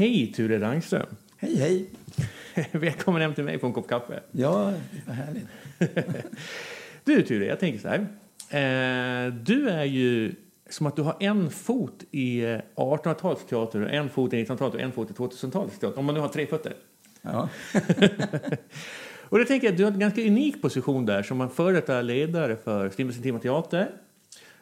Hej 0.00 0.32
Ture 0.36 0.60
Rangström! 0.60 1.06
Hej, 1.36 1.56
hej! 1.56 1.86
Välkommen 2.72 3.22
hem 3.22 3.34
till 3.34 3.44
mig 3.44 3.58
på 3.58 3.66
en 3.66 3.72
kopp 3.72 3.88
kaffe. 3.88 4.20
Ja, 4.32 4.72
vad 5.06 5.16
härligt. 5.16 5.46
Du 7.04 7.22
Ture, 7.22 7.46
jag 7.46 7.60
tänker 7.60 7.78
så 7.80 7.88
här. 7.88 7.98
Eh, 8.50 9.32
du 9.32 9.68
är 9.68 9.84
ju 9.84 10.34
som 10.70 10.86
att 10.86 10.96
du 10.96 11.02
har 11.02 11.16
en 11.20 11.50
fot 11.50 12.04
i 12.10 12.40
1800-talsteater, 12.74 13.86
en 13.86 14.08
fot 14.08 14.32
i 14.32 14.44
1900-talet 14.44 14.74
och 14.74 14.80
en 14.80 14.92
fot 14.92 15.10
i 15.10 15.12
2000-talets 15.12 15.78
teater. 15.78 15.98
Om 15.98 16.04
man 16.04 16.14
nu 16.14 16.20
har 16.20 16.28
tre 16.28 16.46
fötter. 16.46 16.72
Ja. 17.22 17.48
Och 19.28 19.38
det 19.38 19.44
tänker 19.44 19.66
jag, 19.66 19.76
du 19.76 19.84
har 19.84 19.90
en 19.90 19.98
ganska 19.98 20.22
unik 20.22 20.62
position 20.62 21.06
där 21.06 21.22
som 21.22 21.40
en 21.40 21.50
före 21.50 21.72
detta 21.72 22.02
ledare 22.02 22.56
för 22.56 22.90
Strindbergs 22.90 23.16
Intima 23.16 23.38
Teater. 23.38 23.90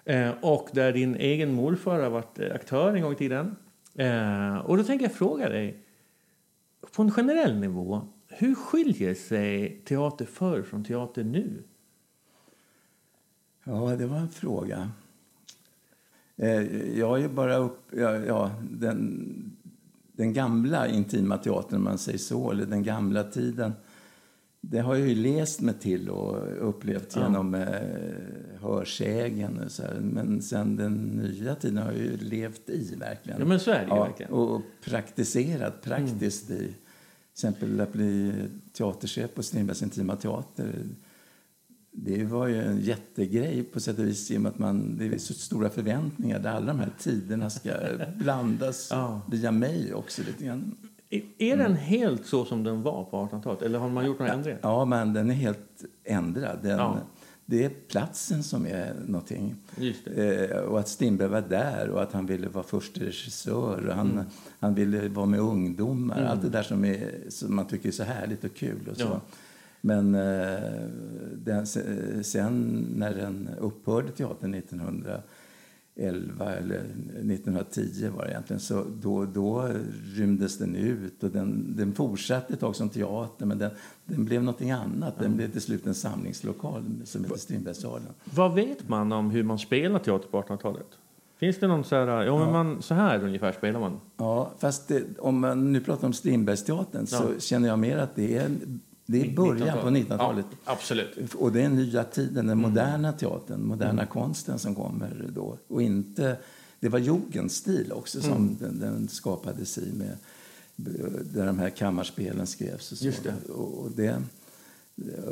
Eh, 0.04 0.30
och 0.40 0.68
där 0.72 0.92
din 0.92 1.16
egen 1.16 1.52
morfar 1.52 2.00
har 2.00 2.10
varit 2.10 2.38
eh, 2.38 2.54
aktör 2.54 2.94
en 2.94 3.02
gång 3.02 3.12
i 3.12 3.16
tiden. 3.16 3.56
Eh, 3.98 4.56
och 4.56 4.76
då 4.76 4.84
tänker 4.84 5.04
jag 5.04 5.14
fråga 5.14 5.48
dig, 5.48 5.84
på 6.96 7.02
en 7.02 7.10
generell 7.10 7.60
nivå, 7.60 8.08
hur 8.28 8.54
skiljer 8.54 9.14
sig 9.14 9.82
teater 9.84 10.24
förr 10.24 10.62
från 10.62 10.84
teater 10.84 11.24
nu? 11.24 11.62
ja, 13.64 13.96
det 13.96 14.06
var 14.06 14.16
en 14.16 14.28
fråga. 14.28 14.90
Eh, 16.36 16.98
Jag 16.98 17.18
är 17.18 17.22
ju 17.22 17.28
bara 17.28 17.56
upp... 17.56 17.80
Ja, 17.90 18.16
ja, 18.16 18.50
den, 18.70 19.56
den 20.12 20.32
gamla 20.32 20.88
intima 20.88 21.38
teatern, 21.38 21.76
om 21.76 21.84
man 21.84 21.98
säger 21.98 22.18
så, 22.18 22.50
eller 22.50 22.66
den 22.66 22.82
gamla 22.82 23.24
tiden 23.24 23.72
det 24.60 24.78
har 24.78 24.94
jag 24.94 25.08
ju 25.08 25.14
läst 25.14 25.60
mig 25.60 25.74
till 25.74 26.08
och 26.10 26.68
upplevt 26.68 27.12
Ja. 27.16 27.22
genom 27.22 27.54
eh, 27.54 27.66
hörsägen. 28.60 29.58
Och 29.58 29.70
så 29.72 29.82
här. 29.82 29.94
Men 30.00 30.42
sen 30.42 30.76
den 30.76 30.94
nya 30.94 31.54
tiden 31.54 31.76
har 31.78 31.92
jag 31.92 32.00
ju 32.00 32.16
levt 32.16 32.70
i, 32.70 32.94
verkligen. 32.94 33.40
Ja, 33.40 33.46
men 33.46 33.60
så 33.60 33.70
är 33.70 33.80
det 33.80 33.86
Ja, 33.88 34.04
verkligen. 34.04 34.32
och 34.32 34.62
praktiserat 34.84 35.82
praktiskt 35.82 36.50
i 36.50 36.56
till 36.56 36.74
exempel 37.48 37.80
att 37.80 37.92
bli 37.92 38.32
teaterchef 38.72 39.34
på 39.34 39.42
Strindbergs 39.42 39.82
Intima 39.82 40.16
Teater. 40.16 40.74
Det 41.92 42.24
var 42.24 42.46
ju 42.46 42.62
en 42.62 42.80
jättegrej 42.80 43.62
på 43.62 43.80
sätt 43.80 43.98
och 43.98 44.04
vis 44.06 44.30
i 44.30 44.38
och 44.38 44.46
att 44.46 44.58
man, 44.58 44.96
det 44.98 45.06
är 45.06 45.18
så 45.18 45.34
stora 45.34 45.70
förväntningar 45.70 46.38
där 46.38 46.50
alla 46.50 46.66
de 46.66 46.78
här 46.78 46.90
tiderna 46.98 47.50
ska 47.50 47.70
blandas 48.16 48.88
Ja. 48.90 49.20
via 49.30 49.52
mig 49.52 49.94
också 49.94 50.22
lite 50.26 50.44
grann. 50.44 50.76
Är- 51.10 51.22
Är 51.38 51.56
den 51.56 51.74
helt 51.76 52.26
så 52.26 52.44
som 52.44 52.64
den 52.64 52.82
var 52.82 53.04
på 53.04 53.16
1800-talet? 53.16 53.62
Eller 53.62 53.78
har 53.78 53.88
man 53.88 54.06
gjort 54.06 54.18
några 54.18 54.32
ändringar? 54.32 54.58
Ja, 54.62 54.84
men 54.84 55.12
den 55.12 55.30
är 55.30 55.34
helt 55.34 55.84
ändrad. 56.04 56.58
Den, 56.62 56.78
Ja. 56.78 56.98
Det 57.50 57.64
är 57.64 57.68
platsen 57.88 58.42
som 58.42 58.66
är 58.66 58.94
någonting. 59.06 59.54
Eh, 60.16 60.56
och 60.58 60.78
att 60.80 60.88
Strindberg 60.88 61.28
var 61.28 61.40
där 61.40 61.88
och 61.90 62.02
att 62.02 62.12
han 62.12 62.26
ville 62.26 62.48
vara 62.48 62.64
första 62.64 63.00
regissör. 63.00 63.86
Och 63.88 63.94
han, 63.94 64.10
Mm. 64.10 64.24
han 64.60 64.74
ville 64.74 65.08
vara 65.08 65.26
med 65.26 65.40
ungdomar. 65.40 66.22
Allt 66.24 66.42
det 66.42 66.48
där 66.48 66.62
som, 66.62 66.84
är, 66.84 67.10
som 67.28 67.56
man 67.56 67.66
tycker 67.66 67.88
är 67.88 67.92
så 67.92 68.02
härligt 68.02 68.44
och 68.44 68.54
kul. 68.54 68.88
Och 68.90 68.96
så. 68.96 69.02
Ja. 69.04 69.20
Men 69.80 70.14
eh, 70.14 70.58
den, 71.44 71.66
sen 72.24 72.86
när 72.96 73.14
den 73.14 73.48
upphörde, 73.60 74.08
teatern 74.10 74.54
1911 75.98 76.52
eller 76.56 76.76
1910 76.76 78.08
var 78.16 78.24
det 78.24 78.30
egentligen, 78.30 78.60
så 78.60 78.84
då, 79.02 79.24
då 79.24 79.68
rymdes 80.14 80.58
den 80.58 80.76
ut 80.76 81.22
och 81.24 81.30
den, 81.30 81.74
den 81.76 81.92
fortsatte 81.92 82.52
ett 82.54 82.60
tag 82.60 82.76
som 82.76 82.88
teater 82.88 83.46
men 83.46 83.58
den, 83.58 83.70
den 84.04 84.24
blev 84.24 84.42
någonting 84.42 84.70
annat. 84.70 85.18
Den 85.18 85.36
blev 85.36 85.50
till 85.52 85.60
slut 85.60 85.86
en 85.86 85.94
samlingslokal 85.94 86.84
som 87.04 87.24
heter 87.24 87.36
Strindbergssalen. 87.38 88.08
Vad 88.34 88.54
vet 88.54 88.88
man 88.88 89.12
om 89.12 89.30
hur 89.30 89.42
man 89.42 89.58
spelar 89.58 89.98
teater 89.98 90.28
på 90.28 90.42
1800-talet? 90.42 90.86
Finns 91.38 91.58
det 91.58 91.66
någon 91.66 91.84
så 91.84 91.96
här, 91.96 92.06
ja, 92.22 92.38
men 92.38 92.52
man, 92.52 92.82
så 92.82 92.94
här 92.94 93.24
ungefär 93.24 93.52
spelar 93.52 93.80
man? 93.80 94.00
Ja, 94.16 94.52
fast 94.58 94.88
det, 94.88 95.02
om 95.18 95.40
man 95.40 95.72
nu 95.72 95.80
pratar 95.80 96.06
om 96.06 96.12
Strindbergsteatern 96.12 97.06
så 97.06 97.16
Ja. 97.16 97.40
känner 97.40 97.68
jag 97.68 97.78
mer 97.78 97.98
att 97.98 98.14
det 98.16 98.36
är, 98.36 98.50
det 99.10 99.20
är 99.20 99.34
början 99.36 99.78
på 99.82 99.88
1900-talet. 99.90 100.46
Ja, 100.50 100.72
absolut. 100.72 101.34
Och 101.34 101.52
det 101.52 101.62
är 101.62 101.68
nya 101.68 102.04
tiden, 102.04 102.34
den 102.34 102.58
Mm. 102.58 102.58
moderna 102.58 103.12
teatern, 103.12 103.66
moderna 103.66 104.06
konsten 104.06 104.58
som 104.58 104.74
kommer 104.74 105.30
då. 105.34 105.58
Och 105.68 105.82
inte, 105.82 106.36
det 106.80 106.88
var 106.88 106.98
Jugendstil 106.98 107.92
också 107.92 108.20
som 108.20 108.32
Mm. 108.32 108.56
den, 108.60 108.78
den 108.80 109.08
skapades 109.08 109.78
i 109.78 109.92
med 109.92 110.16
där 111.32 111.46
de 111.46 111.58
här 111.58 111.70
kammarspelen 111.70 112.46
skrevs. 112.46 112.92
Och, 112.92 112.98
så. 112.98 113.04
Just 113.04 113.22
det. 113.24 113.52
Och, 113.52 113.90
det. 113.96 114.22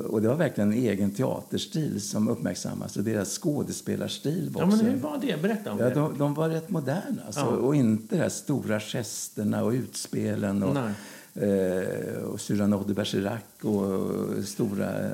Och 0.08 0.22
det 0.22 0.28
var 0.28 0.34
verkligen 0.37 0.72
en 0.72 0.78
egen 0.78 1.10
teaterstil 1.10 2.00
som 2.00 2.28
uppmärksammas. 2.28 2.97
Och 2.97 3.04
deras 3.04 3.38
skådespelarstil 3.38 4.50
var 4.50 4.60
Ja, 4.62 4.66
men 4.66 4.81
hur 4.81 4.97
var 4.97 5.19
det? 5.19 5.43
Berätta 5.43 5.72
om 5.72 5.78
Ja, 5.78 5.84
det. 5.88 5.94
de, 5.94 6.19
de 6.19 6.34
var 6.34 6.48
rätt 6.48 6.70
moderna. 6.70 7.22
Alltså, 7.26 7.41
Ja. 7.41 7.47
Och 7.47 7.76
inte 7.76 8.16
de 8.16 8.22
här 8.22 8.28
stora 8.28 8.81
gesterna 8.81 9.64
och 9.64 9.70
utspelen. 9.72 10.62
Och, 10.62 10.76
eh, 10.76 10.91
och 12.24 12.41
Cyrano 12.41 12.84
de 12.86 12.94
Bergerac 12.94 13.42
och 13.62 14.44
stora 14.44 15.04
eh, 15.04 15.10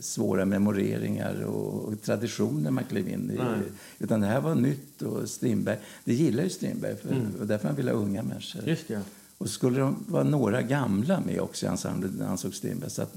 svåra 0.00 0.44
memoreringar 0.44 1.42
och, 1.44 2.02
traditioner 2.02 2.70
man 2.70 2.84
klev 2.84 3.08
in 3.08 3.30
i. 3.30 3.36
Nej. 3.36 3.60
Utan 3.98 4.20
det 4.20 4.26
här 4.26 4.40
var 4.40 4.54
nytt 4.54 5.02
och 5.02 5.28
Strindberg, 5.28 5.78
det 6.04 6.14
gillar 6.14 6.42
ju 6.44 6.50
Strindberg 6.50 6.96
för, 6.96 7.08
Mm. 7.08 7.26
och 7.40 7.46
därför 7.46 7.68
han 7.68 7.76
ville 7.76 7.90
ha 7.90 7.98
unga 7.98 8.22
människor. 8.22 8.68
Just 8.68 8.88
det. 8.88 9.00
Och 9.38 9.50
skulle 9.50 9.80
de 9.80 10.04
vara 10.08 10.24
några 10.24 10.62
gamla 10.62 11.20
med 11.20 11.40
också 11.40 11.66
i 11.66 11.68
ensemblen, 11.68 12.22
ansåg 12.22 12.54
Strindberg, 12.54 12.90
så 12.90 13.02
att 13.02 13.14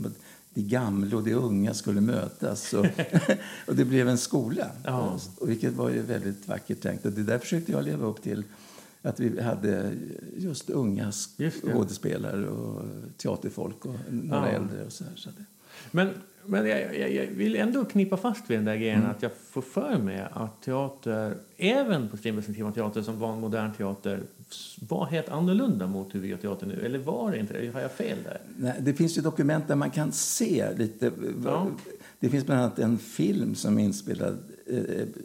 de 0.53 0.61
gamla 0.61 1.17
och 1.17 1.23
de 1.23 1.33
unga 1.33 1.73
skulle 1.73 2.01
mötas. 2.01 2.73
Och, 2.73 2.85
och 3.67 3.75
det 3.75 3.85
blev 3.85 4.09
en 4.09 4.17
skola. 4.17 4.67
Ja. 4.83 5.19
Och 5.37 5.49
vilket 5.49 5.73
var 5.73 5.89
ju 5.89 6.01
väldigt 6.01 6.47
vackert 6.47 6.81
tänkt. 6.81 7.05
Och 7.05 7.11
det 7.11 7.23
där 7.23 7.39
försökte 7.39 7.71
jag 7.71 7.83
leva 7.83 8.07
upp 8.07 8.21
till. 8.21 8.43
Att 9.01 9.19
vi 9.19 9.41
hade 9.41 9.91
just 10.37 10.69
unga 10.69 11.11
skådespelare 11.61 12.47
och 12.47 12.81
teaterfolk 13.17 13.85
och 13.85 13.95
några 14.09 14.51
Ja. 14.51 14.55
äldre. 14.55 14.85
Och 14.85 14.91
så 14.91 15.03
här, 15.03 15.13
så 15.15 15.29
det. 15.29 15.45
Men, 15.91 16.09
men 16.45 16.65
jag, 16.67 16.99
jag, 16.99 17.11
jag 17.13 17.27
vill 17.27 17.55
ändå 17.55 17.85
knipa 17.85 18.17
fast 18.17 18.49
vid 18.49 18.57
den 18.57 18.65
där 18.65 18.75
grejen 18.75 18.99
Mm. 18.99 19.11
att 19.11 19.21
jag 19.21 19.31
får 19.49 19.61
för 19.61 19.97
mig 19.97 20.27
att 20.33 20.61
teater, 20.61 21.37
även 21.57 22.09
på 22.09 22.17
Strindbergs 22.17 22.47
Intima 22.49 22.71
Teater 22.71 23.01
som 23.01 23.19
var 23.19 23.33
en 23.33 23.39
modern 23.39 23.73
teater, 23.73 24.23
var 24.89 25.05
helt 25.05 25.29
annorlunda 25.29 25.87
mot 25.87 26.15
hur 26.15 26.19
vi 26.19 26.27
gör 26.27 26.37
teater 26.37 26.65
nu. 26.67 26.81
Eller 26.85 26.99
var 26.99 27.31
det 27.31 27.39
inte 27.39 27.53
det? 27.61 27.73
Har 27.73 27.81
jag 27.81 27.91
fel 27.91 28.17
där? 28.23 28.41
Nej, 28.57 28.73
det 28.79 28.93
finns 28.93 29.17
ju 29.17 29.21
dokument 29.21 29.67
där 29.67 29.75
man 29.75 29.89
kan 29.91 30.11
se 30.11 30.65
lite. 30.77 31.11
Ja. 31.45 31.67
Det 32.19 32.29
finns 32.29 32.45
bland 32.45 32.61
annat 32.61 32.79
en 32.79 32.97
film 32.97 33.55
som 33.55 33.77
är 33.79 33.83
inspelad 33.83 34.37
eh, 34.65 34.77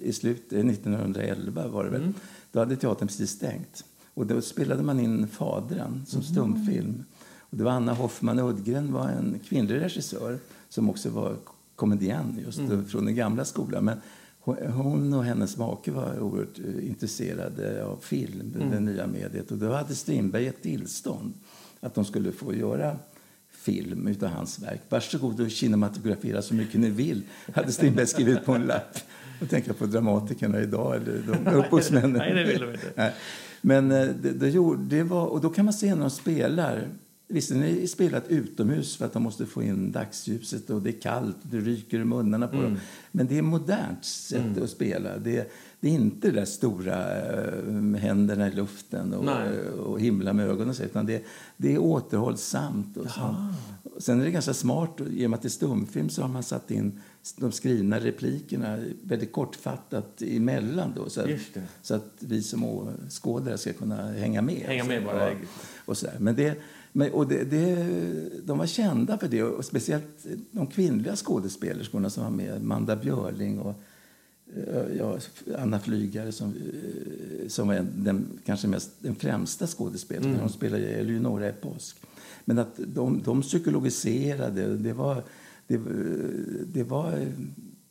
i 0.03 0.13
slutet 0.13 0.53
1911 0.53 1.69
var 1.69 1.85
det 1.85 1.91
väl. 1.91 2.01
Mm. 2.01 2.15
Då 2.53 2.59
hade 2.59 2.77
teatern 2.77 3.09
precis 3.09 3.31
stängt. 3.31 3.85
Och 4.15 4.27
då 4.27 4.41
spelade 4.41 4.83
man 4.83 5.01
in 5.01 5.29
Fadern 5.29 6.03
som 6.07 6.21
Mm. 6.21 6.33
stumfilm. 6.33 7.05
Och 7.41 7.57
det 7.57 7.65
var 7.65 7.71
Anna 7.73 7.93
Hoffman 7.93 8.39
Uddgren 8.39 8.93
var 8.93 9.09
en 9.09 9.39
kvinnlig 9.49 9.75
regissör 9.81 10.39
som 10.69 10.91
också 10.91 11.11
var 11.11 11.37
komedian 11.77 12.39
just 12.45 12.59
Mm. 12.59 12.85
från 12.87 13.05
den 13.05 13.15
gamla 13.15 13.45
skolan. 13.45 13.85
Men 13.85 13.99
hon- 14.41 14.67
hon 14.73 15.13
och 15.13 15.25
hennes 15.25 15.57
make 15.57 15.91
var 15.93 16.21
oerhört 16.21 16.59
eh, 16.59 16.89
intresserade 16.89 17.85
av 17.85 17.97
film, 18.01 18.53
Mm. 18.57 18.71
det 18.71 18.81
nya 18.81 19.07
mediet. 19.07 19.51
Och 19.51 19.59
då 19.59 19.73
hade 19.73 19.95
Strindberg 19.95 20.47
ett 20.47 20.63
tillstånd 20.63 21.33
att 21.81 21.95
de 21.95 22.05
skulle 22.05 22.33
få 22.33 22.55
göra 22.55 22.97
film 23.51 24.07
utav 24.09 24.29
hans 24.29 24.59
verk. 24.63 24.81
Varsågod 24.89 25.41
och 25.41 25.51
kinematografera 25.51 26.43
så 26.43 26.55
mycket 26.55 26.81
ni 26.81 26.91
vill, 26.91 27.23
hade 27.55 27.73
Strindberg 27.73 28.07
skrivit 28.07 28.45
på 28.45 28.53
en 28.55 28.63
lapp. 28.63 28.99
Jag 29.43 29.51
tänker 29.51 29.73
på 29.73 29.87
dramatikerna 29.87 30.61
idag, 30.61 30.97
eller 30.97 31.23
de 31.27 31.51
upphovsmännen. 31.55 32.13
Nej, 32.13 32.35
det 32.35 32.45
vill 32.45 32.61
de 32.61 32.73
inte. 32.73 32.93
Nej. 32.97 33.15
Men 33.61 33.91
eh, 33.91 34.09
det, 34.23 34.33
det, 34.33 34.49
gjorde, 34.49 34.97
det 34.97 35.03
var, 35.03 35.27
och 35.27 35.41
då 35.41 35.49
kan 35.49 35.65
man 35.65 35.75
se 35.75 35.95
när 35.95 36.01
de 36.01 36.11
spelar. 36.11 36.89
Visst, 37.29 37.49
den 37.49 37.63
är 37.63 37.87
spelat 37.87 38.29
utomhus 38.29 38.97
för 38.97 39.05
att 39.05 39.13
de 39.13 39.23
måste 39.23 39.47
få 39.47 39.63
in 39.63 39.93
dagsljuset 39.93 40.71
och 40.71 40.83
det 40.83 40.91
är 40.91 41.01
kallt 41.01 41.37
och 41.43 41.49
det 41.51 41.61
ryker 41.61 42.01
i 42.01 42.05
munnarna 42.05 42.49
på 42.49 42.57
dem. 42.57 42.77
Men 43.13 43.27
det 43.27 43.39
är 43.39 43.43
modernt 43.43 44.05
sätt 44.05 44.59
att 44.63 44.71
spela. 44.71 45.19
Det, 45.19 45.53
det 45.83 45.89
är 45.89 45.93
inte 45.93 46.31
det 46.31 46.33
där 46.33 46.45
stora 46.45 47.21
eh, 47.21 47.95
händerna 47.99 48.49
i 48.49 48.51
luften 48.51 49.15
och, 49.15 49.29
och 49.87 50.01
himla 50.01 50.33
med 50.33 50.49
ögonen, 50.49 50.75
så, 50.75 50.83
utan 50.83 51.07
det, 51.07 51.25
det 51.57 51.75
är 51.75 51.79
återhållsamt. 51.79 52.97
Och 52.97 53.11
sånt. 53.11 53.37
Sen 53.99 54.21
är 54.21 54.25
det 54.25 54.31
ganska 54.31 54.55
smart, 54.55 55.01
och 55.01 55.07
i 55.07 55.27
och 55.27 55.31
med 55.31 55.37
att 55.37 55.43
det 55.43 55.49
är 55.49 55.51
stumfilm 55.51 56.09
så 56.09 56.23
har 56.23 56.29
man 56.29 56.43
satt 56.43 56.71
in 56.71 57.01
de 57.37 57.53
skrivna 57.53 58.01
replikerna 58.01 58.79
väldigt 59.03 59.33
kortfattat 59.33 60.23
emellan. 60.23 60.93
Då, 60.97 61.11
så, 61.11 61.21
att, 61.21 61.31
så 61.83 61.95
att 61.95 62.13
vi 62.19 62.43
som 62.43 62.65
åskådare 62.65 63.59
ska 63.59 63.73
kunna 63.73 64.13
hänga 64.13 64.43
med. 64.43 64.63
Hänga 64.67 64.85
med 64.85 65.05
bara. 65.05 65.31
Ja, 65.31 65.37
och 65.85 65.97
så 65.97 66.07
där. 66.07 66.17
Men 66.19 66.37
det, 66.37 66.59
men, 66.93 67.13
och 67.13 67.29
det, 67.29 67.45
det, 67.45 67.89
de 68.45 68.59
var 68.59 68.67
kända 68.67 69.19
för 69.19 69.29
det, 69.29 69.43
och 69.43 69.65
speciellt 69.65 70.27
de 70.51 70.67
kvinnliga 70.67 71.17
skådespelerskorna 71.17 72.11
som 72.11 72.25
var 72.25 72.31
med, 72.31 72.63
Manda 72.63 72.97
Björling 72.97 73.59
och 73.59 73.83
ja, 74.99 75.19
Anna 75.59 75.79
Flygare 75.79 76.33
som, 76.33 76.49
eh, 76.49 77.49
som 77.49 77.69
var 77.69 77.75
en, 77.75 77.89
den, 77.97 78.27
kanske 78.47 78.69
mest, 78.69 78.91
den 78.99 79.15
främsta 79.15 79.67
skådespelerskan. 79.67 80.31
Mm. 80.31 80.41
Hon 80.41 80.51
spelade 80.51 80.89
Eleonora 80.89 81.49
i 81.49 81.53
Påsk. 81.53 81.97
Men 82.45 82.59
att 82.59 82.75
de, 82.77 83.23
de 83.25 83.43
psykologiserade, 83.43 84.77
det 84.77 84.93
var, 84.93 85.23
det, 85.67 85.81
det 86.73 86.83
var, 86.83 87.27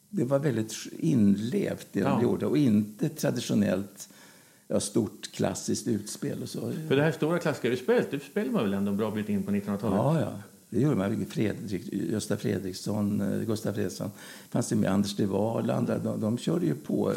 det 0.09 0.23
var 0.23 0.39
väldigt 0.39 0.73
inlevt 0.99 1.87
det 1.91 1.99
de 1.99 2.09
Ja. 2.09 2.21
gjorde 2.21 2.45
och 2.45 2.57
inte 2.57 3.09
traditionellt 3.09 4.09
ja, 4.67 4.79
stort 4.79 5.31
klassiskt 5.31 5.87
utspel 5.87 6.41
och 6.41 6.49
så. 6.49 6.71
För 6.87 6.95
det 6.95 7.03
här 7.03 7.11
stora 7.11 7.39
klassiska 7.39 7.67
utspelet, 7.67 8.11
det 8.11 8.19
spelar 8.19 8.51
man 8.51 8.63
väl 8.63 8.73
ändå 8.73 8.91
en 8.91 8.97
bra 8.97 9.11
bit 9.11 9.29
in 9.29 9.43
på 9.43 9.51
1900-talet? 9.51 9.97
Ja, 9.97 10.21
ja. 10.21 10.33
Det 10.71 10.79
gjorde 10.79 10.95
man. 10.95 11.25
Fredrik, 11.25 11.93
Gösta 11.93 12.37
Fredriksson, 12.37 13.21
eh, 13.21 13.45
Gustaf 13.45 13.75
Fredriksson. 13.75 14.11
fanns 14.49 14.69
det 14.69 14.75
med 14.75 14.91
Anders 14.91 15.15
de 15.15 15.25
Waal 15.25 15.69
och 15.69 15.75
andra. 15.75 15.97
De, 15.97 16.21
de 16.21 16.37
körde 16.37 16.65
ju 16.65 16.75
på. 16.75 17.13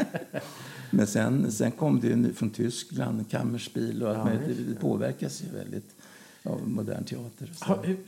Men 0.90 1.06
sen, 1.06 1.52
sen 1.52 1.70
kom 1.70 2.00
det 2.00 2.32
från 2.34 2.50
Tyskland, 2.50 3.30
Kammerspiel 3.30 4.02
och 4.02 4.08
allt 4.08 4.18
ja, 4.18 4.24
möjligt. 4.24 4.68
Det 4.68 4.74
påverkas 4.74 5.42
ju 5.42 5.58
väldigt 5.58 5.94
av 6.42 6.68
modern 6.68 7.04
teater. 7.04 7.50
Ha, 7.60 7.82
hur, 7.82 7.98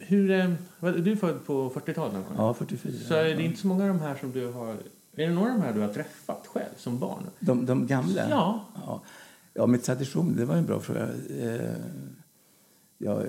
hur, 0.00 0.30
eh, 0.30 0.50
du 0.80 1.12
är 1.12 1.16
född 1.16 1.46
på 1.46 1.70
40-talet? 1.70 2.24
Ja, 2.36 2.54
44. 2.54 2.92
Så 3.08 3.14
är 3.14 3.24
det 3.24 3.42
inte 3.42 3.60
så 3.60 3.66
många 3.66 3.82
av 3.82 3.88
de 3.88 4.00
här 4.00 4.14
som 4.14 4.32
du 4.32 4.46
har... 4.46 4.74
Är 5.16 5.28
det 5.28 5.34
några 5.34 5.52
av 5.52 5.58
de 5.58 5.64
här 5.64 5.74
du 5.74 5.80
har 5.80 5.92
träffat 5.92 6.46
själv 6.46 6.74
som 6.76 6.98
barn? 6.98 7.22
De, 7.40 7.66
de 7.66 7.86
gamla? 7.86 8.30
Ja. 8.30 8.64
ja. 8.86 9.02
Ja, 9.54 9.66
med 9.66 9.82
tradition, 9.82 10.36
det 10.36 10.44
var 10.44 10.54
en 10.56 10.66
bra 10.66 10.80
fråga. 10.80 11.08
Eh, 12.98 13.06
Ja, 13.06 13.22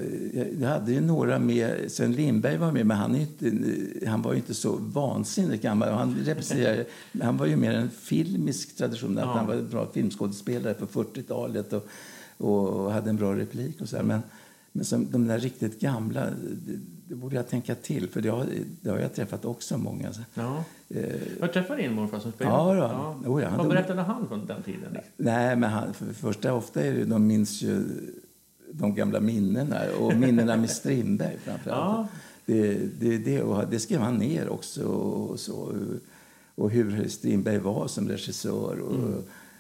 jag 0.60 0.70
hade 0.70 0.92
ju 0.92 1.02
några 1.02 1.40
med. 1.40 1.92
Sven 1.92 2.12
Lindberg 2.12 2.58
var 2.58 2.72
med, 2.72 2.86
men 2.86 2.98
han, 2.98 3.16
inte, 3.16 3.52
han 4.08 4.22
var 4.22 4.32
ju 4.32 4.38
inte 4.38 4.54
så 4.54 4.78
vansinnigt 4.80 5.64
gammal. 5.64 5.90
Han, 5.90 6.16
han 7.22 7.38
var 7.38 7.46
ju 7.46 7.56
mer 7.56 7.74
en 7.74 7.90
filmisk 7.90 8.78
tradition. 8.78 9.18
Ja. 9.18 9.26
Han 9.26 9.48
var 9.48 9.54
en 9.54 9.70
bra 9.70 9.88
filmskådespelare 9.94 10.74
på 10.74 10.86
40-talet 10.86 11.74
och, 11.74 11.88
och, 12.38 12.92
hade 12.92 13.10
en 13.10 13.16
bra 13.16 13.36
replik. 13.36 13.82
och 13.82 13.90
så 13.90 14.04
Men, 14.04 14.22
men 14.72 14.86
som 14.86 15.12
de 15.12 15.28
där 15.28 15.40
riktigt 15.40 15.80
gamla, 15.80 16.26
det, 16.26 16.80
det, 17.08 17.16
borde 17.16 17.36
jag 17.36 17.50
tänka 17.50 17.76
till. 17.76 18.10
För 18.10 18.22
det 18.22 18.30
har, 18.30 18.46
det 18.82 18.90
har 18.90 19.00
jag 19.00 19.14
träffat 19.14 19.46
också 19.46 19.78
många. 19.78 20.12
Ja. 20.34 20.64
Eh, 20.90 21.16
jag 21.40 21.54
träffade 21.54 21.82
din 21.82 21.94
morfar 21.94 22.20
som 22.20 22.32
spelade. 22.32 22.58
Ja, 22.58 22.74
då. 22.74 22.82
ja. 23.24 23.30
Oh, 23.30 23.44
ja. 23.44 23.50
Vad 23.58 23.70
berättade 23.70 24.02
han 24.02 24.28
från 24.28 24.46
den 24.46 24.64
tiden? 24.64 24.98
Nej, 25.18 25.56
men 25.56 25.70
han, 25.70 25.94
för 25.94 26.14
första, 26.14 26.54
ofta 26.54 26.84
är 26.84 26.94
det, 26.94 27.06
de 27.06 27.28
minns 27.28 27.62
ju 27.62 27.84
de 28.72 28.96
gamla 28.96 29.20
minnena 29.20 29.80
och 30.00 30.14
minnena 30.18 30.58
med 30.58 30.70
Strindberg 30.70 31.38
framförallt. 31.44 32.08
Ja. 32.12 32.18
Det, 32.46 32.80
det, 33.00 33.18
det, 33.18 33.42
och 33.42 33.68
det 33.70 33.80
skrev 33.80 34.00
han 34.00 34.18
ner 34.18 34.50
också. 34.50 34.84
Och, 34.84 35.40
så, 35.40 35.74
och 36.56 36.72
hur 36.72 37.08
Strindberg 37.08 37.58
var 37.58 37.88
som 37.88 38.10
regissör. 38.10 38.80
Och, 38.80 38.96
mm. 38.96 39.14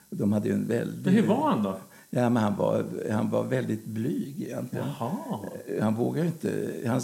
och 0.09 0.17
de 0.17 0.33
hade 0.33 0.49
en 0.49 0.67
väldigt... 0.67 1.05
Men 1.05 1.13
hur 1.13 1.27
var 1.27 1.49
han 1.49 1.63
då? 1.63 1.77
Ja, 2.09 2.29
men 2.29 2.43
han, 2.43 2.55
var, 2.55 2.85
han 3.11 3.29
var 3.29 3.43
väldigt 3.43 3.85
blyg 3.85 4.41
egentligen. 4.41 4.85
Jaha. 4.99 5.39
Han 5.81 5.95
vågade 5.95 6.27
inte... 6.27 6.71
Han 6.85 7.01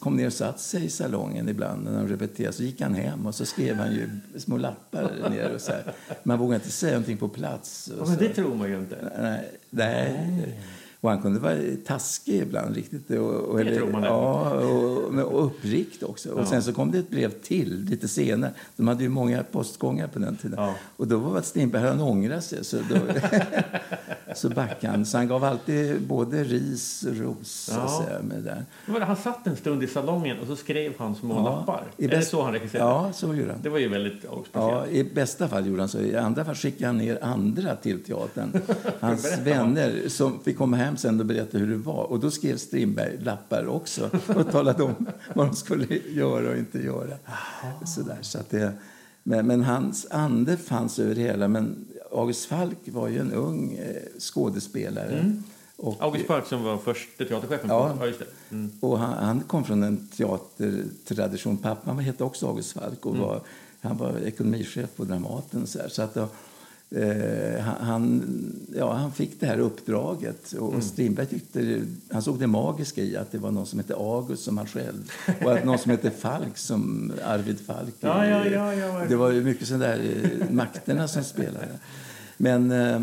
kom 0.00 0.16
ner 0.16 0.26
och 0.26 0.32
satte 0.32 0.58
sig 0.58 0.84
i 0.84 0.88
salongen 0.88 1.48
ibland 1.48 1.84
när 1.84 1.92
de 1.92 2.08
repeterade. 2.08 2.52
Så 2.52 2.62
gick 2.62 2.80
han 2.80 2.94
hem 2.94 3.26
och 3.26 3.34
så 3.34 3.46
skrev 3.46 3.76
han 3.76 3.92
ju 3.92 4.08
små 4.36 4.56
lappar 4.56 5.12
ner. 5.30 5.54
Och 5.54 5.60
så 5.60 5.72
här. 5.72 5.92
Man 6.22 6.38
vågade 6.38 6.54
inte 6.54 6.70
säga 6.70 6.92
någonting 6.92 7.16
på 7.16 7.28
plats. 7.28 7.90
Ja, 7.98 8.06
men 8.06 8.16
det 8.16 8.28
tror 8.28 8.54
man 8.54 8.68
ju 8.68 8.78
inte. 8.78 9.12
Nej. 9.20 9.50
nej. 9.70 10.58
Och 11.00 11.10
han 11.10 11.22
kunde 11.22 11.40
vara 11.40 11.56
taskig 11.86 12.34
ibland. 12.34 12.74
riktigt. 12.74 13.10
Och, 13.10 13.34
och, 13.34 13.64
det 13.64 13.76
tror 13.76 13.90
man 13.90 14.02
ja, 14.02 14.50
och, 14.50 15.34
och 15.34 15.46
upprikt 15.46 16.02
också. 16.02 16.28
Ja. 16.28 16.34
Och 16.34 16.46
sen 16.46 16.62
så 16.62 16.72
kom 16.72 16.90
det 16.90 16.98
ett 16.98 17.10
brev 17.10 17.30
till 17.30 17.84
lite 17.90 18.08
senare. 18.08 18.52
De 18.76 18.88
hade 18.88 19.02
ju 19.02 19.08
många 19.08 19.42
postgångar 19.42 20.06
på 20.06 20.18
den 20.18 20.36
tiden. 20.36 20.58
Ja. 20.58 20.74
Och 20.96 21.06
då 21.06 21.18
var 21.18 21.36
det 21.36 21.42
Strindberg, 21.42 21.82
han 21.82 22.00
ångrade 22.00 22.42
sig. 22.42 22.64
Så, 22.64 22.76
då, 22.76 22.96
så 24.34 24.48
backade 24.48 24.92
han. 24.92 25.06
Så 25.06 25.16
han 25.16 25.28
gav 25.28 25.44
alltid 25.44 26.02
både 26.02 26.44
ris 26.44 27.06
och 27.08 27.16
ros. 27.16 27.70
Ja. 27.72 27.88
Så 27.88 28.02
säga, 28.02 28.22
med 28.22 28.42
där. 28.42 28.64
Men 28.86 29.02
han 29.02 29.16
satt 29.16 29.46
en 29.46 29.56
stund 29.56 29.82
i 29.82 29.86
salongen 29.86 30.38
och 30.38 30.46
så 30.46 30.56
skrev 30.56 30.92
han 30.98 31.14
små 31.14 31.34
ja, 31.34 31.42
lappar. 31.42 31.84
Är 31.98 32.08
det 32.08 32.22
så 32.22 32.42
han 32.42 32.52
regisserade? 32.52 32.90
Ja, 32.90 33.12
så 33.12 33.34
gjorde 33.34 33.52
han. 33.52 33.62
Det 33.62 33.68
var 33.68 33.78
ju 33.78 33.88
väldigt 33.88 34.18
speciellt. 34.18 34.50
Ja, 34.52 34.86
I 34.86 35.04
bästa 35.04 35.48
fall 35.48 35.66
gjorde 35.66 35.82
han 35.82 35.88
så. 35.88 36.00
I 36.00 36.16
andra 36.16 36.44
fall 36.44 36.54
skickade 36.54 36.86
han 36.86 36.98
ner 36.98 37.24
andra 37.24 37.76
till 37.76 38.04
teatern. 38.04 38.60
Hans 39.00 39.38
vänner 39.38 40.08
som 40.08 40.40
fick 40.40 40.58
komma 40.58 40.76
hem 40.76 40.85
sen 40.96 41.20
och 41.20 41.26
berätta 41.26 41.58
hur 41.58 41.70
det 41.70 41.76
var. 41.76 42.04
Och 42.04 42.20
då 42.20 42.30
skrev 42.30 42.56
Strindberg 42.56 43.18
lappar 43.18 43.66
också 43.66 44.10
och 44.26 44.50
talade 44.50 44.82
om 44.82 45.06
vad 45.34 45.46
de 45.46 45.56
skulle 45.56 45.98
göra 45.98 46.50
och 46.50 46.56
inte 46.56 46.78
göra. 46.78 47.16
Sådär, 47.86 48.18
så 48.20 48.38
att 48.38 48.50
det, 48.50 48.72
men, 49.22 49.46
men, 49.46 49.62
hans 49.62 50.06
ande 50.10 50.56
fanns 50.56 50.98
över 50.98 51.14
hela. 51.14 51.48
Men 51.48 51.86
August 52.12 52.44
Falk 52.44 52.78
var 52.84 53.08
ju 53.08 53.18
en 53.18 53.32
ung 53.32 53.74
eh, 53.74 54.02
skådespelare. 54.18 55.18
Mm. 55.18 55.42
Och, 55.76 55.96
August 56.00 56.26
Falk 56.26 56.46
som 56.46 56.62
var 56.62 56.78
första 56.78 57.24
teaterchefen? 57.24 57.70
Ja, 57.70 57.96
ja 58.00 58.12
mm. 58.50 58.70
och 58.80 58.98
han, 58.98 59.24
han, 59.24 59.40
kom 59.40 59.64
från 59.64 59.82
en 59.82 60.08
teatertradition. 60.08 61.56
Pappan 61.56 61.98
hette 61.98 62.24
också 62.24 62.46
August 62.46 62.72
Falk 62.72 63.06
och 63.06 63.14
mm. 63.14 63.26
var, 63.26 63.40
han 63.80 63.96
var 63.96 64.18
ekonomichef 64.18 64.96
på 64.96 65.04
Dramaten. 65.04 65.66
Så, 65.66 65.78
här, 65.78 65.88
så 65.88 66.02
att 66.02 66.16
Eh, 66.90 67.60
han, 67.60 68.24
ja, 68.74 68.92
han 68.92 69.12
fick 69.12 69.40
det 69.40 69.46
här 69.46 69.58
uppdraget. 69.58 70.52
Och 70.52 70.68
mm. 70.68 70.82
Strindberg 70.82 71.26
tyckte, 71.26 71.82
han 72.10 72.22
såg 72.22 72.38
det 72.38 72.46
magiska 72.46 73.02
i 73.02 73.16
att 73.16 73.32
det 73.32 73.38
var 73.38 73.50
någon 73.50 73.66
som 73.66 73.78
hette 73.78 73.94
August 73.94 74.42
som 74.42 74.58
han 74.58 74.66
själv 74.66 75.10
och 75.44 75.52
att 75.52 75.64
någon 75.64 75.78
som 75.78 75.90
hette 75.90 76.10
Falk 76.10 76.58
som 76.58 77.12
Arvid 77.24 77.60
Falk. 77.60 77.94
Ja, 78.00 78.26
ja, 78.26 78.46
ja, 78.46 78.74
ja, 78.74 79.04
Det 79.08 79.16
var 79.16 79.30
ju 79.30 79.44
mycket 79.44 79.68
sådana 79.68 79.84
där 79.84 80.24
eh, 80.40 80.50
makterna 80.50 81.08
som 81.08 81.24
spelade. 81.24 81.68
Men, 82.36 82.70
eh, 82.70 83.00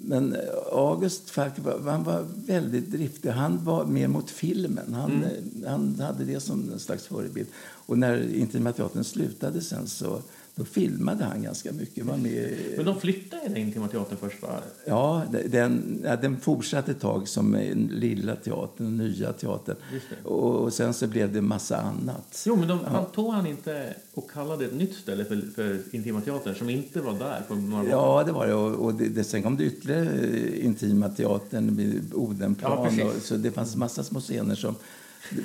men 0.00 0.36
August 0.72 1.30
Falk 1.30 1.52
han 1.84 2.04
var 2.04 2.26
väldigt 2.46 2.90
driftig. 2.90 3.30
Han 3.30 3.64
var 3.64 3.84
mer 3.84 4.08
mot 4.08 4.30
filmen. 4.30 4.94
Han, 4.94 5.12
mm. 5.12 5.64
han 5.66 6.00
hade 6.00 6.24
det 6.24 6.40
som 6.40 6.72
en 6.72 6.78
slags 6.78 7.06
förebild. 7.06 7.48
Och 7.86 7.98
när 7.98 8.34
Intima 8.34 8.72
Teatern 8.72 9.04
slutade 9.04 9.60
sen 9.60 9.86
så 9.86 10.22
då 10.56 10.64
filmade 10.64 11.24
han 11.24 11.42
ganska 11.42 11.72
mycket. 11.72 12.04
Var 12.04 12.16
med... 12.16 12.56
Men 12.76 12.86
de 12.86 13.00
flyttade 13.00 13.60
in 13.60 13.72
till 13.72 13.82
teatern 13.82 14.18
först 14.20 14.42
va? 14.42 14.48
Ja, 14.86 15.22
den, 15.50 16.02
den 16.02 16.40
fortsatte 16.40 16.90
ett 16.90 17.00
tag 17.00 17.28
som 17.28 17.56
lilla 17.90 18.36
teatern, 18.36 18.96
nya 18.96 19.32
teatern. 19.32 19.76
Och, 20.24 20.62
och, 20.62 20.72
sen 20.72 20.94
så 20.94 21.06
blev 21.06 21.32
det 21.32 21.40
massa 21.40 21.76
annat. 21.76 22.44
Jo, 22.46 22.56
men 22.56 22.68
de, 22.68 22.78
ja. 22.84 22.88
han 22.88 23.06
tog 23.06 23.32
han 23.32 23.46
inte 23.46 23.94
och 24.14 24.30
kallade 24.30 24.64
ett 24.64 24.74
nytt 24.74 24.94
ställe 24.94 25.24
för, 25.24 25.42
för 25.54 25.80
Intima 25.90 26.20
teatern 26.20 26.54
som 26.54 26.70
inte 26.70 27.00
var 27.00 27.18
där 27.18 27.42
på 27.48 27.54
några 27.54 27.88
Ja, 27.88 28.22
det 28.26 28.32
var 28.32 28.46
det. 28.46 28.54
Och, 28.54 28.84
och 28.84 28.94
det, 28.94 29.08
det, 29.08 29.24
sen 29.24 29.42
kom 29.42 29.56
det 29.56 29.64
ytterligare 29.64 30.58
Intima 30.58 31.08
teatern 31.08 31.76
vid 31.76 32.14
Odenplan. 32.14 32.98
Ja, 32.98 33.06
och, 33.06 33.22
så 33.22 33.36
det 33.36 33.50
fanns 33.50 33.76
massa 33.76 34.04
små 34.04 34.20
scener 34.20 34.54
som... 34.54 34.74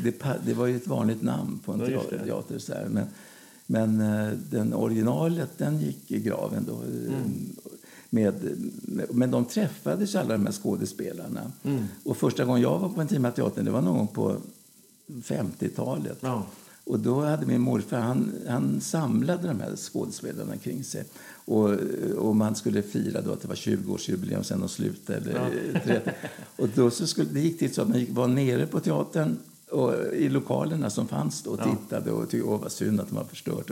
Det, 0.03 0.23
det 0.45 0.53
var 0.53 0.65
ju 0.65 0.75
ett 0.75 0.87
vanligt 0.87 1.21
namn 1.21 1.59
på 1.65 1.71
en 1.73 1.79
teater. 1.79 2.21
teater 2.25 2.57
så 2.57 2.73
här. 2.73 2.87
Men, 2.89 3.05
men 3.71 4.01
eh, 4.01 4.33
den 4.49 4.73
originalet 4.73 5.57
den 5.57 5.79
gick 5.79 6.11
i 6.11 6.19
graven 6.19 6.65
då. 6.67 6.75
Mm. 6.75 7.49
Med, 8.09 8.33
men 9.11 9.31
de 9.31 9.45
träffades 9.45 10.15
alla 10.15 10.37
de 10.37 10.45
här 10.45 10.53
skådespelarna. 10.53 11.51
Mm. 11.63 11.85
Och 12.03 12.17
första 12.17 12.45
gången 12.45 12.61
jag 12.61 12.79
var 12.79 12.89
på 12.89 13.01
Intima 13.01 13.31
teatern 13.31 13.65
det 13.65 13.71
var 13.71 13.81
någon 13.81 13.97
gång 13.97 14.07
på 14.07 14.35
50-talet. 15.07 16.17
Ja. 16.21 16.45
Och 16.83 16.99
då 16.99 17.21
hade 17.21 17.45
min 17.45 17.61
morfar, 17.61 17.97
han, 17.97 18.33
han 18.47 18.81
samlade 18.81 19.47
de 19.47 19.59
här 19.59 19.75
skådespelarna 19.75 20.57
kring 20.57 20.83
sig. 20.83 21.03
Och, 21.45 21.69
och 22.17 22.35
man 22.35 22.55
skulle 22.55 22.81
fira 22.81 23.21
då 23.21 23.33
att 23.33 23.41
det 23.41 23.47
var 23.47 23.55
20-årsjubileum 23.55 24.43
sen 24.43 24.59
de 24.59 24.69
slutade. 24.69 25.51
Ja. 25.85 26.11
och 26.55 26.69
då 26.75 26.91
så 26.91 27.07
skulle, 27.07 27.29
det 27.29 27.39
gick 27.39 27.59
till 27.59 27.73
så 27.73 27.81
att 27.81 27.89
man 27.89 27.99
gick, 27.99 28.09
var 28.09 28.27
nere 28.27 28.67
på 28.67 28.79
teatern 28.79 29.37
och 29.71 30.13
i 30.13 30.29
lokalerna 30.29 30.89
som 30.89 31.07
fanns 31.07 31.43
då 31.43 31.51
och 31.51 31.59
tittade 31.63 32.11
och 32.11 32.29
tyckte 32.29 32.47
åh 32.47 32.61
vad 32.61 32.71
synd 32.71 32.99
att 32.99 33.09
de 33.09 33.17
har 33.17 33.23
förstört. 33.23 33.71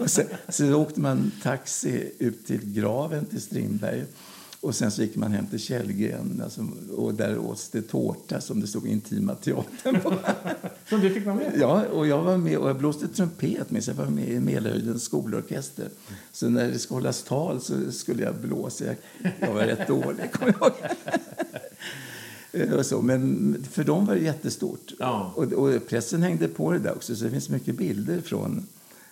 Och 0.00 0.10
sen, 0.10 0.26
så 0.48 0.74
åkte 0.74 1.00
man 1.00 1.32
taxi 1.42 2.12
ut 2.18 2.46
till 2.46 2.72
graven 2.72 3.24
till 3.24 3.40
Strindberg 3.40 4.04
och 4.62 4.74
sen 4.74 4.90
så 4.90 5.02
gick 5.02 5.16
man 5.16 5.32
hem 5.32 5.46
till 5.46 5.58
Källgren 5.58 6.40
alltså, 6.44 6.66
och 6.96 7.14
där 7.14 7.38
åts 7.38 7.68
det 7.68 7.82
tårta 7.82 8.40
som 8.40 8.60
det 8.60 8.66
stod 8.66 8.86
Intima 8.86 9.34
teatern 9.34 10.00
på. 10.00 10.14
Som 10.88 11.00
du 11.00 11.10
fick 11.10 11.26
vara 11.26 11.36
med 11.36 11.52
Ja, 11.58 11.84
och 11.84 12.06
jag 12.06 12.22
var 12.22 12.36
med 12.36 12.58
och 12.58 12.68
jag 12.68 12.76
blåste 12.76 13.08
trumpet 13.08 13.70
med, 13.70 13.84
så 13.84 13.90
jag 13.90 13.96
var 13.96 14.06
med 14.06 14.28
i 14.28 14.40
Mälarhöjdens 14.40 15.02
skolorkester. 15.02 15.88
Så 16.32 16.48
när 16.48 16.68
det 16.68 16.78
skulle 16.78 16.96
hållas 16.96 17.22
tal 17.22 17.60
så 17.60 17.92
skulle 17.92 18.22
jag 18.22 18.34
blåsa. 18.34 18.84
Jag, 18.84 18.96
jag 19.40 19.54
var 19.54 19.64
rätt 19.64 19.88
dålig, 19.88 20.32
kommer 20.32 20.54
jag 20.60 20.68
ihåg. 20.68 20.72
Eh, 22.52 22.72
och 22.72 22.86
så. 22.86 23.02
Men 23.02 23.56
för 23.70 23.84
dem 23.84 24.06
var 24.06 24.14
det 24.14 24.20
jättestort. 24.20 24.92
Ja. 24.98 25.32
Och, 25.36 25.52
och, 25.52 25.88
pressen 25.88 26.22
hängde 26.22 26.48
på 26.48 26.72
det 26.72 26.78
där 26.78 26.92
också, 26.92 27.16
så 27.16 27.24
det 27.24 27.30
finns 27.30 27.48
mycket 27.48 27.76
bilder 27.76 28.20
från 28.20 28.66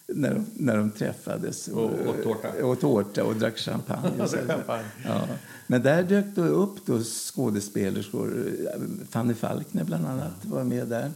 när 0.07 0.35
de, 0.35 0.47
när 0.55 0.77
de 0.77 0.91
träffades. 0.91 1.69
Och, 1.69 1.85
och 1.85 2.23
tårta. 2.23 2.65
Och 2.65 2.81
tårta 2.81 3.25
och 3.25 3.37
drack 3.37 3.59
champagne. 3.59 4.11
Och 4.23 4.31
så. 4.31 4.37
ja. 5.05 5.29
Men 5.67 5.83
där 5.83 6.03
dök 6.03 6.25
det 6.35 6.41
upp 6.41 6.87
då 6.87 7.03
skådespelerskor. 7.03 8.47
Fanny 9.11 9.35
Falkner 9.35 9.85
bland 9.85 10.07
annat 10.07 10.45
var 10.45 10.65
med 10.65 10.89
där. 10.89 11.11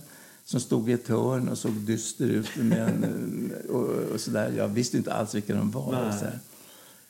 Som 0.45 0.61
stod 0.61 0.91
i 0.91 0.93
ett 0.93 1.09
hörn 1.09 1.49
och 1.49 1.59
såg 1.59 1.73
dyster 1.73 2.27
ut. 2.27 2.57
Med 2.57 2.89
en, 2.89 3.53
och, 3.69 3.89
och 4.15 4.21
så 4.21 4.31
där. 4.31 4.53
Jag 4.57 4.69
visste 4.69 4.97
inte 4.97 5.13
alls 5.13 5.35
vilka 5.35 5.55
de 5.55 5.71
var. 5.71 6.13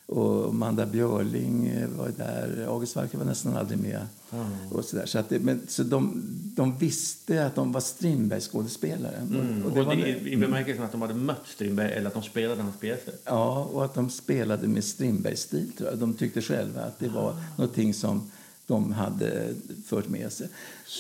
Och 0.07 0.49
Amanda 0.49 0.87
Björling 0.87 1.75
var 1.97 2.09
där. 2.17 2.67
August 2.69 2.97
Walker 2.97 3.19
var 3.19 3.25
nästan 3.25 3.57
aldrig 3.57 3.79
med. 3.79 4.07
Mm. 4.33 4.47
Och 4.73 4.85
så 4.85 4.97
där. 4.97 5.07
Så, 5.07 5.19
att 5.19 5.29
det, 5.29 5.39
men, 5.39 5.61
så 5.69 5.83
de, 5.83 6.23
de 6.57 6.79
visste 6.79 7.47
att 7.47 7.55
de 7.55 7.73
var 7.73 7.81
Strindberg-skådespelare. 7.81 9.17
Mm. 9.17 9.63
Och 9.63 9.71
Och 9.71 9.77
det 9.77 9.83
var, 9.83 9.95
det, 9.97 10.19
I 10.31 10.37
bemärkelsen 10.37 10.85
att 10.85 10.93
de 10.93 11.03
hade 11.03 11.15
mött 11.15 11.47
Strindberg 11.47 11.93
eller 11.93 12.07
att 12.07 12.15
de 12.15 12.23
spelade 12.23 12.63
hans 12.63 12.77
pjäser. 12.77 13.15
ja, 13.25 13.65
och 13.73 13.85
att 13.85 13.95
de 13.95 14.11
spelade 14.11 14.69
med 14.69 14.85
Strindberg-stil, 14.85 15.73
tror 15.79 15.91
jag. 15.91 15.99
De 15.99 16.15
tyckte 16.15 16.43
själva 16.43 16.81
att 16.83 16.99
det 16.99 17.09
var 17.09 17.31
Ah. 17.31 17.37
någonting 17.57 17.95
som 17.95 18.31
de 18.67 18.93
hade 18.93 19.55
fört 19.87 20.09
med 20.09 20.33
sig. 20.33 20.49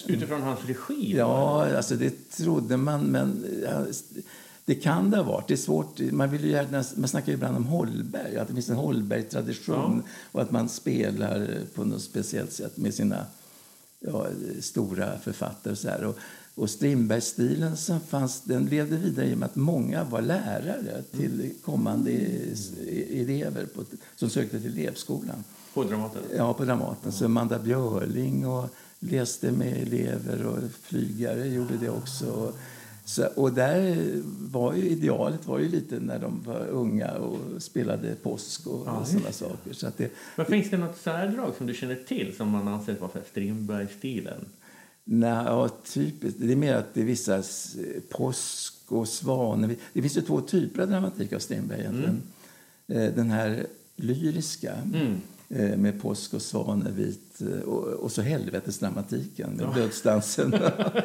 Utifrån 0.07 0.43
hans 0.43 0.61
regi? 0.67 1.15
Ja, 1.17 1.77
alltså 1.77 1.97
det 1.97 2.31
trodde 2.31 2.77
man, 2.77 3.01
men 3.05 3.45
det 4.65 4.75
kan 4.75 5.11
det 5.11 5.17
ha 5.17 5.25
varit. 5.25 5.49
Det 5.49 5.55
är 5.55 5.57
svårt. 5.57 6.01
Man, 6.01 6.31
vill 6.31 6.45
ju 6.45 6.51
gärna, 6.51 6.85
man 6.97 7.09
snackar 7.09 7.29
ju 7.29 7.35
ibland 7.35 7.57
om 7.57 7.65
Holberg, 7.65 8.37
att 8.37 8.49
det 8.49 8.55
finns 8.55 8.71
en 8.71 8.77
Holberg-tradition 8.77 10.03
och 10.33 10.43
att 10.43 10.51
man 10.51 10.69
spelar 10.69 11.59
på 11.75 11.85
något 11.85 12.03
speciellt 12.03 12.53
sätt 12.53 12.77
med 12.77 12.95
sina 12.95 13.27
ja, 14.01 14.27
stora 14.61 15.19
författare. 15.19 15.73
Och 15.73 15.79
så 15.79 15.89
här. 15.89 16.05
Och, 16.05 16.19
och 16.55 16.71
Strindberg-stilen 16.71 17.77
som 17.77 18.01
fanns, 18.01 18.41
den 18.41 18.67
levde 18.67 18.97
vidare 18.97 19.27
i 19.27 19.35
och 19.35 19.39
med 19.39 19.47
att 19.47 19.57
många 19.57 20.05
var 20.05 20.23
lärare 20.23 21.03
till 21.11 21.53
kommande 21.65 22.11
elever 23.11 23.67
på, 23.75 23.85
som 24.17 24.31
sökte 24.31 24.61
till 24.61 24.79
elevskolan. 24.79 25.45
På 25.75 25.85
Dramaten? 25.85 26.23
Ja, 26.37 26.55
på 26.55 26.65
Dramaten. 26.65 27.13
Så 27.13 27.25
Amanda 27.25 27.59
Björling 27.59 28.47
och 28.47 28.69
läste 28.99 29.53
med 29.53 29.83
elever 29.83 30.47
och 30.47 30.59
flygare 30.83 31.49
gjorde 31.49 31.77
det 31.77 31.91
också. 31.91 32.53
Så, 33.05 33.27
och 33.27 33.53
där 33.53 33.97
var 34.51 34.75
ju 34.75 34.83
idealet 34.89 35.47
var 35.47 35.59
ju 35.59 35.69
lite 35.69 36.01
när 36.01 36.19
de 36.19 36.43
var 36.47 36.67
unga 36.67 37.11
och 37.13 37.63
spelade 37.63 38.15
påsk 38.23 38.67
och, 38.67 38.83
Ja, 38.87 38.93
och 38.93 39.07
sådana 39.07 39.33
saker. 39.33 39.73
Så 39.73 39.87
att 39.87 39.99
det, 39.99 40.13
Men 40.37 40.47
finns 40.47 40.71
det 40.71 40.77
något 40.79 40.99
särdrag 40.99 41.53
som 41.59 41.67
du 41.67 41.75
känner 41.75 41.95
till 41.95 42.37
som 42.37 42.49
man 42.49 42.69
anser 42.69 42.97
vara 43.01 43.11
Strindberg-stilen? 43.31 44.45
nej, 45.05 45.45
ja, 45.47 45.69
typiskt. 45.93 46.41
Det 46.41 46.53
är 46.53 46.57
mer 46.57 46.75
att 46.75 46.95
det 46.95 47.01
är 47.01 47.05
vissa 47.05 47.43
påsk 48.11 48.75
och 48.89 49.09
svanen. 49.09 49.77
Det 49.93 50.03
finns 50.03 50.17
ju 50.17 50.21
två 50.21 50.41
typer 50.41 50.83
av 50.83 50.89
dramatik 50.89 51.33
av 51.33 51.39
Strindberg 51.39 51.81
egentligen. 51.81 52.23
Eh, 52.89 53.15
Den 53.15 53.31
här 53.31 53.67
lyriska 53.97 54.73
Mm. 54.95 55.21
Eh, 55.53 55.77
med 55.77 56.03
påsk 56.03 56.35
och 56.35 56.43
svanevit 56.43 57.41
eh, 57.41 57.61
och, 57.69 57.85
och 57.85 58.13
så 58.13 58.23
helvetesdramatiken 58.23 59.51
med 59.51 59.67
Ja. 59.67 59.73
dödsdansen 59.81 60.55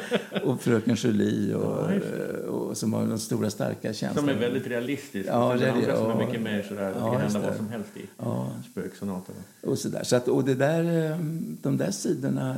och 0.44 0.60
fröken 0.60 0.94
Julie 0.94 1.54
och, 1.54 1.90
Ja, 1.90 1.94
eh, 1.94 2.44
och, 2.44 2.76
som 2.76 2.92
har 2.92 3.06
de 3.06 3.18
stora 3.18 3.50
starka 3.50 3.92
känslorna. 3.92 4.28
Som 4.32 4.36
är 4.36 4.40
väldigt 4.40 4.66
realistisk. 4.66 5.28
Ja, 5.28 5.56
det 5.60 5.72
andra 5.72 5.96
som 5.96 6.06
ja. 6.06 6.20
är 6.22 6.26
mycket 6.26 6.42
mer 6.42 6.62
sådär, 6.62 6.82
det 6.94 6.98
Ja, 6.98 7.12
kan 7.12 7.20
hända 7.20 7.40
vad 7.40 7.56
som 7.56 7.68
helst 7.68 7.96
i 7.96 8.00
Ja, 8.18 8.50
spöksonaterna. 8.70 9.38
och 9.62 9.78
så 9.78 9.88
där. 9.88 10.04
Så 10.04 10.16
att, 10.16 10.28
och 10.28 10.44
det 10.44 10.54
där, 10.54 11.16
de 11.62 11.76
där 11.76 11.90
sidorna 11.90 12.56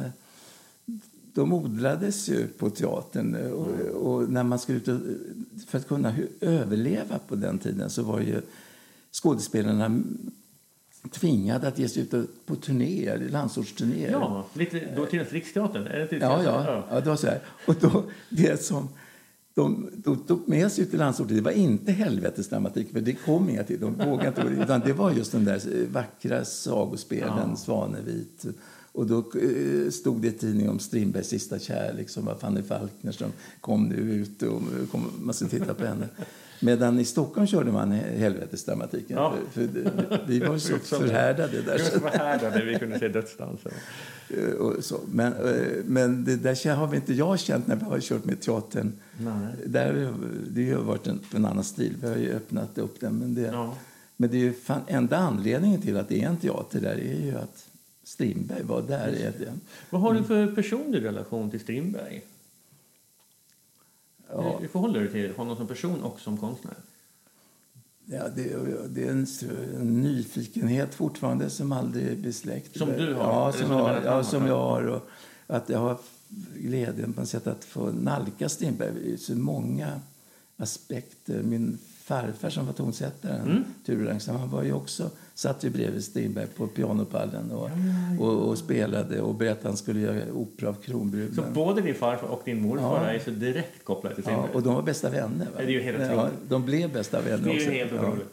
de 1.35 1.53
odlades 1.53 2.29
ju 2.29 2.47
på 2.47 2.71
teatern. 2.71 3.53
Och, 3.53 3.69
och 4.07 4.31
när 4.31 4.43
man 4.43 4.59
skulle 4.59 4.79
ut 4.79 4.89
och, 4.89 4.99
för 5.67 5.79
att 5.79 5.89
kunna 5.89 6.15
överleva 6.41 7.19
på 7.29 7.35
den 7.35 7.59
tiden 7.59 7.91
så 7.91 8.03
var 8.03 8.21
ju 8.21 8.41
skådespelarna 9.13 10.01
tvingade 11.09 11.69
att 11.69 11.79
ge 11.79 11.89
sig 11.89 12.03
ut 12.03 12.47
på 12.47 12.57
turnéer, 12.57 13.29
landsortsturnéer. 13.31 14.11
Ja, 14.11 14.47
lite 14.55 14.95
dåtidens 14.97 15.33
Riksteatern. 15.33 15.87
Är 15.87 16.09
det 16.11 16.17
Ja, 16.17 16.43
ja, 16.43 16.85
ja, 16.91 17.01
det 17.01 17.09
var 17.09 17.17
så 17.17 17.27
här. 17.27 17.41
Och 17.67 17.75
då, 17.81 18.05
det 18.29 18.63
som 18.63 18.89
de, 19.55 19.91
de 19.97 20.17
tog 20.17 20.49
med 20.49 20.73
sig 20.73 20.85
ut 20.85 20.95
i 20.95 20.97
landsorten, 20.97 21.37
det 21.37 21.43
var 21.43 21.51
inte 21.51 21.93
helvetesdramatik, 21.93 22.93
för 22.93 23.01
det 23.01 23.13
kom 23.13 23.49
inga 23.49 23.65
till. 23.65 23.81
De 23.81 23.95
vågade 23.95 24.29
inte, 24.29 24.63
utan 24.63 24.81
det 24.81 24.93
var 24.93 25.11
just 25.11 25.33
den 25.33 25.45
där 25.45 25.87
vackra 25.93 26.45
sagospelen, 26.45 27.49
Ja. 27.51 27.57
Svanevit. 27.57 28.47
Och 28.93 29.07
då 29.07 29.19
eh, 29.19 29.91
stod 29.91 30.23
det 30.23 30.29
i 30.29 30.33
tidningen 30.33 30.71
om 30.71 30.79
Strindbergs 30.79 31.29
sista 31.29 31.59
kärlek 31.59 32.11
som 32.11 32.25
var 32.25 32.35
Fanny 32.35 32.63
Falkner 32.63 33.13
som 33.13 33.33
kom 33.61 33.85
nu 33.85 33.97
ut 33.97 34.43
och 34.43 34.63
kom, 34.91 35.11
man 35.21 35.35
skulle 35.35 35.51
titta 35.51 35.75
på 35.75 35.85
henne. 35.85 36.09
Medan 36.61 36.99
i 37.01 37.05
Stockholm 37.05 37.47
körde 37.47 37.73
man 37.73 37.93
helvetesdramatiken. 37.93 39.17
Ja. 39.17 39.35
För, 39.53 39.67
för 40.09 40.25
vi 40.27 40.39
var 40.41 40.59
så 40.59 40.79
förhärdade 40.79 41.63
där. 41.63 41.79
Det 41.79 41.85
så- 41.85 41.99
var 42.01 42.11
så 42.11 42.17
härdade 42.19 42.65
vi 42.65 42.79
kunde 42.79 42.99
se 42.99 43.09
dödsdansen. 43.09 43.73
Eh, 44.39 44.55
Och 44.55 44.85
så. 44.85 45.01
Men, 45.13 45.33
eh, 45.33 45.67
men 45.85 46.25
det 46.25 46.37
där 46.37 46.75
har 46.75 46.87
vi 46.87 46.97
inte 46.97 47.15
jag 47.15 47.39
känt 47.39 47.67
när 47.67 47.77
vi 47.77 47.85
har 47.85 48.01
kört 48.01 48.25
med 48.25 48.41
teatern. 48.41 48.93
Nej. 49.19 49.55
Där, 49.67 50.13
det 50.51 50.73
har 50.73 50.83
varit 50.83 51.07
en, 51.07 51.21
en 51.35 51.45
annan 51.45 51.65
stil. 51.65 51.95
Vi 52.03 52.09
har 52.09 52.17
ju 52.17 52.33
öppnat 52.33 52.79
upp 52.79 53.01
den. 53.01 53.15
Men 53.19 53.35
det, 53.35 53.41
Ja. 53.53 53.75
men 54.17 54.31
det 54.31 54.37
är 54.37 54.41
ju 54.41 54.53
fan, 54.53 54.81
enda 54.87 55.17
anledningen 55.17 55.81
till 55.81 55.97
att 55.97 56.09
det 56.09 56.23
är 56.23 56.27
en 56.29 56.37
teater 56.37 56.81
där 56.81 56.93
är 56.95 57.25
ju 57.27 57.35
att 57.37 57.67
Strindberg 58.05 58.63
var 58.63 58.83
där. 58.83 59.33
Vad 59.91 60.01
har 60.01 60.15
du 60.15 60.23
för 60.25 60.47
personlig 60.55 61.05
relation 61.05 61.51
till 61.51 61.61
Strindberg? 61.61 62.23
Ja, 64.33 64.59
Hur 64.61 64.69
förhåller 64.69 65.01
du 65.01 65.09
dig 65.09 65.13
till 65.13 65.37
honom 65.37 65.57
som 65.57 65.67
person 65.67 66.03
och 66.03 66.21
som 66.21 66.37
konstnär? 66.37 66.75
ja, 68.05 68.29
det, 68.29 68.57
det 68.89 69.05
är 69.05 69.11
en, 69.11 69.27
en 69.81 70.03
nyfikenhet 70.03 70.95
fortfarande 70.95 71.51
som 71.51 71.73
aldrig 71.73 72.19
blir 72.19 72.33
släckt. 72.33 72.79
Som 72.79 72.89
du 72.89 73.15
har? 73.15 73.23
Ja, 73.23 73.53
som, 73.53 73.69
menar 73.69 73.95
att 73.95 74.05
ja, 74.05 74.13
har? 74.13 74.23
som 74.23 74.47
jag 74.47 74.59
har. 74.59 74.83
Och 74.83 75.03
att 75.47 75.69
jag 75.69 75.79
har 75.79 75.99
glädjen 76.55 77.13
på 77.13 77.21
något 77.21 77.29
sätt 77.29 77.47
att 77.47 77.65
få 77.65 77.93
nalkas 77.93 78.53
Strindberg 78.53 78.99
i 78.99 79.19
så 79.19 79.35
många 79.35 80.01
aspekter. 80.57 81.43
Min 81.43 81.79
farfar 82.03 82.51
som 82.51 82.67
var 82.67 82.73
tonsättaren, 82.73 83.51
Mm. 83.51 83.65
Ture 83.87 84.05
Langsam, 84.05 84.37
han 84.37 84.51
var 84.51 84.63
ju 84.63 84.73
också, 84.73 85.11
satt 85.41 85.65
ju 85.65 85.71
bredvid 85.71 86.05
Strindberg 86.05 86.47
på 86.47 86.67
pianopallen 86.67 87.51
och, 87.51 87.71
och, 88.19 88.49
och 88.49 88.59
spelade 88.59 89.21
och 89.21 89.35
berättade 89.35 89.59
att 89.61 89.65
han 89.65 89.77
skulle 89.77 90.01
göra 90.01 90.33
opera 90.33 90.69
av 90.69 90.75
Så 90.75 90.81
Kronbruden. 90.81 91.45
både 91.55 91.81
din 91.81 91.95
farfar 91.95 92.29
och 92.29 92.43
din 92.45 92.63
morfar 92.63 93.05
Ja. 93.05 93.11
är 93.11 93.19
så 93.19 93.31
direkt 93.31 93.85
kopplade 93.85 94.15
till 94.15 94.25
Ja, 94.27 94.31
Strindberg? 94.31 94.55
och 94.55 94.63
de 94.63 94.75
var 94.75 94.83
bästa 94.83 95.11
vänner. 95.11 95.45
Va? 95.45 95.51
Det 95.57 95.63
är 95.63 95.69
ju 95.69 95.81
helt 95.83 95.99
ja, 96.01 96.29
de 96.49 96.65
blev 96.65 96.93
bästa 96.93 97.21
vänner 97.21 97.45
det 97.45 97.51
är 97.51 97.55
också. 97.55 97.71
ju 97.71 97.79
helt 97.79 97.93
ja. 97.97 98.01
otroligt. 98.09 98.33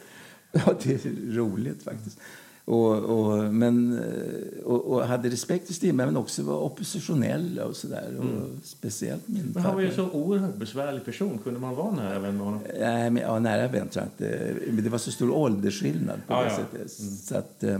Ja, 0.52 0.74
det 0.82 1.04
är 1.04 1.32
roligt 1.36 1.82
faktiskt. 1.82 2.18
Och, 2.68 2.94
och, 2.96 3.54
men, 3.54 3.98
eh, 3.98 4.64
och, 4.64 4.84
och 4.84 5.06
hade 5.06 5.28
respekt 5.28 5.66
för 5.66 5.74
Strindberg 5.74 6.06
men 6.06 6.16
också 6.16 6.42
var 6.42 6.58
oppositionella 6.60 7.64
och 7.64 7.76
sådär. 7.76 8.16
Och 8.18 8.64
speciellt 8.64 9.28
min 9.28 9.40
Mm. 9.40 9.52
Men 9.54 9.62
han 9.62 9.74
var 9.74 9.82
ju 9.82 9.92
så 9.92 10.10
oerhört 10.10 10.56
besvärlig 10.56 11.04
person. 11.04 11.38
Kunde 11.44 11.60
man 11.60 11.74
vara 11.74 11.90
nära 11.90 12.18
vän 12.18 12.36
med 12.36 12.46
honom? 12.46 12.60
Nej, 12.80 13.10
men, 13.10 13.22
ja, 13.22 13.38
nära 13.38 13.68
vän 13.68 13.88
tror 13.88 14.04
jag 14.04 14.26
inte. 14.26 14.54
Men 14.72 14.84
det 14.84 14.90
var 14.90 14.98
så 14.98 15.10
stor 15.10 15.30
åldersskillnad 15.30 16.20
på 16.26 16.32
Ja, 16.32 16.42
det 16.42 16.50
ja. 16.50 16.56
sättet. 16.56 16.90
Så 17.24 17.36
att, 17.36 17.64
eh, 17.64 17.78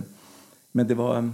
men 0.73 0.87
det 0.89 0.95
var... 0.95 1.31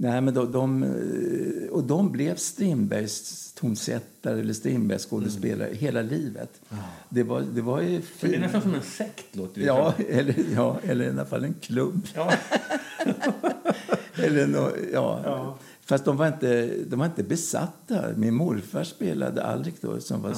Nej, 0.00 0.20
men 0.20 0.34
de, 0.34 0.52
de, 0.52 0.82
eh, 0.82 1.70
och 1.70 1.84
de 1.84 2.12
blev 2.12 2.36
Strindbergs 2.36 3.52
tonsättare 3.52 4.40
eller 4.40 4.52
Strindbergs 4.52 5.06
skådespelare 5.06 5.68
hela 5.72 6.02
livet. 6.02 6.60
Det, 7.08 7.22
var, 7.22 7.40
det 7.54 7.60
var 7.60 7.80
ju 7.80 8.00
För 8.00 8.28
det 8.28 8.34
är 8.34 8.38
fint. 8.38 8.42
nästan 8.44 8.62
som 8.62 8.74
en 8.74 8.82
sekt 8.82 9.36
låter 9.36 9.60
det 9.60 9.66
Ja, 9.66 9.94
eller, 10.08 10.34
ja, 10.54 10.78
eller 10.82 11.04
i 11.04 11.08
alla 11.08 11.24
fall 11.24 11.44
en 11.44 11.54
klubb. 11.60 12.06
Ja. 12.14 12.32
Eller 14.22 14.46
nå, 14.46 14.70
ja. 14.92 15.20
Ja. 15.24 15.58
Fast 15.88 16.04
de 16.04 16.16
var, 16.16 16.26
inte, 16.26 16.70
de 16.86 16.98
var 16.98 17.06
inte 17.06 17.22
besatta. 17.22 18.04
Min 18.16 18.34
morfar 18.34 18.84
spelade 18.84 19.42
Alrik 19.44 19.74
då, 19.80 20.00
som 20.00 20.22
var, 20.22 20.34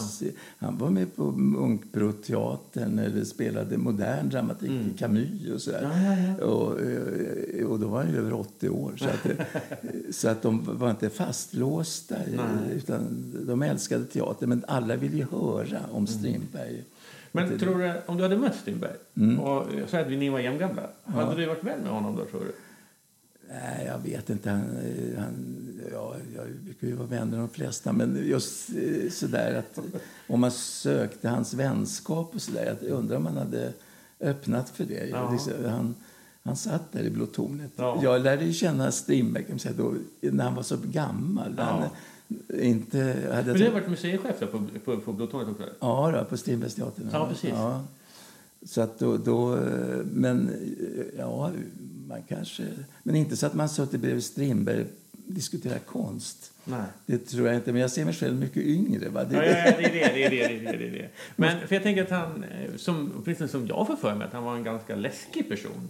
han 0.59 0.79
var 0.79 0.91
med 0.91 1.17
på 1.17 1.31
Munkbroteatern 1.33 2.99
eller 2.99 3.25
spelade 3.25 3.79
modern 3.79 4.29
dramatik, 4.29 4.99
Camus 4.99 5.51
och 5.55 5.61
sådär. 5.63 5.83
Mm. 5.85 6.05
Ja, 6.05 6.17
ja, 6.29 6.35
ja. 6.39 6.45
Och, 6.47 6.81
eh, 6.81 7.67
och 7.67 7.81
då 7.81 7.89
var 7.89 8.03
han 8.03 8.13
ju 8.13 8.19
över 8.19 8.33
80 8.33 8.69
år. 8.69 8.93
Så 8.97 9.05
att, 9.05 9.27
eh, 9.27 9.33
så 10.11 10.29
att 10.29 10.43
de 10.43 10.79
var 10.79 10.91
inte 10.91 11.11
fastlåsta, 11.11 12.15
i- 12.15 12.37
Nej. 12.37 12.77
utan 12.77 13.33
de 13.47 13.63
älskade 13.63 14.05
teater. 14.05 14.47
Men 14.47 14.65
alla 14.69 14.97
ville 14.97 15.17
ju 15.17 15.27
höra 15.31 15.79
Mm. 15.79 15.91
om 15.91 16.07
Strindberg. 16.07 16.85
Men 17.33 17.59
tror 17.59 17.79
du, 17.79 17.93
om 18.07 18.17
du 18.17 18.23
hade 18.23 18.37
mött 18.37 18.57
Strindberg 18.57 18.97
Mm. 19.17 19.41
och 19.41 19.67
så 19.87 19.97
att 19.97 20.09
ni 20.09 20.29
var 20.29 20.39
jämngamla, 20.39 20.83
hade 21.05 21.35
du 21.41 21.47
varit 21.47 21.65
vän 21.65 21.81
med 21.81 21.93
honom 21.93 22.17
då 22.17 22.25
tror 22.25 22.41
du? 22.41 22.53
Nej, 23.53 23.87
jag 23.87 23.99
vet 23.99 24.31
inte. 24.31 24.51
Han, 24.51 24.61
han, 25.19 25.57
ja, 25.93 26.15
jag 26.37 26.47
brukar 26.65 26.87
ju 26.87 26.95
vara 26.95 27.07
vän 27.07 27.31
med 27.31 27.39
de 27.39 27.49
flesta. 27.49 27.93
Men 27.93 28.23
just 28.27 28.71
eh, 28.71 29.11
sådär 29.11 29.55
att 29.55 29.85
om 30.29 30.41
man 30.41 30.51
sökte 30.51 31.29
hans 31.29 31.55
vänskap 31.55 32.35
och 32.35 32.43
sådär. 32.43 32.77
Jag 32.81 32.91
undrar 32.91 33.17
om 33.17 33.27
han 33.27 33.37
hade 33.37 33.73
öppnat 34.21 34.71
för 34.71 34.85
det. 34.85 35.09
Ja. 35.09 35.33
Liksom, 35.33 35.53
han, 35.67 35.95
han 36.43 36.57
satt 36.57 36.93
där 36.93 37.03
i 37.03 37.11
Blå 37.11 37.27
tornet. 37.27 37.71
Ja. 37.77 38.01
Jag 38.03 38.21
lärde 38.21 38.45
ju 38.45 38.53
känna 38.53 38.93
Strindberg 38.93 39.45
kan 39.45 39.53
man 39.53 39.59
säga, 39.59 39.75
då, 39.79 39.95
när 40.21 40.45
han 40.45 40.55
var 40.55 40.63
så 40.63 40.77
gammal. 40.85 41.55
Ja. 41.57 41.63
Han 41.63 41.89
inte 42.61 42.99
hade... 43.33 43.53
Men 43.53 43.61
du 43.61 43.65
har 43.65 43.73
varit 43.73 43.89
museichef 43.89 44.41
på, 44.41 44.67
på, 44.85 45.01
på 45.01 45.13
Blåtornet 45.13 45.49
också? 45.49 45.65
Ja, 45.81 46.13
då, 46.19 46.25
på 46.25 46.37
Strindbergsteatern. 46.37 47.09
Ja, 47.13 47.29
precis. 47.29 47.51
Ja. 47.51 47.85
Så 48.63 48.81
att 48.81 48.99
då, 48.99 49.17
då, 49.17 49.57
eh, 49.57 49.99
men 50.13 50.51
ja, 51.19 51.51
man 52.11 52.23
kanske... 52.29 52.63
Men 53.03 53.17
inte 53.17 53.37
så 53.37 53.47
att 53.47 53.55
man 53.55 53.69
suttit 53.69 54.01
bredvid 54.01 54.25
Strindberg 54.25 54.81
och 54.81 54.87
diskuterat 55.27 55.87
konst. 55.87 56.53
Nej. 56.65 56.81
Det 57.07 57.19
tror 57.19 57.47
jag 57.47 57.57
inte, 57.57 57.73
men 57.73 57.81
jag 57.81 57.91
ser 57.91 58.05
mig 58.05 58.15
själv 58.15 58.41
mycket 58.41 58.63
yngre. 58.63 59.09
Va? 59.09 59.25
Det, 59.25 59.37
Ja, 59.37 59.45
ja, 59.45 59.57
ja, 59.67 59.77
det 59.79 59.85
är 59.85 59.93
det, 59.93 60.29
det 60.29 60.43
är 60.43 60.49
det, 60.49 60.77
det, 60.79 60.87
är 60.87 60.93
det. 60.93 61.09
Men 61.37 61.69
för 61.69 61.75
jag 61.75 61.83
tänker 61.83 62.03
att 62.03 62.11
han, 62.11 62.45
eh, 62.45 62.77
som, 62.77 63.13
åtminstone 63.23 63.49
som 63.49 63.67
jag 63.67 63.87
får 63.87 63.97
för 63.97 64.15
mig, 64.15 64.27
att 64.27 64.33
han 64.33 64.45
var 64.45 64.57
en 64.57 64.65
ganska 64.65 64.95
läskig 64.97 65.49
person. 65.49 65.89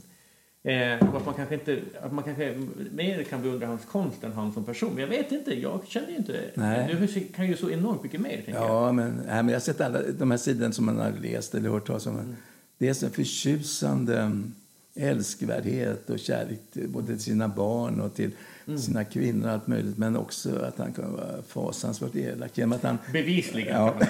Eh, 0.63 0.95
att 0.95 1.27
man 1.27 1.35
kanske 1.35 1.55
inte, 1.55 1.81
att 2.03 2.13
man 2.13 2.25
kanske 2.25 2.55
mer 2.93 3.23
kan 3.23 3.43
beundra 3.43 3.67
hans 3.67 3.85
konst 3.85 4.25
än 4.25 4.33
han 4.33 4.53
som 4.53 4.65
person. 4.65 4.91
Men 4.95 5.01
jag 5.01 5.09
vet 5.09 5.33
inte, 5.33 5.61
jag 5.61 5.81
känner 5.87 6.09
ju 6.09 6.17
inte 6.17 6.41
Nej. 6.55 6.97
Du 7.01 7.25
kan 7.25 7.47
ju 7.47 7.57
så 7.57 7.71
enormt 7.71 8.03
mycket 8.03 8.21
mer, 8.21 8.37
tänker 8.37 8.53
jag. 8.53 8.71
Ja, 8.71 8.93
men, 8.93 9.15
nej, 9.27 9.43
men 9.43 9.49
jag 9.49 9.55
har 9.55 9.61
sett 9.61 9.81
alla 9.81 10.03
de 10.19 10.31
här 10.31 10.39
sidorna 10.39 10.73
som 10.73 10.87
man 10.87 10.99
har 10.99 11.13
läst 11.23 11.55
eller 11.55 11.71
hört 11.71 11.87
talas 11.87 12.07
om. 12.07 12.19
Mm. 12.19 12.37
Det 12.79 12.89
är 12.89 12.95
så 12.95 13.09
förtjusande 13.11 14.33
älskvärdhet 14.95 16.11
och 16.11 16.19
kärlek 16.19 16.61
både 16.89 17.07
till 17.07 17.21
sina 17.21 17.49
barn 17.49 18.01
och 18.01 18.15
till 18.15 18.31
Mm. 18.71 18.81
sina 18.81 19.05
kvinnor 19.05 19.47
och 19.47 19.53
allt 19.53 19.67
möjligt. 19.67 19.99
Men 19.99 20.17
också 20.17 20.59
att 20.59 20.79
han 20.79 20.93
kan 20.93 21.13
vara 21.13 21.43
fasansvärt 21.49 22.17
elak. 22.17 22.59
Genom 22.59 22.73
att 22.73 22.83
han, 22.83 22.99
Bevisligen. 23.13 23.77
Ja. 23.77 24.01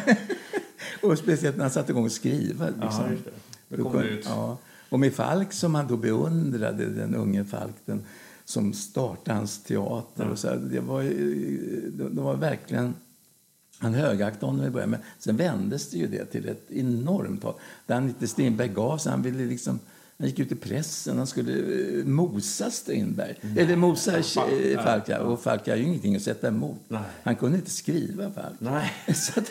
och 1.02 1.18
speciellt 1.18 1.56
när 1.56 1.64
han 1.64 1.70
satte 1.70 1.92
igång 1.92 2.06
att 2.06 2.12
skriva. 2.12 2.66
Liksom. 2.66 3.10
Just 3.10 3.25
det. 3.68 3.76
Då 3.76 3.82
kom 3.82 4.00
det 4.00 4.08
ut. 4.08 4.25
Ja. 4.28 4.58
Och 4.88 5.00
med 5.00 5.12
Falk 5.12 5.52
som 5.52 5.75
han 5.75 5.87
då 5.87 5.96
beundrade, 5.96 6.87
den 6.87 7.14
unge 7.14 7.44
Falk, 7.44 7.75
den, 7.84 8.02
som 8.44 8.72
startade 8.72 9.37
hans 9.37 9.62
teater. 9.62 10.28
Och 10.28 10.38
så 10.38 10.49
här, 10.49 10.56
det 10.56 10.80
var, 10.80 11.02
det 11.02 12.08
det 12.08 12.20
var 12.20 12.37
verkligen... 12.37 12.94
Han 13.78 13.94
högaktade 13.94 14.52
honom 14.52 14.66
i 14.66 14.70
början, 14.70 14.90
men 14.90 15.00
sen 15.18 15.37
vändes 15.37 15.90
det 15.90 15.99
ju 15.99 16.06
det 16.06 16.25
till 16.25 16.49
ett 16.49 16.70
enormt 16.70 17.42
hat. 17.42 17.58
Där 17.87 17.94
han 17.94 18.08
inte 18.08 18.28
Strindberg 18.28 18.68
gav 18.68 18.99
sig. 18.99 19.12
Han 19.12 19.22
ville 19.22 19.44
liksom... 19.44 19.78
Han 20.21 20.29
gick 20.29 20.39
ut 20.39 20.53
i 20.53 20.55
pressen. 20.55 21.19
Han 21.19 21.27
skulle 21.27 21.53
eh, 21.99 22.05
mosa 22.05 22.71
Strindberg. 22.71 23.35
Eller 23.57 23.77
mosa 23.77 24.19
eh, 24.19 24.85
Falk. 24.85 25.09
ja. 25.09 25.19
Och 25.19 25.41
Falk 25.43 25.69
har 25.69 25.77
ju 25.77 25.85
ingenting 25.85 26.17
att 26.17 26.23
sätta 26.23 26.49
emot. 26.49 26.81
Nej. 26.89 27.00
Han 27.23 27.37
kunde 27.37 27.59
inte 27.59 27.71
skriva 27.71 28.31
Falk. 28.31 28.57
Nej. 28.59 28.93
Så, 29.15 29.41
att, 29.41 29.50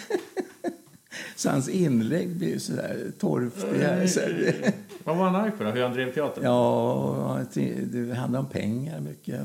så 1.36 1.50
hans 1.50 1.70
inlägg 1.70 2.36
blev 2.36 2.50
ju 2.50 2.60
sådär 2.60 3.12
torftiga. 3.20 4.08
Så 4.08 4.20
här, 4.20 4.74
Vad 5.04 5.18
var 5.18 5.26
han 5.26 5.36
arg 5.36 5.52
då? 5.60 5.66
Hur 5.66 5.84
han 5.84 5.94
drev 5.94 6.14
teatern? 6.14 6.44
Ja, 6.44 7.40
det 7.92 8.14
handlar 8.14 8.40
om 8.40 8.50
pengar 8.50 9.00
mycket. 9.00 9.42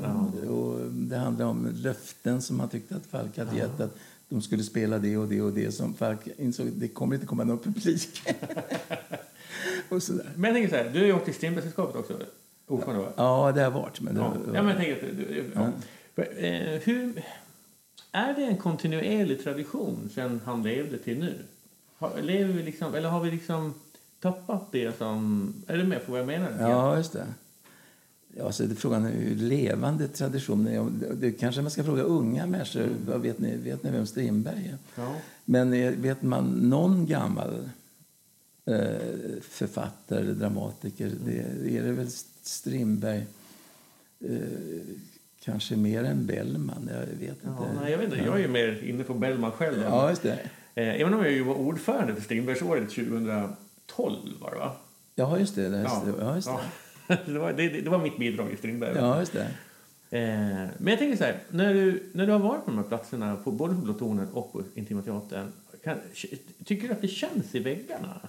Och 0.49 0.79
det 0.91 1.17
handlar 1.17 1.45
om 1.45 1.69
löften 1.75 2.41
som 2.41 2.59
han 2.59 2.69
tyckte 2.69 2.95
att 2.95 3.05
Falk 3.05 3.37
hade 3.37 3.55
gett. 3.57 3.79
Att 3.79 3.97
de 4.29 4.41
skulle 4.41 4.63
spela 4.63 4.99
det 4.99 5.17
och 5.17 5.27
det 5.27 5.41
och 5.41 5.53
det 5.53 5.71
som 5.71 5.93
Falk 5.93 6.19
insåg 6.37 6.67
det 6.75 6.87
kommer 6.87 7.15
inte 7.15 7.27
komma 7.27 7.43
någon 7.43 7.59
publik. 7.59 8.21
och 9.89 10.03
sådär. 10.03 10.31
Men 10.35 10.43
jag 10.43 10.55
tänker 10.55 10.77
så 10.77 10.83
här, 10.83 10.91
du 10.93 10.99
har 10.99 11.05
ju 11.05 11.13
åkt 11.13 11.25
till 11.25 11.33
Strindbergssällskapet 11.33 11.95
också. 11.95 12.13
Ordförande, 12.67 13.03
va? 13.03 13.11
Ja, 13.15 13.51
det 13.55 13.61
har 13.61 13.71
varit. 13.71 14.01
Men 14.01 14.15
det, 14.15 14.21
Ja. 14.21 14.33
ja, 14.53 14.63
men 14.63 14.67
jag 14.67 14.77
tänker 14.77 14.93
att 14.95 15.17
du, 15.17 15.51
ja. 15.55 16.23
Eh, 16.23 16.81
Hur, 16.83 17.23
är 18.11 18.33
det 18.33 18.43
en 18.43 18.57
kontinuerlig 18.57 19.43
tradition 19.43 20.09
sen 20.13 20.41
han 20.45 20.63
levde 20.63 20.97
till 20.97 21.19
nu? 21.19 21.33
Har, 21.97 22.21
lever 22.21 22.53
vi 22.53 22.63
liksom, 22.63 22.95
eller 22.95 23.09
har 23.09 23.19
vi 23.19 23.31
liksom 23.31 23.73
tappat 24.19 24.71
det 24.71 24.97
som... 24.97 25.53
Är 25.67 25.77
du 25.77 25.83
med 25.83 26.05
på 26.05 26.11
vad 26.11 26.19
jag 26.21 26.27
menar? 26.27 26.51
Ja, 26.59 26.97
just 26.97 27.13
det. 27.13 27.25
Ja, 28.37 28.51
så 28.51 28.63
det, 28.63 28.75
frågan 28.75 29.05
är 29.05 29.11
hur 29.11 29.35
levande 29.35 30.07
traditionen 30.07 30.67
är. 30.67 31.13
Det, 31.15 31.31
kanske 31.31 31.61
man 31.61 31.71
ska 31.71 31.83
fråga 31.83 32.03
unga 32.03 32.45
människor. 32.45 32.89
Vad 33.07 33.21
vet, 33.21 33.39
ni, 33.39 33.57
vet 33.57 33.83
ni 33.83 33.91
vem 33.91 34.05
Strindberg 34.05 34.67
är? 34.67 35.01
Ja. 35.01 35.15
Men 35.45 35.73
eh, 35.73 35.91
vet 35.91 36.21
man 36.21 36.45
någon 36.45 37.05
gammal 37.05 37.69
författare 39.41 40.19
eller 40.19 40.33
dramatiker, 40.33 41.11
det 41.25 41.77
är 41.77 41.83
det 41.83 41.91
väl 41.91 42.09
Strindberg. 42.43 43.25
Eh, 44.19 44.37
kanske 45.43 45.75
mer 45.75 46.03
än 46.03 46.25
Bellman, 46.25 46.89
jag 46.91 46.99
vet 46.99 47.29
inte. 47.29 47.37
Ja, 47.43 47.67
nej, 47.81 47.91
jag 47.91 47.97
vet 47.97 48.13
inte. 48.13 48.25
Jag 48.25 48.35
är 48.35 48.39
ju 48.39 48.47
mer 48.47 48.83
inne 48.83 49.03
på 49.03 49.13
Bellman 49.13 49.51
själv. 49.51 49.81
Ja, 49.81 50.09
just 50.09 50.21
det. 50.21 50.39
Eh, 50.75 51.01
Även 51.01 51.13
om 51.13 51.23
jag 51.23 51.31
ju 51.31 51.43
var 51.43 51.55
ordförande 51.55 52.15
för 52.15 52.21
Strindbergsåret 52.21 52.89
2012 52.89 54.15
var 54.41 54.51
det 54.51 54.57
va? 54.57 54.71
Ja, 55.15 55.39
just 55.39 55.55
det. 55.55 55.69
det, 55.69 55.81
Ja. 55.81 56.03
ja, 56.19 56.35
just 56.35 56.47
det. 56.47 56.53
Ja. 57.07 57.15
det, 57.25 57.39
var, 57.39 57.53
det, 57.53 57.69
det 57.69 57.89
var 57.89 57.99
mitt 57.99 58.17
bidrag 58.17 58.51
i 58.51 58.57
Strindberg. 58.57 58.95
Ja, 58.95 59.19
just 59.19 59.33
det. 59.33 59.47
Eh, 60.09 60.67
men 60.77 60.87
jag 60.87 60.99
tänker 60.99 61.17
så 61.17 61.23
här, 61.23 61.39
när 61.49 61.73
du, 61.73 62.03
när 62.13 62.25
du 62.25 62.31
har 62.31 62.39
varit 62.39 62.65
på 62.65 62.71
de 62.71 62.77
här 62.77 62.85
platserna, 62.85 63.35
på, 63.35 63.51
både 63.51 63.75
på 63.75 63.81
Blåtonen 63.81 64.27
och 64.33 64.53
på 64.53 64.63
Intima 64.75 65.01
Teatern, 65.01 65.51
kan, 65.83 65.97
tycker 66.65 66.87
du 66.87 66.93
att 66.93 67.01
det 67.01 67.07
känns 67.07 67.55
i 67.55 67.59
väggarna? 67.59 68.19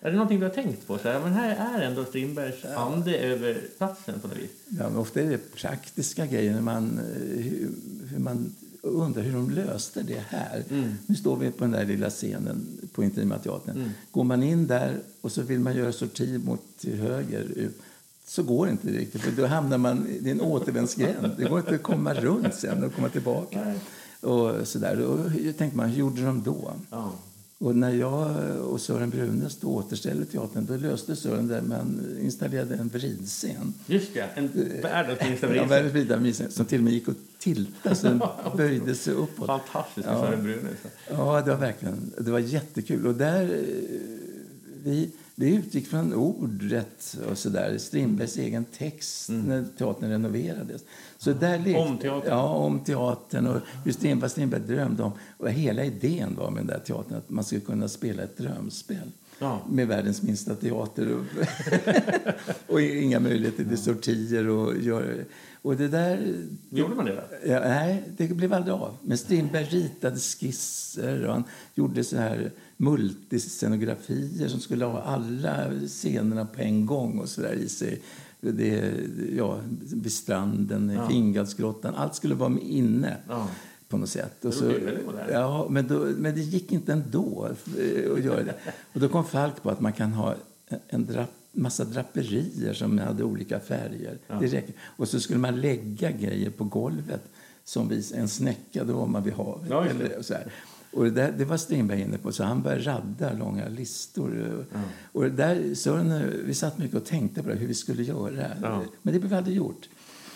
Är 0.00 0.10
det 0.10 0.16
någonting 0.16 0.40
du 0.40 0.46
har 0.46 0.54
tänkt 0.54 0.86
på? 0.86 0.98
Så 0.98 1.08
här, 1.08 1.20
men 1.20 1.32
här 1.32 1.78
är 1.78 1.82
ändå 1.82 2.04
Strindbergs 2.04 2.64
ande 2.64 3.18
över 3.18 3.62
platsen 3.78 4.20
på 4.20 4.28
något 4.28 4.36
vis. 4.36 4.50
Ja, 4.68 4.88
men 4.88 4.96
ofta 4.96 5.20
är 5.20 5.30
det 5.30 5.54
praktiska 5.54 6.26
grejer. 6.26 6.54
När 6.54 6.60
man, 6.60 6.98
eh, 6.98 7.42
hur, 7.42 7.70
hur 8.10 8.18
man 8.18 8.54
undrar 8.82 9.22
hur 9.22 9.32
de 9.32 9.50
löste 9.50 10.02
det 10.02 10.24
här. 10.28 10.64
Nu 11.06 11.14
står 11.14 11.36
vi 11.36 11.50
på 11.50 11.64
den 11.64 11.70
där 11.70 11.84
lilla 11.84 12.10
scenen 12.10 12.66
på 12.92 13.04
Intima 13.04 13.38
teatern. 13.38 13.90
Går 14.10 14.24
man 14.24 14.42
in 14.42 14.66
där 14.66 14.98
och 15.20 15.32
så 15.32 15.42
vill 15.42 15.60
man 15.60 15.76
göra 15.76 15.92
sorti 15.92 16.38
mot 16.44 16.60
till 16.78 16.96
höger 16.96 17.40
ut, 17.40 17.78
så 18.26 18.42
går 18.42 18.66
det 18.66 18.72
inte 18.72 18.88
riktigt. 18.88 19.20
För 19.20 19.30
då 19.30 19.46
hamnar 19.46 19.78
man 19.78 20.06
i 20.08 20.30
en 20.30 20.40
återvändsgränd. 20.40 21.30
Det 21.38 21.44
går 21.44 21.58
inte 21.58 21.74
att 21.74 21.82
komma 21.82 22.14
runt 22.14 22.54
sen 22.54 22.84
och 22.84 22.94
komma 22.94 23.08
tillbaka. 23.08 23.74
Och 24.20 24.68
så 24.68 24.78
där. 24.78 25.00
Och 25.00 25.30
jag 25.44 25.56
tänkte 25.56 25.76
man, 25.76 25.88
hur 25.88 25.98
gjorde 25.98 26.22
de 26.22 26.42
då? 26.42 26.72
Ja. 26.90 27.12
Och 27.58 27.76
när 27.76 27.90
jag 27.90 28.36
och 28.60 28.80
Sören 28.80 29.10
Brunes 29.10 29.56
då 29.60 29.68
återställde 29.68 30.24
teatern, 30.24 30.66
då 30.66 30.76
löste 30.76 31.16
Sören 31.16 31.48
det. 31.48 31.62
Man 31.62 32.16
installerade 32.20 32.74
en 32.74 32.88
vridscen. 32.88 33.74
Just 33.86 34.14
det, 34.14 34.28
en 34.34 34.50
världens 34.82 35.20
minsta 35.20 35.46
Ja, 35.56 35.62
vris. 35.62 35.70
världens 35.70 35.94
vridscen 36.22 36.50
som 36.50 36.66
till 36.66 36.78
och 36.78 36.84
med 36.84 36.92
gick 36.92 37.08
att 37.08 37.16
tilta 37.38 37.94
så 37.94 38.06
den 38.06 38.22
böjde 38.56 38.94
sig 38.94 39.14
uppåt. 39.14 39.46
Fantastiskt 39.46 40.06
med 40.06 40.14
Ja. 40.16 40.20
Sören 40.20 40.42
Brune. 40.42 40.68
så. 40.82 40.88
Ja, 41.10 41.42
det 41.44 41.50
var 41.50 41.58
verkligen 41.58 42.12
det 42.18 42.30
var 42.30 42.38
jättekul. 42.38 43.06
Och 43.06 43.14
där, 43.14 43.42
eh, 43.42 44.00
vi, 44.84 45.10
vi 45.38 45.54
utgick 45.54 45.86
från 45.86 46.14
ordet 46.14 47.16
och 47.30 47.38
så 47.38 47.48
där. 47.48 47.78
Strindbergs 47.78 48.36
egen 48.36 48.64
text 48.64 49.28
när 49.30 49.64
teatern 49.78 50.10
renoverades. 50.10 50.82
Så 51.18 51.32
där 51.32 51.58
lekte- 51.58 51.80
Om 51.80 51.98
teatern? 51.98 52.30
Ja, 52.30 52.48
om 52.48 52.80
teatern 52.80 53.46
och 53.46 53.60
hur 53.84 53.92
Strindberg, 53.92 54.30
Strindberg 54.30 54.60
drömde 54.60 55.02
om. 55.02 55.12
Och 55.38 55.50
hela 55.50 55.84
idén 55.84 56.36
var 56.36 56.50
med 56.50 56.60
den 56.60 56.66
där 56.66 56.78
teatern 56.86 57.18
att 57.18 57.30
man 57.30 57.44
skulle 57.44 57.60
kunna 57.60 57.88
spela 57.88 58.22
ett 58.22 58.36
drömspel. 58.36 59.10
Ja. 59.38 59.60
Med 59.70 59.88
världens 59.88 60.22
minsta 60.22 60.54
teater 60.54 61.14
och, 61.14 61.24
och 62.72 62.80
inga 62.80 63.20
möjligheter 63.20 63.64
till 63.64 63.78
sortier 63.78 64.48
och 64.48 64.76
göra... 64.78 65.04
Och 65.66 65.76
det 65.76 65.88
där... 65.88 66.44
Gjorde 66.70 66.94
man 66.94 67.04
det? 67.04 67.24
Ja, 67.46 67.60
nej, 67.60 68.02
det 68.16 68.28
blev 68.28 68.52
aldrig 68.52 68.74
av. 68.74 68.96
Men 69.02 69.18
Strindberg 69.18 69.64
ritade 69.64 70.16
skisser 70.16 71.26
och 71.26 71.32
han 71.32 71.44
gjorde 71.74 72.04
så 72.04 72.16
här 72.16 72.52
multiscenografier 72.76 74.48
som 74.48 74.60
skulle 74.60 74.84
ha 74.84 75.02
alla 75.02 75.70
scenerna 75.86 76.46
på 76.46 76.60
en 76.60 76.86
gång 76.86 77.18
och 77.18 77.28
så 77.28 77.40
där 77.40 77.52
i 77.52 77.68
sig. 77.68 78.02
Det, 78.40 78.92
ja, 79.36 79.60
vid 79.92 80.12
stranden, 80.12 80.90
i 80.90 80.98
Fingalsgrottan. 81.08 81.94
Allt 81.94 82.14
skulle 82.14 82.34
vara 82.34 82.48
med 82.48 82.62
inne 82.62 83.16
Ja. 83.28 83.48
på 83.88 83.96
något 83.96 84.08
sätt. 84.08 84.44
Och 84.44 84.54
så, 84.54 84.72
ja, 85.32 85.66
men, 85.70 85.86
då, 85.88 85.98
men 86.16 86.34
det 86.34 86.40
gick 86.40 86.72
inte 86.72 86.92
ändå 86.92 87.48
eh, 87.78 88.12
att 88.12 88.24
göra 88.24 88.42
det. 88.42 88.54
Och 88.94 89.00
då 89.00 89.08
kom 89.08 89.24
Falk 89.24 89.62
på 89.62 89.70
att 89.70 89.80
man 89.80 89.92
kan 89.92 90.12
ha 90.12 90.34
en 90.88 91.06
drap, 91.06 91.30
massa 91.56 91.84
draperier 91.84 92.72
som 92.72 92.98
hade 92.98 93.24
olika 93.24 93.60
färger. 93.60 94.18
Det 94.40 94.46
räcker. 94.46 94.74
Och 94.80 95.08
så 95.08 95.20
skulle 95.20 95.38
man 95.38 95.60
lägga 95.60 96.10
grejer 96.10 96.50
på 96.50 96.64
golvet 96.64 97.22
som 97.64 97.88
vis, 97.88 98.12
en 98.12 98.28
snäcka, 98.28 98.84
då 98.84 98.92
var 98.92 99.06
man 99.06 99.22
vid 99.22 99.32
havet. 99.32 99.70
Ja, 99.70 99.80
det. 99.80 99.90
Eller 99.90 100.22
så 100.22 100.34
här. 100.34 100.52
Och 100.92 101.04
det, 101.04 101.10
där, 101.10 101.34
det 101.38 101.44
var 101.44 101.56
Strindberg 101.56 102.00
inne 102.00 102.18
på, 102.18 102.32
så 102.32 102.44
han 102.44 102.62
började 102.62 102.84
radda 102.84 103.32
långa 103.32 103.68
listor. 103.68 104.64
Och 105.12 105.22
det 105.22 105.30
där, 105.30 105.74
Sören, 105.74 106.32
vi 106.44 106.54
satt 106.54 106.78
mycket 106.78 106.96
och 106.96 107.04
tänkte 107.04 107.42
på 107.42 107.48
det, 107.48 107.54
hur 107.54 107.66
vi 107.66 107.74
skulle 107.74 108.02
göra. 108.02 108.46
Ja. 108.62 108.82
Men 109.02 109.14
det 109.14 109.20
blev 109.20 109.34
aldrig 109.34 109.56
gjort. 109.56 109.88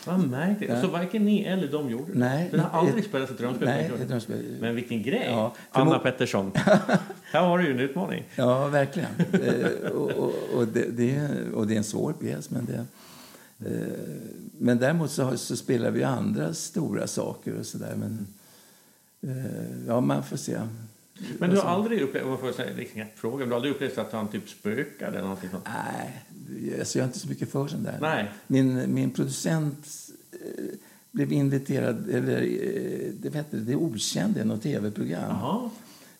Vad 0.04 0.28
märkligt. 0.28 0.80
Så 0.80 0.86
varken 0.86 1.24
ni 1.24 1.44
eller 1.44 1.68
de 1.68 1.90
gjorde 1.90 2.12
det? 2.12 2.18
Nej. 2.18 2.48
Den 2.50 2.60
har 2.60 2.80
aldrig 2.80 3.04
spelats 3.04 3.32
ett 3.32 3.38
drömspel? 3.38 3.68
Nej, 3.68 3.90
ett 4.00 4.08
drömspel. 4.08 4.56
Men 4.60 4.74
vilken 4.74 5.02
grej! 5.02 5.26
Ja, 5.30 5.54
Anna 5.70 5.98
Pettersson. 5.98 6.52
Här 7.22 7.40
har 7.40 7.58
du 7.58 7.64
ju 7.66 7.72
en 7.72 7.80
utmaning. 7.80 8.24
Ja, 8.36 8.68
verkligen. 8.68 9.10
eh, 9.32 9.90
och, 9.90 10.10
och, 10.10 10.34
och, 10.54 10.66
det, 10.66 10.86
det 10.90 11.14
är, 11.14 11.52
och 11.54 11.66
det 11.66 11.74
är 11.74 11.78
en 11.78 11.84
svår 11.84 12.12
pjäs. 12.12 12.50
Men, 12.50 12.64
det, 12.66 12.86
eh, 13.70 13.86
men 14.58 14.78
däremot 14.78 15.10
så, 15.10 15.36
så 15.36 15.56
spelar 15.56 15.90
vi 15.90 16.02
andra 16.04 16.54
stora 16.54 17.06
saker 17.06 17.58
och 17.58 17.66
sådär. 17.66 17.94
Men 17.96 18.26
eh, 19.22 19.86
ja, 19.86 20.00
man 20.00 20.22
får 20.22 20.36
se. 20.36 20.58
Men 21.38 21.50
du 21.50 21.56
har 21.56 21.70
aldrig 21.70 22.00
upplevt, 22.00 22.24
får 22.24 22.38
jag 22.46 22.54
säga, 22.54 22.70
är 22.70 22.86
ingen 22.94 23.06
fråga, 23.16 23.44
du 23.44 23.50
har 23.50 23.56
aldrig 23.56 23.74
upplevt 23.74 23.98
att 23.98 24.12
han 24.12 24.28
typ 24.28 24.48
spökade 24.48 25.10
eller 25.10 25.22
någonting 25.22 25.50
sånt? 25.50 25.64
Nej, 25.64 26.22
alltså 26.78 26.98
jag 26.98 27.04
är 27.04 27.06
inte 27.06 27.18
så 27.18 27.28
mycket 27.28 27.50
för 27.50 27.68
sånt 27.68 27.84
där. 27.84 27.98
Nej. 28.00 28.30
Min, 28.46 28.94
min 28.94 29.10
producent 29.10 29.86
eh, 30.32 30.64
blev 31.10 31.32
inviterad, 31.32 32.10
eller 32.10 32.42
eh, 32.42 33.12
det 33.12 33.28
vet 33.30 33.46
det, 33.50 33.76
okände, 33.76 34.44
något 34.44 34.62
tv-program. 34.62 35.70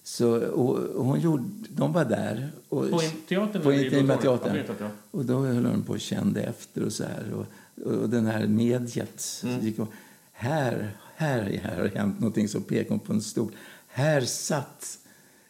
Så, 0.03 0.47
och, 0.47 1.05
hon 1.05 1.21
gjorde, 1.21 1.45
de 1.69 1.93
var 1.93 2.05
där. 2.05 2.51
Och, 2.69 2.91
På 2.91 3.01
teatern 3.29 3.63
På 3.63 3.73
Intima 3.73 4.17
teatern. 4.17 4.65
Ja. 4.79 4.89
Och 5.11 5.25
då 5.25 5.39
höll 5.39 5.67
hon 5.67 5.83
på 5.83 5.93
och 5.93 6.01
kände 6.01 6.43
efter 6.43 6.83
och 6.83 6.93
så 6.93 7.05
här. 7.05 7.33
Och, 7.33 7.47
och 7.93 8.09
den 8.09 8.27
här 8.27 8.47
mediet 8.47 9.43
Mm. 9.45 9.61
gick 9.61 9.79
och, 9.79 9.89
här, 10.33 10.97
här, 11.17 11.61
här 11.63 11.79
har 11.79 11.89
hänt 11.89 12.21
någonting 12.21 12.49
så 12.49 12.61
pekade 12.61 12.89
hon 12.89 12.99
på 12.99 13.13
en 13.13 13.23
stol. 13.23 13.53
Här 13.89 14.21
satt 14.21 14.99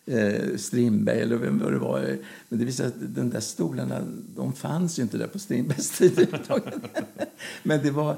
eh, 0.06 0.56
Strindberg 0.56 1.20
eller 1.20 1.36
vem 1.36 1.58
det 1.58 1.78
var. 1.78 2.16
Men 2.48 2.58
det 2.58 2.64
visade 2.64 2.88
att 2.88 2.94
de 3.14 3.30
där 3.30 3.40
stolarna, 3.40 4.00
de 4.36 4.52
fanns 4.52 4.98
ju 4.98 5.02
inte 5.02 5.18
där 5.18 5.26
på 5.26 5.38
Strindbergs 5.38 5.90
tid. 5.98 6.28
men 7.62 7.82
det 7.82 7.90
var... 7.90 8.16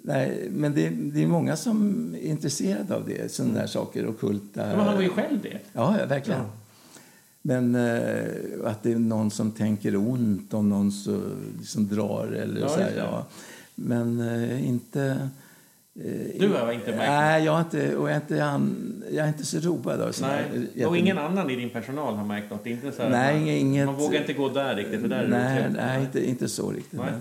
Nej, 0.00 0.48
men 0.50 0.74
det, 0.74 0.88
det, 0.88 1.22
är 1.22 1.26
många 1.26 1.56
som 1.56 1.94
är 2.14 2.18
intresserade 2.18 2.94
av 2.94 3.08
det, 3.08 3.32
sådana 3.32 3.60
där 3.60 3.66
saker, 3.66 4.08
ockulta... 4.08 4.66
Men 4.66 4.80
han 4.80 4.94
var 4.94 5.02
ju 5.02 5.08
själv 5.08 5.38
det. 5.42 5.58
Ja, 5.72 5.96
verkligen. 6.08 6.40
Ja. 6.40 6.50
Men 7.42 7.74
eh, 7.74 8.24
att 8.64 8.82
det 8.82 8.92
är 8.92 8.98
någon 8.98 9.30
som 9.30 9.50
tänker 9.50 9.96
ont 9.96 10.54
om 10.54 10.68
någon 10.68 10.92
som 10.92 11.22
liksom 11.58 11.88
drar 11.88 12.26
eller 12.26 12.60
ja, 12.60 12.68
så 12.68 12.80
här, 12.80 12.92
ja. 12.96 13.26
Men 13.74 14.20
eh, 14.20 14.68
inte... 14.68 15.28
Eh, 16.04 16.40
du 16.40 16.48
har 16.48 16.72
inte 16.72 16.90
märkt 16.90 17.10
Nej, 17.10 17.44
jag, 17.44 17.60
inte, 17.60 17.96
och 17.96 18.08
jag, 18.08 18.16
är 18.16 18.20
inte, 18.20 18.34
jag 19.10 19.24
är 19.24 19.28
inte 19.28 19.46
så 19.46 19.58
road 19.58 20.00
av 20.00 20.14
Nej. 20.20 20.86
Och 20.86 20.96
ingen 20.96 21.18
annan 21.18 21.50
i 21.50 21.56
din 21.56 21.70
personal 21.70 22.14
har 22.14 22.24
märkt 22.24 22.50
något? 22.50 22.66
Inte 22.66 22.92
så 22.92 23.08
nej, 23.08 23.38
man, 23.38 23.48
inget, 23.48 23.86
man 23.86 23.94
vågar 23.94 24.20
inte 24.20 24.32
gå 24.32 24.48
där 24.48 24.76
riktigt? 24.76 25.00
För 25.00 25.08
där 25.08 25.28
nej, 25.28 25.62
är 25.62 25.70
nej, 25.70 26.00
inte, 26.00 26.28
inte 26.28 26.48
så 26.48 26.70
riktigt. 26.70 27.00
Nej. 27.00 27.12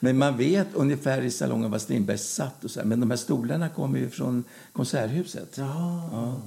Men 0.00 0.18
man 0.18 0.36
vet 0.36 0.66
ungefär 0.74 1.22
i 1.22 1.30
salongen 1.30 1.70
var 1.70 1.78
Strindberg 1.78 2.18
satt. 2.18 2.64
Och 2.64 2.70
så 2.70 2.80
här. 2.80 2.86
Men 2.86 3.00
de 3.00 3.10
här 3.10 3.16
stolarna 3.16 3.68
kommer 3.68 3.98
ju 3.98 4.10
från 4.10 4.44
Konserthuset. 4.72 5.54
Ja. 5.58 6.08
ja. 6.12 6.42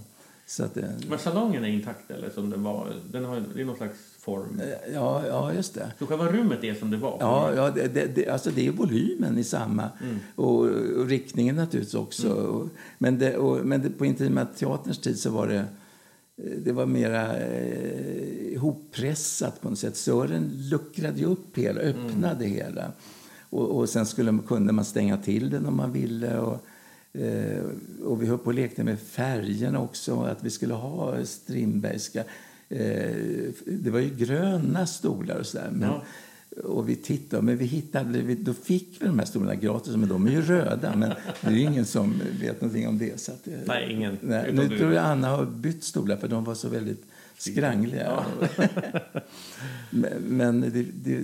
Så 0.46 0.64
att. 0.64 0.78
Men 1.10 1.20
salongen 1.20 1.64
är 1.64 1.70
intakt 1.70 2.12
eller 2.12 2.30
som 2.30 2.50
den 2.50 2.64
var? 2.64 2.88
Den 3.12 3.26
har, 3.26 3.44
det 3.56 3.62
är 3.62 3.66
någon 3.66 3.78
slags 3.78 4.17
form? 4.28 4.62
Eh, 4.62 4.94
ja, 4.94 5.28
ja 5.28 5.54
just 5.54 5.74
det. 5.74 5.92
Så 6.00 6.06
själva 6.06 6.32
rummet 6.32 6.64
är 6.64 6.74
som 6.74 6.92
det 6.92 6.98
var? 6.98 7.18
Ja, 7.20 7.54
ja 7.56 7.70
det, 7.70 7.88
det, 7.88 8.16
det, 8.16 8.28
alltså 8.28 8.52
det 8.52 8.68
är 8.68 8.72
volymen 8.72 9.38
i 9.38 9.44
samma. 9.44 9.90
Mm. 10.02 10.16
Och, 10.36 10.60
och, 11.00 11.08
riktningen 11.08 11.56
naturligtvis 11.56 11.96
också. 11.96 12.28
Mm. 12.28 12.46
Och, 12.46 12.68
men 12.98 13.20
det, 13.20 13.38
och, 13.38 13.66
men 13.66 13.94
på 13.94 14.06
Intima 14.06 14.46
Teaterns 14.46 15.02
tid 15.02 15.20
så 15.20 15.30
var 15.30 15.48
det 15.48 15.58
eh, 15.58 16.58
det 16.66 16.72
var 16.72 16.86
mera 16.86 17.38
eh, 17.38 18.54
ihoppressat 18.54 19.62
på 19.62 19.70
något 19.70 19.80
sätt. 19.80 19.98
Sören 19.98 20.52
luckrade 20.72 21.26
upp 21.26 21.58
hela, 21.58 21.80
öppnade 21.80 22.46
mm. 22.46 22.58
hela. 22.58 22.92
Och, 23.50 23.78
och 23.78 23.90
sen 23.90 24.06
skulle, 24.06 24.40
kunde 24.48 24.74
man 24.74 24.86
stänga 24.86 25.18
till 25.18 25.50
den 25.50 25.66
om 25.66 25.76
man 25.76 25.92
ville. 25.92 26.40
Och, 26.40 26.66
Eh, 27.18 27.64
och 28.04 28.22
vi 28.22 28.28
höll 28.28 28.38
på 28.38 28.46
och 28.46 28.54
lekte 28.54 28.84
med 28.84 29.00
färgerna 29.00 29.82
också, 29.82 30.22
att 30.22 30.44
vi 30.44 30.50
skulle 30.50 30.74
ha 30.74 31.26
Strindbergska. 31.26 32.24
Eh, 32.70 33.52
det 33.66 33.90
var 33.90 34.00
ju 34.00 34.10
gröna 34.16 34.88
stolar 34.88 35.40
och 35.40 35.46
sådär. 35.46 35.70
Men, 35.72 35.90
ja. 35.90 36.04
Och 36.64 36.90
vi 36.90 36.96
tittade, 36.96 37.44
men 37.44 37.58
vi 37.58 37.66
hittade, 37.66 38.36
då 38.36 38.54
fick 38.54 38.98
vi 39.00 39.06
de 39.06 39.20
här 39.20 39.26
stolarna 39.26 39.56
gratis, 39.56 39.96
men 39.96 40.10
de 40.10 40.28
är 40.28 40.32
ju 40.32 40.42
röda. 40.42 40.96
Men 40.96 41.14
det 41.42 41.48
är 41.48 41.58
ingen 41.58 41.86
som 41.86 42.22
vet 42.42 42.62
någonting 42.62 42.88
om 42.88 42.98
det. 42.98 43.20
Så 43.20 43.32
att, 43.32 43.48
nej, 43.66 43.94
ingen. 43.94 44.18
Nej, 44.22 44.54
nu 44.54 44.78
tror 44.78 44.94
jag 44.94 45.06
Anna 45.06 45.28
har 45.28 45.46
bytt 45.46 45.84
stolar, 45.84 46.18
för 46.18 46.28
de 46.28 46.44
var 46.44 46.56
så 46.56 46.70
väldigt 46.70 47.06
skrangliga. 47.38 48.26
Ja. 49.92 50.10
men 50.20 50.62
det, 50.62 50.84
det, 50.84 51.22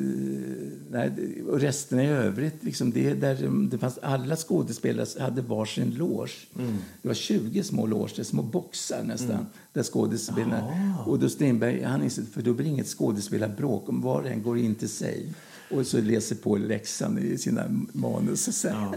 nej, 0.92 1.12
och 1.48 1.60
resten 1.60 2.00
i 2.00 2.08
övrigt, 2.08 2.64
liksom 2.64 2.92
det, 2.92 3.14
där 3.14 3.68
det 3.72 3.78
fanns, 3.78 3.98
alla 3.98 4.36
skådespelare 4.36 5.22
hade 5.22 5.42
varsin 5.42 5.96
loge. 5.96 6.32
Mm. 6.60 6.78
Det 7.02 7.08
var 7.08 7.16
20 7.16 7.64
små 7.64 7.86
loger, 7.86 8.24
små 8.24 8.42
boxar 8.42 9.04
nästan, 9.04 9.32
mm. 9.32 9.46
där 9.74 9.84
skådespelarna... 9.84 10.64
Ah. 10.64 11.10
Och 11.10 11.20
då 11.20 11.30
Strindberg, 11.30 11.84
han 11.84 12.04
insåg, 12.04 12.26
för 12.34 12.42
då 12.42 12.54
blir 12.54 12.68
inget 12.68 12.88
skådespelarbråk 12.88 13.90
om 13.90 14.02
var 14.02 14.22
och 14.22 14.28
en 14.28 14.44
går 14.44 14.58
in 14.58 14.76
till 14.76 14.90
sig 14.90 15.34
och 15.72 15.88
så 15.88 16.02
läser 16.02 16.36
på 16.36 16.58
läxan 16.58 17.18
i 17.18 17.38
sina 17.38 17.64
manus. 17.94 18.48
Och 18.48 18.54
så. 18.54 18.68
Ja. 18.68 18.94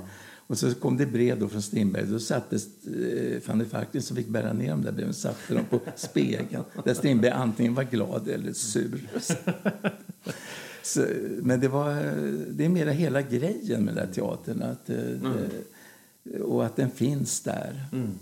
Och 0.46 0.58
så 0.58 0.74
kom 0.74 0.96
det 0.96 1.06
brev 1.06 1.38
då 1.40 1.48
från 1.48 1.62
Strindberg. 1.62 2.06
Då 2.06 2.18
sattes 2.18 2.86
eh, 2.86 3.40
Fanny 3.40 3.64
Falkner 3.64 4.00
som 4.00 4.16
fick 4.16 4.28
bära 4.28 4.52
ner 4.52 4.70
de 4.70 4.82
där 4.82 4.92
breven 4.92 5.14
satte 5.14 5.54
dem 5.54 5.64
på 5.70 5.80
spegeln. 5.96 6.64
Där 6.84 6.94
Strindberg 6.94 7.30
antingen 7.30 7.74
var 7.74 7.84
glad 7.84 8.28
eller 8.28 8.52
sur. 8.52 9.08
Så, 10.82 11.06
men 11.42 11.60
det, 11.60 11.68
var, 11.68 11.94
det 12.50 12.64
är 12.64 12.68
mera 12.68 12.90
hela 12.90 13.22
grejen 13.22 13.84
med 13.84 13.94
den 13.94 14.12
teatern. 14.12 14.62
Att, 14.62 14.90
eh, 14.90 14.98
mm. 14.98 15.32
det, 16.22 16.40
och 16.40 16.66
att 16.66 16.76
den 16.76 16.90
finns 16.90 17.40
där. 17.40 17.84
Mm. 17.92 18.18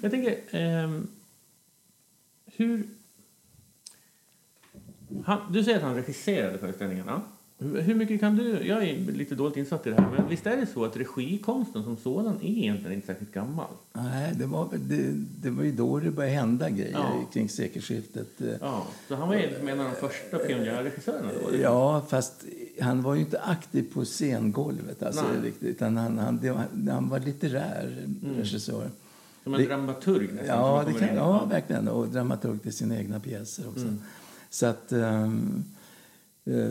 Jag 0.00 0.10
tänker, 0.10 0.38
eh, 0.50 1.00
hur... 2.46 2.88
Han, 5.24 5.52
du 5.52 5.64
säger 5.64 5.76
att 5.76 5.82
han 5.82 5.94
regisserade 5.94 6.58
föreställningarna. 6.58 7.22
Hur 7.64 7.94
mycket 7.94 8.20
kan 8.20 8.36
du... 8.36 8.66
Jag 8.66 8.84
är 8.88 9.12
lite 9.12 9.34
dåligt 9.34 9.56
insatt 9.56 9.86
i 9.86 9.90
det 9.90 9.96
här, 10.00 10.10
men 10.16 10.28
visst 10.28 10.46
är 10.46 10.56
det 10.56 10.66
så 10.66 10.84
att 10.84 10.96
regikonsten 10.96 11.84
som 11.84 11.96
sådan 11.96 12.34
är 12.34 12.48
egentligen 12.48 12.92
inte 12.92 13.06
särskilt 13.06 13.32
gammal? 13.32 13.66
Nej, 13.92 14.34
det 14.38 14.46
var, 14.46 14.68
det, 14.72 15.24
det 15.42 15.50
var 15.50 15.64
ju 15.64 15.72
då 15.72 15.98
det 15.98 16.10
började 16.10 16.34
hända 16.34 16.70
grejer 16.70 16.92
ja. 16.92 17.24
kring 17.32 17.48
sekelskiftet. 17.48 18.28
Ja, 18.60 18.86
så 19.08 19.14
han 19.14 19.28
var 19.28 19.34
en 19.34 19.80
av 19.80 19.86
de 19.86 20.08
första 20.08 20.38
pionjärregissörerna 20.38 21.28
då? 21.42 21.56
Ja, 21.56 22.04
fast 22.08 22.44
han 22.80 23.02
var 23.02 23.14
ju 23.14 23.20
inte 23.20 23.40
aktiv 23.40 23.94
på 23.94 24.04
scengolvet, 24.04 25.02
alltså, 25.02 25.24
riktigt, 25.42 25.68
utan 25.68 25.96
han, 25.96 26.18
han, 26.18 26.40
var, 26.42 26.92
han 26.92 27.08
var 27.08 27.18
litterär 27.18 28.04
mm. 28.22 28.36
regissör. 28.36 28.90
Som 29.44 29.54
en 29.54 29.60
det, 29.60 29.66
dramaturg 29.66 30.28
nästan? 30.34 30.58
Ja, 30.58 30.84
det 30.86 31.06
kan, 31.06 31.16
ja, 31.16 31.44
verkligen. 31.44 31.88
Och 31.88 32.08
dramaturg 32.08 32.62
till 32.62 32.72
sina 32.72 32.98
egna 32.98 33.20
pjäser 33.20 33.68
också. 33.68 33.82
Mm. 33.82 34.00
Så 34.50 34.66
att... 34.66 34.92
Um, 34.92 35.64
Eh, 35.64 35.80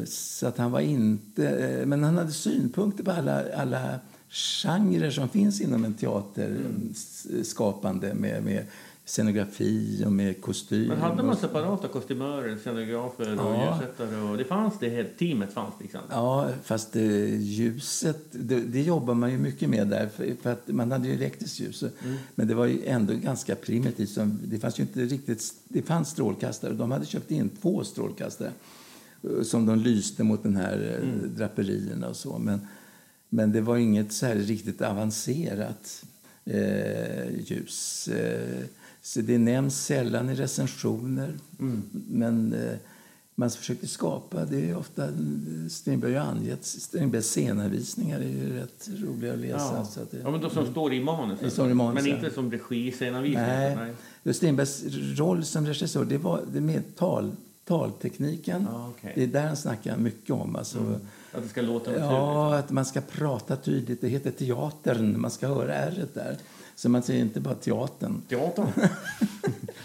så 0.06 0.48
att 0.48 0.58
han 0.58 0.72
var 0.72 0.80
inte... 0.80 1.50
Eh, 1.50 1.86
men 1.86 2.04
han 2.04 2.18
hade 2.18 2.32
synpunkter 2.32 3.04
på 3.04 3.12
alla, 3.12 3.56
alla 3.56 4.00
genrer 4.30 5.12
som 5.12 5.30
finns 5.30 5.62
inom 5.62 5.86
en 5.86 5.94
teaterskapande 5.94 8.10
mm. 8.10 8.22
med, 8.22 8.44
med 8.44 8.66
scenografi 9.06 10.04
och 10.06 10.12
med 10.12 10.42
kostym. 10.42 10.88
Men 10.88 11.02
hade 11.02 11.24
man 11.24 11.38
separata 11.38 11.88
kostymörer, 11.88 12.58
scenografer 12.58 13.40
och 13.40 13.56
ja. 13.56 13.80
ljussättare? 13.80 14.22
Och 14.22 14.38
det 14.38 14.46
fanns 14.46 14.74
det, 14.80 15.04
teamet 15.04 15.54
fanns 15.54 15.74
liksom? 15.82 16.02
Ja, 16.10 16.50
fast 16.64 16.96
ljuset, 16.96 18.26
det, 18.32 18.60
det 18.60 18.82
jobbar 18.82 19.14
man 19.14 19.32
ju 19.32 19.38
mycket 19.38 19.70
med 19.70 19.88
där. 19.88 20.08
För, 20.08 20.36
för 20.42 20.52
att 20.52 20.68
man 20.68 20.92
hade 20.92 21.08
ju 21.08 21.14
elektriskt 21.14 21.60
ljus. 21.60 21.84
Mm. 21.84 22.16
Men 22.36 22.48
det 22.48 22.56
var 22.56 22.66
ju 22.66 22.86
ändå 22.86 23.14
ganska 23.14 23.56
primitivt. 23.56 24.18
Det 24.44 24.60
fanns 24.60 24.80
ju 24.80 24.84
inte 24.84 25.00
riktigt... 25.00 25.54
Det 25.68 25.82
fanns 25.82 26.10
strålkastare. 26.10 26.74
De 26.74 26.92
hade 26.92 27.06
köpt 27.06 27.32
in 27.32 27.50
två 27.62 27.84
strålkastare 27.84 28.52
som 29.44 29.66
de 29.66 29.80
lyste 29.80 30.24
mot 30.24 30.44
den 30.44 30.56
här 30.56 31.00
eh, 31.02 31.10
mm. 31.10 31.36
draperierna 31.36 32.08
och 32.08 32.16
så. 32.16 32.38
Men, 32.38 32.68
men 33.30 33.52
det 33.52 33.62
var 33.62 33.78
inget 33.78 34.14
så 34.14 34.26
här 34.26 34.36
riktigt 34.36 34.82
avancerat 34.82 36.06
eh, 36.46 37.40
ljus. 37.46 38.08
Eh, 38.08 38.66
så 39.02 39.22
det 39.22 39.38
nämns 39.38 39.86
sällan 39.86 40.30
i 40.30 40.36
recensioner. 40.36 41.34
Mm. 41.60 41.84
Men 41.92 42.54
eh, 42.54 42.78
man 43.36 43.50
försökte 43.50 43.88
skapa, 43.88 44.46
det 44.46 44.70
är 44.70 44.78
ofta 44.78 45.08
Strindberg 45.70 46.14
har 46.14 46.26
angett, 46.26 46.66
Strindbergs 46.66 47.26
scenanvisningar 47.26 48.20
är 48.20 48.30
ju 48.30 48.54
rätt 48.54 48.90
roliga 48.98 49.34
att 49.34 49.40
läsa. 49.40 49.76
Ja, 49.76 49.86
så 49.86 50.02
att 50.02 50.12
det, 50.12 50.18
ja 50.18 50.32
men 50.32 50.42
de 50.42 50.50
som 50.50 50.60
mm. 50.60 50.72
står 50.72 50.94
i 50.94 51.04
manuset, 51.04 51.60
i 51.60 51.74
manus, 51.74 52.04
men 52.04 52.16
inte 52.16 52.32
som 52.32 52.52
regiscenanvisningar? 52.52 53.76
Nej. 53.76 53.94
Nej. 54.24 54.34
Strindbergs 54.34 54.84
roll 55.18 55.46
som 55.46 55.66
regissör, 55.66 56.06
det 56.06 56.18
var 56.18 56.42
det 56.54 56.62
med 56.62 56.96
tal 56.96 57.32
taltekniken. 57.66 58.68
Ah, 58.68 58.90
okay. 58.90 59.12
Det 59.16 59.24
är 59.24 59.28
där 59.28 59.48
han 59.48 59.58
snackar 59.58 59.98
mycket 59.98 60.30
om. 60.30 60.56
Alltså, 60.56 60.78
mm. 60.78 61.00
Att 61.32 61.44
det 61.44 61.50
ska 61.50 61.62
låta 61.62 61.92
naturligt? 61.92 62.12
Ja, 62.12 62.56
att 62.56 62.72
man 62.72 62.86
ska 62.86 63.02
prata 63.02 63.56
tydligt. 63.56 64.02
Det 64.02 64.08
heter 64.08 64.32
teatern. 64.32 65.22
Man 65.22 65.32
ska 65.32 65.48
höra 65.48 65.76
r 65.76 66.06
där. 66.14 66.38
Så 66.76 66.90
man 66.90 67.04
säger 67.04 67.22
inte 67.22 67.40
bara 67.40 67.56
teatern. 67.56 68.22
Teatern? 68.30 68.68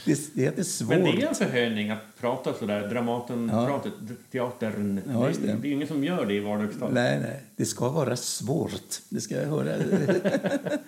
det, 0.05 0.35
det 0.35 0.43
heter 0.43 0.62
svårt. 0.62 0.88
Men 0.88 1.05
det 1.05 1.23
är 1.23 1.29
en 1.29 1.35
förhöjning 1.35 1.91
att 1.91 2.03
prata 2.21 2.55
så 2.55 2.67
där, 2.67 2.88
Dramaten-pratet, 2.88 3.93
ja. 4.09 4.14
teatern. 4.31 5.01
Ja, 5.09 5.21
det, 5.21 5.47
det. 5.47 5.59
det, 5.62 5.69
är 5.69 5.73
ingen 5.73 5.88
som 5.88 6.05
gör 6.05 6.27
det 6.27 6.35
i 6.35 6.41
vardagstal. 6.41 6.93
Nej, 6.93 7.21
nej. 7.21 7.43
Det 7.57 7.64
ska 7.64 7.88
vara 7.88 8.17
svårt. 8.17 9.01
Det 9.09 9.21
ska 9.21 9.35
jag 9.35 9.47
höra. 9.47 9.77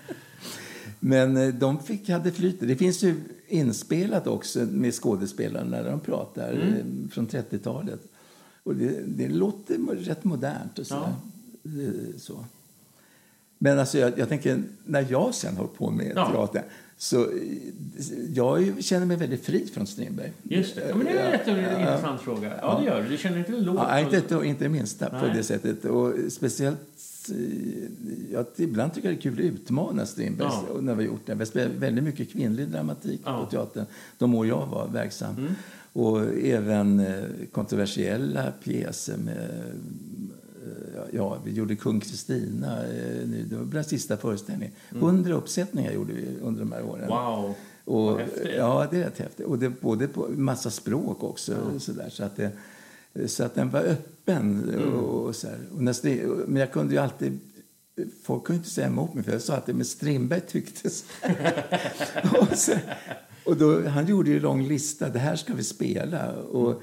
Men 1.01 1.37
eh, 1.37 1.55
de 1.55 1.83
fick, 1.83 2.09
hade 2.09 2.33
flyt. 2.33 2.57
Det 2.61 2.77
finns 2.77 3.03
ju 3.03 3.15
inspelat 3.49 4.27
också 4.27 4.59
med 4.59 4.95
skådespelarna 4.95 5.71
när 5.71 5.91
de 5.91 6.01
pratar 6.01 6.53
mm. 6.53 6.75
Eh, 6.75 7.11
från 7.11 7.29
30-talet. 7.29 8.01
Och 8.63 8.75
det, 8.75 9.01
det 9.07 9.29
låter 9.29 9.79
rätt 9.97 10.25
modernt 10.25 10.79
och 10.79 10.87
sådär. 10.87 11.15
Ja. 11.63 11.71
Så. 12.19 12.45
Men 13.59 13.79
alltså 13.79 13.99
jag, 13.99 14.19
jag, 14.19 14.29
tänker, 14.29 14.63
när 14.85 15.07
jag 15.11 15.35
sen 15.35 15.57
har 15.57 15.67
på 15.67 15.91
med 15.91 16.13
ja. 16.17 16.31
teater 16.31 16.65
så 16.97 17.29
jag 18.35 18.85
känner 18.85 19.07
mig 19.07 19.17
väldigt 19.17 19.45
fri 19.45 19.67
från 19.67 19.87
Strindberg. 19.87 20.33
Just 20.43 20.75
det. 20.75 20.89
Ja, 20.89 20.95
men 20.95 21.07
det 21.07 21.13
är 21.13 21.25
en 21.25 21.33
rätt 21.33 21.79
intressant 21.79 22.21
fråga. 22.21 22.53
Ja, 22.63 22.79
det 22.81 22.87
gör 22.87 23.03
du. 23.03 23.09
Du 23.09 23.17
känner 23.17 23.39
inte 23.39 23.53
låt? 23.53 23.77
Ja, 23.77 24.01
inte, 24.01 24.41
inte 24.45 24.69
minsta 24.69 25.09
Nej. 25.13 25.21
på 25.21 25.37
det 25.37 25.43
sättet. 25.43 25.85
Och 25.85 26.15
speciellt 26.33 26.79
jag, 28.33 28.47
ibland 28.57 28.95
tycker 28.95 29.09
jag 29.09 29.17
det 29.17 29.21
är 29.21 29.23
kul 29.23 29.33
att 29.33 29.55
utmana 29.55 30.07
Strindberg. 30.07 30.49
Ja. 30.75 30.81
När 30.81 30.95
vi 30.95 31.05
gjort 31.05 31.27
det. 31.27 31.35
Vi 31.35 31.47
spelade 31.47 31.75
väldigt 31.75 32.05
mycket 32.05 32.33
kvinnlig 32.33 32.69
dramatik 32.69 33.21
ja. 33.25 33.45
på 33.45 33.51
teatern 33.51 33.87
de 34.19 34.35
år 34.35 34.47
jag 34.47 34.67
var 34.67 34.89
verksam. 34.89 35.37
Mm. 35.37 35.53
Och 35.93 36.21
även 36.39 37.01
eh, 37.01 37.25
kontroversiella 37.53 38.53
pjäser 38.65 39.17
med 39.17 39.51
eh, 40.67 41.03
ja, 41.13 41.39
vi 41.45 41.53
gjorde 41.53 41.77
Kung 41.77 42.01
Kristina. 42.01 42.79
Eh, 42.87 43.29
det 43.51 43.57
var 43.57 43.65
den 43.65 43.85
sista 43.85 44.17
föreställningen. 44.17 44.75
Mm. 44.91 45.03
Hundra 45.03 45.35
uppsättningar 45.35 45.93
gjorde 45.93 46.13
vi 46.13 46.37
under 46.43 46.61
de 46.61 46.73
här 46.73 46.83
åren. 46.83 47.09
Wow. 47.09 47.55
Och, 47.85 48.05
Vad 48.05 48.21
häftigt. 48.21 48.51
ja, 48.57 48.87
det 48.91 48.97
är 48.97 49.05
rätt 49.05 49.19
häftigt. 49.19 49.47
Och 49.47 49.59
det 49.59 49.81
både 49.81 50.09
på 50.09 50.29
massa 50.29 50.71
språk 50.71 51.23
också. 51.23 51.55
Så, 51.79 51.93
där, 51.93 52.09
så, 52.09 52.25
att 52.25 52.37
det, 52.37 52.51
så 53.29 53.45
att 53.45 53.55
den 53.55 53.71
var 53.71 53.81
öppen. 53.81 54.20
Mm. 54.39 54.95
Och, 54.95 55.27
och 55.27 55.37
så. 55.37 55.49
Och 55.75 55.83
när, 55.83 55.93
Stri- 55.93 56.45
men 56.49 56.61
jag 56.61 56.73
kunde 56.73 56.95
ju 56.95 57.01
alltid... 57.01 57.39
Folk 58.23 58.45
kunde 58.45 58.59
inte 58.59 58.71
säga 58.71 58.87
emot 58.87 59.15
mig, 59.15 59.25
för 59.25 59.33
jag 59.33 59.43
sa 59.43 59.55
att 59.55 59.67
det 59.67 59.75
med 59.75 59.87
Strindberg 59.87 60.41
tycktes. 60.41 61.05
och, 62.41 62.59
så, 62.59 62.73
och 63.45 63.57
då, 63.57 63.89
han 63.89 64.07
gjorde 64.07 64.31
ju 64.31 64.37
en 64.37 64.43
lång 64.43 64.69
lista. 64.69 65.09
Det 65.09 65.19
här 65.19 65.37
ska 65.37 65.55
vi 65.55 65.65
spela. 65.65 66.33
Och, 66.33 66.83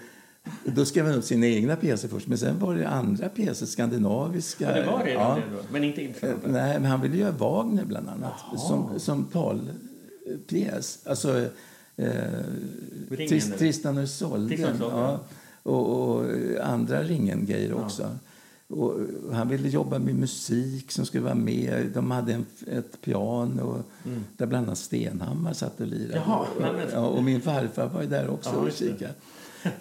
då 0.66 0.86
skrev 0.86 1.06
han 1.06 1.16
upp 1.16 1.24
sina 1.24 1.48
egna 1.48 1.76
pjäser 1.76 2.08
först, 2.08 2.28
men 2.28 2.38
sen 2.38 2.60
var 2.60 2.76
det 2.76 2.88
andra 2.88 3.30
pjäser, 3.30 3.66
skandinaviska. 3.66 4.70
Ja, 4.78 4.82
det 4.84 4.92
var 4.92 5.04
redan 5.04 5.24
Ja. 5.30 5.36
det 5.36 5.56
då. 5.56 5.62
Men 5.72 5.84
inte 5.84 6.02
Eh, 6.02 6.10
Ibsen. 6.10 6.40
Nej, 6.46 6.80
men 6.80 6.92
han 6.92 7.02
ville 7.02 7.18
göra 7.18 7.32
Wagner 7.32 7.86
bland 7.86 8.10
annat 8.10 8.34
som, 8.68 9.00
som 9.00 9.26
talpjäs. 9.26 11.00
Alltså 11.06 11.40
eh, 11.96 12.10
och 13.12 13.20
Isolde. 13.20 13.58
Tristan 13.58 13.98
och 13.98 14.04
Isolde, 14.04 14.56
Ja, 14.80 15.20
och, 15.68 16.16
och 16.16 16.26
andra 16.64 17.04
ringen-grejer 17.04 17.74
också. 17.74 18.10
Och 18.70 18.94
han 19.32 19.50
ville 19.50 19.70
jobba 19.70 20.00
med 20.00 20.16
musik 20.16 20.92
som 20.92 21.06
skulle 21.06 21.24
vara 21.24 21.36
med. 21.36 21.92
De 21.94 22.12
hade 22.12 22.34
en, 22.34 22.46
ett 22.68 23.02
piano 23.02 23.84
där 24.38 24.46
bland 24.46 24.66
annat 24.68 24.78
Stenhammar 24.78 25.54
satt 25.54 25.80
och 25.80 25.88
lirade. 25.88 26.14
Mm. 26.14 26.24
Jaha, 26.28 26.46
men- 26.60 26.88
ja, 26.94 27.08
och 27.08 27.24
min 27.24 27.42
farfar 27.42 27.88
var 27.88 28.02
ju 28.02 28.08
där 28.08 28.30
också 28.30 28.50
Ja, 28.54 28.60
och 28.60 28.72
kikade. 28.72 29.14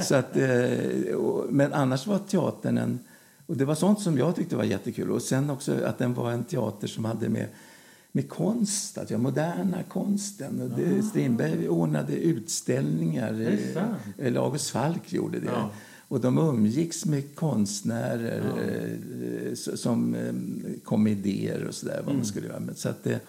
Så 0.01 0.15
att, 0.15 0.37
eh, 0.37 1.15
och, 1.15 1.53
men 1.53 1.73
annars 1.73 2.07
var 2.07 2.19
teatern 2.19 2.79
en... 2.79 2.99
Och 3.47 3.57
det 3.57 3.65
var 3.65 3.75
sånt 3.75 4.01
som 4.01 4.19
jag 4.19 4.37
tyckte 4.37 4.57
var 4.57 4.65
jättekul. 4.65 5.11
Och 5.11 5.23
sen 5.23 5.51
också 5.51 5.85
att 5.85 5.99
den 5.99 6.15
var 6.15 6.31
en 6.31 6.45
teater 6.45 6.87
som 6.87 7.05
hade 7.05 7.29
med, 7.29 7.47
med 8.17 8.29
konst 8.29 8.99
att 8.99 9.11
göra, 9.11 9.21
moderna 9.23 9.83
konsten. 9.83 10.61
Och 10.63 10.71
det, 10.79 11.03
Strindberg 11.03 11.69
ordnade 11.69 12.13
utställningar. 12.17 13.57
Sant. 13.75 13.97
Eh, 14.19 14.43
August 14.43 14.71
Falk 14.71 15.13
gjorde 15.13 15.39
det. 15.41 15.47
Ja. 15.47 15.71
Och 16.09 16.21
de 16.21 16.39
umgicks 16.39 17.05
med 17.07 17.35
konstnärer 17.35 18.43
eh, 18.59 19.53
s- 19.53 19.81
som 19.81 20.15
eh, 20.15 20.33
kom 20.85 21.03
med 21.03 21.13
idéer 21.13 21.65
och 21.69 21.75
sådär 21.75 22.03
vad 22.07 22.15
man 22.15 22.25
skulle 22.25 22.47
göra. 22.47 22.63
Så 22.75 22.89
att 22.89 23.05
det, 23.05 23.21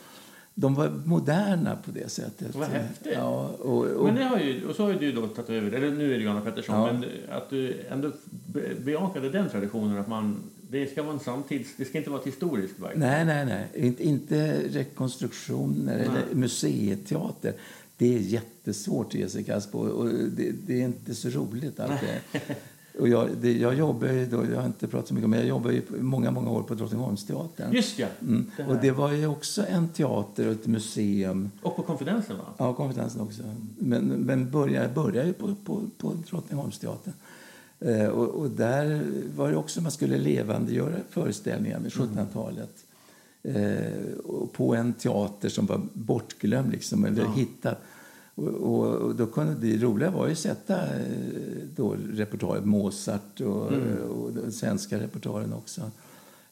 de 0.54 0.76
var 0.76 0.90
moderna 1.06 1.76
på 1.86 1.92
det 1.92 2.10
sättet. 2.12 2.56
Vad 2.56 2.68
häftigt. 2.68 3.12
Ja, 3.16 3.48
och, 3.60 3.84
och, 3.86 4.06
Men 4.06 4.16
det 4.16 4.24
har 4.24 4.40
ju, 4.40 4.66
och 4.68 4.76
så 4.76 4.84
har 4.84 4.92
ju 4.94 5.00
du 5.00 5.12
då 5.12 5.28
tagit 5.28 5.50
över, 5.50 5.72
eller 5.72 5.92
nu 5.92 6.06
är 6.14 6.18
det 6.18 6.24
ju 6.24 6.30
Anna 6.30 6.42
Pettersson, 6.42 6.76
Ja. 6.76 6.94
men 6.94 7.04
att 7.38 7.50
du 7.50 7.82
ändå 7.90 8.12
be- 8.54 8.76
bejakade 8.86 9.30
den 9.30 9.50
traditionen 9.50 9.98
att 9.98 10.08
man, 10.08 10.36
det 10.70 10.92
ska 10.92 11.04
vara 11.04 11.14
en 11.14 11.20
samtids, 11.20 11.70
det 11.78 11.86
ska 11.86 11.98
inte 11.98 12.10
vara 12.10 12.22
ett 12.22 12.28
historiskt 12.28 12.80
verk. 12.80 12.94
Nej, 12.96 13.26
nej, 13.26 13.46
nej. 13.46 13.68
Inte, 13.74 14.04
inte 14.04 14.62
rekonstruktioner 14.70 15.98
eller 16.00 16.36
museiteater. 16.36 17.54
Det 17.98 18.16
är 18.16 18.20
jättesvårt 18.20 19.08
att 19.08 19.14
ge 19.14 19.30
sig 19.30 19.44
kast 19.44 19.72
på 19.72 19.80
och 19.80 20.10
det, 20.10 20.52
det 20.68 20.82
är 20.82 20.86
inte 20.86 21.16
så 21.16 21.30
roligt 21.30 21.80
alltid. 21.80 22.10
Och 23.00 23.08
jag, 23.08 23.30
det, 23.42 23.58
jag 23.58 23.76
jobbar 23.76 24.08
ju 24.08 24.26
då, 24.26 24.46
jag 24.52 24.60
har 24.60 24.66
inte 24.66 24.88
pratat 24.88 25.08
så 25.08 25.14
mycket 25.14 25.26
om 25.26 25.32
men 25.32 25.40
jag 25.40 25.50
jobbar 25.50 25.72
ju 25.72 25.82
många, 26.00 26.32
många 26.32 26.52
år 26.52 26.64
på 26.64 26.74
Drottningholmsteatern. 26.74 27.74
Just 27.74 28.00
ja! 28.00 28.08
Mm. 28.22 28.52
Det. 28.58 28.64
Och 28.64 28.76
det 28.82 28.92
var 28.92 29.12
ju 29.12 29.28
också 29.28 29.66
en 29.70 29.90
teater 29.90 30.48
och 30.48 30.52
ett 30.52 30.68
museum. 30.68 31.52
Och 31.62 31.76
på 31.76 31.84
konfidensen 31.84 32.38
va? 32.38 32.44
Ja, 32.58 32.74
kompetensen 32.74 33.22
också. 33.22 33.42
Men, 33.78 34.06
men 34.08 34.52
började, 34.52 34.90
började 34.90 35.28
ju 35.28 35.34
på, 35.34 35.56
på, 35.66 35.82
på 35.98 36.14
Drottningholmsteatern. 36.30 37.14
Eh, 37.14 37.37
och, 38.12 38.28
och 38.28 38.50
där 38.50 39.04
var 39.36 39.52
det 39.52 39.58
också 39.58 39.82
man 39.82 39.92
skulle 39.92 40.18
levandegöra 40.18 40.96
föreställningar 41.10 41.80
med 41.80 41.92
1700-talet. 41.92 42.86
Eh, 43.44 44.18
och 44.26 44.54
på 44.54 44.76
en 44.76 44.94
teater 44.94 45.50
som 45.50 45.66
var 45.66 45.82
bortglömd, 45.94 46.72
liksom, 46.72 47.06
eller 47.06 47.26
hittad. 47.26 47.76
Och, 48.36 48.48
och, 48.48 48.96
och 48.96 49.16
då 49.16 49.26
kunde 49.26 49.54
det 49.54 49.78
roliga 49.78 50.12
var 50.12 50.26
ju 50.26 50.32
att 50.32 50.40
sätta 50.40 50.96
eh, 50.96 51.02
då 51.76 51.96
repertoaret 52.14 52.66
Mozart 52.66 53.42
och, 53.42 53.72
och 54.10 54.34
den 54.34 54.52
svenska 54.52 55.00
repertoaren 55.00 55.54
också. 55.54 55.92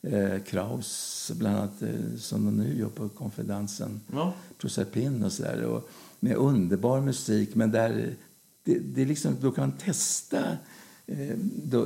Eh, 0.02 0.40
Kraus, 0.40 1.32
bland 1.36 1.58
annat, 1.58 1.82
eh, 1.82 2.18
som 2.18 2.46
de 2.46 2.58
nu 2.58 2.80
gör 2.80 2.90
på 2.90 3.10
konferensen. 3.10 4.02
Ja. 4.14 4.34
Proserpin 4.58 5.24
och 5.24 5.32
sådär. 5.32 5.64
Och 5.64 5.90
med 6.20 6.36
underbar 6.36 7.02
musik, 7.02 7.56
men 7.56 7.72
där 7.72 8.16
det, 8.64 8.80
det 8.80 9.02
är 9.02 9.06
liksom, 9.06 9.38
då 9.42 9.52
kan 9.52 9.70
man 9.70 9.78
testa 9.78 10.40
eh, 10.40 10.58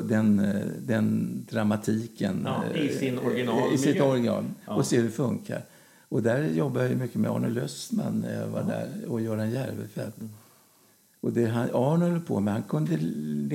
den, 0.09 0.39
eh, 0.39 0.65
den 0.85 1.37
dramatiken 1.49 2.41
Ja, 2.45 2.63
eh, 2.73 2.81
i 2.85 2.97
sin 2.97 3.19
originalmiljö. 3.19 3.73
i 3.73 3.77
sitt 3.77 4.01
original 4.01 4.45
Ja. 4.67 4.73
och 4.73 4.85
se 4.85 4.97
hur 4.97 5.03
det 5.03 5.09
funkar. 5.11 5.61
Och 6.09 6.23
där 6.23 6.43
jobbar 6.47 6.81
jag 6.81 6.97
mycket 6.97 7.17
med 7.17 7.31
Arne 7.31 7.49
Löstman 7.49 8.19
när 8.19 8.39
jag 8.41 8.47
var 8.47 8.63
där 8.63 8.89
och 9.07 9.21
Göran 9.21 9.51
Järvefelt. 9.51 10.17
Mm. 10.17 10.29
Och 11.21 11.33
det 11.33 11.45
han, 11.45 11.69
Arne 11.73 12.05
höll 12.05 12.19
på 12.21 12.39
med, 12.39 12.53
han 12.53 12.63
kunde 12.63 12.97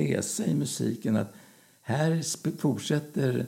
läsa 0.01 0.45
i 0.45 0.53
musiken 0.53 1.15
att 1.15 1.33
här 1.81 2.21
fortsätter 2.57 3.39
Eh, 3.39 3.45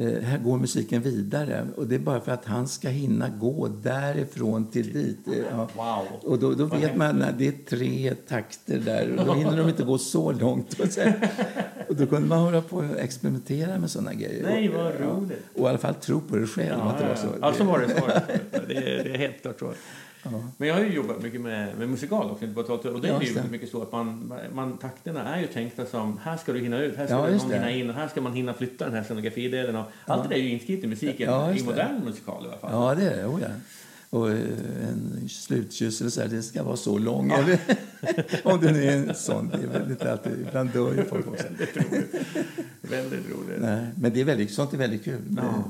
här 0.00 0.38
går 0.38 0.58
musiken 0.58 1.02
vidare. 1.02 1.66
Och 1.76 1.86
Det 1.86 1.94
är 1.94 1.98
bara 1.98 2.20
för 2.20 2.32
att 2.32 2.44
han 2.44 2.68
ska 2.68 2.88
hinna 2.88 3.28
gå 3.28 3.68
därifrån 3.68 4.70
till 4.70 4.92
dit. 4.92 5.28
Eh, 5.28 5.34
Ja. 5.50 5.68
Wow. 5.76 6.06
Och 6.30 6.38
då, 6.38 6.52
då 6.54 6.64
vet 6.64 6.96
man 6.96 7.22
att 7.22 7.38
det 7.38 7.46
är 7.48 7.52
tre 7.76 8.14
takter 8.28 8.78
där. 8.78 9.16
Och 9.18 9.26
då 9.26 9.32
hinner 9.34 9.56
de 9.56 9.68
inte 9.68 9.82
gå 9.82 9.98
så 9.98 10.32
långt. 10.32 10.80
Och, 10.80 10.88
så, 10.88 11.00
och 11.88 11.96
då 11.96 12.06
kunde 12.06 12.28
man 12.28 12.38
hålla 12.38 12.62
på 12.62 12.76
och 12.76 12.98
experimentera 13.00 13.78
med 13.78 13.90
såna 13.90 14.14
grejer. 14.14 14.42
Nej, 14.42 14.68
och, 14.68 14.74
vad 14.74 15.00
roligt. 15.00 15.42
Och 15.54 15.66
i 15.66 15.68
alla 15.68 15.78
fall 15.78 15.94
tro 15.94 16.20
på 16.20 16.36
det 16.36 16.46
själv. 16.46 16.80
att 16.82 16.98
det 16.98 17.08
var 17.08 17.14
så. 17.14 17.28
Ja, 17.40 17.52
så 17.52 17.64
var 17.64 17.78
det. 17.78 17.88
Så 17.88 18.00
var 18.00 18.08
det. 18.08 18.40
Det, 18.68 18.74
är, 18.76 19.04
det 19.04 19.10
är 19.14 19.18
helt 19.18 19.42
klart 19.42 19.58
så. 19.60 19.72
Men 20.56 20.68
jag 20.68 20.74
har 20.74 20.82
ju 20.82 20.92
jobbat 20.94 21.22
mycket 21.22 21.40
med, 21.40 21.78
med 21.78 21.88
musikal 21.88 22.30
också, 22.30 22.44
inte 22.44 22.54
bara 22.54 22.66
teater. 22.66 22.94
Och 22.94 23.00
det 23.00 23.08
Ja, 23.08 23.16
är 23.16 23.20
ju 23.20 23.26
det. 23.28 23.34
väldigt 23.34 23.52
mycket 23.52 23.70
så 23.70 23.82
att 23.82 23.92
man, 23.92 24.32
man, 24.54 24.78
takterna 24.78 25.34
är 25.36 25.40
ju 25.40 25.46
tänkta 25.46 25.86
som 25.86 26.18
här 26.22 26.36
ska 26.36 26.52
du 26.52 26.60
hinna 26.60 26.78
ut, 26.78 26.96
här 26.96 27.06
ska 27.06 27.14
Ja, 27.14 27.30
någon 27.30 27.52
hinna 27.52 27.70
in 27.70 27.90
och 27.90 27.96
här 27.96 28.08
ska 28.08 28.20
man 28.20 28.32
hinna 28.32 28.54
flytta 28.54 28.84
den 28.84 28.94
här 28.94 29.02
scenografidelen. 29.04 29.76
Och 29.76 29.84
allt 30.06 30.22
det 30.22 30.28
där 30.28 30.36
är 30.36 30.40
ju 30.42 30.48
inskrivet 30.50 30.84
i 30.84 30.86
musiken, 30.86 31.30
Ja, 31.30 31.50
i 31.50 31.52
just 31.52 31.66
det. 31.66 31.70
modern 31.70 32.04
musikal 32.04 32.44
i 32.44 32.48
alla 32.48 32.56
fall. 32.58 32.70
Ja, 32.72 32.94
det 32.94 33.10
är 33.10 33.16
det. 33.16 33.26
Oh, 33.26 33.40
ja. 33.42 33.48
Och 34.10 34.30
eh, 34.30 34.36
en 34.88 35.28
slutkyss 35.28 36.00
eller 36.00 36.10
så 36.10 36.20
här, 36.20 36.28
det 36.28 36.42
ska 36.42 36.62
vara 36.62 36.76
så 36.76 36.98
lång. 36.98 37.30
Eller, 37.32 37.58
om 38.44 38.60
det 38.60 38.72
nu 38.72 38.84
är 38.84 38.96
en 38.96 39.14
sån. 39.14 39.48
Det 39.48 39.56
är 39.76 39.80
väl 39.80 39.90
inte 39.90 40.12
alltid, 40.12 40.32
ibland 40.48 40.70
dör 40.72 40.94
ju 40.94 41.04
folk 41.04 41.26
också. 41.28 41.44
Väldigt 41.48 41.76
roligt. 41.76 42.14
väldigt 42.80 43.30
roligt. 43.30 43.60
Nej, 43.60 43.86
men 43.96 44.12
det 44.12 44.20
är 44.20 44.24
väldigt, 44.24 44.52
sånt 44.54 44.72
är 44.74 44.78
väldigt 44.78 45.04
kul. 45.04 45.20
Ja. 45.36 45.64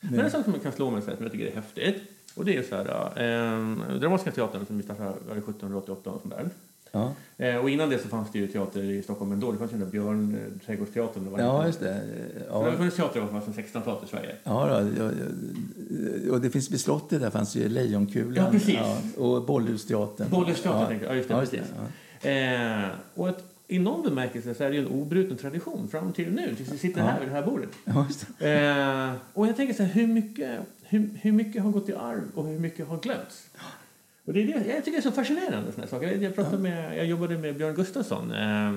Men 0.00 0.20
en 0.20 0.30
sak 0.30 0.42
som 0.44 0.52
man 0.52 0.60
kan 0.60 0.72
slå 0.72 0.90
mig 0.90 1.02
så 1.02 1.08
här, 1.08 1.16
som 1.16 1.22
jag 1.24 1.32
tycker 1.32 1.46
är 1.46 1.54
häftigt. 1.54 1.96
Och 2.36 2.44
det 2.44 2.56
är 2.56 2.62
så 2.62 2.76
här, 2.76 2.86
eh, 2.88 3.98
Dramatiska 3.98 4.30
teatern 4.30 4.66
som 4.66 4.76
vi 4.76 4.82
startade 4.82 5.08
var 5.28 5.34
det 5.34 5.40
1788 5.40 6.10
och 6.10 6.20
sånt 6.22 6.34
där. 6.34 6.48
Ja, 6.92 7.12
Eh, 7.38 7.56
och 7.56 7.70
innan 7.70 7.90
det 7.90 7.98
så 7.98 8.08
fanns 8.08 8.32
det 8.32 8.38
ju 8.38 8.46
teater 8.46 8.82
i 8.82 9.02
Stockholm 9.02 9.32
ändå. 9.32 9.52
Det 9.52 9.58
fanns 9.58 9.70
ju 9.72 9.76
den 9.76 9.84
där 9.84 9.90
Björn 9.92 10.34
eh, 10.60 10.66
Trädgårdsteatern. 10.66 11.30
Var 11.30 11.38
ja 11.38 11.66
just 11.66 11.80
det. 11.80 12.00
Så 12.34 12.44
det 12.44 12.50
har 12.58 12.66
Ja, 12.66 12.72
funnits 12.76 12.96
teater 12.96 13.18
i 13.18 13.22
alla 13.22 13.30
fall 13.40 13.42
sedan 13.54 13.64
1600-talet 13.64 14.04
i 14.04 14.06
Sverige. 14.08 14.36
ja, 14.44 14.66
då, 14.68 15.02
ja, 15.04 15.10
ja, 16.26 16.32
och 16.32 16.40
det 16.40 16.50
finns 16.50 16.70
vid 16.70 16.80
slottet, 16.80 17.20
där 17.20 17.30
fanns 17.30 17.56
ju 17.56 17.68
Lejonkulan. 17.68 18.44
Ja, 18.44 18.50
precis. 18.50 18.78
och 19.16 19.42
Bollhusteatern. 19.46 20.30
Bollhusteatern, 20.30 20.98
ja. 21.02 21.06
jag. 21.06 21.12
Ja, 21.12 21.16
just 21.16 21.28
det, 21.28 21.34
Ja, 21.34 21.40
just 21.40 21.52
det, 21.52 21.58
precis. 21.58 21.74
ja. 22.22 22.30
Eh, 22.84 22.88
och 23.14 23.28
att, 23.28 23.44
i 23.68 23.78
någon 23.78 24.02
bemärkelse 24.02 24.54
så 24.54 24.64
är 24.64 24.68
det 24.70 24.76
ju 24.76 24.80
en 24.82 24.88
obruten 24.92 25.36
tradition 25.36 25.88
fram 25.88 26.12
till 26.12 26.32
nu, 26.32 26.54
tills 26.54 26.72
vi 26.72 26.78
sitter 26.78 27.00
Ja. 27.00 27.06
här 27.06 27.20
vid 27.20 27.28
det 27.28 27.34
här 27.34 27.42
bordet. 27.46 27.68
Ja. 27.84 28.06
Eh, 28.46 29.12
och 29.34 29.46
jag 29.46 29.56
tänker 29.56 29.74
så 29.74 29.82
här, 29.82 29.90
hur 29.90 30.06
mycket, 30.06 30.60
hur, 30.88 31.08
hur 31.22 31.32
mycket 31.32 31.62
har 31.62 31.70
gått 31.70 31.88
i 31.88 31.94
arv 31.94 32.24
och 32.34 32.46
hur 32.46 32.58
mycket 32.58 32.88
har 32.88 32.98
glömts? 32.98 33.50
Och 34.24 34.32
det 34.32 34.42
är 34.42 34.46
det, 34.46 34.52
jag 34.52 34.84
tycker 34.84 34.90
det 34.90 34.98
är 34.98 35.02
så 35.02 35.12
fascinerande 35.12 35.72
såna 35.72 35.86
saker. 35.86 36.22
Jag, 36.22 36.34
pratade 36.34 36.58
med, 36.58 36.98
jag 36.98 37.06
jobbade 37.06 37.38
med 37.38 37.56
Björn 37.56 37.74
Gustafsson. 37.74 38.32
Eh, 38.32 38.68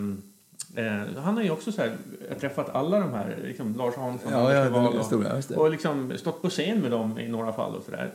eh, 0.85 1.07
han 1.17 1.35
har 1.35 1.43
ju 1.43 1.49
också 1.49 1.71
så 1.71 1.81
här, 1.81 1.95
träffat 2.39 2.69
alla 2.69 2.99
de 2.99 3.13
här, 3.13 3.37
liksom 3.43 3.75
Lars 3.75 3.95
Hansson, 3.95 4.31
Ja, 4.31 4.53
ja, 4.53 4.89
och, 4.99 5.05
stora, 5.05 5.33
det. 5.33 5.55
och 5.55 5.71
liksom 5.71 6.13
stått 6.17 6.41
på 6.41 6.49
scen 6.49 6.79
med 6.79 6.91
dem 6.91 7.19
i 7.19 7.27
några 7.27 7.53
fall 7.53 7.75
och 7.75 7.83
sådär. 7.83 8.11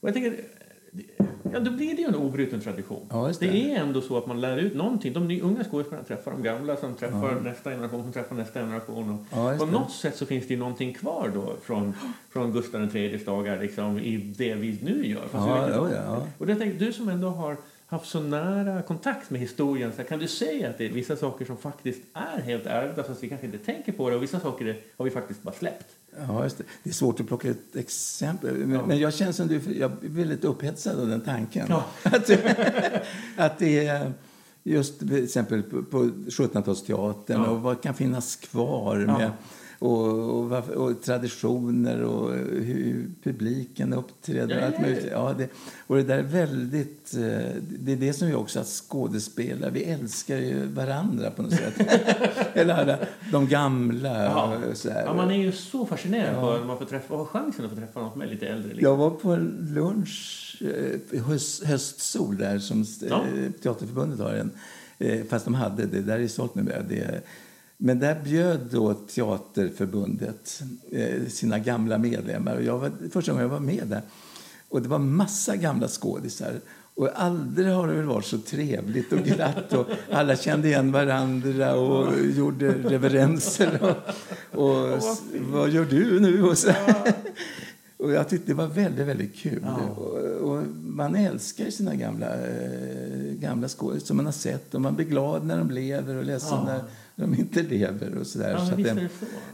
Och 0.00 0.08
jag 0.08 0.14
tänker, 0.14 0.44
ja 1.52 1.60
då 1.60 1.70
blir 1.70 1.96
det 1.96 2.02
ju 2.02 2.08
en 2.08 2.14
obruten 2.14 2.60
tradition. 2.60 3.06
Ja, 3.10 3.30
det. 3.40 3.46
det. 3.46 3.72
är 3.72 3.80
ändå 3.80 4.00
så 4.00 4.18
att 4.18 4.26
man 4.26 4.40
lär 4.40 4.56
ut 4.56 4.74
någonting. 4.74 5.12
De 5.12 5.40
unga 5.42 5.64
skådespelarna 5.64 6.06
träffar 6.08 6.30
de 6.30 6.42
gamla 6.42 6.76
som 6.76 6.94
träffar 6.94 7.40
nästa 7.44 7.70
generation 7.70 8.02
som 8.02 8.12
träffar 8.12 8.36
nästa 8.36 8.60
generation. 8.60 9.10
Och 9.30 9.38
Ja, 9.38 9.54
på 9.58 9.64
det. 9.64 9.70
något 9.72 9.90
sätt 9.92 10.16
så 10.16 10.26
finns 10.26 10.46
det 10.48 10.54
ju 10.54 10.60
någonting 10.60 10.94
kvar 10.94 11.30
då 11.34 11.54
från, 11.62 11.94
från 12.30 12.52
Gustav 12.52 12.96
IIIs 12.96 13.24
dagar 13.24 13.60
liksom, 13.60 13.98
i 13.98 14.16
det 14.16 14.54
vi 14.54 14.78
nu 14.82 15.06
gör. 15.06 15.20
Fast 15.20 15.48
Ja, 15.48 15.64
inte 15.66 15.76
ja, 15.76 15.88
ja. 16.06 16.22
Och 16.38 16.50
jag 16.50 16.58
tänkte, 16.58 16.84
du 16.84 16.92
som 16.92 17.08
ändå 17.08 17.28
har 17.28 17.56
haft 17.90 18.10
så 18.10 18.20
nära 18.20 18.82
kontakt 18.82 19.30
med 19.30 19.40
historien, 19.40 19.92
så 19.96 20.04
kan 20.04 20.18
du 20.18 20.28
säga 20.28 20.70
att 20.70 20.78
det 20.78 20.86
är 20.86 20.90
vissa 20.90 21.16
saker 21.16 21.44
som 21.44 21.56
faktiskt 21.56 22.00
är 22.12 22.40
helt 22.42 22.66
ärvda 22.66 23.02
fast 23.04 23.22
vi 23.22 23.28
kanske 23.28 23.46
inte 23.46 23.58
tänker 23.58 23.92
på 23.92 24.10
det 24.10 24.16
och 24.16 24.22
vissa 24.22 24.40
saker 24.40 24.80
har 24.96 25.04
vi 25.04 25.10
faktiskt 25.10 25.42
bara 25.42 25.54
släppt? 25.54 25.86
Ja, 26.28 26.42
det. 26.58 26.64
det 26.82 26.90
är 26.90 26.94
svårt 26.94 27.20
att 27.20 27.26
plocka 27.26 27.48
ett 27.50 27.76
exempel. 27.76 28.54
Men, 28.54 28.70
Ja. 28.70 28.86
men 28.86 28.98
jag 28.98 29.14
känner 29.14 29.32
som 29.32 29.46
du, 29.48 29.60
jag 29.78 29.90
är 29.92 30.08
väldigt 30.08 30.44
upphetsad 30.44 31.00
av 31.00 31.08
den 31.08 31.20
tanken. 31.20 31.66
Ja. 31.68 31.84
Att, 32.02 32.30
att 33.36 33.58
det 33.58 33.86
är 33.86 34.12
just 34.62 34.98
till 34.98 35.24
exempel 35.24 35.62
på, 35.62 35.82
på 35.82 36.04
1700-talsteatern 36.04 37.42
Ja. 37.44 37.50
och 37.50 37.60
vad 37.62 37.82
kan 37.82 37.94
finnas 37.94 38.36
kvar 38.36 38.96
med 38.96 39.30
och, 39.78 40.52
och, 40.52 40.68
och 40.68 41.02
traditioner 41.02 42.02
och 42.02 42.32
hur 42.62 43.10
publiken 43.22 43.92
uppträder. 43.92 44.58
Och 44.58 44.64
allt 44.64 44.74
ja, 44.78 44.80
möjligt. 44.82 45.06
Ja, 45.10 45.34
det, 45.38 45.48
och 45.86 45.96
det 45.96 46.02
där 46.02 46.18
är 46.18 46.22
väldigt... 46.22 47.14
eh, 47.14 47.20
Det 47.78 47.92
är 47.92 47.96
det 47.96 48.12
som 48.12 48.28
vi 48.28 48.34
också 48.34 48.60
att 48.60 48.66
skådespelare, 48.66 49.70
vi 49.70 49.82
älskar 49.84 50.36
ju 50.36 50.66
varandra 50.66 51.30
på 51.30 51.42
något 51.42 51.52
sätt. 51.52 51.74
Eller 52.54 52.74
alla, 52.74 52.98
de 53.32 53.46
gamla 53.48 54.24
Ja. 54.24 54.56
och 54.70 54.76
så 54.76 54.90
här. 54.90 55.04
Ja, 55.04 55.14
man 55.14 55.30
är 55.30 55.38
ju 55.38 55.52
så 55.52 55.86
fascinerad 55.86 56.34
Ja. 56.36 56.40
på 56.40 56.58
när 56.58 56.64
man 56.66 56.78
får 56.78 56.84
träffa, 56.84 57.14
har 57.16 57.24
chansen 57.24 57.64
att 57.64 57.70
få 57.70 57.76
träffa 57.76 58.00
någon 58.00 58.12
som 58.12 58.22
är 58.22 58.26
lite 58.26 58.46
äldre. 58.46 58.68
Liksom. 58.68 58.84
Jag 58.90 58.96
var 58.96 59.10
på 59.10 59.30
en 59.32 59.68
lunch, 59.74 60.62
eh, 61.12 61.22
höst, 61.24 61.64
höstsol 61.64 62.36
där 62.36 62.58
som 62.58 62.80
eh, 62.80 62.86
Ja. 63.08 63.24
Teaterförbundet 63.62 64.18
har 64.20 64.32
en. 64.32 64.50
Eh, 64.98 65.24
fast 65.28 65.44
de 65.44 65.54
hade 65.54 65.86
det, 65.86 66.00
där 66.00 66.18
är 66.18 66.28
sålt 66.28 66.54
numera. 66.54 66.82
Det, 66.82 67.20
men 67.80 67.98
där 67.98 68.20
bjöd 68.24 68.60
då 68.70 68.94
Teaterförbundet 68.94 70.62
eh, 70.92 71.26
sina 71.28 71.58
gamla 71.58 71.98
medlemmar. 71.98 72.56
Och 72.56 72.62
jag 72.62 72.78
var, 72.78 72.92
första 73.10 73.32
gången 73.32 73.46
jag 73.46 73.52
var 73.52 73.60
med 73.60 73.86
där. 73.86 74.02
Och 74.68 74.82
det 74.82 74.88
var 74.88 74.98
massa 74.98 75.56
gamla 75.56 75.88
skådisar. 75.88 76.60
Och 76.94 77.08
aldrig 77.14 77.72
har 77.72 77.88
det 77.88 77.94
väl 77.94 78.04
varit 78.04 78.24
så 78.24 78.38
trevligt 78.38 79.12
och 79.12 79.18
glatt. 79.18 79.72
Och 79.72 79.86
alla 80.10 80.36
kände 80.36 80.68
igen 80.68 80.92
varandra 80.92 81.74
och 81.74 82.14
gjorde 82.24 82.68
reverenser. 82.68 83.96
Och, 84.52 84.64
och 84.64 84.98
vad 85.52 85.70
gör 85.70 85.84
du 85.84 86.20
nu? 86.20 86.42
Och 86.42 86.58
så. 86.58 86.72
Och 87.96 88.12
jag 88.12 88.28
tyckte 88.28 88.52
det 88.52 88.54
var 88.54 88.66
väldigt, 88.66 89.06
väldigt 89.06 89.36
kul. 89.36 89.66
Och, 89.96 90.08
och 90.50 90.62
man 90.82 91.14
älskar 91.14 91.70
sina 91.70 91.94
gamla, 91.94 92.26
eh, 92.26 93.32
gamla 93.32 93.68
skådespelare 93.68 94.06
som 94.06 94.16
man 94.16 94.26
har 94.26 94.32
sett. 94.32 94.74
Och 94.74 94.80
man 94.80 94.94
blir 94.94 95.06
glad 95.06 95.46
när 95.46 95.58
de 95.58 95.70
lever 95.70 96.16
och 96.16 96.24
ledsen 96.24 96.64
när 96.64 96.80
de 97.18 97.34
inte 97.34 97.62
lever. 97.62 98.14
Och 98.20 98.26
så 98.26 98.38
där. 98.38 98.50
Ja, 98.50 98.66
så 98.66 98.76
det, 98.76 98.82
det 98.82 99.08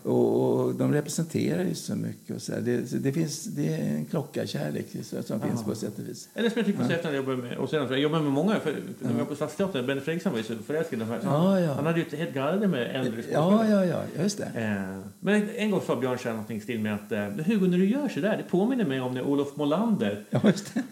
så. 0.05 0.11
och, 0.11 0.61
och 0.65 0.75
de 0.75 0.93
representerar 0.93 1.65
ju 1.65 1.75
så 1.75 1.95
mycket. 1.97 2.37
Och 2.37 2.43
så 2.43 2.53
där. 2.53 2.61
Det, 2.61 2.87
så 2.87 2.97
det, 2.97 3.13
finns, 3.13 3.45
det 3.45 3.75
är 3.75 3.79
en 3.97 4.05
klockarkärlek 4.05 4.87
som 5.25 5.41
finns 5.41 5.61
Ja. 5.61 5.63
på 5.67 5.75
sätt 5.75 5.99
och 5.99 6.09
vis. 6.09 6.29
Eller 6.35 6.51
som 6.51 6.59
jag 6.59 6.67
tycker 6.67 6.79
på 6.83 6.89
sätt 6.89 7.05
när 7.05 7.11
jag 7.11 7.17
jobbar 7.17 7.37
med, 7.37 7.57
och 7.59 7.71
sen, 7.71 7.87
jag 7.91 7.99
jobbar 7.99 8.21
med 8.21 8.33
många, 8.33 8.61
för, 8.61 8.75
när 9.01 9.11
jag 9.11 9.19
var 9.19 9.25
på 9.25 9.35
Stadsteatern, 9.35 9.87
Benny 9.87 10.01
Fredriksson 10.01 10.33
var 10.33 10.39
ju 10.39 10.45
så 10.45 10.55
förälskad 10.67 10.99
i 10.99 11.05
de 11.05 11.09
här. 11.11 11.21
Ja, 11.25 11.61
ja. 11.61 11.73
Han 11.73 11.87
hade 11.87 11.99
ju 11.99 12.05
ett 12.07 12.19
helt 12.19 12.35
garde 12.35 12.69
med 12.69 12.97
äldre 12.97 13.23
Ja, 13.33 13.51
skådespelare. 13.51 13.87
ja, 13.87 14.03
ja, 14.17 14.23
just 14.23 14.39
det. 14.39 14.61
Eh, 14.61 15.01
Men 15.21 15.49
en 15.57 15.71
gång 15.71 15.81
sa 15.87 15.97
Björn 15.97 16.19
Kjell 16.19 16.33
någonting 16.33 16.61
stil 16.61 16.81
med 16.81 16.95
att 16.95 17.13
eh, 17.13 17.45
Hugo, 17.47 17.67
när 17.67 17.79
du 17.79 17.91
gör 17.91 18.09
så 18.09 18.21
där, 18.21 18.37
det 18.37 18.43
påminner 18.51 18.85
mig 18.85 19.01
om 19.01 19.15
när 19.15 19.23
Olof 19.23 19.57
Molander... 19.57 20.25
Ja, 20.31 20.41
just 20.45 20.75
det. 20.75 20.83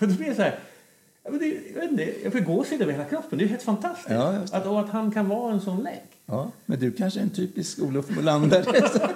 Då 0.00 0.06
blir 0.06 0.26
jag 0.26 0.36
så 0.36 0.42
här... 0.42 0.58
men 1.30 1.38
det, 1.38 1.46
jag 1.74 1.80
vet 1.80 1.90
inte, 1.90 2.14
jag 2.22 2.32
får 2.32 2.40
gåshud 2.40 2.82
över 2.82 2.92
hela 2.92 3.04
kroppen. 3.04 3.38
Det 3.38 3.44
är 3.44 3.48
helt 3.48 3.62
fantastiskt. 3.62 4.10
Ja, 4.10 4.36
att, 4.52 4.66
och 4.66 4.80
att 4.80 4.88
han 4.88 5.10
kan 5.10 5.28
vara 5.28 5.52
en 5.52 5.60
sån 5.60 5.82
lek. 5.82 6.02
Ja, 6.26 6.50
men 6.66 6.78
du 6.80 6.92
kanske 6.92 7.20
är 7.20 7.22
en 7.22 7.30
typisk 7.30 7.78
Olof 7.82 8.10
Molander. 8.10 8.66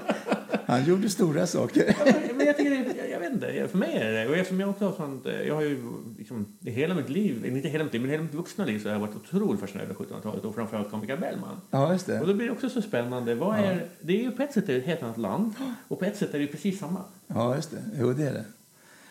Han 0.69 0.85
gjorde 0.85 1.09
stora 1.09 1.47
saker. 1.47 1.95
Ja, 2.07 2.12
men- 2.37 2.47
jag, 2.47 2.57
tycker 2.57 2.71
det, 2.71 3.09
jag, 3.11 3.21
vet 3.21 3.33
inte, 3.33 3.69
för 3.69 3.79
mig 3.79 3.97
är 3.97 4.12
det 4.12 4.29
Och 4.29 4.37
eftersom 4.37 4.61
jag 4.61 4.71
också 4.71 4.85
har 4.85 4.92
sånt, 4.92 5.27
eh, 5.27 5.33
jag 5.42 5.55
har 5.55 5.62
ju 5.62 5.83
liksom, 6.19 6.47
hela 6.61 6.95
mitt 6.95 7.09
liv, 7.09 7.47
inte 7.47 7.69
hela 7.69 7.85
mitt 7.85 7.92
liv, 7.92 8.03
men 8.03 8.11
hela 8.11 8.23
mitt 8.23 8.35
vuxna 8.35 8.64
liv 8.64 8.79
så 8.79 8.88
har 8.88 8.92
jag 8.92 9.01
varit 9.01 9.16
otroligt 9.16 9.61
fascinerad 9.61 9.90
av 9.90 9.97
1700-talet 9.97 10.45
och 10.45 10.55
framförallt 10.55 10.90
komiker 10.90 11.16
Bellman. 11.16 11.61
Ja, 11.71 11.92
just 11.92 12.09
Och 12.09 12.14
det. 12.14 12.25
då 12.27 12.35
blir 12.35 12.47
det 12.47 12.53
också 12.53 12.69
så 12.71 12.83
spännande. 12.83 13.35
Vad 13.35 13.59
är, 13.59 13.87
Det 14.01 14.12
är 14.19 14.23
ju 14.23 14.31
på 14.31 14.42
ett 14.42 14.53
sätt 14.53 14.69
ett 14.69 14.85
helt 14.85 15.03
annat 15.03 15.19
land 15.19 15.55
och 15.88 15.99
på 15.99 16.05
ett 16.05 16.16
sätt 16.16 16.35
är 16.35 16.38
det 16.38 16.45
ju 16.45 16.51
precis 16.51 16.79
samma. 16.79 17.01
Ja, 17.27 17.57
just 17.57 17.71
det. 17.71 17.83
Jo, 18.01 18.12
det 18.12 18.25
är 18.25 18.33
det. 18.33 18.45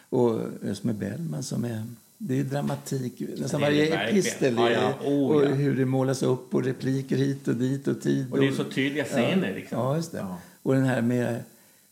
Och 0.10 0.40
just 0.64 0.84
med 0.84 0.96
Bellman 0.96 1.44
som 1.44 1.64
är... 1.66 1.84
Det 2.18 2.40
är 2.40 2.44
dramatik, 2.44 3.22
nästan 3.38 3.62
Det 3.62 3.68
är 3.68 3.72
det 3.72 3.90
varje 3.90 4.10
epistel. 4.10 4.56
Ja, 4.58 4.72
ja. 4.72 4.94
Oh, 5.04 5.36
och 5.36 5.46
ja. 5.46 5.48
hur 5.48 5.76
det 5.76 5.86
målas 5.86 6.24
upp 6.24 6.56
och 6.56 6.64
repliker 6.64 7.16
hit 7.16 7.48
och 7.48 7.56
dit 7.56 7.88
och 7.88 8.02
tid. 8.02 8.32
Och 8.32 8.40
det 8.40 8.48
är 8.48 8.52
så 8.52 8.64
tydliga 8.64 9.04
scener 9.04 9.54
liksom. 9.56 9.78
Ja, 9.78 9.96
just 9.96 10.12
det. 10.12 10.26
Och 10.62 10.74
den 10.74 10.84
här 10.84 11.02
med 11.02 11.44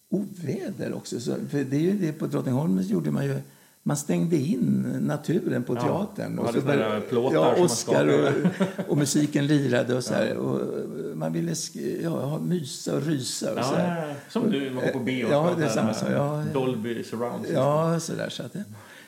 oväder 0.09 0.93
också. 0.93 1.19
Så, 1.19 1.35
för 1.51 1.63
det 1.63 1.75
är 1.75 1.81
ju 1.81 1.91
det 1.91 2.11
på 2.11 2.27
Drottningholm 2.27 2.81
gjorde 2.81 3.11
man 3.11 3.25
ju 3.25 3.41
man 3.85 3.97
stängde 3.97 4.35
in 4.35 4.97
naturen 5.01 5.63
på 5.63 5.75
teatern. 5.75 6.39
och 6.39 6.45
hade 6.45 6.61
så 6.61 6.67
där 6.67 7.01
plåtar 7.01 7.35
ja, 7.35 7.63
Oscar 7.63 8.07
och, 8.07 8.29
och 8.87 8.97
musiken 8.97 9.47
lirade 9.47 9.95
och 9.95 10.03
så 10.03 10.13
här. 10.13 10.37
Och 10.37 10.61
man 11.15 11.33
ville 11.33 11.53
ja, 12.03 12.09
ha, 12.09 12.39
mysa 12.39 12.95
och 12.95 13.05
rysa 13.05 13.53
och 13.53 13.65
så 13.65 13.75
här. 13.75 14.15
Som 14.29 14.51
du, 14.51 14.69
man 14.69 14.83
går 14.83 14.91
på 14.91 14.99
bio. 14.99 15.27
Ja, 15.31 15.49
och 15.49 15.59
det 15.59 15.65
är 15.65 15.69
samma 15.69 15.93
sak. 15.93 16.09
Dolby 16.53 17.03
surround. 17.03 17.45
Ja, 17.53 17.99
så 17.99 18.13
där, 18.13 18.29
så 18.29 18.43
att. 18.43 18.55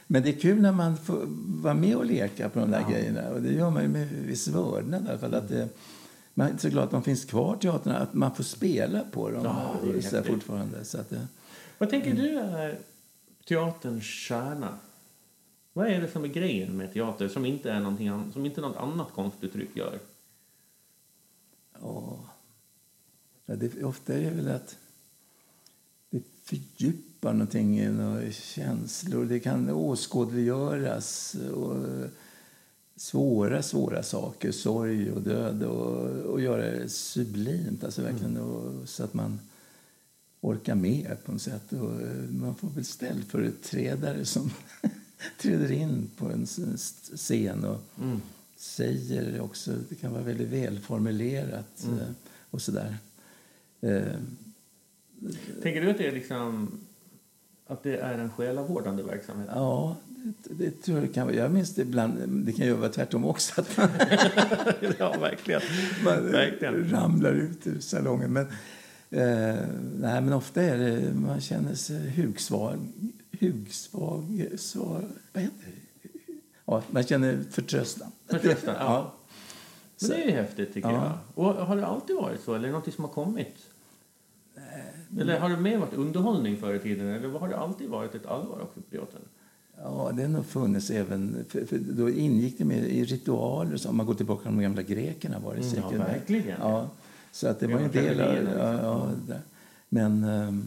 Men 0.07 0.23
det 0.23 0.29
är 0.29 0.39
kul 0.39 0.61
när 0.61 0.71
man 0.71 0.97
får 0.97 1.23
vara 1.61 1.73
med 1.73 1.95
och 1.95 2.05
leka 2.05 2.49
på 2.49 2.59
de 2.59 2.71
där 2.71 2.89
grejerna. 2.91 3.29
Och 3.29 3.41
det 3.41 3.53
gör 3.53 3.69
man 3.69 3.81
ju 3.81 3.89
med 3.89 4.07
viss 4.07 4.47
vördnad 4.47 5.05
i 5.05 5.09
alla 5.09 5.17
fall. 5.17 5.33
Att 5.33 5.49
det, 5.49 5.69
man 6.33 6.47
är 6.47 6.57
så 6.57 6.69
glad 6.69 6.83
att 6.83 6.91
de 6.91 7.03
finns 7.03 7.25
kvar, 7.25 7.57
teaterna, 7.57 7.97
att 7.97 8.13
man 8.13 8.35
får 8.35 8.43
spela 8.43 9.03
på 9.11 9.29
dem 9.29 9.41
Ja, 9.43 9.75
det 9.83 9.97
är 9.97 10.01
så 10.01 10.23
fortfarande. 10.23 10.85
Så 10.85 10.99
att 10.99 11.13
Vad 11.77 11.89
tänker 11.89 12.13
du 12.13 12.39
är 12.39 12.79
teaterns 13.45 14.03
kärna? 14.03 14.77
Vad 15.73 15.87
är 15.87 16.01
det 16.01 16.07
som 16.07 16.23
är 16.23 16.27
grejen 16.27 16.77
med 16.77 16.93
teater 16.93 17.27
som 17.27 17.45
inte 17.45 17.71
är 17.71 17.79
någonting 17.79 18.31
som 18.33 18.45
inte 18.45 18.61
något 18.61 18.77
annat 18.77 19.07
konstuttryck 19.13 19.69
gör? 19.75 19.99
ja, 21.81 22.29
ja, 23.45 23.55
det, 23.55 23.83
ofta 23.83 24.13
är 24.13 24.21
det 24.21 24.35
väl 24.35 24.49
att 24.49 24.77
det 26.09 26.23
fördjupar 26.43 27.14
någonting 27.33 27.79
i 27.79 27.89
några 27.89 28.31
känslor. 28.31 29.25
Det 29.25 29.39
kan 29.39 29.69
åskådliggöras. 29.69 31.35
Och, 31.53 31.75
svåra, 32.97 33.63
svåra 33.63 34.03
saker, 34.03 34.51
sorg 34.51 35.11
och 35.11 35.21
död 35.21 35.63
och, 35.63 36.09
och 36.11 36.41
göra 36.41 36.71
det 36.71 36.89
sublimt, 36.89 37.83
alltså 37.83 38.01
verkligen, 38.01 38.37
och, 38.37 38.89
så 38.89 39.03
att 39.03 39.13
man 39.13 39.39
orkar 40.41 40.75
med 40.75 41.17
på 41.25 41.31
något 41.31 41.41
sätt. 41.41 41.73
Och 41.73 42.01
eh, 42.01 42.29
man 42.29 42.55
får 42.55 42.67
väl 42.69 42.85
ställföreträdare 42.85 44.25
som 44.25 44.51
träder 45.41 45.71
in 45.71 46.09
på 46.17 46.25
en 46.31 46.45
scen 46.47 47.63
och 47.65 47.81
Mm. 48.01 48.21
säger 48.57 49.39
också, 49.41 49.71
det 49.89 49.95
kan 49.95 50.11
vara 50.11 50.23
väldigt 50.23 50.47
välformulerat 50.49 51.83
Mm. 51.83 51.99
eh, 51.99 52.05
och 52.49 52.61
sådär. 52.61 52.97
Eh, 53.81 54.03
Tänker 55.61 55.81
du 55.81 55.89
att 55.89 55.97
det 55.97 56.07
är 56.07 56.11
liksom 56.11 56.71
att 57.67 57.83
det 57.83 57.97
är 57.97 58.17
en 58.17 58.29
själavårdande 58.31 59.03
verksamhet? 59.03 59.49
Ja, 59.53 59.95
det, 60.43 60.53
det 60.53 60.71
tror 60.71 60.97
jag 60.97 61.07
det 61.07 61.13
kan 61.13 61.27
vara. 61.27 61.35
Jag 61.35 61.51
minns 61.51 61.75
det 61.75 61.81
ibland, 61.81 62.29
det 62.45 62.51
kan 62.53 62.65
ju 62.65 62.73
vara 62.73 62.89
tvärtom 62.89 63.25
också, 63.25 63.61
att 63.61 63.77
man 63.77 63.89
ja, 64.99 65.15
verkligen. 65.19 65.61
man 66.03 66.31
Verkligen. 66.31 66.89
ramlar 66.89 67.31
ut 67.31 67.67
ur 67.67 67.79
salongen. 67.79 68.33
Men, 68.33 68.45
eh, 69.09 69.55
nej, 69.99 70.21
men 70.21 70.33
ofta 70.33 70.61
är 70.61 70.77
det, 70.77 71.13
man 71.13 71.41
känner 71.41 71.75
sig 71.75 72.09
hugsvag. 72.09 72.77
Hugsvag, 73.39 74.45
svag, 74.57 75.03
vad 75.33 75.43
heter 75.43 75.55
det? 75.65 75.71
Ja, 76.65 76.83
man 76.91 77.03
känner 77.03 77.39
förtröstan. 77.51 78.11
Förtröstan, 78.29 78.75
ja. 78.79 78.85
Ja. 78.85 79.13
Men 80.01 80.09
det 80.09 80.23
är 80.23 80.25
ju 80.27 80.31
häftigt 80.31 80.73
tycker 80.73 80.89
Ja. 80.89 81.19
jag. 81.35 81.45
Och 81.45 81.53
har 81.65 81.75
det 81.75 81.85
alltid 81.85 82.15
varit 82.15 82.41
så? 82.41 82.53
Eller 82.55 82.67
är 82.67 82.71
det 82.71 82.77
något 82.77 82.93
som 82.93 83.03
har 83.03 83.11
kommit? 83.11 83.55
Eller 85.19 85.39
har 85.39 85.49
det 85.49 85.57
mer 85.57 85.77
varit 85.77 85.93
underhållning 85.93 86.57
förr 86.57 86.73
i 86.73 86.79
tiden? 86.79 87.07
Eller 87.07 87.29
har 87.29 87.47
det 87.47 87.57
alltid 87.57 87.89
varit 87.89 88.15
ett 88.15 88.25
allvar 88.25 88.59
också 88.61 88.81
på 88.81 88.91
teatern? 88.91 89.21
Ja, 89.77 90.11
det 90.15 90.21
har 90.21 90.29
nog 90.29 90.45
funnits 90.45 90.89
även... 90.89 91.45
För, 91.49 91.65
för 91.65 91.77
då 91.77 92.09
ingick 92.09 92.57
det 92.57 92.65
med 92.65 92.77
i 92.89 93.05
ritualer. 93.05 93.77
Så 93.77 93.89
om 93.89 93.97
man 93.97 94.05
går 94.05 94.13
tillbaka 94.13 94.41
till 94.43 94.51
de 94.51 94.61
gamla 94.61 94.81
grekerna 94.81 95.39
var 95.39 95.51
det 95.55 95.59
Mm, 95.59 95.69
säkert. 95.71 95.91
ja, 95.91 95.97
verkligen. 95.97 96.57
Ja, 96.61 96.89
så 97.31 97.47
att 97.47 97.59
det 97.59 97.67
var 97.67 97.79
en 97.79 97.91
del 97.91 98.19
av... 98.21 98.25
tragedierna, 98.25 98.51
Ja, 98.59 98.71
liksom. 98.71 98.85
ja, 98.89 99.09
det. 99.27 99.41
Men 99.89 100.23
ehm, 100.23 100.63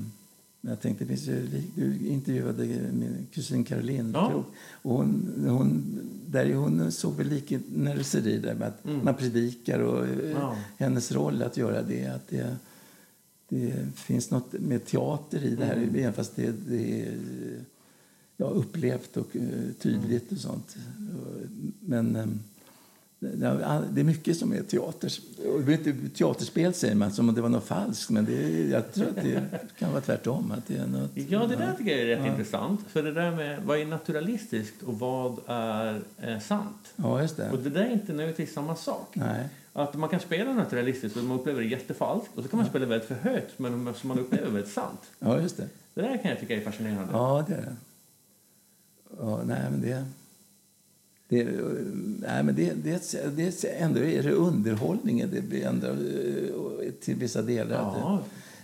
jag 0.60 0.80
tänkte, 0.80 1.06
finns 1.06 1.26
ju, 1.26 1.46
du 1.74 1.98
intervjuade 2.08 2.64
min 2.92 3.26
kusin 3.32 3.64
Caroline 3.64 4.10
Ja. 4.14 4.44
Och 4.82 4.94
hon, 4.94 5.32
hon, 5.48 5.82
där 6.26 6.44
är 6.46 6.54
hon 6.54 6.92
såg 6.92 7.14
väl 7.14 7.28
liknelser 7.28 8.26
i 8.26 8.38
det 8.38 8.54
med 8.54 8.68
att 8.68 8.84
Mm. 8.84 9.04
man 9.04 9.14
predikar 9.14 9.78
och 9.80 10.04
eh, 10.06 10.30
Ja. 10.30 10.56
hennes 10.78 11.12
roll 11.12 11.42
att 11.42 11.56
göra 11.56 11.82
det. 11.82 12.06
Att 12.06 12.28
det 12.28 12.56
det 13.48 13.72
finns 13.94 14.30
något 14.30 14.52
med 14.52 14.84
teater 14.86 15.44
i 15.44 15.54
det 15.56 15.64
här, 15.64 15.76
Mm. 15.76 15.94
även 15.94 16.12
fast 16.12 16.36
det, 16.36 16.52
det 16.68 17.02
är 17.02 17.14
ja, 18.36 18.46
upplevt 18.46 19.16
och 19.16 19.36
eh, 19.36 19.42
tydligt 19.80 20.32
och 20.32 20.38
sånt. 20.38 20.76
Men 21.80 22.16
eh, 22.16 22.26
det 23.90 24.00
är 24.00 24.04
mycket 24.04 24.36
som 24.36 24.52
är 24.52 24.62
teater. 24.62 25.12
Och 25.54 25.60
det 25.60 25.72
är 25.74 25.78
inte 25.88 26.08
teaterspel 26.18 26.74
säger 26.74 26.94
man 26.94 27.12
som 27.12 27.28
om 27.28 27.34
det 27.34 27.40
var 27.40 27.48
något 27.48 27.64
falskt, 27.64 28.10
men 28.10 28.24
det 28.24 28.68
jag 28.68 28.92
tror 28.92 29.08
att 29.08 29.14
det 29.24 29.42
kan 29.78 29.90
vara 29.90 30.00
tvärtom. 30.00 30.52
Att 30.52 30.66
det 30.66 30.76
är 30.76 30.86
något, 30.86 31.10
Ja, 31.14 31.46
det 31.46 31.56
där 31.56 31.74
tycker 31.78 31.90
jag 31.90 32.00
är 32.00 32.06
rätt 32.06 32.18
Ja. 32.26 32.30
intressant. 32.30 32.80
För 32.88 33.02
det 33.02 33.12
där 33.12 33.36
med 33.36 33.62
vad 33.64 33.78
är 33.80 33.84
naturalistiskt 33.86 34.82
och 34.82 34.98
vad 34.98 35.38
är 35.46 36.02
eh, 36.22 36.38
sant? 36.40 36.92
Ja, 36.96 37.22
just 37.22 37.36
det. 37.36 37.50
Och 37.50 37.58
det 37.58 37.70
där 37.70 37.80
är 37.84 37.92
inte 37.92 38.12
nödvändigtvis 38.12 38.52
samma 38.52 38.76
sak. 38.76 39.08
Nej. 39.14 39.48
Att 39.72 39.94
man 39.94 40.08
kan 40.08 40.20
spela 40.20 40.52
naturalistiskt 40.52 41.16
och 41.18 41.24
man 41.24 41.38
upplever 41.40 41.60
det 41.62 41.66
jättefalskt 41.68 42.30
och 42.36 42.42
så 42.42 42.48
kan 42.48 42.58
man 42.58 42.68
spela 42.68 42.86
väldigt 42.86 43.08
förhöjt 43.08 43.58
men 43.58 43.94
som 43.94 44.08
man 44.08 44.18
upplever 44.18 44.50
väldigt 44.50 44.72
sant. 44.72 45.00
Ja, 45.18 45.40
just 45.40 45.56
det. 45.56 45.68
Det 45.94 46.00
där 46.02 46.16
kan 46.22 46.30
jag 46.30 46.40
tycka 46.40 46.56
är 46.56 46.60
fascinerande. 46.60 47.12
Ja, 47.12 47.44
det 47.48 47.54
är 47.54 47.60
det. 47.60 47.76
Ja, 49.18 49.42
nej, 49.44 49.62
men 49.70 49.80
det... 49.80 50.04
Det, 51.30 51.44
nej, 52.20 52.42
men 52.42 52.54
det, 52.54 52.72
det, 52.84 53.36
det, 53.36 53.64
ändå 53.64 54.00
är 54.00 54.22
det 54.22 54.32
underhållningen 54.32 55.30
det 55.32 55.40
blir 55.42 55.66
ändå 55.66 55.86
eh, 55.86 56.90
till 57.00 57.14
vissa 57.16 57.42
delar. 57.42 58.22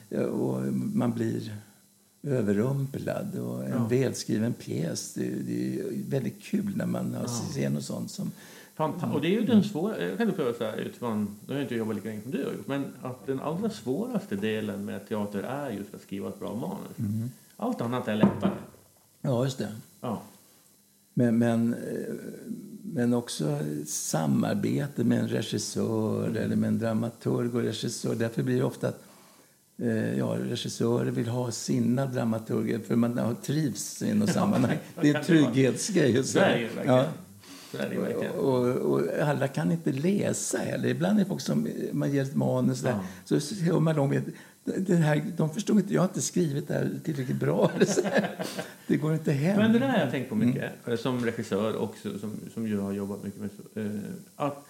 Ja, 0.08 0.24
och 0.26 0.62
man 0.72 1.12
blir 1.12 1.56
överrumplad. 2.22 3.38
Och 3.38 3.64
en 3.64 3.70
Ja. 3.70 3.86
välskriven 3.90 4.52
pjäs, 4.52 5.14
det, 5.14 5.30
det 5.46 5.78
är 5.80 5.84
väldigt 6.10 6.42
kul 6.42 6.76
när 6.76 6.86
man 6.86 7.14
har 7.14 7.22
Ja. 7.22 7.52
ser 7.54 7.70
något 7.70 7.84
sånt 7.84 8.10
som... 8.10 8.30
Fanta- 8.76 9.12
och 9.12 9.20
det 9.20 9.28
är 9.28 9.40
ju 9.40 9.46
den 9.46 9.64
svåra, 9.64 10.04
jag 10.04 10.18
kan 10.18 10.28
uppleva 10.28 10.54
så 10.54 10.64
här 10.64 10.76
utifrån, 10.76 11.36
nu 11.46 11.52
har 11.52 11.54
jag 11.54 11.64
inte 11.64 11.74
jobbat 11.74 11.96
lika 11.96 12.08
länge 12.08 12.22
som 12.22 12.30
du 12.30 12.44
har 12.44 12.52
gjort, 12.52 12.66
men 12.66 12.84
att 13.02 13.26
den 13.26 13.40
allra 13.40 13.70
svåraste 13.70 14.36
delen 14.36 14.84
med 14.84 15.08
teater 15.08 15.42
är 15.42 15.70
just 15.70 15.94
att 15.94 16.02
skriva 16.02 16.28
ett 16.28 16.40
bra 16.40 16.54
manus. 16.54 16.98
Mm. 16.98 17.30
Allt 17.56 17.80
annat 17.80 18.08
är 18.08 18.16
lättare. 18.16 18.52
Ja, 19.20 19.44
just 19.44 19.58
det. 19.58 19.72
Ja. 20.00 20.22
Men, 21.14 21.38
men, 21.38 21.74
eh, 21.74 22.14
men 22.82 23.14
också 23.14 23.58
samarbete 23.86 25.04
med 25.04 25.20
en 25.20 25.28
regissör 25.28 26.36
eller 26.36 26.56
med 26.56 26.68
en 26.68 26.78
dramaturg 26.78 27.54
och 27.54 27.62
regissör. 27.62 28.14
Därför 28.14 28.42
blir 28.42 28.56
det 28.56 28.64
ofta 28.64 28.88
att 28.88 29.02
eh, 29.78 30.18
ja, 30.18 30.36
regissörer 30.38 31.10
vill 31.10 31.28
ha 31.28 31.50
sina 31.50 32.06
dramaturger 32.06 32.78
för 32.78 32.96
man 32.96 33.36
trivs 33.42 34.02
i 34.02 34.14
något 34.14 34.30
sammanhang. 34.30 34.78
Det 35.00 35.10
är 35.10 35.18
en 35.18 35.24
trygghetsgrej. 35.24 36.24
Så 36.24 36.38
ju. 36.38 36.68
Ja. 36.86 37.06
Ju 37.92 38.00
verkligen. 38.00 38.32
Och, 38.32 38.66
och 38.66 39.00
alla 39.22 39.48
kan 39.48 39.72
inte 39.72 39.92
läsa 39.92 40.58
heller. 40.58 40.88
Ibland 40.88 41.20
är 41.20 41.24
folk 41.24 41.40
som 41.40 41.68
man 41.92 42.12
ger 42.12 42.22
ett 42.22 42.34
manus 42.34 42.80
där, 42.80 42.96
Ja. 43.28 43.38
så 43.40 43.54
hör 43.54 43.80
man 43.80 43.96
dem 43.96 44.20
det 44.76 44.94
här, 44.94 45.22
de 45.36 45.50
förstår 45.50 45.76
inte, 45.76 45.94
jag 45.94 46.00
har 46.00 46.08
inte 46.08 46.22
skrivit 46.22 46.68
det 46.68 46.74
här 46.74 46.90
tillräckligt 47.04 47.40
bra. 47.40 47.70
Det 48.86 48.96
går 48.96 49.12
inte 49.14 49.32
hem. 49.32 49.56
Men 49.56 49.72
det 49.72 49.78
där 49.78 49.88
har 49.88 49.98
jag 49.98 50.10
tänkt 50.10 50.28
på 50.28 50.34
mycket 50.34 50.62
Mm. 50.62 50.72
eh, 50.86 50.96
som 50.96 51.24
regissör 51.24 51.74
och 51.76 51.94
som, 52.20 52.36
som 52.54 52.66
ju 52.66 52.78
har 52.80 52.92
jobbat 52.92 53.24
mycket 53.24 53.40
med. 53.40 53.50
eh, 53.86 54.00
Att 54.36 54.64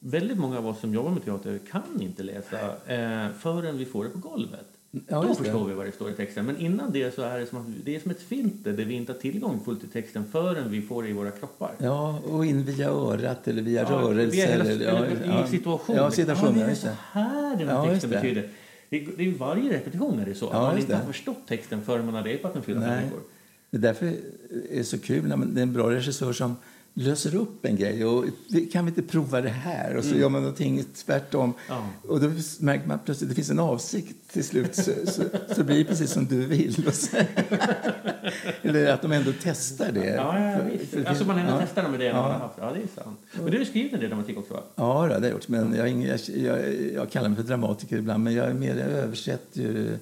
väldigt 0.00 0.38
många 0.38 0.58
av 0.58 0.66
oss 0.66 0.80
som 0.80 0.94
jobbar 0.94 1.10
med 1.10 1.24
teater 1.24 1.60
kan 1.70 1.82
inte 2.02 2.22
läsa 2.22 2.58
eh, 2.86 3.28
förrän 3.38 3.78
vi 3.78 3.84
får 3.84 4.04
det 4.04 4.10
på 4.10 4.18
golvet. 4.18 4.66
Ja, 5.08 5.22
Då 5.22 5.34
förstår 5.34 5.64
vi 5.64 5.74
vad 5.74 5.86
det 5.86 5.92
står 5.92 6.10
i 6.10 6.12
texten. 6.12 6.46
Men 6.46 6.56
innan 6.56 6.92
det 6.92 7.14
så 7.14 7.22
är 7.22 7.38
det 7.38 7.46
som, 7.46 7.58
att, 7.58 7.66
det 7.84 7.96
är 7.96 8.00
som 8.00 8.10
ett 8.10 8.22
filter 8.22 8.72
där 8.72 8.84
vi 8.84 8.94
inte 8.94 9.12
har 9.12 9.18
tillgång 9.18 9.60
fullt 9.64 9.80
till 9.80 9.88
texten 9.88 10.24
förrän 10.32 10.70
vi 10.70 10.82
får 10.82 11.02
det 11.02 11.08
i 11.08 11.12
våra 11.12 11.30
kroppar. 11.30 11.70
Ja, 11.78 12.18
och 12.18 12.46
in 12.46 12.64
via 12.64 12.88
örat 12.88 13.48
eller 13.48 13.62
via 13.62 13.82
Ja, 13.82 13.88
rörelser. 13.90 14.36
via 14.36 14.46
eller, 14.48 14.70
eller 14.70 15.26
ja, 15.26 15.44
i 15.46 15.50
situation. 15.50 15.96
Ja, 15.96 16.10
situation. 16.10 16.58
Ja, 16.58 16.66
det 16.66 16.70
är 16.72 16.74
så 16.74 16.88
här 17.12 17.56
den 17.56 17.68
här 17.68 17.88
texten 17.88 18.10
det. 18.10 18.16
betyder. 18.16 18.48
Det 18.88 18.96
är, 18.96 19.08
det 19.16 19.24
är 19.28 19.32
varje 19.32 19.72
repetition 19.72 20.18
är 20.18 20.26
det 20.26 20.34
så. 20.34 20.48
Ja, 20.52 20.60
man 20.60 20.78
inte 20.78 20.96
har 20.96 21.06
förstått 21.06 21.46
texten 21.48 21.82
förrän 21.82 22.04
man 22.04 22.14
har 22.14 22.22
repat 22.22 22.64
fem 22.64 22.80
Nej. 22.80 23.04
veckor. 23.04 23.20
Det 23.70 23.76
är 23.76 23.80
därför 23.80 24.06
är 24.06 24.76
det 24.76 24.84
så 24.84 24.98
kul 24.98 25.28
när 25.28 25.36
det 25.36 25.60
är 25.60 25.62
en 25.62 25.72
bra 25.72 25.90
regissör 25.90 26.32
som 26.32 26.56
löser 26.94 27.34
upp 27.34 27.64
en 27.64 27.76
grej. 27.76 28.04
Och 28.04 28.24
kan 28.72 28.84
vi 28.84 28.88
inte 28.88 29.02
prova 29.02 29.40
det 29.40 29.48
här? 29.48 29.96
Och 29.96 30.04
så 30.04 30.14
gör 30.14 30.28
man 30.28 30.42
någonting 30.42 30.84
tvärtom. 31.06 31.44
Mm. 31.44 31.54
Ja. 31.68 31.86
Och 32.08 32.20
då 32.20 32.30
märker 32.60 32.88
man 32.88 32.98
plötsligt 33.04 33.26
att 33.26 33.28
det 33.28 33.34
finns 33.34 33.50
en 33.50 33.58
avsikt 33.58 34.32
till 34.32 34.44
slut. 34.44 34.74
Så, 34.74 34.92
så, 35.06 35.22
så 35.54 35.64
blir 35.64 35.78
det 35.78 35.84
precis 35.84 36.10
som 36.10 36.26
du 36.26 36.46
vill. 36.46 36.84
Och. 36.86 36.94
Eller 38.62 38.92
att 38.92 39.02
de 39.02 39.12
ändå 39.12 39.32
testar 39.42 39.92
det. 39.92 40.06
Ja, 40.06 40.38
ja, 40.50 40.58
För- 40.58 40.70
visst. 40.70 40.90
för 40.90 41.00
det 41.00 41.08
alltså 41.08 41.24
man 41.24 41.38
ändå 41.38 41.52
ja. 41.52 41.58
testar 41.60 41.88
med 41.88 42.00
det 42.00 42.06
Ja. 42.06 42.14
man 42.14 42.30
har 42.32 42.38
haft. 42.38 42.54
Ja, 42.58 42.72
det 42.74 42.82
är 43.00 43.02
sant. 43.02 43.20
Men 43.42 43.50
du 43.50 43.58
har 43.58 43.64
skrivit 43.64 43.92
en 43.92 44.00
del 44.00 44.08
dramatik 44.08 44.38
också, 44.38 44.54
va? 44.54 44.60
Ja, 44.74 45.06
det 45.08 45.14
har 45.14 45.20
jag 45.20 45.30
gjort. 45.30 45.48
Men 45.48 45.74
jag, 45.74 45.88
jag, 45.88 46.18
jag, 46.36 46.74
jag 46.94 47.10
kallar 47.10 47.28
mig 47.28 47.36
för 47.36 47.44
dramatiker 47.44 47.96
ibland, 47.96 48.24
men 48.24 48.34
jag 48.34 48.46
är 48.46 48.54
mer 48.54 48.76
jag 48.76 48.88
översätter 48.88 49.60
ju 49.60 49.98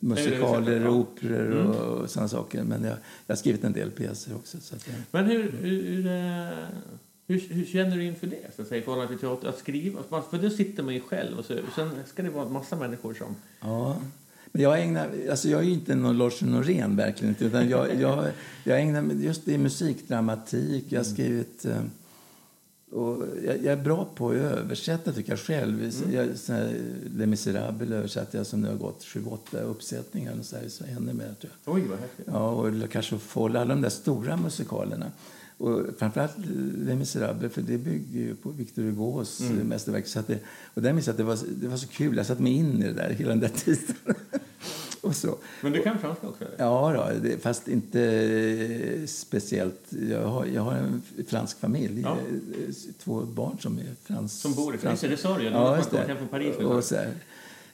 musikaler, 0.00 0.80
ja. 0.80 0.90
operor 0.90 1.66
och, 1.66 2.00
och 2.00 2.10
sådana 2.10 2.28
saker. 2.28 2.62
Men 2.62 2.82
jag, 2.82 2.96
jag 3.26 3.34
har 3.34 3.36
skrivit 3.36 3.64
en 3.64 3.72
del 3.72 3.90
pjäser 3.90 4.34
också. 4.34 4.60
Så 4.60 4.74
att 4.74 4.86
jag, 4.86 4.96
Men 5.10 5.26
hur, 5.26 5.52
hur, 5.62 5.82
hur, 5.82 6.06
eh, 6.06 6.58
hur, 7.26 7.64
känner 7.64 7.96
du 7.96 8.04
inför 8.04 8.26
det? 8.26 8.56
Så 8.56 8.62
att 8.62 8.68
säga, 8.68 8.80
i 8.80 8.84
förhållande 8.84 9.12
till 9.12 9.18
teater? 9.18 9.48
Att 9.48 9.58
skriva? 9.58 10.00
För 10.30 10.38
då 10.38 10.50
sitter 10.50 10.82
man 10.82 10.94
ju 10.94 11.00
själv 11.00 11.38
och 11.38 11.44
så, 11.44 11.58
sen 11.74 11.90
ska 12.06 12.22
det 12.22 12.30
vara 12.30 12.46
en 12.46 12.52
massa 12.52 12.76
människor 12.76 13.14
som... 13.14 13.36
ja. 13.60 13.96
Men 14.52 14.62
jag 14.62 14.82
ägnar, 14.82 15.10
alltså 15.30 15.48
jag 15.48 15.60
är 15.60 15.64
ju 15.64 15.72
inte 15.72 15.94
någon 15.94 16.18
Lars 16.18 16.42
Norén 16.42 16.96
verkligen 16.96 17.36
utan 17.38 17.68
jag, 17.68 18.00
jag, 18.00 18.26
jag 18.64 18.80
ägnar 18.80 19.02
just 19.02 19.48
i 19.48 19.58
musikdramatik. 19.58 20.84
Jag 20.88 20.98
har 20.98 21.04
skrivit 21.04 21.64
eh, 21.64 21.82
och 22.90 23.26
jag, 23.44 23.56
jag 23.56 23.72
är 23.72 23.82
bra 23.82 24.04
på 24.14 24.30
att 24.30 24.36
översätta 24.36 25.12
tycker 25.12 25.32
jag 25.32 25.38
själv. 25.38 25.92
Jag, 26.12 26.38
så 26.38 26.52
här, 26.52 26.76
Les 27.16 27.28
Misérables 27.28 27.90
översatte 27.90 28.36
jag 28.36 28.46
som 28.46 28.60
nu 28.60 28.68
har 28.68 28.74
gått 28.74 29.04
sju, 29.04 29.24
åtta 29.26 29.60
uppsättningar 29.60 30.38
och 30.38 30.44
så, 30.44 30.56
här, 30.56 30.68
så 30.68 30.84
ännu 30.84 31.12
mer 31.12 31.34
tror 31.40 31.52
jag. 31.64 31.74
Oj, 31.74 31.82
vad 31.88 31.98
häftigt. 31.98 32.26
Ja, 32.28 32.50
och 32.50 32.66
aux 32.66 33.22
Folles, 33.22 33.60
alla 33.60 33.74
de 33.74 33.82
där 33.82 33.88
stora 33.88 34.36
musikalerna. 34.36 35.12
Och 35.58 35.80
framförallt 35.98 36.36
Les 36.76 36.98
Misérables, 36.98 37.52
för 37.52 37.62
det 37.62 37.78
bygger 37.78 38.34
på 38.34 38.50
Victor 38.50 38.82
Hugos 38.82 39.40
mm. 39.40 39.68
mästerverk. 39.68 40.06
Så 40.06 40.18
att 40.18 40.26
det, 40.26 40.38
och 40.74 40.82
där 40.82 40.92
minns 40.92 41.06
jag 41.06 41.12
att 41.14 41.18
det 41.18 41.24
var, 41.24 41.38
det 41.60 41.68
var 41.68 41.76
så 41.76 41.88
kul, 41.88 42.16
jag 42.16 42.26
satte 42.26 42.42
mig 42.42 42.52
in 42.52 42.82
i 42.82 42.86
det 42.86 42.92
där 42.92 43.10
hela 43.10 43.30
den 43.30 43.40
där 43.40 43.48
tiden. 43.48 43.96
och 45.08 45.16
så. 45.16 45.36
Men 45.62 45.72
du 45.72 45.82
kan 45.82 45.98
franska 45.98 46.28
också? 46.28 46.44
Eller? 46.44 46.54
Ja, 46.58 47.10
då, 47.22 47.30
fast 47.40 47.68
inte 47.68 48.00
eh, 48.02 49.06
speciellt. 49.06 49.80
Jag 50.10 50.26
har, 50.26 50.46
jag 50.46 50.62
har 50.62 50.72
en 50.72 51.02
fransk 51.28 51.58
familj, 51.60 52.00
Ja. 52.00 52.10
eh, 52.10 52.74
två 53.04 53.20
barn 53.20 53.56
som 53.60 53.78
är 53.78 53.94
frans, 54.04 54.40
Som 54.40 54.54
bor 54.54 54.74
i 54.74 54.78
franska. 54.78 55.08
Frankrike? 55.08 55.22
Det 55.22 55.28
sa 55.28 55.38
du 55.38 55.44
ju. 55.44 55.50
Ja, 55.50 55.68
har 55.68 55.76
just 55.76 55.90
det. 55.90 56.16
från 56.18 56.28
Paris. 56.28 56.56
Och 56.56 56.84
så 56.84 56.94
här. 56.94 57.08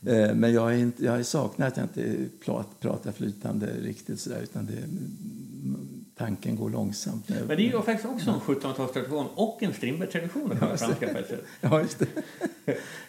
Eh, 0.07 0.35
Men 0.35 0.53
jag, 0.53 0.73
är 0.75 0.77
inte, 0.79 1.05
jag 1.05 1.27
saknar 1.27 1.67
att 1.67 1.77
jag 1.77 1.85
inte 1.85 2.17
prat, 2.45 2.81
pratar 2.81 3.13
flytande 3.13 3.67
riktigt 3.83 4.21
sådär, 4.21 4.41
utan 4.43 4.67
det, 4.67 4.73
tanken 6.19 6.57
går 6.57 6.71
långsamt. 6.71 7.29
Men 7.29 7.49
det 7.49 7.55
är 7.55 7.59
ju 7.59 7.83
faktiskt 7.83 8.09
också 8.09 8.31
en 8.31 8.37
1700-talstradition 8.41 9.27
och 9.35 9.63
en 9.63 9.73
Strindberg-tradition 9.75 10.53
att 10.53 10.59
kunna 10.59 10.77
franska 10.77 11.07
på. 11.09 11.19
Ja, 11.61 11.81
just 11.81 11.99
det. 11.99 12.07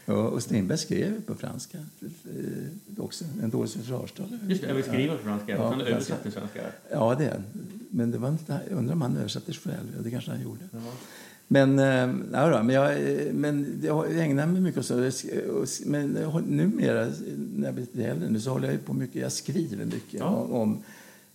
Ja, 0.05 0.13
och 0.27 0.43
Strindberg 0.43 0.77
skrev 0.77 1.21
på 1.21 1.35
franska 1.35 1.77
eh, 1.77 3.03
också, 3.03 3.25
en 3.43 3.49
dålig 3.49 3.69
försvarstal. 3.71 4.37
Just 4.47 4.61
det, 4.61 4.83
skriva 4.83 5.17
på 5.17 5.23
franska 5.23 5.51
Ja, 5.57 5.63
och 5.63 5.69
sen 5.73 5.79
på 5.79 5.85
översatt 5.85 6.07
franska. 6.07 6.23
till 6.23 6.31
svenska. 6.31 6.61
Ja, 6.91 7.15
det 7.15 7.25
är 7.25 7.41
Men 7.89 8.11
det 8.11 8.17
var 8.17 8.29
inte, 8.29 8.59
jag 8.69 8.77
undrar 8.77 8.93
om 8.93 9.01
han 9.01 9.17
översatte 9.17 9.53
själv. 9.53 9.93
Ja, 9.97 10.01
Det 10.03 10.11
kanske 10.11 10.31
han 10.31 10.41
gjorde. 10.41 10.59
Ja. 10.71 10.79
Men, 11.47 11.79
eh, 11.79 12.15
ja 12.33 12.49
då, 12.57 12.63
men, 12.63 12.75
jag, 12.75 12.91
eh, 13.11 13.33
men 13.33 13.79
jag 13.83 14.17
ägnar 14.19 14.47
mig 14.47 14.61
mycket 14.61 14.79
åt 14.79 14.85
så. 14.85 15.29
och- 15.51 15.67
Men 15.85 16.07
numera, 16.47 17.07
när 17.55 17.65
jag 17.65 17.73
blir 17.73 17.85
lite 17.85 18.03
äldre 18.05 18.29
nu, 18.29 18.39
så 18.39 18.49
håller 18.51 18.71
jag 18.71 18.85
på 18.85 18.93
mycket. 18.93 19.21
Jag 19.21 19.31
skriver 19.31 19.85
mycket 19.85 20.19
Ja. 20.19 20.27
om 20.35 20.83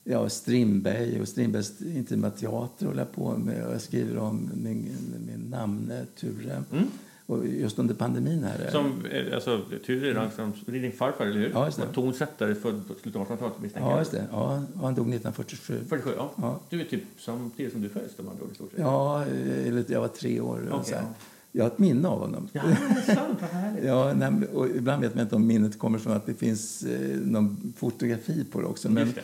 ja, 0.05 0.29
Strindberg 0.29 1.21
och 1.21 1.29
Strindbergs 1.29 1.83
intima 1.83 2.31
teater 2.31 2.87
håller 2.87 2.99
jag 2.99 3.13
på 3.13 3.37
med. 3.37 3.67
Och 3.67 3.75
jag 3.75 3.81
skriver 3.81 4.19
om 4.19 4.51
min, 4.55 4.97
min 5.27 5.51
namne 5.51 6.07
Ture. 6.17 6.63
Mm. 6.73 6.85
Och 7.27 7.47
just 7.47 7.79
under 7.79 7.95
pandemin 7.95 8.45
här. 8.45 8.71
Som, 8.71 9.07
eh, 9.07 9.35
alltså, 9.35 9.61
Ture 9.87 10.15
Rangström, 10.15 10.53
det 10.67 10.79
är 10.79 10.83
din 10.83 10.93
farfar, 10.93 11.27
eller 11.27 11.41
hur? 11.41 11.51
Ja, 11.55 11.67
just 11.67 11.79
det. 11.79 11.87
Tonsättare 11.95 12.55
född 12.55 12.89
på 12.89 12.95
slutet 12.95 13.21
av 13.21 13.27
1800-talet, 13.27 13.61
misstänker 13.61 13.91
Ja, 13.91 13.99
just 13.99 14.11
det. 14.11 14.27
Ja, 14.33 14.63
och 14.75 14.81
han 14.81 14.95
dog 14.95 15.09
1947. 15.09 15.81
47, 15.89 16.11
ja. 16.17 16.33
Ja. 16.37 16.61
Du 16.71 16.81
är 16.81 16.85
typ 16.85 17.03
samtidigt 17.19 17.73
som 17.73 17.83
du 17.83 17.89
föddes, 17.89 18.17
de 18.17 18.29
andra 18.29 18.45
ord, 18.45 18.53
i 18.53 18.55
stort 18.55 18.71
sett. 18.71 18.81
Ja, 18.81 19.25
eller 19.67 19.85
jag 19.89 20.01
var 20.01 20.09
tre 20.09 20.41
år. 20.41 20.69
Okej, 20.73 20.85
så 20.85 20.95
ja. 20.95 21.15
Jag 21.55 21.65
har 21.65 21.71
ett 21.71 21.79
minne 21.79 22.09
av 22.09 22.21
honom. 22.21 22.49
Ja, 22.53 22.63
sant. 23.07 23.39
Ja, 23.83 24.15
och 24.53 24.69
ibland 24.69 25.03
vet 25.03 25.15
man 25.15 25.23
inte 25.23 25.37
om 25.37 25.47
minnet 25.47 25.79
kommer 25.79 25.99
från 25.99 26.13
att 26.13 26.27
det 26.27 26.35
finns 26.35 26.83
eh, 26.83 27.17
någon 27.21 27.73
fotografi 27.77 28.45
på 28.53 28.61
det 28.61 28.67
också. 28.67 28.91
Men, 28.91 29.13
det. 29.15 29.23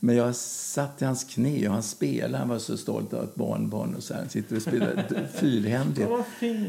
Men 0.00 0.16
jag 0.16 0.34
satt 0.36 1.02
i 1.02 1.04
hans 1.04 1.24
knä 1.24 1.68
och 1.68 1.74
han 1.74 1.82
spelade. 1.82 2.36
Han 2.36 2.48
var 2.48 2.58
så 2.58 2.76
stolt 2.76 3.14
av 3.14 3.24
ett 3.24 3.34
barnbarn 3.34 3.94
och 3.94 4.02
så 4.02 4.14
här. 4.14 4.20
Han 4.20 4.30
sitter 4.30 4.56
och 4.56 4.62
spelar 4.62 5.04
fyrhändigt. 5.34 6.08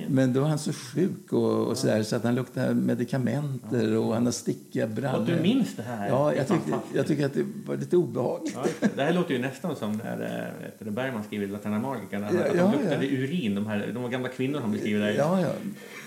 Men 0.08 0.34
då 0.34 0.42
var 0.42 0.48
han 0.48 0.60
så 0.60 0.74
sjuk 0.74 1.34
och, 1.34 1.68
och 1.68 1.78
så, 1.78 1.88
där, 1.88 2.04
så 2.04 2.16
att 2.16 2.24
han 2.24 2.36
luktade 2.36 2.74
medikamenter 2.74 3.96
och 3.98 4.14
han 4.14 4.26
har 4.26 4.32
stickiga 4.32 4.88
brallor. 4.88 5.20
Och 5.20 5.26
du 5.26 5.42
minns 5.42 5.76
det 5.76 5.84
här? 5.84 6.08
Ja, 6.08 6.34
jag 6.34 6.48
tyckte, 6.48 6.72
jag 6.96 7.08
tycker 7.08 7.26
att 7.26 7.34
det 7.34 7.46
var 7.66 7.78
lite 7.78 7.98
obehagligt. 7.98 8.58
Ja, 8.82 8.88
det 8.96 9.04
här 9.04 9.14
låter 9.14 9.34
ju 9.34 9.40
nästan 9.40 9.76
som 9.76 9.92
när 10.04 10.22
eh, 10.22 10.64
vet 10.64 10.80
du, 10.80 10.92
Bergman 10.92 11.24
skriver 11.24 11.48
Laterna 11.48 11.80
Magica. 11.80 12.20
När 12.20 12.34
Ja, 12.34 12.64
de 12.64 12.72
luktade 12.72 13.06
ja. 13.06 13.12
urin, 13.12 13.56
de, 13.56 13.68
här, 13.68 13.92
de 13.94 14.12
gamla 14.12 14.30
kvinnor 14.30 14.60
han 14.60 14.72
beskriver 14.72 15.00
där. 15.00 15.14
Ja, 15.14 15.42
ja. 15.42 15.50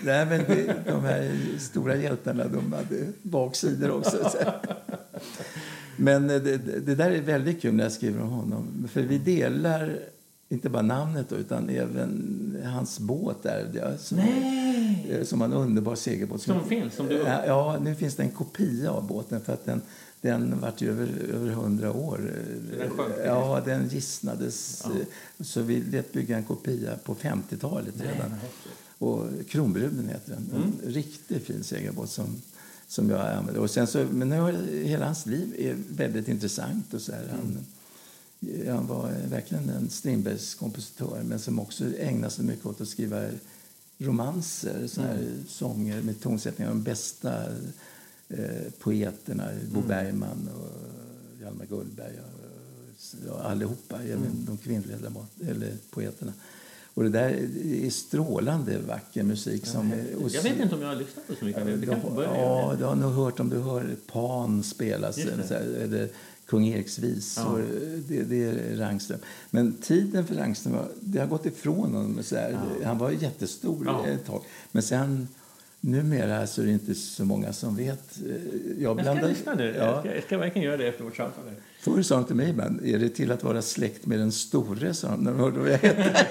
Nej, 0.03 0.25
men 0.25 0.39
det, 0.39 0.75
de 0.85 1.03
här 1.03 1.31
stora 1.59 1.95
hjältarna 1.95 2.43
de 2.47 2.73
hade 2.73 3.07
baksidor 3.21 3.91
också. 3.91 4.29
Men 6.01 6.29
eh, 6.29 6.41
det, 6.41 6.57
det 6.57 6.95
där 6.95 7.11
är 7.11 7.21
väldigt 7.21 7.61
kul 7.61 7.73
när 7.73 7.83
jag 7.83 7.91
skriver 7.91 8.21
om 8.21 8.29
honom. 8.29 8.87
För 8.91 9.01
vi 9.01 9.17
delar 9.17 9.99
inte 10.49 10.69
bara 10.69 10.81
namnet 10.81 11.31
utan 11.31 11.69
även 11.69 12.57
hans 12.65 12.99
båt 12.99 13.43
där. 13.43 13.71
ja, 13.73 13.97
Som, 13.97 14.17
Nej! 14.17 15.07
eh, 15.09 15.23
som 15.25 15.41
en 15.41 15.53
underbar 15.53 15.95
segelbåt. 15.95 16.41
Som 16.41 16.65
finns, 16.65 16.93
som 16.95 17.07
du... 17.07 17.15
Ja, 17.47 17.77
nu 17.81 17.95
finns 17.95 18.15
det 18.15 18.23
en 18.23 18.31
kopia 18.31 18.91
av 18.91 19.07
båten 19.07 19.41
för 19.41 19.53
att 19.53 19.65
den, 19.65 19.81
den 20.21 20.59
vart 20.59 20.81
ju 20.81 20.89
över, 20.91 21.07
över 21.33 21.49
100 21.51 21.91
år. 21.91 22.31
Den 22.79 22.89
sjönk, 22.89 23.13
Ja, 23.25 23.61
den 23.65 23.87
gissnades. 23.87 24.81
Ja. 24.85 24.91
eh, 24.99 25.05
Så 25.45 25.61
vi 25.61 25.81
lät 25.81 26.13
bygga 26.13 26.37
en 26.37 26.43
kopia 26.43 26.91
på 27.03 27.15
50-talet 27.15 27.93
Nej, 27.97 28.07
redan. 28.13 28.31
häftigt. 28.31 28.71
Och 28.97 29.25
Kronbruden 29.49 30.07
heter 30.07 30.31
den. 30.33 30.49
Mm. 30.55 30.73
En 30.85 30.91
riktigt 30.91 31.43
fin 31.45 31.63
segelbåt 31.63 32.09
som, 32.09 32.41
som 32.91 33.09
jag 33.09 33.21
använder. 33.27 33.61
Och 33.61 33.69
sen 33.71 33.87
så, 33.87 34.05
men 34.11 34.29
nu 34.29 34.39
har, 34.39 34.51
hela 34.83 35.05
hans 35.05 35.25
liv 35.25 35.55
är 35.59 35.77
väldigt 35.89 36.27
intressant. 36.27 36.93
Och 36.93 37.01
så 37.01 37.11
här. 37.11 37.27
Han, 37.31 37.57
han 38.75 38.87
var 38.87 39.11
verkligen 39.29 39.69
en 39.69 39.89
Strindbergs 39.89 40.55
kompositör 40.55 41.23
men 41.23 41.39
som 41.39 41.59
också 41.59 41.95
ägnade 41.97 42.33
sig 42.33 42.45
mycket 42.45 42.65
åt 42.65 42.81
att 42.81 42.87
skriva 42.87 43.29
romanser, 43.97 44.87
så 44.87 45.01
här, 45.01 45.29
sånger 45.47 46.01
med 46.01 46.19
tonsättningar. 46.21 46.69
De 46.71 46.83
bästa 46.83 47.43
eh, 48.29 48.71
poeterna, 48.79 49.47
Bo 49.71 49.77
Mm. 49.77 49.87
Bergman 49.87 50.49
och 50.55 51.41
Hjalmar 51.41 51.65
Gullberg 51.65 52.15
och, 52.19 53.31
och 53.33 53.49
allihopa, 53.49 53.95
även 54.03 54.17
Mm. 54.17 54.45
de 54.45 54.57
kvinnliga 54.57 54.97
eller 55.47 55.77
poeterna. 55.89 56.33
Och 56.93 57.03
det 57.03 57.09
där 57.09 57.29
är 57.85 57.89
strålande 57.89 58.77
vacker 58.87 59.23
musik. 59.23 59.65
Som, 59.65 59.93
Jag 60.33 60.43
vet 60.43 60.59
inte 60.59 60.75
om 60.75 60.81
jag 60.81 60.87
har 60.87 60.95
lyssnat 60.95 61.27
på 61.27 61.35
så 61.35 61.45
mycket 61.45 61.65
det. 61.65 61.75
Du 61.77 61.87
börja. 62.15 62.37
ja, 62.37 62.75
du 62.77 62.83
har 62.85 62.95
nog 62.95 63.11
hört 63.11 63.39
om 63.39 63.49
du 63.49 63.59
hör 63.59 63.95
Pan 64.11 64.63
spelas, 64.63 65.17
eller, 65.17 66.09
Kung 66.45 66.67
Eriks 66.67 66.99
visor. 66.99 67.65
Det, 68.07 68.23
det 68.23 68.43
är 68.43 68.75
Rangström. 68.77 69.19
Men 69.49 69.73
tiden 69.73 70.27
för 70.27 70.35
Rangström 70.35 70.75
det 70.99 71.19
har 71.19 71.27
gått 71.27 71.45
ifrån 71.45 71.93
honom. 71.93 72.19
Så 72.23 72.35
här. 72.35 72.59
Han 72.85 72.97
var 72.97 73.11
jättestor 73.11 73.83
Ja. 73.85 74.07
ett 74.07 74.25
tag. 74.25 74.41
Men 74.71 74.83
sen, 74.83 75.27
numera 75.81 76.47
så 76.47 76.61
är 76.61 76.65
det 76.65 76.71
inte 76.71 76.95
så 76.95 77.25
många 77.25 77.53
som 77.53 77.75
vet. 77.75 78.19
Jag 78.79 78.99
Jag 79.01 79.17
ska 79.17 79.27
lyssna 79.27 79.53
nu. 79.53 79.65
Jag, 79.77 79.87
Ja, 79.87 79.99
ska, 80.01 80.15
jag 80.15 80.23
ska 80.23 80.37
verkligen 80.37 80.65
göra 80.67 80.77
det 80.77 80.87
efter 80.87 81.03
vårt 81.03 81.15
samtal. 81.15 81.43
Förr 81.81 82.01
sa 82.01 82.15
de 82.15 82.25
till 82.25 82.35
mig 82.35 82.49
ibland, 82.49 82.85
är 82.85 82.99
det 82.99 83.09
till 83.09 83.31
att 83.31 83.43
vara 83.43 83.61
släkt 83.61 84.05
med 84.05 84.19
den 84.19 84.31
store? 84.31 84.93
Sa 84.93 85.07
de, 85.11 85.23
när 85.23 85.31
de 85.31 85.39
hörde 85.39 85.59
vad 85.59 85.69
jag 85.69 85.77
hette. 85.77 86.25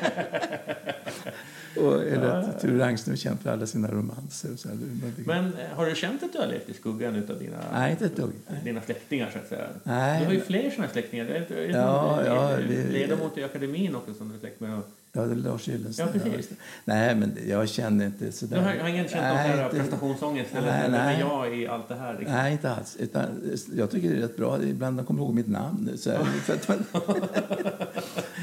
och, 1.80 2.02
eller 2.02 2.26
att 2.26 2.60
Ture 2.60 2.78
Rangström 2.78 3.12
är 3.12 3.16
känd 3.16 3.40
för 3.40 3.50
alla 3.50 3.66
sina 3.66 3.90
romanser. 3.90 4.52
Och 4.52 4.58
så 4.58 4.68
här. 4.68 4.78
Men 5.26 5.44
eh, 5.44 5.52
har 5.76 5.86
du 5.86 5.94
känt 5.94 6.22
att 6.22 6.32
du 6.32 6.38
har 6.38 6.46
levt 6.46 6.68
i 6.68 6.74
skuggan 6.74 7.14
av 7.30 7.38
dina, 7.38 7.56
Nej, 7.72 7.90
inte 7.90 8.04
ett 8.04 8.16
dugg. 8.16 8.32
dina 8.64 8.80
släktingar? 8.82 9.30
Så 9.32 9.38
att 9.38 9.48
säga? 9.48 9.66
Nej. 9.84 10.20
Du 10.20 10.26
har 10.26 10.32
ju 10.32 10.40
fler 10.40 10.70
såna 10.70 10.88
släktingar. 10.88 11.24
Du 11.48 11.54
är, 11.64 11.68
Ja, 11.70 12.22
ja, 12.26 12.52
eh, 12.58 12.90
ledamot 12.92 13.38
i 13.38 13.44
akademin 13.44 13.94
också 13.96 14.14
som 14.14 14.28
du 14.28 14.34
är 14.34 14.38
släkt 14.38 14.60
med. 14.60 14.78
Och- 14.78 14.88
Ja, 15.12 15.20
det 15.26 15.32
är 15.32 15.36
Lars 15.36 15.68
Gyllensten. 15.68 16.06
Ja, 16.14 16.20
precis. 16.20 16.48
det. 16.48 16.54
Nej, 16.84 17.14
men 17.14 17.36
jag 17.48 17.68
känner 17.68 18.06
inte 18.06 18.32
sådär. 18.32 18.56
Du 18.56 18.62
har, 18.62 18.74
har 18.76 18.88
ingen 18.88 19.08
känt 19.08 19.22
Nej, 19.22 19.36
här 19.36 19.64
inte- 19.64 19.76
prestationsångest? 19.76 20.50
Eller 20.54 20.66
Nej, 20.66 20.90
nej. 20.90 21.00
nej. 21.00 21.20
jag 21.20 21.56
i 21.58 21.66
allt 21.66 21.88
det 21.88 21.94
här? 21.94 22.16
Liksom. 22.18 22.36
Nej, 22.36 22.52
inte 22.52 22.70
alls. 22.70 22.96
Utan, 22.96 23.24
jag 23.76 23.90
tycker 23.90 24.10
det 24.10 24.16
är 24.16 24.20
rätt 24.20 24.36
bra. 24.36 24.62
Ibland 24.62 24.96
de 24.96 25.06
kommer 25.06 25.20
ihåg 25.22 25.34
mitt 25.34 25.48
namn. 25.48 25.90
Så 25.96 26.10
här, 26.10 26.18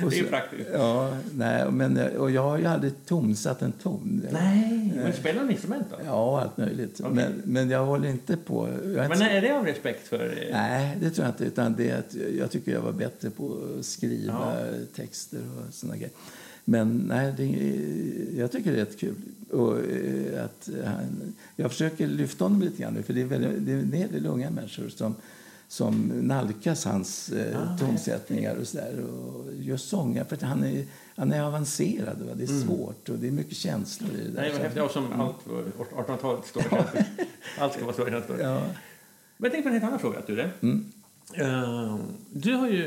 och 0.04 0.10
Det 0.10 0.20
är 0.20 0.24
så- 0.24 0.30
praktiskt. 0.30 0.70
Ja, 0.74 1.18
nej, 1.36 1.72
men, 1.72 1.98
och 2.18 2.32
jag 2.32 2.42
har 2.44 2.58
ju 2.58 2.66
aldrig 2.66 2.94
tonsatt 3.06 3.62
en 3.62 3.72
ton. 3.72 4.22
Nej, 4.32 4.92
men 4.96 5.14
spelar 5.14 5.44
du 5.44 5.52
instrument 5.52 5.88
då? 5.90 5.96
Ja, 6.06 6.42
allt 6.42 6.58
möjligt. 6.58 7.00
Okej. 7.00 7.14
Men, 7.16 7.42
men 7.46 7.70
jag 7.70 7.86
håller 7.86 8.10
inte 8.10 8.38
på... 8.38 8.68
Men 8.84 9.12
inte, 9.12 9.26
är 9.26 9.42
det 9.42 9.58
av 9.58 9.66
respekt 9.66 10.08
för... 10.08 10.26
eh, 10.26 10.52
Nej, 10.52 10.98
det 11.02 11.10
tror 11.10 11.26
jag 11.26 11.34
inte. 11.34 11.46
Utan 11.46 11.76
det 11.76 11.90
är 11.90 12.00
att 12.00 12.16
jag 12.38 12.52
tycker 12.52 12.72
jag 12.72 12.82
var 12.82 12.92
bättre 12.92 13.30
på 13.30 13.58
att 13.80 13.86
skriva 13.86 14.34
Ja. 14.56 14.66
texter 14.96 15.40
och 15.58 15.74
såna 15.74 15.96
grejer. 15.96 16.12
Men 16.66 16.98
nej, 17.08 17.34
det, 17.38 17.46
jag 18.40 18.52
tycker 18.52 18.72
det 18.72 18.78
är 18.82 18.86
rätt 18.86 19.00
kul. 19.00 19.16
Och, 19.52 19.78
eh, 19.80 20.44
att 20.46 20.70
han, 20.86 21.34
jag 21.56 21.72
försöker 21.72 22.08
lyfta 22.08 22.46
honom 22.46 22.62
lite 22.62 22.82
grann 22.82 22.94
nu, 22.94 23.04
för 23.04 23.14
det 23.14 23.22
är, 23.22 23.26
väldigt, 23.26 23.66
det 23.66 23.72
är 23.72 23.78
en 23.78 23.92
hel 23.92 24.12
del 24.12 24.26
unga 24.26 24.50
människor 24.50 24.90
som, 24.90 25.16
som 25.68 26.08
nalkas 26.08 26.86
hans 26.86 27.30
eh, 27.30 27.62
Ah, 27.62 27.78
tonsättningar 27.78 28.56
och 28.56 28.68
sådär. 28.68 29.00
Och 29.02 29.46
just 29.54 29.90
sånger, 29.90 30.24
för 30.24 30.36
att 30.36 30.42
han 30.42 30.64
är, 30.64 30.86
han 31.16 31.32
är 31.32 31.42
avancerad. 31.42 32.18
Va? 32.22 32.34
Det 32.36 32.44
är 32.44 32.48
svårt 32.66 33.10
och 33.10 33.16
det 33.20 33.28
är 33.28 33.32
mycket 33.32 33.58
känslor 33.58 34.10
i 34.12 34.18
det 34.24 34.30
där. 34.32 34.42
Nej, 34.42 34.52
vad 34.52 34.62
häftigt. 34.62 34.78
Ja, 34.78 34.90
som 34.90 35.22
allt 35.22 35.46
på 35.46 35.52
1800-talet 35.52 36.46
står 36.46 36.62
det. 36.94 37.06
Allt 37.60 37.74
ska 37.74 37.86
vara 37.86 37.96
så. 37.96 38.06
Ja. 38.12 38.22
ja. 38.40 38.62
Men 39.38 39.52
jag 39.52 39.52
tänkte 39.52 39.62
på 39.62 39.68
en 39.68 39.74
helt 39.74 39.84
annan 39.84 40.00
fråga, 40.00 40.22
Ture. 40.22 40.50
Mm. 40.62 40.92
Eh, 41.34 41.96
du 42.32 42.54
har 42.54 42.68
ju... 42.68 42.84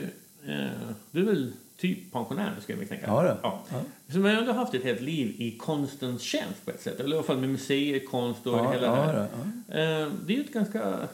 eh, 0.46 0.70
du 1.10 1.20
är 1.20 1.24
väl 1.24 1.52
typ 1.76 2.12
pensionär, 2.12 2.52
skulle 2.62 2.76
jag 2.76 2.80
misstänka? 2.80 3.06
Ja, 3.06 3.22
då. 3.22 3.38
Ja. 3.42 3.62
Ja. 3.72 3.80
Så 4.12 4.18
man 4.18 4.30
har 4.30 4.38
ändå 4.38 4.52
haft 4.52 4.74
ett 4.74 4.84
helt 4.84 5.00
liv 5.00 5.34
i 5.38 5.56
konstens 5.58 6.22
tjänst 6.22 6.64
på 6.64 6.70
ett 6.70 6.82
sätt. 6.82 7.00
Eller 7.00 7.10
i 7.14 7.18
alla 7.18 7.26
fall 7.26 7.38
med 7.38 7.48
museer, 7.48 8.06
konst 8.06 8.46
och 8.46 8.58
Ja, 8.58 8.72
hela 8.72 8.86
ja, 8.86 8.94
det 8.96 9.02
här. 9.12 9.28
ja. 9.66 9.74
Eh, 10.04 10.12
Det 10.26 10.32
är 10.32 10.36
ju 10.36 10.44
ett 10.44 10.52
ganska... 10.52 11.08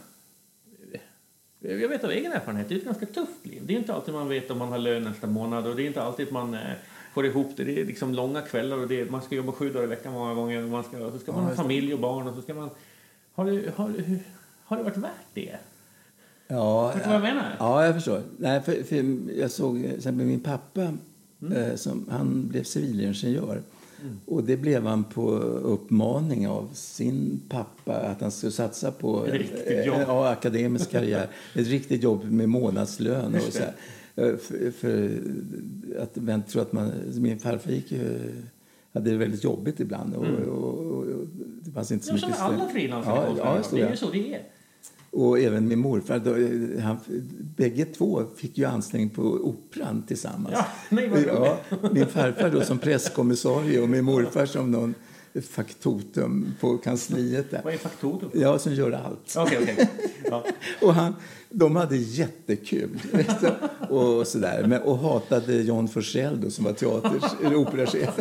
Jag 1.69 1.89
vet 1.89 2.05
av 2.05 2.11
egen 2.11 2.33
erfarenhet, 2.33 2.69
det 2.69 2.75
är 2.75 2.79
ett 2.79 2.85
ganska 2.85 3.07
tufft 3.07 3.47
liv. 3.47 3.63
Det 3.67 3.75
är 3.75 3.79
inte 3.79 3.95
alltid 3.95 4.15
man 4.15 4.29
vet 4.29 4.51
om 4.51 4.59
man 4.59 4.69
har 4.69 4.79
lön 4.79 5.03
nästa 5.03 5.27
månad 5.27 5.67
och 5.67 5.77
det 5.77 5.83
är 5.83 5.87
inte 5.87 6.03
alltid 6.03 6.33
man 6.33 6.55
eh, 6.55 6.61
får 7.15 7.27
ihop 7.27 7.53
det. 7.57 7.65
Det 7.65 7.81
är 7.81 7.85
liksom 7.85 8.15
långa 8.15 8.41
kvällar 8.43 8.77
och 8.77 8.93
är, 8.93 9.11
man 9.11 9.23
ska 9.23 9.35
jobba 9.35 9.53
sju 9.53 9.71
dagar 9.73 9.85
i 9.85 9.87
veckan 9.87 10.13
många 10.13 10.35
gånger 10.35 10.63
och 10.63 10.69
man 10.69 10.85
ska, 10.85 11.11
så 11.11 11.19
ska 11.19 11.33
man 11.33 11.45
ha 11.45 11.55
familj 11.55 11.95
och 11.95 12.01
barn 12.01 12.27
och 12.29 12.35
så 12.35 12.43
ska 12.43 12.55
man... 12.55 12.71
Har 13.35 13.45
det, 13.45 13.63
har, 13.77 13.89
det- 13.89 14.19
har 14.65 14.77
det 14.77 14.83
varit 14.83 14.97
värt 14.97 15.11
det? 15.35 15.57
Ja, 16.49 16.91
Förstår 16.93 17.13
du 17.13 17.19
vad 17.19 17.29
jag 17.29 17.35
menar? 17.35 17.57
Ja, 17.59 17.85
jag 17.85 17.95
förstår. 17.95 18.23
Nej, 18.39 18.61
för, 18.63 18.83
för 18.83 19.17
jag 19.41 19.51
såg 19.51 19.77
till 19.83 19.95
exempel 19.97 20.27
min 20.27 20.41
pappa, 20.41 20.93
Mm. 21.43 21.53
eh, 21.59 21.75
som, 21.75 22.07
han 22.11 22.49
blev 22.49 22.63
civilingenjör. 22.65 23.63
Och 24.27 24.45
det 24.45 24.57
blev 24.57 24.87
han 24.87 25.05
på 25.05 25.31
uppmaning 25.63 26.49
av 26.49 26.69
sin 26.73 27.41
pappa 27.49 27.97
att 27.97 28.21
han 28.21 28.31
skulle 28.31 28.53
satsa 28.53 28.93
på 28.93 29.27
jobb. 29.27 29.43
eh, 29.67 29.85
ja, 29.85 30.29
akademisk 30.31 30.91
karriär. 30.91 31.29
Ett 31.55 31.67
riktigt 31.69 32.03
jobb 32.03 32.25
med 32.25 32.49
månadslön. 32.49 33.35
Och 33.35 33.41
så 33.53 33.59
här. 33.59 33.73
Eh, 34.17 34.37
För, 34.37 34.71
för 34.71 35.11
att 36.03 36.17
man 36.17 36.43
tror 36.43 36.63
att 36.63 36.73
man, 36.73 36.93
min 37.15 37.39
farfar 37.39 37.71
gick 37.71 37.93
ju, 37.93 38.19
hade 38.93 39.11
det 39.11 39.17
väldigt 39.17 39.45
jobbigt 39.45 39.81
ibland. 39.81 40.15
Och, 40.15 40.25
och, 40.25 40.49
och, 40.49 40.97
och 40.97 41.27
det 41.65 41.71
fanns 41.71 41.93
inte 41.93 42.07
så 42.07 42.13
Mm. 42.13 42.23
Ja, 42.29 42.35
som 42.37 42.51
mycket 42.55 42.61
alla 42.63 42.69
frilansare. 42.73 43.35
Ja, 43.39 43.57
ja, 43.57 43.63
det 43.77 43.81
är 43.83 43.91
ju 43.91 43.97
så 43.97 44.11
det 44.11 44.35
är. 44.35 44.43
Och 45.17 45.39
även 45.39 45.69
min 45.69 45.79
morfar. 45.79 46.19
Då, 46.19 46.31
han, 46.83 46.97
bägge 47.57 47.85
två 47.85 48.23
fick 48.37 48.59
ju 48.59 48.65
anställning 48.65 49.11
på 49.11 49.23
Operan 49.23 50.03
tillsammans. 50.07 50.55
Ja, 50.59 50.67
nej, 50.89 51.11
ja, 51.27 51.59
min 51.93 52.07
farfar 52.07 52.51
då 52.51 52.61
som 52.61 52.79
presskommissarie 52.79 53.83
och 53.83 53.89
min 53.89 54.05
morfar 54.05 54.47
som 54.47 54.71
någon 54.71 54.95
faktotum 55.43 56.55
på 56.61 56.79
kansliet 56.79 57.51
där. 57.51 57.61
Vad 57.65 57.75
är 57.75 57.79
faktorer? 57.79 58.29
Ja, 58.33 58.59
som 58.59 58.75
gör 58.75 58.93
allt. 58.93 59.35
Okej, 59.37 59.59
okej. 59.63 59.91
Ja. 60.25 60.45
Och 60.83 60.95
han, 60.95 61.15
de 61.51 61.77
hade 61.77 61.97
jättekul. 61.97 62.99
och, 63.89 64.27
sådär. 64.27 64.65
Men, 64.67 64.83
och 64.83 64.99
hatade 64.99 65.63
John 65.63 65.89
Forssell 65.89 66.41
då, 66.41 66.51
som 66.51 66.65
var 66.65 66.73
teaters, 66.73 67.33
operachef. 67.55 68.21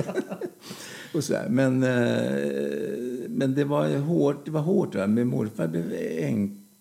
och 1.13 1.23
sådär. 1.23 1.47
Men, 1.49 1.83
eh, 1.83 3.29
men 3.29 3.55
det 3.55 3.63
var 3.63 3.97
hårt. 3.97 4.45
Det 4.45 4.51
var 4.51 4.61
hårt 4.61 4.95
va? 4.95 5.07
Min 5.07 5.27
morfar 5.27 5.67
blev 5.67 5.91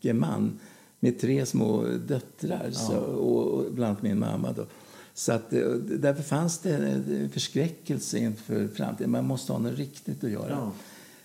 enkeman 0.04 0.58
med 1.00 1.20
tre 1.20 1.46
små 1.46 1.84
döttrar 2.06 2.70
så, 2.70 2.96
och, 2.96 3.46
och 3.46 3.72
bland 3.72 3.90
annat 3.90 4.02
min 4.02 4.18
mamma. 4.18 4.52
Då. 4.52 4.66
Så 5.14 5.32
att, 5.32 5.52
eh, 5.52 5.68
därför 5.74 6.22
fanns 6.22 6.58
det 6.58 6.76
en 6.76 7.30
förskräckelse 7.30 8.18
inför 8.18 8.68
framtiden. 8.68 9.10
Man 9.10 9.24
måste 9.24 9.52
ha 9.52 9.58
något 9.58 9.78
riktigt 9.78 10.24
att 10.24 10.30
göra. 10.30 10.50
Ja. 10.50 10.72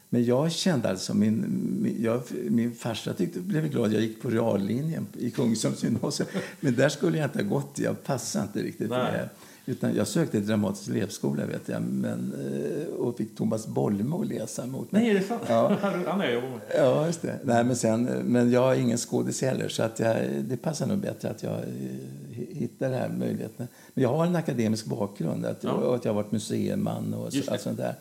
Men 0.09 0.25
jag 0.25 0.51
kände 0.51 0.89
alltså, 0.89 1.13
min, 1.13 1.45
min, 1.81 2.03
jag, 2.03 2.21
min 2.49 2.75
farsa 2.75 3.13
tyckte, 3.13 3.39
blev 3.39 3.69
glad 3.69 3.93
jag 3.93 4.01
gick 4.01 4.21
på 4.21 4.29
reallinjen 4.29 5.07
i 5.17 5.31
Kungsholms 5.31 5.83
gymnasium. 5.83 6.29
Men 6.59 6.75
där 6.75 6.89
skulle 6.89 7.17
jag 7.17 7.25
inte 7.25 7.43
ha 7.43 7.49
gått, 7.49 7.79
jag 7.79 8.03
passade 8.03 8.45
inte 8.45 8.59
riktigt 8.59 8.89
Nej. 8.89 9.11
det. 9.11 9.29
Utan 9.69 9.95
jag 9.95 10.07
sökte 10.07 10.37
till 10.37 10.47
Dramatisk 10.47 10.89
elevskola 10.89 11.45
vet 11.45 11.69
jag, 11.69 11.81
men, 11.81 12.33
eh, 12.33 12.93
och 12.95 13.17
fick 13.17 13.35
Thomas 13.35 13.67
Bolme 13.67 14.15
att 14.15 14.27
läsa 14.27 14.65
mot 14.65 14.91
mig. 14.91 15.01
Nej, 15.01 15.11
är 15.11 15.15
det 15.15 15.21
sant? 15.21 15.41
Ja. 15.47 15.77
Han 15.81 16.19
har 16.19 16.25
jag 16.25 16.43
med. 16.43 16.59
Ja, 16.77 17.05
just 17.05 17.21
det. 17.21 17.39
Nej, 17.43 17.63
men, 17.63 17.75
sen, 17.75 18.03
men 18.03 18.51
jag 18.51 18.75
är 18.75 18.79
ingen 18.79 18.97
skådis 18.97 19.41
heller, 19.41 19.69
så 19.69 19.83
att 19.83 19.99
jag, 19.99 20.15
det 20.41 20.57
passar 20.57 20.87
nog 20.87 20.97
bättre 20.97 21.29
att 21.29 21.43
jag 21.43 21.53
eh, 21.53 22.37
hittar 22.49 22.89
den 22.89 22.99
här 22.99 23.09
möjligheten. 23.09 23.67
Men 23.93 24.03
jag 24.03 24.09
har 24.09 24.25
en 24.25 24.35
akademisk 24.35 24.85
bakgrund, 24.85 25.45
att, 25.45 25.63
Ja. 25.63 25.71
och 25.71 25.95
att 25.95 26.05
jag 26.05 26.13
har 26.13 26.23
varit 26.23 26.31
museiman 26.31 27.13
och 27.13 27.33
så, 27.33 27.51
allt 27.51 27.61
sånt 27.61 27.77
där. 27.77 27.95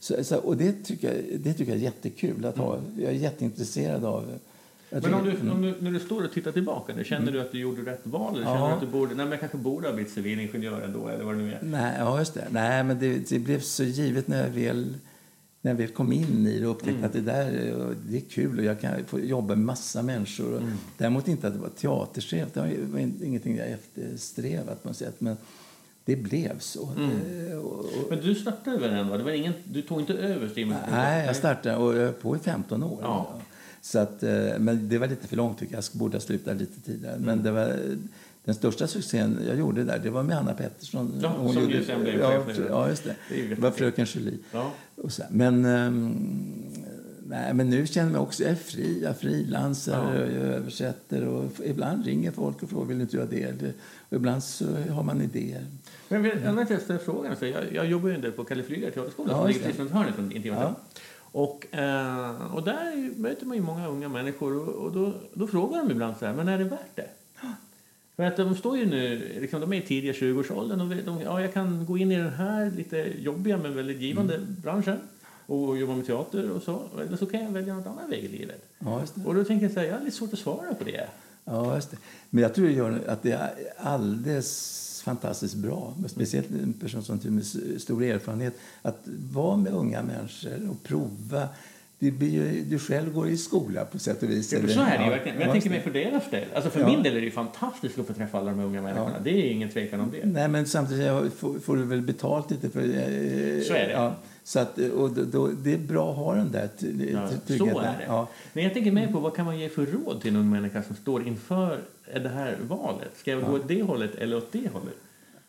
Så, 0.00 0.24
så, 0.24 0.36
och 0.36 0.56
det 0.56 0.72
tycker, 0.84 1.14
jag, 1.14 1.40
det 1.40 1.52
tycker 1.54 1.72
jag 1.72 1.78
är 1.80 1.84
jättekul 1.84 2.44
att 2.44 2.56
ha. 2.58 2.78
Jag 2.98 3.10
är 3.10 3.16
jätteintresserad 3.16 4.04
av... 4.04 4.24
jag 4.90 5.02
Men 5.02 5.14
om 5.14 5.24
du, 5.24 5.50
om 5.50 5.62
du, 5.62 5.74
när 5.80 5.90
du 5.90 6.00
står 6.00 6.24
och 6.24 6.32
tittar 6.32 6.52
tillbaka, 6.52 6.94
nu, 6.94 7.04
känner 7.04 7.32
du 7.32 7.40
att 7.40 7.52
du 7.52 7.58
gjorde 7.58 7.90
rätt 7.92 8.00
val? 8.06 8.34
Eller 8.36 8.44
Ja. 8.46 8.54
känner 8.54 8.68
du 8.68 8.74
att 8.74 8.80
du 8.80 8.86
borde, 8.86 9.08
nej 9.14 9.24
men 9.24 9.30
jag 9.30 9.40
kanske 9.40 9.58
borde 9.58 9.88
ha 9.88 9.94
blivit 9.94 10.12
civilingenjör 10.12 10.80
ändå, 10.80 11.08
eller 11.08 11.24
vad 11.24 11.34
det 11.34 11.42
nu 11.42 11.52
är? 11.52 11.58
Nej, 11.62 11.94
ja, 11.98 12.18
just 12.18 12.34
det. 12.34 12.46
Nej, 12.50 12.84
men 12.84 12.98
det, 12.98 13.28
det 13.28 13.38
blev 13.38 13.60
så 13.60 13.84
givet 13.84 14.28
när 14.28 14.42
jag 14.42 14.50
väl, 14.50 14.94
när 15.62 15.70
jag 15.70 15.76
väl 15.78 15.88
kom 15.88 16.12
in 16.12 16.46
i 16.46 16.58
det 16.60 16.66
och 16.66 16.72
upptäckte 16.72 16.90
Mm. 16.98 17.04
att 17.04 17.12
det 17.12 17.20
där 17.20 17.94
det 18.08 18.16
är 18.16 18.20
kul 18.20 18.58
och 18.58 18.64
jag 18.64 18.80
kan 18.80 19.04
få 19.06 19.20
jobba 19.20 19.48
med 19.54 19.64
massa 19.64 20.02
människor. 20.02 20.56
Mm. 20.58 20.72
Däremot 20.98 21.28
inte 21.28 21.46
att 21.46 21.52
det 21.54 21.60
var 21.60 21.68
teaterchef, 21.68 22.48
det 22.54 22.60
var 22.92 22.98
ingenting 22.98 23.56
jag 23.56 23.68
eftersträvat 23.70 24.82
på 24.82 24.88
något 24.88 24.96
sätt. 24.96 25.14
Men 25.20 25.36
det 26.04 26.16
blev 26.16 26.58
så. 26.58 26.88
Mm. 26.96 27.10
Eh, 27.50 27.58
Och, 27.58 27.78
och, 27.78 27.86
Men 28.10 28.20
du 28.20 28.34
startade 28.34 28.78
väl 28.78 28.90
ändå? 28.92 29.16
Det 29.16 29.22
var 29.24 29.30
ingen, 29.30 29.52
du 29.64 29.82
tog 29.82 30.00
inte 30.00 30.12
över 30.14 30.48
Steam? 30.48 30.74
nej, 30.90 31.26
jag 31.26 31.36
startade 31.36 31.76
och 31.76 31.96
jag 31.96 32.20
på 32.20 32.36
i 32.36 32.38
15 32.38 32.82
år. 32.82 32.98
Ja. 33.02 33.34
Så 33.92 33.98
att, 33.98 34.22
eh, 34.22 34.58
men 34.58 34.88
det 34.88 34.98
var 34.98 35.06
lite 35.06 35.28
för 35.28 35.36
långt 35.36 35.58
tycker 35.58 35.74
jag. 35.74 35.84
Jag 35.92 35.98
borde 35.98 36.16
ha 36.16 36.20
slutat 36.20 36.56
lite 36.56 36.80
tidigare. 36.80 37.14
Mm. 37.14 37.26
Men 37.26 37.42
det 37.42 37.50
var, 37.50 37.76
den 38.44 38.54
största 38.54 38.86
succén 38.86 39.38
jag 39.46 39.58
gjorde 39.58 39.84
där, 39.84 39.98
det 39.98 40.10
var 40.10 40.22
med 40.22 40.38
Anna 40.38 40.54
Pettersson. 40.54 41.20
Ja, 41.22 41.34
Hon 41.38 41.52
som 41.52 41.62
gjorde- 41.62 41.74
ju 41.74 41.84
sen 41.84 42.00
blev 42.02 42.18
ja, 42.20 42.44
ja, 42.68 42.88
just 42.88 43.04
det. 43.04 43.14
Det 43.48 43.60
var 43.60 43.70
Fröken 43.70 44.06
Julie. 44.08 44.38
Ja. 44.52 44.72
Och 44.96 45.12
så. 45.12 45.22
Men, 45.30 45.64
ehm, 45.64 46.16
nej, 47.26 47.54
men 47.54 47.70
nu 47.70 47.86
känner 47.86 48.06
jag 48.08 48.12
mig 48.12 48.20
också 48.20 48.42
jag 48.42 48.52
är 48.52 48.56
fri. 48.56 49.00
Jag 49.02 49.16
frilansar, 49.16 50.14
Ja. 50.14 50.20
jag 50.20 50.30
översätter 50.32 51.24
och 51.24 51.44
ibland 51.64 52.04
ringer 52.06 52.30
folk 52.30 52.62
och 52.62 52.70
frågar 52.70 52.86
vill 52.86 53.00
inte 53.00 53.16
göra 53.16 53.26
det. 53.26 53.72
Och 54.08 54.16
ibland 54.16 54.42
så 54.42 54.64
har 54.90 55.02
man 55.02 55.22
idéer. 55.22 55.64
Men 56.08 56.24
jag 56.70 56.80
ställer 56.82 56.98
frågan. 56.98 57.36
Så 57.36 57.46
jag, 57.46 57.64
jag 57.72 57.86
jobbar 57.86 58.08
ju 58.08 58.14
en 58.14 58.20
del 58.20 58.32
på 58.32 58.44
Kalle 58.44 58.62
Flygare 58.62 58.90
teaterskola 58.90 59.32
Ja, 59.32 59.38
som 59.38 59.46
ligger 59.48 59.60
precis 59.60 59.80
runt 59.80 59.90
hörnet 59.90 60.14
från 60.14 60.32
Intimaten. 60.32 60.74
Ja. 60.78 61.00
Och, 61.32 61.74
eh, 61.74 62.54
och 62.54 62.62
där 62.62 63.18
möter 63.20 63.46
man 63.46 63.56
ju 63.56 63.62
många 63.62 63.88
unga 63.88 64.08
människor 64.08 64.56
och, 64.56 64.84
och 64.84 64.92
då, 64.92 65.12
då 65.34 65.46
frågar 65.46 65.78
de 65.78 65.90
ibland 65.90 66.16
så 66.16 66.26
här, 66.26 66.34
men 66.34 66.48
är 66.48 66.58
det 66.58 66.64
värt 66.64 66.96
det? 66.96 67.08
För 68.16 68.22
att 68.22 68.36
de 68.36 68.54
står 68.54 68.78
ju 68.78 68.86
nu, 68.86 69.18
liksom, 69.40 69.60
de 69.60 69.72
är 69.72 69.76
i 69.76 69.82
tidiga 69.82 70.12
20-årsåldern 70.12 70.80
och 70.80 70.88
de, 70.88 71.20
ja, 71.20 71.40
jag 71.40 71.54
kan 71.54 71.86
gå 71.86 71.98
in 71.98 72.12
i 72.12 72.16
den 72.16 72.32
här 72.32 72.70
lite 72.70 73.12
jobbiga 73.18 73.56
men 73.56 73.76
väldigt 73.76 74.00
givande 74.00 74.34
mm. 74.34 74.56
branschen 74.62 74.98
och 75.46 75.78
jobba 75.78 75.94
med 75.94 76.06
teater 76.06 76.50
och 76.50 76.62
så. 76.62 76.82
Eller 77.06 77.16
så 77.16 77.26
kan 77.26 77.44
jag 77.44 77.50
välja 77.50 77.74
något 77.74 77.86
annat 77.86 78.10
väg 78.10 78.24
i 78.24 78.28
livet. 78.28 78.68
Ja, 78.78 79.02
och 79.24 79.34
då 79.34 79.44
tänker 79.44 79.66
jag 79.66 79.72
så 79.72 79.80
här, 79.80 79.86
jag 79.86 79.94
har 79.94 80.04
lite 80.04 80.16
svårt 80.16 80.32
att 80.32 80.38
svara 80.38 80.74
på 80.74 80.84
det. 80.84 81.08
Ja, 81.44 81.74
just 81.74 81.90
det. 81.90 81.96
Men 82.30 82.42
jag 82.42 82.54
tror 82.54 83.00
att 83.06 83.22
det 83.22 83.32
är 83.32 83.50
alldeles 83.76 84.87
fantastiskt 85.08 85.54
bra. 85.54 85.94
Speciellt 86.06 86.50
en 86.50 86.72
person 86.72 87.02
som 87.02 87.18
med 87.24 87.46
stor 87.80 88.04
erfarenhet. 88.04 88.54
Att 88.82 89.00
vara 89.32 89.56
med 89.56 89.72
unga 89.72 90.02
människor 90.02 90.70
och 90.70 90.82
prova 90.82 91.48
du, 92.00 92.10
du 92.70 92.78
själv 92.78 93.12
går 93.12 93.28
i 93.28 93.36
skola 93.36 93.84
på 93.84 93.98
sätt 93.98 94.22
och 94.22 94.30
vis. 94.30 94.52
Ja, 94.52 94.58
så 94.68 94.80
är 94.80 94.98
det 94.98 95.04
ju 95.04 95.10
verkligen. 95.10 95.38
Men 95.38 95.46
jag 95.46 95.52
tänker 95.52 95.70
mig 95.70 95.80
för 95.80 95.90
deras 95.90 96.30
del. 96.30 96.44
Alltså 96.54 96.70
för 96.70 96.80
ja. 96.80 96.86
min 96.86 97.02
del 97.02 97.16
är 97.16 97.20
det 97.20 97.24
ju 97.24 97.30
fantastiskt 97.30 97.98
att 97.98 98.06
få 98.06 98.12
träffa 98.12 98.38
alla 98.38 98.50
de 98.50 98.60
unga 98.60 98.82
människorna. 98.82 99.14
Ja. 99.18 99.24
Det 99.24 99.30
är 99.30 99.50
ingen 99.50 99.68
tvekan 99.68 100.00
om 100.00 100.10
det. 100.10 100.26
Nej, 100.26 100.48
men 100.48 100.66
samtidigt 100.66 101.32
får, 101.62 101.76
du 101.76 101.84
väl 101.84 102.02
betalt 102.02 102.50
lite 102.50 102.70
för 102.70 102.80
det. 102.80 103.64
Så 103.66 103.72
är 103.72 103.86
det. 103.86 103.92
Ja. 103.92 104.14
Så 104.44 104.60
att, 104.60 104.78
och 104.78 105.10
då, 105.10 105.24
då, 105.24 105.46
det 105.46 105.74
är 105.74 105.78
bra 105.78 106.10
att 106.10 106.16
ha 106.16 106.34
den 106.34 106.52
där 106.52 106.68
tryggheten. 106.78 107.58
Så 107.58 107.78
är 107.78 107.82
det. 107.82 108.04
Ja. 108.06 108.28
Men 108.52 108.64
jag 108.64 108.74
tänker 108.74 108.92
mer 108.92 109.12
på 109.12 109.20
vad 109.20 109.36
kan 109.36 109.46
man 109.46 109.58
ge 109.58 109.68
för 109.68 109.86
råd 109.86 110.20
till 110.20 110.30
en 110.30 110.36
ung 110.36 110.50
människa 110.50 110.82
som 110.82 110.96
står 110.96 111.26
inför 111.26 111.80
det 112.14 112.28
här 112.28 112.56
valet? 112.68 113.10
Ska 113.16 113.30
jag 113.30 113.46
gå 113.46 113.52
åt 113.52 113.68
det 113.68 113.82
hållet 113.82 114.14
eller 114.14 114.36
åt 114.36 114.52
det 114.52 114.68
hållet? 114.72 114.96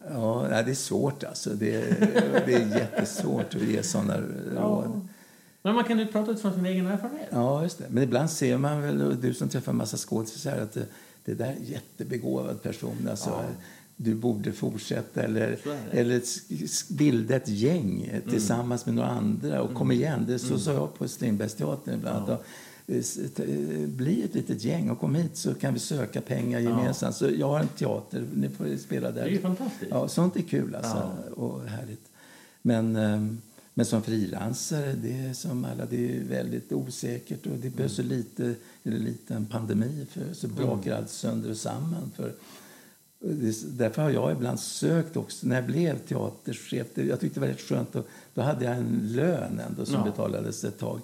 Ja, 0.10 0.47
det 0.66 0.72
är 0.72 0.76
svårt 0.76 1.24
alltså. 1.24 1.49
Det 1.49 1.76
är, 1.76 2.43
det 2.45 2.53
är 2.53 2.78
jättesvårt 2.78 3.55
att 3.55 3.62
ge 3.62 3.84
sådana 3.84 4.18
råd. 4.55 5.07
Men 5.62 5.76
man 5.76 5.84
kan 5.84 5.99
ju 5.99 6.07
prata 6.07 6.32
utifrån 6.32 6.53
sin 6.53 6.66
egen 6.66 6.88
erfarenhet. 6.88 7.28
Ja, 7.32 7.64
just 7.64 7.78
det. 7.78 7.86
Men 7.89 8.03
ibland 8.03 8.30
ser 8.30 8.57
man 8.57 8.82
väl, 8.82 9.22
du 9.22 9.34
som 9.34 9.49
träffar 9.49 9.72
en 9.72 9.78
massa 9.78 9.97
skådisar, 9.97 10.57
att 10.57 10.74
det, 10.74 10.86
det 11.26 11.34
där 11.34 11.45
är 11.45 11.55
en 11.55 11.64
jättebegåvad 11.64 12.64
person. 12.64 13.07
Alltså, 13.10 13.30
ja. 13.30 13.43
Du 13.95 14.16
borde 14.16 14.51
fortsätta 14.51 15.22
eller, 15.22 15.57
eller 15.91 16.22
bilda 16.93 17.36
ett 17.36 17.47
gäng 17.49 18.10
mm. 18.12 18.30
tillsammans 18.30 18.86
med 18.86 18.95
några 18.95 19.10
andra 19.10 19.62
och 19.62 19.68
mm. 19.68 19.78
kom 19.78 19.91
igen. 19.91 20.26
Det 20.28 20.39
så 20.39 20.47
mm. 20.47 20.60
sa 20.60 20.74
jag 20.74 20.97
på 20.97 21.07
Strindbergsteatern 21.07 21.95
ibland. 21.95 22.30
Ja. 22.30 22.41
Bli 23.88 24.24
ett 24.24 24.36
litet 24.36 24.64
gäng 24.64 24.90
och 24.90 25.00
kom 25.00 25.16
hit 25.16 25.38
så 25.38 25.54
kan 25.54 25.74
vi 25.74 25.80
söka 25.80 26.22
pengar 26.22 26.60
gemensamt. 26.60 27.22
Ja. 27.22 27.28
Så 27.28 27.36
jag 27.36 27.48
har 27.48 27.60
en 27.60 27.68
teater, 27.68 28.26
ni 28.34 28.50
får 28.50 28.78
spela 28.78 29.12
där. 29.12 29.26
Det 29.26 29.36
är 29.36 29.42
fantastiskt. 29.42 29.92
Ja, 29.92 30.08
sånt 30.08 30.36
är 30.36 30.42
kul 30.42 30.76
alltså. 30.76 31.12
Ja. 31.28 31.44
Och 31.44 31.62
härligt. 31.64 32.06
Men 32.62 32.96
ehm, 32.96 33.38
men 33.80 33.86
som 33.86 34.02
frilansare, 34.02 34.94
det 34.94 35.20
är 35.20 35.34
som 35.34 35.66
alla, 35.66 35.86
det 35.86 36.18
är 36.18 36.24
väldigt 36.24 36.72
osäkert 36.72 37.46
och 37.46 37.58
det 37.58 37.70
behövs 37.70 38.00
mm. 38.00 38.12
lite, 38.12 38.56
eller 38.84 39.00
lite 39.00 39.34
en 39.34 39.46
pandemi 39.46 40.06
för 40.10 40.34
så 40.34 40.48
brakar 40.48 40.92
mm. 40.92 40.98
allt 40.98 41.10
sönder 41.10 41.50
och 41.50 41.58
samman. 41.58 42.12
För, 42.16 42.34
därför 43.66 44.02
har 44.02 44.10
jag 44.10 44.32
ibland 44.32 44.60
sökt 44.60 45.18
också, 45.18 45.48
när 45.48 45.56
jag 45.56 45.66
blev 45.66 45.98
teaterchef, 45.98 46.88
jag 46.94 47.20
tyckte 47.20 47.40
det 47.40 47.46
var 47.46 47.48
rätt 47.48 47.62
skönt, 47.62 47.96
och, 47.96 48.08
då 48.34 48.42
hade 48.42 48.66
jag 48.66 48.78
en 48.78 49.00
lön 49.04 49.60
ändå 49.70 49.86
som 49.86 49.96
ja. 49.96 50.04
betalades 50.04 50.64
ett 50.64 50.80
tag. 50.80 51.00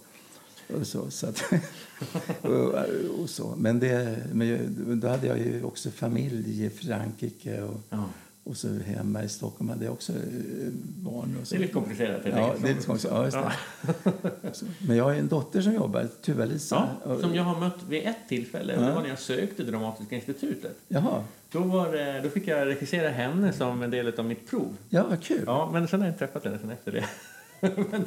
Och 0.68 0.88
så, 0.88 1.12
så 1.12 1.28
att, 1.28 1.44
och, 2.42 2.74
och, 3.22 3.30
så. 3.30 3.54
Men, 3.58 3.80
det, 3.80 4.18
men 4.34 5.00
då 5.00 5.08
hade 5.08 5.28
jag 5.28 5.40
ju 5.40 5.64
också 5.64 5.92
familj 5.92 6.66
i 6.66 6.70
Frankrike. 6.70 7.62
Och, 7.62 7.82
ja. 7.90 8.04
Och 8.44 8.58
så 8.58 8.68
hemma 8.68 9.24
i 9.24 9.30
Stockholm 9.30 9.70
hade 9.70 9.86
jag 9.86 9.94
också 9.94 10.12
eh, 10.14 10.18
barn. 10.82 11.38
Och 11.42 11.48
så. 11.48 11.56
Det 11.56 11.60
är 11.60 11.62
lite 11.62 11.74
komplicerat. 11.74 12.22
Ja, 12.26 12.56
det 12.62 12.70
är 12.70 12.74
lite 12.74 12.86
komplicerat. 12.86 13.34
Ja, 13.34 13.52
ja. 14.04 14.52
Men 14.88 14.98
jag 14.98 15.04
har 15.04 15.14
en 15.14 15.28
dotter 15.28 15.62
som 15.62 15.74
jobbar, 15.74 16.08
Tuva-Lisa. 16.22 16.90
Ja, 17.06 17.20
som 17.20 17.36
jag 17.36 17.44
har 17.44 17.60
mött 17.60 17.84
vid 17.90 18.08
ett 18.08 18.30
tillfälle. 18.30 18.74
Ja. 18.74 18.82
Det 18.82 18.92
var 18.92 19.02
när 19.02 19.10
jag 19.10 19.20
sökte 19.20 19.64
Dramatiska 19.64 20.16
institutet. 20.16 20.78
Jaha. 20.88 21.24
Då, 21.52 21.60
var, 21.60 22.24
då 22.24 22.30
fick 22.30 22.48
jag 22.48 22.68
regissera 22.68 23.10
henne 23.10 23.54
som 23.54 23.82
en 23.82 23.92
del 23.92 24.20
av 24.20 24.26
mitt 24.26 24.50
prov. 24.50 24.78
Ja, 24.90 25.06
vad 25.10 25.24
kul. 25.24 25.44
Ja, 25.46 25.70
men 25.74 25.88
sen 25.88 26.00
har 26.00 26.08
jag 26.08 26.14
inte 26.14 26.26
träffat 26.26 26.44
henne 26.44 26.60
sen 26.60 26.72
efter 26.72 26.92
det. 26.92 27.06
men 27.92 28.06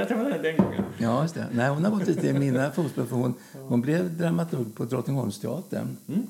jag 0.00 0.08
träffade 0.08 0.30
henne 0.30 0.42
den 0.42 0.56
gången. 0.56 0.84
Ja, 0.98 1.22
just 1.22 1.34
det. 1.34 1.46
Nej, 1.52 1.68
hon 1.68 1.84
har 1.84 1.90
gått 1.90 2.06
lite 2.06 2.28
i 2.28 2.32
mina 2.32 2.70
fotspår. 2.70 3.06
Hon, 3.10 3.34
hon 3.52 3.80
blev 3.80 4.16
dramaturg 4.16 4.74
på 4.74 4.84
Drottningholmsteatern. 4.84 5.96
Mm. 6.08 6.26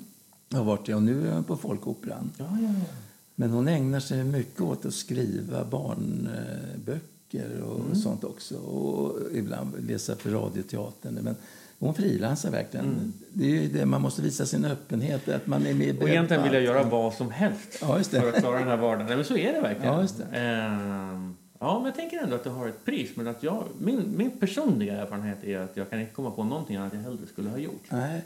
Har 0.53 0.65
varit 0.65 0.87
det, 0.87 0.95
och 0.95 1.03
nu 1.03 1.29
är 1.29 1.33
hon 1.33 1.45
på 1.45 1.57
Folkoperan. 1.57 2.31
Ja, 2.39 2.45
ja, 2.51 2.69
ja. 2.69 2.95
Men 3.35 3.51
hon 3.51 3.69
ägnar 3.69 4.01
sig 4.01 4.25
mycket 4.25 4.61
åt 4.61 4.87
att 4.87 4.95
skriva 4.95 5.65
barnböcker 5.65 7.63
och 7.63 7.81
mm. 7.81 7.95
sånt 7.95 8.25
också. 8.25 8.57
Och 8.57 9.19
ibland 9.33 9.75
läsa 9.89 10.17
för 10.17 10.31
Radioteatern. 10.31 11.15
Men 11.15 11.37
hon 11.79 11.95
frilansar 11.95 12.51
verkligen. 12.51 12.87
Mm. 12.87 13.13
Det 13.33 13.65
är 13.65 13.69
det, 13.69 13.87
man 13.87 14.03
måste 14.03 14.23
visa 14.23 14.47
sin 14.47 14.65
öppenhet. 14.65 15.29
Att 15.29 15.47
man 15.47 15.67
är 15.67 15.75
med 15.75 16.03
och 16.03 16.09
egentligen 16.09 16.43
vill 16.43 16.53
jag 16.53 16.63
göra 16.63 16.83
vad 16.83 17.15
som 17.15 17.31
helst 17.31 17.79
ja, 17.81 18.03
för 18.03 18.29
att 18.29 18.41
klara 18.41 18.59
den 18.59 18.69
här 18.69 18.77
vardagen. 18.77 19.07
Nej, 19.07 19.17
men 19.17 19.25
så 19.25 19.37
är 19.37 19.53
det 19.53 19.61
verkligen. 19.61 19.95
Ja, 19.95 20.07
det. 20.19 20.39
Ehm, 20.39 21.30
ja, 21.61 21.75
men 21.79 21.85
jag 21.85 21.95
tänker 21.95 22.19
ändå 22.19 22.37
att 22.37 22.45
det 22.45 22.51
har 22.51 22.69
ett 22.69 22.85
pris. 22.85 23.17
Men 23.17 23.27
att 23.27 23.43
jag, 23.43 23.65
min, 23.79 24.17
min 24.17 24.31
personliga 24.31 24.97
erfarenhet 24.97 25.45
är 25.45 25.59
att 25.59 25.77
jag 25.77 25.91
kan 25.91 26.01
inte 26.01 26.13
komma 26.13 26.31
på 26.31 26.45
någonting 26.45 26.77
annat 26.77 26.93
jag 26.93 27.01
hellre 27.01 27.27
skulle 27.27 27.51
ha 27.51 27.59
gjort. 27.59 27.85
Nej. 27.89 28.23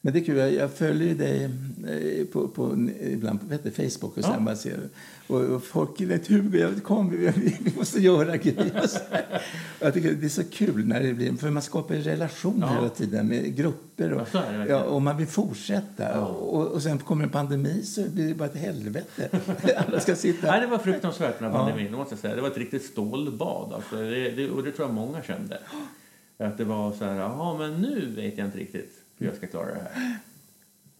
Men 0.00 0.12
det 0.12 0.18
är 0.18 0.24
kul, 0.24 0.54
jag 0.54 0.70
följer 0.70 1.14
dig 1.14 1.44
eh, 1.44 2.26
på, 2.26 2.48
på, 2.48 2.88
ibland 3.00 3.40
på 3.40 3.70
Facebook 3.70 4.16
och, 4.16 4.24
ja. 4.46 4.56
ser, 4.56 4.80
och, 5.26 5.40
och 5.40 5.64
folk 5.64 6.00
vet 6.00 6.28
Hugo, 6.28 6.80
kom, 6.80 7.10
vi, 7.10 7.32
vi 7.36 7.72
måste 7.76 8.00
göra 8.00 8.36
grejer. 8.36 8.90
jag 9.80 9.94
tycker 9.94 10.12
det 10.12 10.26
är 10.26 10.28
så 10.28 10.44
kul 10.44 10.86
när 10.86 11.02
det 11.02 11.14
blir, 11.14 11.32
för 11.32 11.50
man 11.50 11.62
skapar 11.62 11.94
en 11.94 12.02
relation 12.02 12.58
ja. 12.60 12.74
hela 12.74 12.88
tiden 12.88 13.28
med 13.28 13.56
grupper 13.56 14.12
och, 14.12 14.28
ja, 14.68 14.82
och 14.82 15.02
man 15.02 15.16
vill 15.16 15.26
fortsätta. 15.26 16.10
Ja. 16.12 16.26
Och, 16.26 16.66
och 16.66 16.82
sen 16.82 16.98
kommer 16.98 17.24
en 17.24 17.30
pandemi 17.30 17.82
så 17.82 18.10
blir 18.10 18.28
det 18.28 18.34
bara 18.34 18.48
ett 18.48 18.56
helvete. 18.56 19.28
Alla 19.86 20.00
ska 20.00 20.14
sitta. 20.14 20.50
Nej, 20.50 20.60
det 20.60 20.66
var 20.66 20.78
fruktansvärt 20.78 21.40
med 21.40 21.52
pandemin, 21.52 21.92
måste 21.92 22.12
jag 22.12 22.20
säga. 22.20 22.34
Det 22.34 22.42
var 22.42 22.50
ett 22.50 22.58
riktigt 22.58 22.84
stålbad. 22.84 23.72
Alltså. 23.72 23.96
Det, 23.96 24.30
det, 24.30 24.50
och 24.50 24.62
det 24.62 24.72
tror 24.72 24.88
jag 24.88 24.94
många 24.94 25.22
kände. 25.22 25.58
Att 26.38 26.58
det 26.58 26.64
var 26.64 26.92
så 26.92 27.04
här, 27.04 27.14
jaha, 27.14 27.58
men 27.58 27.80
nu 27.80 28.12
vet 28.16 28.38
jag 28.38 28.46
inte 28.46 28.58
riktigt 28.58 28.97
hur 29.18 29.26
jag 29.26 29.36
ska 29.36 29.46
klara 29.46 29.66
det 29.66 29.80
här. 29.92 30.18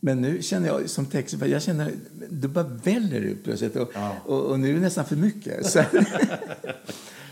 Men 0.01 0.21
nu 0.21 0.43
känner 0.43 0.67
jag 0.69 0.91
som 0.91 1.07
text, 1.07 1.37
jag 1.47 1.63
känner, 1.63 1.93
det 2.31 2.49
bara 2.49 2.65
väller 2.65 3.21
ut 3.21 3.45
plötsligt 3.45 3.77
och, 3.77 3.91
ja. 3.95 4.17
och, 4.25 4.45
och, 4.45 4.61
nu 4.61 4.71
är 4.71 4.75
det 4.75 4.81
nästan 4.81 5.05
för 5.05 5.17
mycket. 5.17 5.77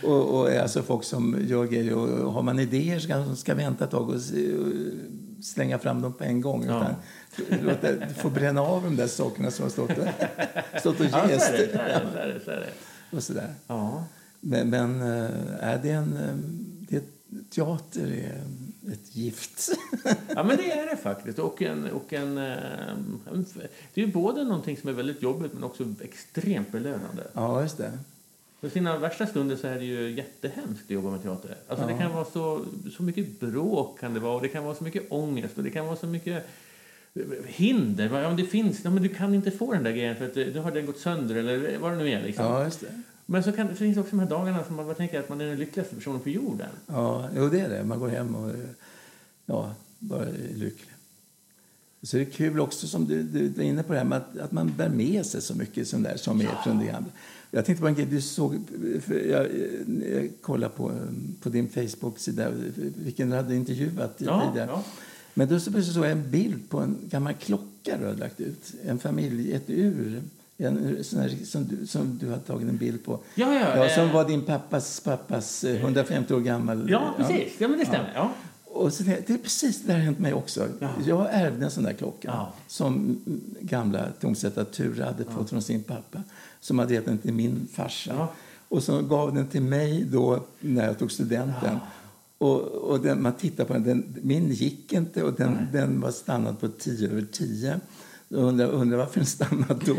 Och, 0.03 0.41
och 0.41 0.51
alltså 0.51 0.83
folk 0.83 1.05
som 1.05 1.37
gör 1.47 1.65
grejer 1.65 1.95
och 1.95 2.33
har 2.33 2.43
man 2.43 2.59
idéer 2.59 2.99
så 2.99 3.09
kanske 3.09 3.37
ska 3.37 3.55
vänta 3.55 3.85
ett 3.85 3.91
tag 3.91 4.09
och, 4.09 4.21
slänga 5.43 5.79
fram 5.79 6.03
dem 6.03 6.13
på 6.13 6.25
en 6.25 6.41
gång. 6.41 6.65
Ja. 6.67 6.87
Utan, 7.37 7.59
låta, 7.59 8.09
få 8.17 8.31
bränna 8.31 8.61
av 8.61 8.83
de 8.83 8.97
där 8.97 9.07
sakerna 9.07 9.51
som 9.51 9.63
har 9.63 9.71
stått, 9.71 9.91
stått 10.81 11.01
och 11.01 11.07
jäst. 11.07 11.53
Ja, 13.11 13.21
så 13.21 13.33
är 13.33 13.55
Ja. 13.67 14.05
Men, 14.41 14.71
men 14.71 15.01
äh, 15.01 15.31
är 15.61 15.81
det 15.83 15.91
en... 15.91 16.17
Eh, 16.17 16.37
det, 16.89 17.05
teater 17.51 18.13
är 18.13 18.43
ett 18.93 19.17
gift. 19.17 19.71
ja, 20.35 20.43
men 20.43 20.57
det 20.57 20.71
är 20.71 20.91
det 20.91 20.97
faktiskt. 20.97 21.39
Och 21.39 21.63
en, 21.63 21.91
och 21.91 22.13
en, 22.13 22.39
en, 22.39 23.47
det 23.95 24.03
är 24.03 24.07
både 24.07 24.45
någonting 24.45 24.77
som 24.77 24.89
är 24.89 24.93
väldigt 24.93 25.23
jobbigt 25.23 25.53
men 25.53 25.65
också 25.65 25.85
extremt 26.01 26.73
belönande. 26.73 27.27
Ja, 27.33 27.63
just 27.63 27.79
det. 27.79 27.93
För 28.61 28.69
sina 28.69 28.99
värsta 28.99 29.27
stunder 29.27 29.57
så 29.57 29.67
är 29.67 29.79
det 29.79 29.85
ju 29.85 30.11
jättehemskt 30.11 30.85
att 30.85 30.91
jobba 30.91 31.11
med 31.11 31.23
teater. 31.23 31.55
Alltså 31.69 31.87
ja. 31.87 31.93
Det 31.93 31.99
kan 31.99 32.13
vara 32.13 32.25
så, 32.25 32.65
så 32.97 33.03
mycket 33.03 33.41
bråk 33.41 34.01
kan 34.01 34.15
det 34.15 34.21
vara, 34.21 34.35
och 34.35 34.43
det 34.43 34.49
kan 34.49 34.65
vara 34.65 34.75
så 34.75 34.85
mycket 34.85 35.13
ångest 35.13 35.59
och 35.59 35.65
det 35.65 35.71
kan 35.71 35.87
vara 35.87 35.97
så 35.97 36.07
mycket 36.07 36.47
hinder. 37.45 38.23
Ja, 38.23 38.31
det 38.31 38.45
finns, 38.45 38.85
ja, 38.85 38.91
men 38.91 39.03
du 39.03 39.09
kan 39.09 39.35
inte 39.35 39.51
få 39.51 39.73
den 39.73 39.83
där 39.83 39.91
grejen 39.91 40.17
för 40.17 40.27
att 40.27 40.35
nu 40.35 40.59
har 40.59 40.71
den 40.71 40.87
gått 40.87 40.99
sönder 40.99 41.35
eller 41.35 41.79
vad 41.79 41.93
det 41.93 41.99
nu 41.99 42.11
är. 42.11 42.23
Liksom. 42.23 42.45
Ja, 42.45 42.65
just 42.65 42.81
det. 42.81 43.03
Men 43.27 43.43
så 43.43 43.53
kan, 43.53 43.67
det 43.67 43.75
finns 43.75 43.99
också 43.99 44.11
de 44.11 44.21
här 44.21 44.29
dagarna 44.29 44.65
som 44.65 44.77
man 44.77 44.87
bara 44.87 44.95
tänker 44.95 45.21
att 45.21 45.29
man 45.29 45.41
är 45.41 45.47
den 45.47 45.59
lyckligaste 45.59 45.95
personen 45.95 46.21
på 46.21 46.31
jorden. 46.31 46.69
Ja, 46.87 47.29
jo, 47.37 47.49
det 47.49 47.61
är 47.61 47.69
det. 47.69 47.85
Man 47.85 47.99
går 47.99 48.09
hem 48.09 48.35
och 48.35 48.53
ja, 49.47 49.75
bara 49.99 50.27
är 50.27 50.55
lycklig. 50.55 50.91
Så 52.03 52.17
det 52.17 52.23
är 52.23 52.31
kul 52.31 52.61
också, 52.61 52.87
som 52.87 53.05
du, 53.05 53.23
du 53.23 53.63
är 53.63 53.67
inne 53.67 53.83
på, 53.83 53.93
det 53.93 53.99
här 53.99 54.07
med 54.07 54.19
att, 54.19 54.39
att 54.39 54.53
man 54.53 54.73
bär 54.77 54.89
med 54.89 55.27
sig 55.27 55.43
så 55.43 55.55
mycket 55.55 55.89
som, 55.89 56.03
där, 56.03 56.17
som 56.17 56.41
är 56.41 56.45
ja. 56.45 56.61
från 56.65 56.79
det 56.79 56.91
andra. 56.91 57.11
Jag 57.51 57.65
tänkte 57.65 57.83
på 57.83 57.89
en 57.89 57.95
grej, 57.95 58.07
du 58.07 58.21
såg, 58.21 58.59
jag, 59.09 59.47
jag 60.13 60.31
kollade 60.41 60.75
på, 60.75 60.93
på 61.41 61.49
din 61.49 61.69
Facebook-sida, 61.69 62.51
vilken 62.97 63.31
du 63.31 63.37
hade 63.37 63.57
intervjuat 63.57 64.15
ja, 64.19 64.47
tidigare. 64.47 64.71
Ja. 64.71 64.85
Men 65.35 65.49
då 65.49 65.61
så 65.61 65.83
såg 65.83 66.05
jag 66.05 66.13
en 66.13 66.31
bild 66.31 66.71
på 66.71 66.81
en 66.81 66.97
gammal 67.11 67.35
klocka 67.35 67.99
du 67.99 68.07
hade 68.07 68.19
lagt 68.19 68.41
ut. 68.41 68.75
En 68.85 68.99
familj, 68.99 69.53
ett 69.53 69.71
ur 69.71 70.23
en 70.59 71.05
sån 71.05 71.21
här, 71.21 71.45
som, 71.45 71.67
du, 71.67 71.87
som 71.87 72.19
du 72.19 72.31
har 72.31 72.39
tagit 72.39 72.69
en 72.69 72.77
bild 72.77 73.05
på. 73.05 73.21
Ja, 73.35 73.55
ja, 73.55 73.85
ja, 73.85 73.95
som 73.95 74.13
var 74.13 74.25
din 74.25 74.43
pappas 74.43 75.01
pappas 75.01 75.65
150 75.65 76.33
eh, 76.33 76.37
år 76.37 76.43
gammal. 76.43 76.91
Ja, 76.91 77.15
precis. 77.17 77.53
Ja, 77.59 77.69
men 77.69 77.79
det 77.79 77.87
stämmer. 77.87 78.13
Ja. 78.15 78.33
Och 78.65 78.93
så, 78.93 79.03
det 79.03 79.31
är 79.31 79.39
precis 79.39 79.83
det 79.83 79.87
där 79.87 79.95
har 79.95 80.01
hänt 80.01 80.19
mig 80.19 80.35
också. 80.35 80.69
Ja. 80.81 80.89
Jag 81.07 81.29
ärvde 81.31 81.65
en 81.65 81.71
sån 81.71 81.85
där 81.85 81.93
klocka 81.93 82.29
ja. 82.29 82.53
som 82.69 83.21
gamla 83.61 84.07
tonsättare 84.21 84.65
Ture 84.65 85.05
hade 85.05 85.25
fått 85.25 85.35
ja. 85.39 85.47
från 85.47 85.63
sin 85.63 85.83
pappa. 85.83 86.23
Som 86.61 86.79
hade 86.79 86.95
gett 86.95 87.05
den 87.05 87.19
till 87.19 87.33
min 87.33 87.69
farsa. 87.73 88.29
Och 88.69 88.83
så 88.83 89.03
gav 89.03 89.35
den 89.35 89.47
till 89.47 89.63
mig 89.63 90.05
då 90.05 90.45
när 90.61 90.87
jag 90.87 90.99
tog 90.99 91.13
studenten. 91.13 91.79
Och, 92.39 92.61
och 92.61 93.01
den, 93.01 93.23
man 93.23 93.33
tittar 93.33 93.65
på 93.65 93.73
den, 93.73 93.85
den, 93.85 94.17
min 94.23 94.51
gick 94.51 94.93
inte 94.93 95.23
och 95.23 95.33
den, 95.33 95.67
den 95.73 96.01
var 96.01 96.11
stannad 96.11 96.61
på 96.61 96.69
10 96.69 97.11
över 97.11 97.27
10. 97.33 97.81
Jag 98.29 98.41
undrar, 98.41 98.71
undrar 98.71 98.99
varför 98.99 99.21
den 99.21 99.27
stannade 99.27 99.85
då. 99.87 99.97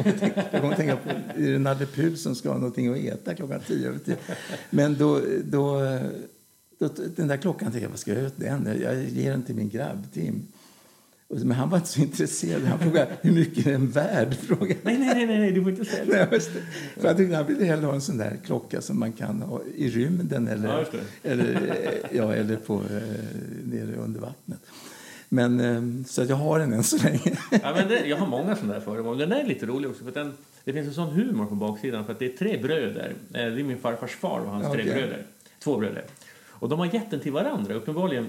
Jag 0.52 0.62
kommer 0.62 0.72
att 0.72 0.78
tänka 0.78 0.96
på, 0.96 1.10
är 1.10 1.52
det 1.52 1.60
Nalle 1.60 1.86
Puh 1.86 2.16
som 2.16 2.36
ska 2.36 2.50
ha 2.50 2.58
någonting 2.58 2.88
att 2.88 2.98
äta 2.98 3.36
klockan 3.36 3.60
10 3.68 3.88
över 3.88 4.00
10? 4.00 4.18
Men 4.70 4.98
då, 4.98 5.22
då, 5.44 5.82
då, 6.80 6.90
den 7.16 7.28
där 7.28 7.38
klockan 7.38 7.72
tänkte 7.72 7.86
jag, 7.86 7.90
vad 7.90 8.00
ska 8.00 8.12
jag 8.12 8.18
göra 8.18 8.28
åt 8.28 8.40
den? 8.40 8.80
Jag 8.82 9.04
ger 9.04 9.32
den 9.32 9.44
till 9.44 9.56
min 9.56 9.70
grabb 9.70 10.04
Tim. 10.14 10.48
Men 11.30 11.52
han 11.52 11.70
var 11.70 11.78
inte 11.78 11.90
så 11.90 12.02
intresserad. 12.02 12.64
Han 12.64 12.80
frågade 12.80 13.08
hur 13.22 13.32
mycket 13.32 13.68
är 13.68 13.72
den 13.72 13.90
värd? 13.90 14.34
Frågade. 14.34 14.80
Nej, 14.84 14.98
nej, 14.98 15.26
nej, 15.26 15.40
nej, 15.40 15.52
du 15.52 15.62
får 15.62 15.72
inte 15.72 15.86
säga 15.86 16.06
det. 16.06 16.28
Nej, 16.32 16.40
För 16.96 17.14
tyckte 17.14 17.36
han 17.36 17.48
ville 17.48 17.66
hellre 17.66 17.86
ha 17.86 17.94
en 17.94 18.02
sån 18.02 18.18
där 18.18 18.40
klocka 18.46 18.82
som 18.82 19.00
man 19.00 19.12
kan 19.14 19.42
ha 19.42 19.62
i 19.76 19.90
rymden 19.90 20.48
eller, 20.48 20.68
Ja, 20.68 20.86
eller, 21.24 21.74
ja, 22.12 22.36
eller 22.36 22.56
på, 22.56 22.74
eh, 22.74 23.02
nere 23.64 23.96
under 23.96 24.20
vattnet. 24.20 24.60
Men, 25.30 25.60
eh, 25.60 26.06
så 26.08 26.22
att 26.22 26.30
jag 26.30 26.36
har 26.36 26.60
den 26.60 26.74
än 26.74 26.84
så 26.84 26.98
länge. 27.04 27.20
Ja, 27.52 27.74
men 27.76 27.88
det, 27.88 28.06
jag 28.06 28.18
har 28.18 28.28
många 28.28 28.56
sådana 28.56 28.74
där 28.74 28.82
föremål. 28.82 29.18
Den 29.18 29.32
är 29.32 29.44
lite 29.44 29.66
rolig 29.66 29.90
också. 29.90 30.04
För 30.04 30.12
den, 30.12 30.34
det 30.64 30.74
finns 30.74 30.88
en 30.88 30.94
sån 30.94 31.10
humor 31.10 31.46
på 31.46 31.56
baksidan. 31.56 32.06
För 32.06 32.14
att 32.14 32.20
det 32.20 32.26
är 32.34 32.38
tre 32.38 32.58
bröder. 32.58 33.14
Eh, 33.34 33.34
Det 33.34 33.40
är 33.42 33.64
min 33.64 33.78
farfars 33.78 34.12
far 34.16 34.40
och 34.40 34.52
hans 34.52 34.72
tre 34.72 34.82
Okej. 34.82 34.94
bröder. 34.94 35.24
Två 35.64 35.78
bröder. 35.78 36.04
Och 36.60 36.70
de 36.70 36.80
har 36.80 36.86
gett 36.86 37.12
den 37.12 37.20
till 37.20 37.32
varandra, 37.32 37.74
uppenbarligen 37.74 38.28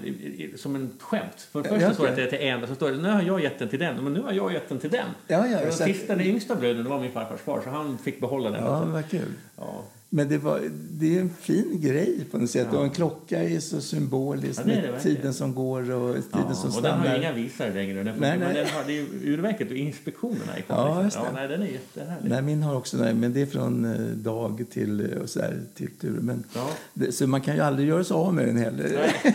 som 0.57 0.75
en 0.75 0.89
skämt. 0.99 1.47
För 1.51 1.59
Ja, 1.59 1.63
först 1.63 1.75
okej. 1.83 1.93
står 1.93 2.03
det 2.03 2.09
att 2.09 2.15
det 2.15 2.23
är 2.23 2.29
till 2.29 2.39
en, 2.47 2.63
och 2.63 2.69
så 2.69 2.75
står 2.75 2.91
det 2.91 2.97
nu 2.97 3.09
har 3.09 3.21
jag 3.21 3.41
gett 3.43 3.59
den 3.59 3.69
till 3.69 3.79
den, 3.79 4.03
men 4.03 4.13
nu 4.13 4.21
har 4.21 4.31
jag 4.33 4.53
gett 4.53 4.69
den 4.69 4.79
till 4.79 4.89
den. 4.89 5.05
Ja, 5.27 5.47
ja, 5.47 5.57
och 5.59 5.63
den 5.65 5.73
sista, 5.73 6.15
den 6.15 6.25
yngsta 6.25 6.55
bröden, 6.55 6.83
det 6.83 6.89
var 6.89 6.99
min 6.99 7.11
farfars 7.11 7.39
far, 7.41 7.61
så 7.63 7.69
han 7.69 7.97
fick 7.97 8.19
behålla 8.21 8.49
den. 8.49 8.63
Ja, 8.63 8.85
vad 8.85 9.09
kul. 9.09 9.33
Ja. 9.57 9.83
Men 10.11 10.29
det, 10.29 10.37
var, 10.37 10.61
det 10.91 11.17
är 11.17 11.21
en 11.21 11.29
fin 11.29 11.81
grej 11.81 12.25
på 12.31 12.37
något 12.37 12.49
sätt. 12.49 12.67
Ja. 12.71 12.77
Och 12.77 12.83
en 12.83 12.89
klocka 12.89 13.43
är 13.43 13.59
så 13.59 13.81
symboliskt 13.81 14.61
Ja, 14.65 14.71
det 14.73 14.79
är 14.79 14.81
det 14.81 14.91
med 14.91 15.01
tiden 15.01 15.33
som 15.33 15.55
går 15.55 15.91
och 15.91 16.15
tiden 16.15 16.23
Ja, 16.31 16.53
som 16.53 16.75
och 16.75 16.81
den 16.81 16.91
har 16.91 16.99
stannar. 17.03 17.17
inga 17.19 17.33
visare 17.33 17.73
längre. 17.73 18.03
Den, 18.03 18.05
Nej, 18.05 18.15
men 18.19 18.39
nej. 18.39 18.53
den 18.53 18.67
har, 18.67 18.83
det 18.87 18.99
är 18.99 19.05
urverket 19.23 19.69
och 19.71 19.77
inspektionerna 19.77 20.57
i 20.57 20.63
Ja, 20.67 21.03
just 21.03 21.17
det. 21.17 21.23
Ja, 21.25 21.31
nej, 21.33 21.47
den 21.47 21.61
är 21.61 21.65
jättehärlig. 21.67 22.29
Nej, 22.29 22.41
min 22.41 22.63
har 22.63 22.75
också 22.75 22.97
nej, 22.97 23.13
men 23.13 23.33
det 23.33 23.41
är 23.41 23.45
från 23.45 23.85
eh, 23.85 23.99
dag 24.15 24.65
till, 24.71 25.11
eh, 25.13 25.17
och 25.21 25.29
så 25.29 25.39
där, 25.39 25.61
till 25.75 25.91
tur. 26.01 26.19
Men, 26.21 26.43
Ja. 26.55 26.69
det, 26.93 27.11
så 27.11 27.27
man 27.27 27.41
kan 27.41 27.55
ju 27.55 27.61
aldrig 27.61 27.87
göra 27.89 28.03
sig 28.03 28.15
av 28.15 28.33
med 28.33 28.45
den 28.47 28.57
heller. 28.57 29.11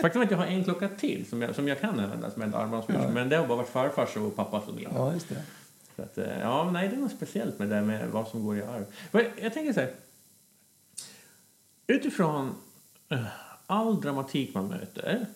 Faktum 0.00 0.20
är 0.22 0.24
att 0.26 0.30
jag 0.30 0.38
har 0.38 0.46
en 0.46 0.64
klocka 0.64 0.88
till 0.88 1.24
som 1.30 1.42
jag, 1.42 1.54
som 1.54 1.68
jag 1.68 1.80
kan 1.80 2.00
använda 2.00 2.30
som 2.30 2.42
ett 2.42 2.54
armbandsurs. 2.54 2.96
Men 3.14 3.28
det 3.28 3.36
har 3.36 3.46
bara 3.46 3.56
varit 3.58 3.68
farfars 3.68 4.16
och 4.16 4.36
pappas 4.36 4.68
och 4.68 4.74
min. 4.74 4.86
Ja, 4.94 5.12
just 5.12 5.28
det. 5.28 5.34
Så 6.00 6.04
att, 6.04 6.28
eh, 6.28 6.40
ja, 6.40 6.70
nej, 6.70 6.88
det 6.88 6.96
är 6.96 7.00
något 7.00 7.12
speciellt 7.12 7.58
med 7.58 7.68
det 7.68 7.74
där 7.74 7.82
med 7.82 8.08
vad 8.10 8.28
som 8.28 8.44
går 8.44 8.56
i 8.56 8.62
arv. 8.62 8.84
Men 9.10 9.24
Jag 9.36 9.54
tänker 9.54 9.72
så 9.72 9.80
här. 9.80 9.94
Utifrån 11.86 12.54
eh, 13.08 13.26
all 13.66 14.00
dramatik 14.00 14.54
man 14.54 14.68
möter. 14.68 15.26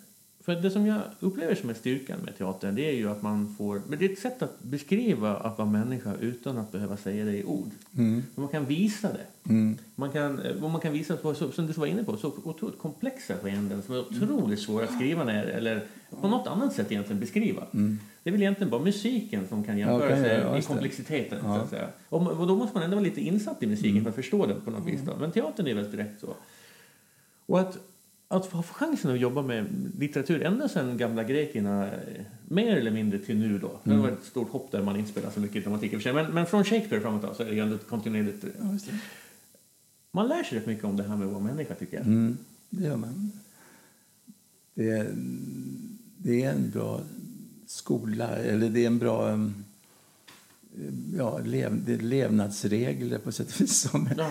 För 0.44 0.54
det 0.54 0.70
som 0.70 0.86
jag 0.86 1.00
upplever 1.20 1.54
som 1.54 1.70
är 1.70 1.74
styrkan 1.74 2.18
med 2.24 2.38
teatern 2.38 2.74
det 2.74 2.88
är 2.88 2.92
ju 2.94 3.10
att 3.10 3.22
man 3.22 3.54
får... 3.58 3.82
Men 3.88 3.98
det 3.98 4.04
är 4.04 4.12
ett 4.12 4.18
sätt 4.18 4.42
att 4.42 4.62
beskriva 4.62 5.36
att 5.36 5.58
vara 5.58 5.68
människa 5.68 6.14
utan 6.20 6.58
att 6.58 6.72
behöva 6.72 6.96
säga 6.96 7.24
det 7.24 7.36
i 7.38 7.44
ord. 7.44 7.70
Mm. 7.96 8.22
Man 8.34 8.48
kan 8.48 8.64
visa 8.66 9.08
det. 9.12 9.50
Mm. 9.50 9.78
Man 9.94 10.10
kan, 10.10 10.38
eh, 10.38 10.64
och 10.64 10.70
man 10.70 10.80
kan 10.80 10.92
visa 10.92 11.16
på, 11.16 11.34
så- 11.34 11.50
som 11.52 11.66
du 11.66 11.72
var 11.72 11.86
inne 11.86 12.04
på, 12.04 12.16
så 12.16 12.32
otroligt 12.44 12.78
komplexa 12.78 13.34
skeenden 13.42 13.82
som 13.82 13.94
är 13.94 14.00
otroligt 14.00 14.60
svåra 14.60 14.84
att 14.84 14.94
skriva 14.94 15.24
ner 15.24 15.44
eller 15.44 15.84
på 16.20 16.28
något 16.28 16.46
annat 16.46 16.72
sätt 16.72 16.92
egentligen 16.92 17.20
beskriva. 17.20 17.66
Det 18.22 18.30
är 18.30 18.32
väl 18.32 18.42
egentligen 18.42 18.70
bara 18.70 18.82
musiken 18.82 19.48
som 19.48 19.64
kan 19.64 19.78
jämföra 19.78 20.08
kan 20.08 20.18
sig 20.18 20.38
ja, 20.40 20.58
i 20.58 20.62
komplexiteten. 20.62 21.40
Så 21.40 21.46
Ja. 21.46 21.56
att 21.60 21.70
säga. 21.70 21.88
Och, 22.08 22.26
och 22.26 22.46
då 22.46 22.56
måste 22.56 22.74
man 22.74 22.82
ändå 22.84 22.96
vara 22.96 23.04
lite 23.04 23.20
insatt 23.20 23.62
i 23.62 23.66
musiken 23.66 24.02
för 24.02 24.08
att 24.10 24.16
förstå 24.16 24.46
den 24.46 24.60
på 24.60 24.70
något 24.70 24.86
vis. 24.86 25.00
Då. 25.06 25.12
Men 25.20 25.32
teatern 25.32 25.66
är 25.66 25.74
väl 25.74 25.90
direkt 25.90 26.20
så. 26.20 26.34
Och 27.46 27.60
att, 27.60 27.78
att 28.36 28.46
få 28.46 28.62
chansen 28.62 29.10
att 29.10 29.20
jobba 29.20 29.42
med 29.42 29.66
litteratur 29.98 30.42
ända 30.42 30.68
sedan 30.68 30.96
gamla 30.98 31.24
grekerna, 31.24 31.86
eh, 31.86 32.24
mer 32.48 32.76
eller 32.76 32.90
mindre 32.90 33.18
till 33.18 33.36
nu 33.38 33.58
då. 33.58 33.80
Det 33.84 33.90
har 33.90 34.02
varit 34.02 34.18
ett 34.18 34.24
stort 34.24 34.48
hopp 34.50 34.72
där 34.72 34.82
man 34.82 34.96
inte 34.96 35.10
spelar 35.10 35.30
så 35.30 35.40
mycket 35.40 35.64
dramatik 35.64 35.92
i 35.92 35.96
och 35.96 36.00
för 36.00 36.02
sig. 36.02 36.12
Men, 36.12 36.34
men 36.34 36.46
från 36.46 36.64
Shakespeare 36.64 37.02
framåt 37.02 37.22
då, 37.22 37.34
så 37.34 37.42
är 37.42 37.46
det 37.46 37.54
ju 37.54 37.60
ändå 37.60 37.78
kontinuerligt 37.78 38.44
Ja, 38.60 38.72
just 38.72 38.86
det. 38.86 38.98
man 40.10 40.28
lär 40.28 40.42
sig 40.42 40.58
rätt 40.58 40.66
mycket 40.66 40.84
om 40.84 40.96
det 40.96 41.02
här 41.02 41.16
med 41.16 41.26
att 41.26 41.32
vara 41.32 41.44
människa 41.44 41.74
tycker 41.74 41.96
jag. 41.96 42.06
Mm, 42.06 42.36
det 42.70 42.84
gör 42.84 42.96
man. 42.96 43.32
Det 44.74 44.90
är, 44.90 45.14
det 46.18 46.42
är 46.42 46.50
en 46.50 46.70
bra 46.70 47.00
skola, 47.66 48.28
eller 48.28 48.68
det 48.68 48.82
är 48.82 48.86
en 48.86 48.98
bra 48.98 49.32
um, 49.32 49.64
ja, 51.16 51.38
lev, 51.38 52.02
levnadsregler 52.02 53.18
på 53.18 53.32
sätt 53.32 53.48
och 53.54 53.60
vis. 53.60 53.80
Som, 53.80 54.08
Ja. 54.16 54.30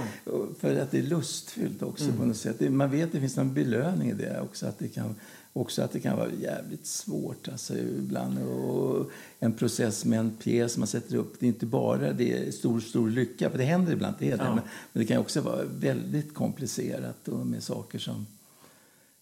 För 0.59 0.75
att 0.75 0.91
det 0.91 0.97
är 0.99 1.03
lustfyllt 1.03 1.83
också 1.83 2.11
på 2.19 2.25
något 2.25 2.37
sätt. 2.37 2.71
Man 2.73 2.91
vet 2.91 3.05
att 3.05 3.11
det 3.11 3.19
finns 3.19 3.37
någon 3.37 3.53
belöning 3.53 4.09
i 4.09 4.13
det 4.13 4.41
också. 4.41 4.65
Att 4.67 4.79
det 4.79 4.87
kan, 4.87 5.15
också 5.53 5.81
att 5.81 5.91
det 5.91 5.99
kan 5.99 6.17
vara 6.17 6.29
jävligt 6.41 6.85
svårt 6.85 7.47
alltså, 7.47 7.77
ibland. 7.77 8.39
Och 8.39 9.11
en 9.39 9.53
process 9.53 10.05
med 10.05 10.19
en 10.19 10.31
pjäs 10.31 10.77
man 10.77 10.87
sätter 10.87 11.15
upp. 11.15 11.33
Det 11.39 11.45
är 11.45 11.47
inte 11.47 11.65
bara 11.65 12.13
det 12.13 12.47
är 12.47 12.51
stor, 12.51 12.79
stor 12.79 13.09
lycka, 13.09 13.49
för 13.49 13.57
det 13.57 13.63
händer 13.63 13.93
ibland. 13.93 14.15
Det 14.19 14.25
det, 14.29 14.37
Ja. 14.37 14.55
men, 14.55 14.63
men 14.93 15.03
det 15.03 15.05
kan 15.05 15.17
också 15.17 15.41
vara 15.41 15.63
väldigt 15.79 16.33
komplicerat 16.33 17.27
och 17.27 17.47
med 17.47 17.63
saker 17.63 17.99
som 17.99 18.25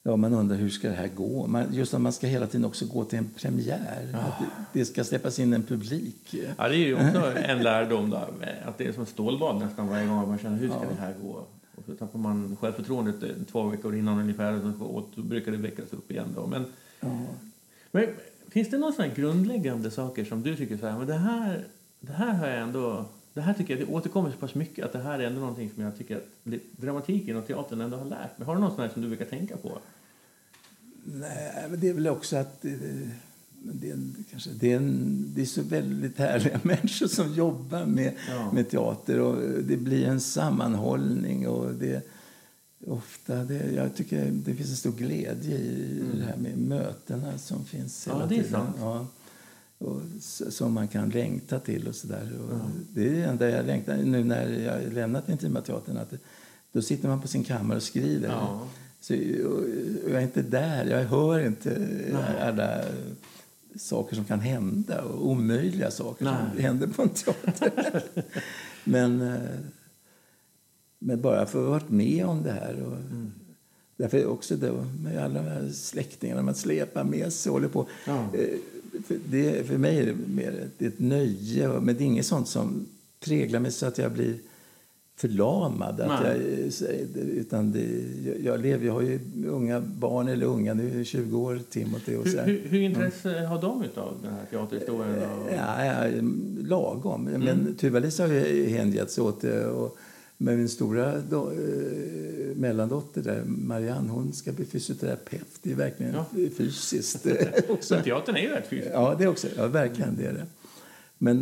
Ja, 0.04 0.16
man 0.16 0.34
undrar 0.34 0.56
hur 0.58 0.70
ska 0.70 0.88
det 0.88 0.93
här 0.95 1.08
gå. 1.08 1.47
Man, 1.47 1.66
just 1.74 1.93
att 1.93 2.02
man 2.02 2.14
ska 2.14 2.28
hela 2.28 2.47
tiden 2.47 2.66
också 2.66 2.86
gå 2.86 3.04
till 3.06 3.18
en 3.20 3.30
premiär. 3.30 4.08
Att 4.14 4.39
det, 4.39 4.80
det 4.80 4.86
ska 4.86 5.04
släppas 5.04 5.39
in 5.39 5.54
en 5.54 5.64
publik. 5.64 6.36
Ja, 6.58 6.68
det 6.68 6.76
är 6.76 6.78
ju 6.88 6.93
också 6.95 7.34
en 7.36 7.64
lärdom 7.64 8.10
då, 8.10 8.18
att 8.66 8.78
det 8.78 8.88
är 8.88 8.91
som 8.93 9.06
stålbad 9.06 9.60
nästan 9.60 9.88
varje 9.88 10.08
gång 10.08 10.28
man 10.28 10.38
känner 10.38 10.58
hur 10.58 10.70
ska 10.70 10.78
Ja. 10.84 10.89
det 10.95 11.02
här 11.02 11.14
gå? 11.22 11.45
Och 11.76 11.84
så 11.86 11.93
tappar 11.95 12.20
man 12.20 12.58
självförtroendet 12.62 13.24
eh, 13.24 13.30
två 13.52 13.64
veckor 13.64 13.95
innan 13.95 14.20
ungefär 14.20 14.54
och 14.84 15.06
så- 15.16 15.22
brukar 15.22 15.52
det 15.52 15.58
väckas 15.58 15.93
upp 15.93 16.12
igen 16.12 16.28
då. 16.36 16.47
Men, 16.47 16.66
Ja. 16.99 17.08
men 17.91 18.08
finns 18.49 18.70
det 18.70 18.78
några 18.78 19.08
grundläggande 19.08 19.91
saker 19.91 20.26
som 20.26 20.43
du 20.43 20.56
tycker 20.56 20.78
så 20.78 20.88
här, 20.88 20.97
men 20.97 21.08
det 21.08 21.14
här, 21.18 21.66
det 21.99 22.14
här 22.14 22.34
har 22.34 22.47
jag 22.47 22.62
ändå 22.62 23.06
det 23.34 23.41
här 23.41 23.53
tycker 23.53 23.77
jag 23.77 23.88
det 23.88 23.93
återkommer 23.93 24.32
så 24.32 24.38
pass 24.38 24.55
mycket 24.55 24.86
att 24.86 24.93
det 24.93 24.99
här 24.99 25.19
är 25.19 25.23
ändå 25.27 25.39
någonting 25.39 25.71
som 25.75 25.84
jag 25.84 25.97
tycker 25.97 26.15
att 26.17 26.27
dramatiken 26.77 27.36
och 27.38 27.47
teatern 27.47 27.82
ändå 27.82 27.97
har 27.97 28.05
lärt 28.05 28.38
mig. 28.38 28.45
Har 28.45 28.55
du 28.55 28.61
något 28.61 28.69
sånt 28.75 28.82
här 28.82 28.89
som 28.93 29.01
du 29.01 29.07
brukar 29.07 29.25
tänka 29.25 29.57
på? 29.57 29.77
Nej, 31.03 31.65
men 31.69 31.79
det 31.79 31.89
är 31.89 31.93
väl 31.93 32.07
också 32.07 32.38
att 32.38 32.65
eh, 32.65 32.71
det 33.63 33.89
är, 33.89 33.93
en, 33.93 34.25
kanske, 34.32 34.49
det, 34.49 34.71
är 34.71 34.77
en, 34.77 35.25
det 35.36 35.41
är 35.41 35.45
så 35.45 35.61
väldigt 35.61 36.17
härliga 36.17 36.59
människor 36.63 37.07
som 37.07 37.34
jobbar 37.34 37.86
med, 37.86 38.13
Ja. 38.29 38.51
med 38.51 38.69
teater. 38.69 39.19
Och 39.19 39.41
det 39.63 39.77
blir 39.77 40.05
en 40.07 40.19
sammanhållning. 40.21 41.47
Och 41.47 41.73
det, 41.73 42.07
ofta 42.88 43.36
det, 43.43 43.71
jag 43.75 43.95
tycker 43.95 44.25
det 44.32 44.53
finns 44.53 44.69
en 44.69 44.75
stor 44.75 44.91
glädje 44.91 45.57
i 45.57 46.01
det 46.13 46.23
här 46.25 46.38
med 46.38 46.57
mötena 46.57 47.38
som 47.38 47.65
finns 47.65 48.07
Ja, 48.07 48.13
hela 48.13 48.25
det 48.27 48.36
är 48.36 48.43
tiden. 48.43 48.51
sant. 48.51 48.75
Ja. 48.79 49.07
Och, 49.82 50.01
som 50.49 50.73
man 50.73 50.88
kan 50.88 51.09
längta 51.09 51.59
till. 51.59 51.88
och 51.88 51.95
så 51.95 52.07
där. 52.07 52.32
Och 52.41 52.59
Det 52.93 53.07
är 53.07 53.11
det 53.11 53.23
enda 53.23 53.49
jag 53.49 53.65
längtar 53.65 53.97
nu 53.97 54.23
när 54.23 54.49
jag 54.49 54.93
lämnat 54.93 55.29
Intima 55.29 55.61
teatern. 55.61 55.97
Att 55.97 56.13
då 56.71 56.82
sitter 56.82 57.07
man 57.07 57.21
på 57.21 57.27
sin 57.27 57.43
kammare 57.43 57.77
och 57.77 57.84
skriver. 57.84 58.29
Ja. 58.29 58.67
Så, 59.01 59.13
och, 59.45 59.59
och 60.03 60.09
jag 60.09 60.13
är 60.13 60.21
inte 60.21 60.41
där. 60.41 60.86
Jag 60.86 61.03
hör 61.03 61.39
inte 61.39 61.88
alla 62.41 62.82
saker 63.75 64.15
som 64.15 64.25
kan 64.25 64.39
hända 64.39 65.01
och 65.01 65.27
omöjliga 65.27 65.91
saker 65.91 66.25
som 66.25 66.36
Nej. 66.55 66.63
händer 66.63 66.88
på 66.88 67.01
en 67.01 67.09
teater. 67.09 68.03
men, 68.84 69.21
eh, 69.21 69.39
men 70.99 71.21
bara 71.21 71.45
för 71.45 71.59
att 71.59 71.65
ha 71.65 71.71
varit 71.71 71.89
med 71.89 72.25
om 72.25 72.43
det 72.43 72.51
här. 72.51 72.84
Och, 72.84 72.97
Därför 74.01 74.17
är 74.17 74.25
också 74.25 74.55
det 74.55 74.71
med 75.03 75.23
alla 75.23 75.41
de 75.41 75.49
här 75.49 75.69
släktingarna 75.69 76.41
man 76.41 76.55
släpar 76.55 77.03
med 77.03 77.34
sig 77.34 77.49
och 77.49 77.53
håller 77.53 77.67
på. 77.67 77.88
Ja. 78.07 78.29
Eh, 78.93 79.15
det, 79.25 79.67
för 79.67 79.77
mig 79.77 79.99
är 79.99 80.05
det 80.05 80.15
mer 80.27 80.51
ett, 80.51 80.71
det 80.77 80.85
är 80.85 80.89
ett 80.89 80.99
nöje, 80.99 81.67
men 81.67 81.97
det 81.97 82.03
är 82.03 82.05
inget 82.05 82.25
sånt 82.25 82.47
som 82.47 82.85
präglar 83.19 83.59
mig 83.59 83.71
så 83.71 83.85
att 83.85 83.97
jag 83.97 84.11
blir 84.11 84.35
förlamad. 85.15 86.01
Att 86.01 86.25
jag, 86.25 86.35
eh, 86.35 87.27
utan 87.37 87.71
det, 87.71 87.87
jag, 88.43 88.59
lever, 88.61 88.85
jag 88.85 88.93
har 88.93 89.01
ju 89.01 89.19
unga 89.47 89.81
barn, 89.81 90.27
eller 90.27 90.45
unga, 90.45 90.73
nu 90.73 90.91
är 90.91 90.97
jag 90.97 91.05
20 91.05 91.37
år, 91.37 91.59
Timothy 91.69 92.15
och 92.15 92.27
så 92.27 92.37
Hur, 92.37 92.59
hur, 92.59 92.69
hur 92.69 92.81
intresse 92.81 93.39
har 93.39 93.61
de 93.61 93.83
av 93.95 94.17
den 94.23 94.33
här 94.33 94.45
teaterhistorien? 94.49 95.15
Och... 95.15 95.51
Ja, 95.57 95.85
ja, 95.85 96.21
lagom. 96.63 97.27
Mm. 97.27 97.41
Men 97.41 97.75
Tuva-Lisa 97.75 98.27
har 98.27 98.33
ju 98.33 98.69
hängett 98.69 99.11
sig 99.11 99.23
åt 99.23 99.41
det. 99.41 99.65
Och, 99.67 99.97
men 100.43 100.57
min 100.57 100.69
stora 100.69 101.19
do, 101.21 101.51
eh, 101.51 102.55
mellandotter, 102.55 103.21
där, 103.21 103.43
Marianne, 103.45 104.09
hon 104.11 104.33
ska 104.33 104.51
bli 104.51 104.65
fysioterapeut. 104.65 105.47
Det 105.61 105.71
är 105.71 105.75
verkligen 105.75 106.13
Ja. 106.13 106.25
fysiskt 106.57 107.23
teatern 108.03 108.35
är 108.35 108.41
ju 108.41 108.49
rätt 108.49 108.67
fysiskt. 108.67 108.91
Ja, 108.93 109.15
det 109.19 109.27
också. 109.27 109.47
Ja, 109.57 109.67
verkligen. 109.67 110.15
Det 110.17 110.25
är 110.25 110.33
det. 110.33 110.45
Men, 111.17 111.39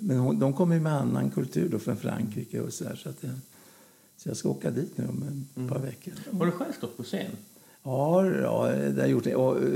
men 0.00 0.18
hon, 0.18 0.38
de 0.38 0.52
kommer 0.52 0.74
ju 0.74 0.80
med 0.80 0.92
annan 0.92 1.30
kultur 1.30 1.68
då 1.68 1.78
från 1.78 1.96
Frankrike 1.96 2.60
och 2.60 2.72
så 2.72 2.84
där, 2.84 2.96
så 2.96 3.08
att 3.08 3.16
jag, 3.20 3.32
så 4.16 4.28
jag 4.28 4.36
ska 4.36 4.48
åka 4.48 4.70
dit 4.70 4.98
nu 4.98 5.04
om 5.08 5.22
ett 5.22 5.56
Mm. 5.56 5.68
par 5.68 5.78
veckor. 5.78 6.12
Har 6.38 6.46
du 6.46 6.52
själv 6.52 6.72
stått 6.72 6.96
på 6.96 7.02
scen? 7.02 7.30
Ja, 7.82 8.26
ja 8.26 8.66
det 8.68 8.92
har 8.92 8.98
jag 8.98 9.08
gjort. 9.08 9.26
Och, 9.26 9.56
eh, 9.62 9.68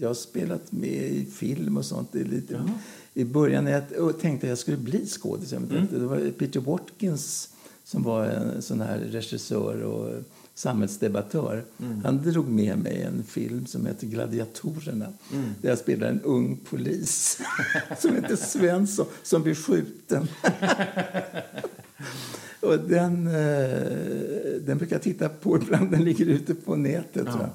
jag 0.00 0.08
har 0.08 0.14
spelat 0.14 0.72
med 0.72 0.88
i 1.12 1.24
film 1.24 1.76
och 1.76 1.84
sånt. 1.84 2.08
Det 2.12 2.20
är 2.20 2.24
lite, 2.24 2.54
Jaha. 2.54 2.70
I 3.14 3.24
början 3.24 3.64
när 3.64 3.84
jag 3.96 4.20
tänkte 4.20 4.46
att 4.46 4.48
jag 4.48 4.58
skulle 4.58 4.76
bli 4.76 5.06
skådis. 5.06 5.52
Mm. 5.52 5.70
Mm. 5.70 5.86
Det 5.90 5.98
var 5.98 6.30
Peter 6.30 6.60
Watkins 6.60 7.48
som 7.84 8.02
var 8.02 8.26
en 8.26 8.62
sån 8.62 8.80
här 8.80 8.98
regissör 8.98 9.82
och 9.82 10.22
samhällsdebattör. 10.54 11.64
Han 12.04 12.22
drog 12.22 12.48
med 12.48 12.78
mig 12.78 13.02
en 13.02 13.24
film 13.24 13.66
som 13.66 13.86
heter 13.86 14.06
Gladiatorerna 14.06 15.12
där 15.60 15.68
jag 15.68 15.78
spelar 15.78 16.08
en 16.08 16.20
ung 16.20 16.58
polis 16.70 17.40
som 17.98 18.14
heter 18.14 18.36
Svensson 18.36 19.06
som 19.22 19.42
blir 19.42 19.54
skjuten. 19.54 20.28
och 22.60 22.78
den, 22.78 23.26
eh, 23.26 24.60
den 24.60 24.78
brukar 24.78 24.96
jag 24.96 25.02
titta 25.02 25.28
på 25.28 25.56
ibland. 25.56 25.90
Den 25.90 26.04
ligger 26.04 26.26
ute 26.26 26.54
på 26.54 26.76
nätet. 26.76 27.26
jag. 27.26 27.48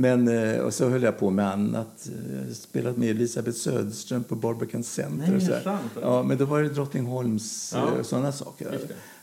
Men, 0.00 0.28
eh, 0.28 0.58
och 0.60 0.74
så 0.74 0.88
höll 0.88 1.02
jag 1.02 1.18
på 1.18 1.30
med 1.30 1.46
annat. 1.52 2.08
Jag 2.46 2.56
spelat 2.56 2.96
med 2.96 3.10
Elisabeth 3.10 3.58
Söderström 3.58 4.24
på 4.24 4.34
Barbican 4.34 4.82
Center. 4.84 5.26
Nej, 5.26 5.36
och 5.56 5.62
sant? 5.62 5.92
Ja, 6.02 6.22
men 6.22 6.38
då 6.38 6.44
var 6.44 6.62
det 6.62 6.68
Drottningholms 6.68 7.72
Ja. 7.74 7.92
ja. 7.96 8.04
sådana 8.04 8.32
saker. 8.32 8.78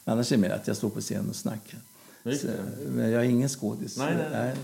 Annars 0.05 0.31
är 0.31 0.35
det 0.35 0.41
mer 0.41 0.49
att 0.49 0.67
jag 0.67 0.77
står 0.77 0.89
på 0.89 1.01
scen 1.01 1.29
och 1.29 1.35
snackar. 1.35 1.79
Så, 2.23 2.47
men 2.89 3.11
jag 3.11 3.25
är 3.25 3.29
ingen 3.29 3.49
skådis. 3.49 3.97
Nej, 3.97 4.13
nej, 4.17 4.27
nej. 4.31 4.55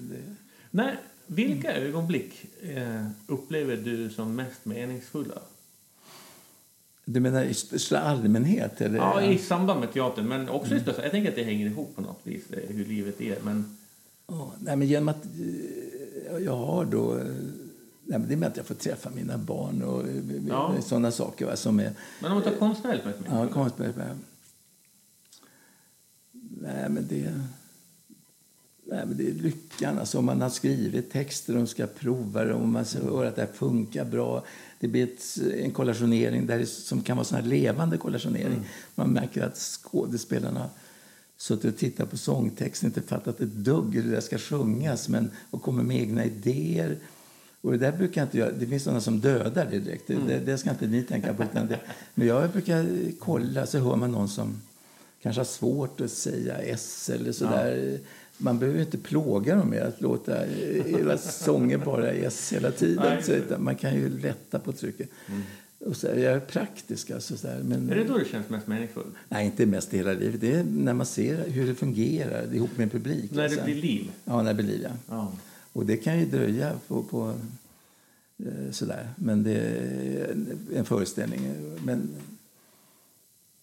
det- 0.00 0.34
Nej, 0.70 0.96
vilka 1.26 1.72
ögonblick 1.76 2.44
eh, 2.62 3.06
upplever 3.26 3.76
du 3.76 4.10
som 4.10 4.36
mest 4.36 4.64
meningsfulla? 4.64 5.38
Du 7.04 7.20
menar 7.20 7.44
i 7.44 7.54
största 7.54 7.98
allmänhet? 8.00 8.80
Eller? 8.80 8.96
Ja, 8.98 9.22
i 9.22 9.38
samband 9.38 9.80
med 9.80 9.92
teatern, 9.92 10.28
men 10.28 10.48
också 10.48 10.74
i 10.74 10.80
största... 10.80 11.02
Jag 11.02 11.10
tänker 11.10 11.28
att 11.30 11.36
det 11.36 11.44
hänger 11.44 11.66
ihop 11.66 11.96
på 11.96 12.02
något 12.02 12.20
vis, 12.22 12.42
eh, 12.50 12.74
hur 12.76 12.84
livet 12.84 13.20
är. 13.20 13.36
Men 13.44 13.76
Ja, 14.30 14.52
nej, 14.60 14.76
men 14.76 14.88
genom 14.88 15.08
att 15.08 15.24
eh, 15.24 16.38
jag 16.44 16.56
har 16.56 16.84
då... 16.84 17.16
eh, 17.18 17.24
Nej, 18.04 18.18
men 18.18 18.28
det 18.28 18.34
är 18.34 18.36
med 18.36 18.48
att 18.48 18.56
jag 18.56 18.66
får 18.66 18.74
träffa 18.74 19.10
mina 19.10 19.38
barn 19.38 19.82
och 19.82 20.08
eh, 20.08 20.46
Ja. 20.48 20.74
sådana 20.82 21.10
saker. 21.10 21.46
Va, 21.46 21.56
som 21.56 21.80
är, 21.80 21.92
Men 22.20 22.30
om 22.30 22.36
man 22.36 22.42
tar 22.44 22.56
konstnärligt 22.58 23.04
med 23.04 23.14
ja, 23.28 23.48
konstnär, 23.48 23.92
Nej, 26.62 26.88
men 26.88 27.06
det... 27.08 27.40
Nej, 28.84 29.06
men 29.06 29.16
det 29.16 29.28
är 29.28 29.32
lyckan. 29.32 29.98
Alltså, 29.98 30.18
om 30.18 30.24
man 30.24 30.40
har 30.40 30.50
skrivit 30.50 31.10
texter 31.12 31.56
och 31.56 31.68
ska 31.68 31.86
prova 31.86 32.44
det 32.44 32.54
och 32.54 32.68
man 32.68 32.84
hör 33.02 33.24
att 33.24 33.36
det 33.36 33.42
här 33.42 33.52
funkar 33.52 34.04
bra. 34.04 34.44
Det 34.80 34.88
blir 34.88 35.04
ett, 35.04 35.38
en 35.54 35.70
kollationering 35.70 36.46
där 36.46 36.58
det, 36.58 36.66
som 36.66 37.02
kan 37.02 37.16
vara 37.16 37.24
sån 37.24 37.38
här 37.38 37.44
levande 37.44 37.96
kollationering. 37.96 38.66
Man 38.94 39.10
märker 39.12 39.42
att 39.42 39.56
skådespelarna 39.56 40.70
suttit 41.40 41.74
och 41.74 41.78
tittat 41.78 42.10
på 42.10 42.16
sångtexten 42.16 42.86
inte 42.86 43.02
fattat 43.02 43.40
ett 43.40 43.52
dugg 43.52 43.94
hur 43.94 44.02
det 44.02 44.10
där 44.10 44.20
ska 44.20 44.38
sjungas 44.38 45.08
men, 45.08 45.30
och 45.50 45.62
kommer 45.62 45.82
med 45.82 45.96
egna 45.96 46.24
idéer. 46.24 46.96
Och 47.60 47.72
det 47.72 47.78
där 47.78 47.92
brukar 47.92 48.20
jag 48.20 48.26
inte 48.26 48.38
göra. 48.38 48.52
Det 48.52 48.66
finns 48.66 48.82
sådana 48.82 49.00
som 49.00 49.20
dödar 49.20 49.68
det 49.70 49.78
direkt. 49.78 50.06
Det, 50.06 50.14
det, 50.14 50.38
det 50.38 50.58
ska 50.58 50.70
inte 50.70 50.86
ni 50.86 51.02
tänka 51.02 51.34
på. 51.34 51.42
Utan 51.42 51.66
det, 51.66 51.80
men 52.14 52.26
jag 52.26 52.50
brukar 52.50 52.86
kolla 53.18 53.66
så 53.66 53.78
hör 53.78 53.96
man 53.96 54.12
någon 54.12 54.28
som 54.28 54.60
kanske 55.22 55.40
har 55.40 55.46
svårt 55.46 56.00
att 56.00 56.10
säga 56.10 56.58
S 56.58 57.10
eller 57.14 57.32
sådär. 57.32 57.98
Man 58.38 58.58
behöver 58.58 58.80
inte 58.80 58.98
plåga 58.98 59.56
dem 59.56 59.68
med 59.68 59.82
att 59.82 60.00
låta 60.00 60.44
hela 60.86 61.18
sången 61.18 61.80
bara 61.84 62.10
S 62.10 62.52
hela 62.52 62.70
tiden. 62.70 63.18
Nej. 63.26 63.42
Så, 63.48 63.58
man 63.58 63.76
kan 63.76 63.94
ju 63.94 64.18
lätta 64.18 64.58
på 64.58 64.72
trycket. 64.72 65.08
Och 65.86 65.96
så, 65.96 66.06
jag 66.06 66.16
är 66.22 66.40
praktisk 66.40 67.10
alltså. 67.10 67.36
Så 67.36 67.46
där, 67.46 67.62
men, 67.62 67.90
är 67.90 67.96
det 67.96 68.04
då 68.04 68.18
det 68.18 68.24
känns 68.24 68.48
mest 68.48 68.66
meningsfullt? 68.66 69.14
Nej, 69.28 69.46
inte 69.46 69.66
mest 69.66 69.94
i 69.94 69.96
hela 69.96 70.12
livet. 70.12 70.40
Det 70.40 70.52
är 70.52 70.64
när 70.64 70.94
man 70.94 71.06
ser 71.06 71.48
hur 71.48 71.66
det 71.66 71.74
fungerar 71.74 72.54
ihop 72.54 72.76
med 72.76 72.92
publik. 72.92 73.30
När 73.30 73.38
det 73.38 73.44
alltså. 73.44 73.64
blir 73.64 73.74
liv? 73.74 74.10
Ja, 74.24 74.42
när 74.42 74.54
det 74.54 74.62
blir 74.62 74.66
liv, 74.66 74.82
ja. 74.82 74.90
Ja. 75.08 75.32
Och 75.72 75.86
det 75.86 75.96
kan 75.96 76.18
ju 76.18 76.26
dröja 76.26 76.72
på, 76.88 77.02
på 77.02 77.34
eh, 78.38 78.70
sådär. 78.70 79.08
Men 79.16 79.42
det 79.42 79.54
är 79.54 80.36
en 80.74 80.84
föreställning. 80.84 81.52
Men 81.84 82.08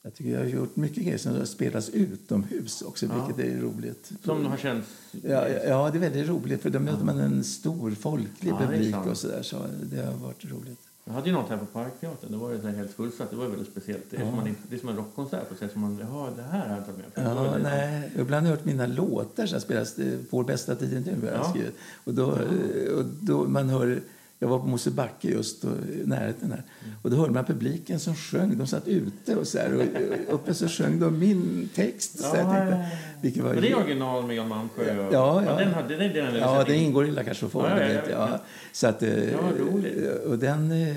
jag 0.02 0.14
tycker 0.14 0.32
jag 0.32 0.40
har 0.40 0.46
gjort 0.48 0.76
mycket 0.76 1.04
grejer 1.04 1.18
som 1.18 1.46
spelas 1.46 1.90
utomhus 1.90 2.82
också, 2.82 3.06
Ja. 3.06 3.26
vilket 3.26 3.46
är 3.46 3.62
roligt. 3.62 4.12
Som 4.24 4.46
har 4.46 4.58
känts... 4.58 4.88
Ja, 5.12 5.48
ja, 5.50 5.90
det 5.90 5.98
är 5.98 6.00
väldigt 6.00 6.28
roligt 6.28 6.62
för 6.62 6.70
då 6.70 6.80
möter 6.80 7.06
man 7.06 7.20
en 7.20 7.44
stor 7.44 7.92
folklig 7.92 8.52
Ja, 8.52 8.60
det 8.60 8.68
publik 8.68 8.96
och 8.96 9.18
sådär. 9.18 9.42
Så 9.42 9.66
det 9.84 10.02
har 10.06 10.14
varit 10.14 10.46
roligt. 10.46 10.87
Jag 11.08 11.14
hade 11.14 11.28
ju 11.28 11.34
något 11.34 11.50
här 11.50 11.58
på 11.58 11.66
Parkteatern. 11.66 12.32
Det 12.32 12.38
var 12.38 12.52
ju 12.52 12.62
så 12.62 12.68
helt 12.68 12.92
fullsatt. 12.94 13.30
Det 13.30 13.36
var 13.36 13.44
ju 13.44 13.50
väldigt 13.50 13.72
speciellt. 13.72 14.04
Det 14.10 14.18
är, 14.18 14.22
som, 14.22 14.36
man, 14.36 14.56
det 14.70 14.76
är 14.76 14.80
som 14.80 14.90
en 14.90 14.96
rockkonsert. 14.96 15.50
På 15.50 15.56
sätt 15.56 15.72
som 15.72 15.82
man, 15.82 15.98
det 15.98 16.04
här 16.44 16.60
har 16.68 16.70
jag 16.70 16.78
inte 16.78 16.92
varit 16.92 17.16
med 17.18 17.26
Ja, 17.38 17.58
det- 17.58 17.64
nej. 17.64 18.12
Ibland 18.20 18.46
har 18.46 18.52
jag 18.52 18.58
hört 18.58 18.66
mina 18.66 18.86
låtar 18.86 19.46
som 19.46 19.60
spelas 19.62 20.00
eh, 20.00 20.20
Vår 20.30 20.44
bästa 20.44 20.76
tid 20.76 21.04
nu. 21.06 21.28
har 21.28 21.34
jag 21.34 21.40
Ja. 21.46 21.50
skrivit. 21.50 21.76
Och 22.04 22.14
då, 22.14 22.32
eh, 22.32 22.94
och 22.98 23.06
då 23.22 23.44
man 23.48 23.70
hör, 23.70 24.00
jag 24.40 24.48
var 24.48 24.60
på 24.60 24.66
Mosebacke 24.68 25.28
just 25.28 25.64
och, 25.64 25.72
närheten 26.06 26.52
här. 26.52 26.64
Och 27.02 27.10
då 27.12 27.18
hörde 27.18 27.34
man 27.34 27.46
publiken 27.46 28.00
som 28.00 28.16
sjöng. 28.16 28.58
De 28.58 28.68
satt 28.68 28.88
ute 28.88 29.36
och 29.36 29.48
så 29.48 29.58
här. 29.58 29.74
Och 29.76 29.82
och 30.28 30.34
uppe 30.36 30.54
så 30.54 30.68
sjöng 30.68 31.00
de 31.00 31.20
min 31.20 31.70
text. 31.76 32.20
Så 32.20 32.36
jag 32.36 32.38
Ja, 32.46 32.54
tänkte, 32.54 32.88
vilket 33.22 33.44
var 33.44 33.54
Men 33.54 33.62
det 33.64 33.76
original 33.76 34.26
med 34.28 34.36
Jan 34.36 34.48
Malmsjö? 34.48 35.08
och- 35.08 35.14
Ja, 35.14 35.44
ja. 35.46 35.56
Den, 35.60 35.74
hade, 35.74 35.88
den, 35.98 36.14
den, 36.14 36.26
den, 36.34 36.36
Ja, 36.36 36.64
det 36.68 36.76
ingår 36.76 37.06
i 37.08 37.12
La 37.12 37.24
Cachofon. 37.24 37.66
Ja, 37.66 37.84
ja, 37.84 38.02
ja. 38.12 38.40
Så 38.72 38.88
att, 38.88 39.04
eh, 39.04 39.32
Ja, 39.32 39.40
roligt. 39.60 40.26
och 40.26 40.38
den, 40.40 40.72
eh, 40.72 40.96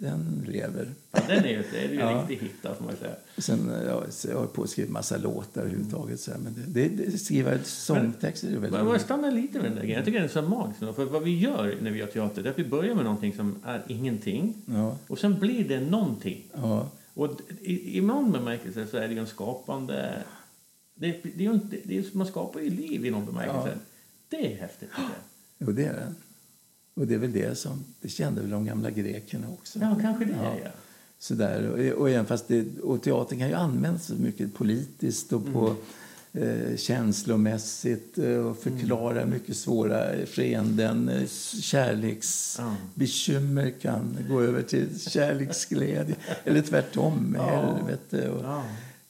den 0.00 0.44
lever. 0.48 0.88
Ja, 1.14 1.20
den 1.28 1.44
är 1.44 1.48
ju, 1.48 1.64
det 1.72 1.78
är 1.78 1.88
ju 1.88 2.00
en 2.00 2.08
Ja. 2.08 2.20
riktig 2.28 2.46
hit, 2.46 2.52
får 2.78 2.84
man 2.84 2.96
säga. 2.96 3.14
Sen, 3.38 3.72
ja, 3.86 4.02
så 4.10 4.28
jag 4.28 4.38
har 4.38 4.46
på 4.46 4.62
att 4.62 4.70
skriva 4.70 4.92
massa 4.92 5.16
låtar 5.16 5.60
överhuvudtaget. 5.60 6.20
Så 6.20 6.30
här, 6.30 6.38
men 6.38 6.54
det, 6.54 6.88
det, 6.88 7.04
det, 7.04 7.18
skriva 7.18 7.58
sångtexter 7.64 8.48
är 8.48 8.52
väldigt 8.52 8.70
Men 8.70 8.80
jag 8.80 8.88
roligt. 8.90 9.02
stannar 9.02 9.30
lite 9.30 9.58
med 9.58 9.64
den 9.64 9.74
där 9.74 9.80
grejen. 9.82 9.96
Jag 9.96 10.04
tycker 10.04 10.18
den 10.18 10.28
är 10.28 10.32
så 10.32 10.42
magisk. 10.42 10.78
För 10.78 11.04
vad 11.04 11.22
vi 11.22 11.38
gör 11.38 11.76
när 11.82 11.90
vi 11.90 11.98
gör 11.98 12.06
teater, 12.06 12.42
det 12.42 12.48
är 12.48 12.52
att 12.52 12.58
vi 12.58 12.64
börjar 12.64 12.94
med 12.94 13.04
någonting 13.04 13.34
som 13.34 13.56
är 13.64 13.82
ingenting. 13.88 14.54
Ja, 14.66 14.98
Och 15.06 15.18
sen 15.18 15.38
blir 15.38 15.68
det 15.68 15.80
någonting. 15.80 16.44
ja. 16.54 16.90
Och 17.14 17.30
i, 17.60 17.98
i 17.98 18.00
någon 18.00 18.32
bemärkelse 18.32 18.86
så 18.86 18.96
är 18.96 19.08
det 19.08 19.14
ju 19.14 19.20
en 19.20 19.26
skapande... 19.26 20.22
Det, 20.94 21.20
det 21.36 21.46
är 21.46 21.52
inte, 21.54 21.76
det 21.84 21.98
är, 21.98 22.04
man 22.12 22.26
skapar 22.26 22.60
ju 22.60 22.70
liv 22.70 23.06
i 23.06 23.10
någon 23.10 23.26
bemärkelse. 23.26 23.68
Ja. 23.68 23.78
Det 24.28 24.52
är 24.52 24.56
häftigt. 24.56 24.88
Jo, 25.58 25.72
det 25.72 25.84
är 25.84 25.92
det. 25.92 26.14
Och 26.94 27.06
det 27.06 27.14
är 27.14 27.18
väl 27.18 27.32
det 27.32 27.58
som... 27.58 27.84
Det 28.00 28.08
kände 28.08 28.40
väl 28.40 28.50
de 28.50 28.64
gamla 28.64 28.90
grekerna 28.90 29.46
också. 29.48 29.78
Ja, 29.78 29.96
kanske 30.00 30.24
det. 30.24 30.58
Ja. 30.64 30.70
Är 31.30 31.34
Ja. 31.34 31.38
Sådär. 31.58 31.92
Och, 31.94 32.00
och, 32.00 32.10
även 32.10 32.26
fast 32.26 32.48
det, 32.48 32.64
och 32.82 33.02
teatern 33.02 33.38
kan 33.38 33.48
ju 33.48 33.54
användas 33.54 34.06
så 34.06 34.14
mycket 34.14 34.54
politiskt 34.54 35.32
och 35.32 35.52
på 35.52 35.74
eh, 36.32 36.76
känslomässigt 36.76 38.18
eh, 38.18 38.36
och 38.36 38.58
förklara 38.58 39.26
mycket 39.26 39.56
svåra 39.56 40.26
skeenden. 40.26 41.10
Kärleksbekymmer 41.60 43.70
kan 43.70 44.18
gå 44.28 44.40
över 44.42 44.62
till 44.62 45.00
kärleksglädje. 45.00 46.16
Eller 46.44 46.62
tvärtom, 46.62 47.34
Ja. 47.38 47.42
helvete. 47.44 48.30
Och, 48.30 48.44
Ja. 48.44 48.62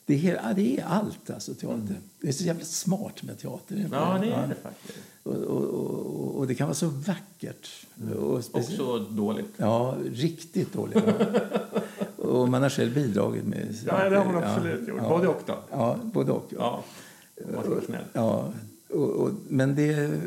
det, 0.06 0.14
är, 0.14 0.18
hel- 0.18 0.38
ja, 0.44 0.52
det 0.56 0.78
är 0.80 0.84
allt, 0.84 1.30
alltså, 1.30 1.54
teater. 1.54 1.96
Det 2.20 2.28
är 2.28 2.32
så 2.32 2.44
jävla 2.44 2.64
smart 2.64 3.22
med 3.22 3.38
teater. 3.38 3.88
ja, 3.92 4.18
det 4.20 4.26
är 4.26 4.30
Ja. 4.30 4.46
det 4.48 4.54
faktiskt. 4.62 4.98
Och, 5.22 5.34
och, 5.34 5.62
och, 5.64 6.36
och 6.38 6.46
det 6.46 6.54
kan 6.54 6.66
vara 6.66 6.74
så 6.74 6.86
vackert. 6.88 7.68
Och 8.16 8.40
speci- 8.40 8.50
Också 8.52 8.98
dåligt. 8.98 9.46
Ja, 9.56 9.96
riktigt 10.12 10.72
dåligt. 10.72 11.04
Ja. 12.34 12.42
och 12.42 12.48
man 12.48 12.62
har 12.62 12.70
själv 12.70 12.94
bidragit 12.94 13.44
med... 13.44 13.76
Ja, 13.86 14.08
det 14.08 14.16
har 14.16 14.24
man 14.24 14.44
absolut 14.44 14.88
gjort. 14.88 15.00
Både 15.00 15.28
och 15.28 15.42
då. 15.46 15.58
Ja, 15.70 15.98
både 16.02 16.32
och. 16.32 16.46
Ja. 16.58 16.84
Snäll. 17.86 18.04
Ja, 18.12 18.52
och, 18.90 19.10
och, 19.10 19.30
men 19.48 19.74
det... 19.74 20.20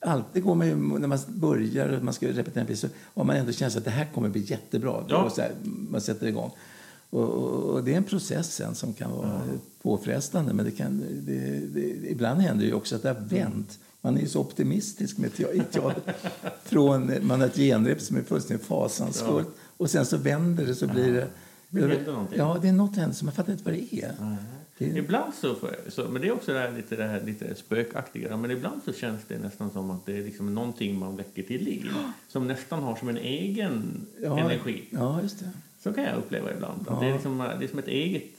Alltid 0.00 0.42
går 0.42 0.54
man 0.54 0.66
ju, 0.66 0.76
när 0.76 1.08
man 1.08 1.18
börjar 1.28 1.88
och 1.88 2.04
man 2.04 2.14
ska 2.14 2.28
repetera 2.28 2.60
en 2.60 2.66
pjäs 2.66 2.80
så 2.80 2.88
har 3.14 3.24
man 3.24 3.36
ändå 3.36 3.52
känslan 3.52 3.80
att 3.80 3.84
det 3.84 3.90
här 3.90 4.06
kommer 4.14 4.28
bli 4.28 4.40
jättebra. 4.40 5.04
Ja. 5.08 5.30
Här, 5.36 5.52
man 5.64 6.00
sätter 6.00 6.26
igång. 6.26 6.50
Och, 7.10 7.28
och, 7.28 7.84
det 7.84 7.92
är 7.92 7.96
en 7.96 8.04
process 8.04 8.54
sen 8.54 8.74
som 8.74 8.92
kan 8.92 9.10
vara 9.10 9.40
påfrestande. 9.82 10.52
Men 10.52 10.64
det 10.64 10.70
kan, 10.70 11.04
det, 11.26 11.60
det, 11.74 12.10
ibland 12.10 12.40
händer 12.40 12.64
det 12.64 12.68
ju 12.68 12.74
också 12.74 12.96
att 12.96 13.02
det 13.02 13.08
har 13.08 13.20
vänt. 13.20 13.78
Man 14.00 14.18
är 14.18 14.26
så 14.26 14.40
optimistisk 14.40 15.18
med 15.18 15.34
teater. 15.34 15.94
Från, 16.64 17.12
man 17.22 17.40
har 17.40 17.46
ett 17.46 17.56
genrep 17.56 18.00
som 18.00 18.16
är 18.16 18.22
fullständigt 18.22 18.66
fasansfullt. 18.66 19.48
Och 19.76 19.90
sen 19.90 20.06
så 20.06 20.16
vänder 20.16 20.66
det 20.66 20.74
så 20.74 20.86
blir 20.86 21.12
det... 21.12 21.28
Det 21.68 22.06
någonting. 22.06 22.38
Ja, 22.38 22.58
det 22.62 22.68
är 22.68 22.72
något 22.72 22.96
händer 22.96 23.16
som 23.16 23.26
man 23.26 23.34
fattar 23.34 23.52
inte 23.52 23.64
vad 23.64 23.74
det 23.74 23.94
är. 23.94 24.36
Det, 24.78 24.84
Ibland 24.84 25.34
så, 25.34 25.54
får- 25.54 25.90
så, 25.90 26.08
men 26.08 26.22
det 26.22 26.28
är 26.28 26.32
också 26.32 26.52
det 26.52 26.58
här, 26.58 26.72
lite, 26.72 26.96
det 26.96 27.04
här 27.04 27.20
lite 27.20 27.54
spökaktiga, 27.54 28.36
men 28.36 28.50
ibland 28.50 28.80
så 28.84 28.92
känns 28.92 29.20
det 29.28 29.38
nästan 29.38 29.70
som 29.70 29.90
att 29.90 30.06
det 30.06 30.18
är 30.18 30.22
liksom 30.22 30.54
någonting 30.54 30.98
man 30.98 31.16
väcker 31.16 31.42
till 31.42 31.64
liv. 31.64 31.90
Som 32.28 32.46
nästan 32.46 32.82
har 32.82 32.96
som 32.96 33.08
en 33.08 33.16
egen 33.16 34.06
ja, 34.22 34.38
energi. 34.38 34.84
Ja, 34.90 35.22
just 35.22 35.38
det. 35.38 35.50
Så 35.82 35.92
kan 35.92 36.04
jag 36.04 36.16
uppleva 36.18 36.52
ibland. 36.52 36.84
Ja. 36.88 36.98
det, 37.00 37.06
är 37.06 37.12
liksom, 37.12 37.38
det 37.38 37.64
är 37.64 37.68
som 37.68 37.78
ett 37.78 37.88
eget... 37.88 38.30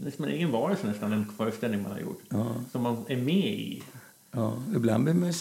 Det 0.00 0.06
är 0.06 0.10
som 0.10 0.24
en 0.24 0.30
egen 0.30 0.50
varelse 0.50 0.86
nästan, 0.86 1.12
en 1.12 1.32
föreställning 1.36 1.82
man 1.82 1.92
har 1.92 2.00
gjort. 2.00 2.22
Ja. 2.28 2.54
Som 2.72 2.82
man 2.82 3.04
är 3.08 3.16
med 3.16 3.46
i. 3.46 3.82
Ja, 4.32 4.62
ibland 4.76 5.04
blir 5.04 5.14
man 5.14 5.32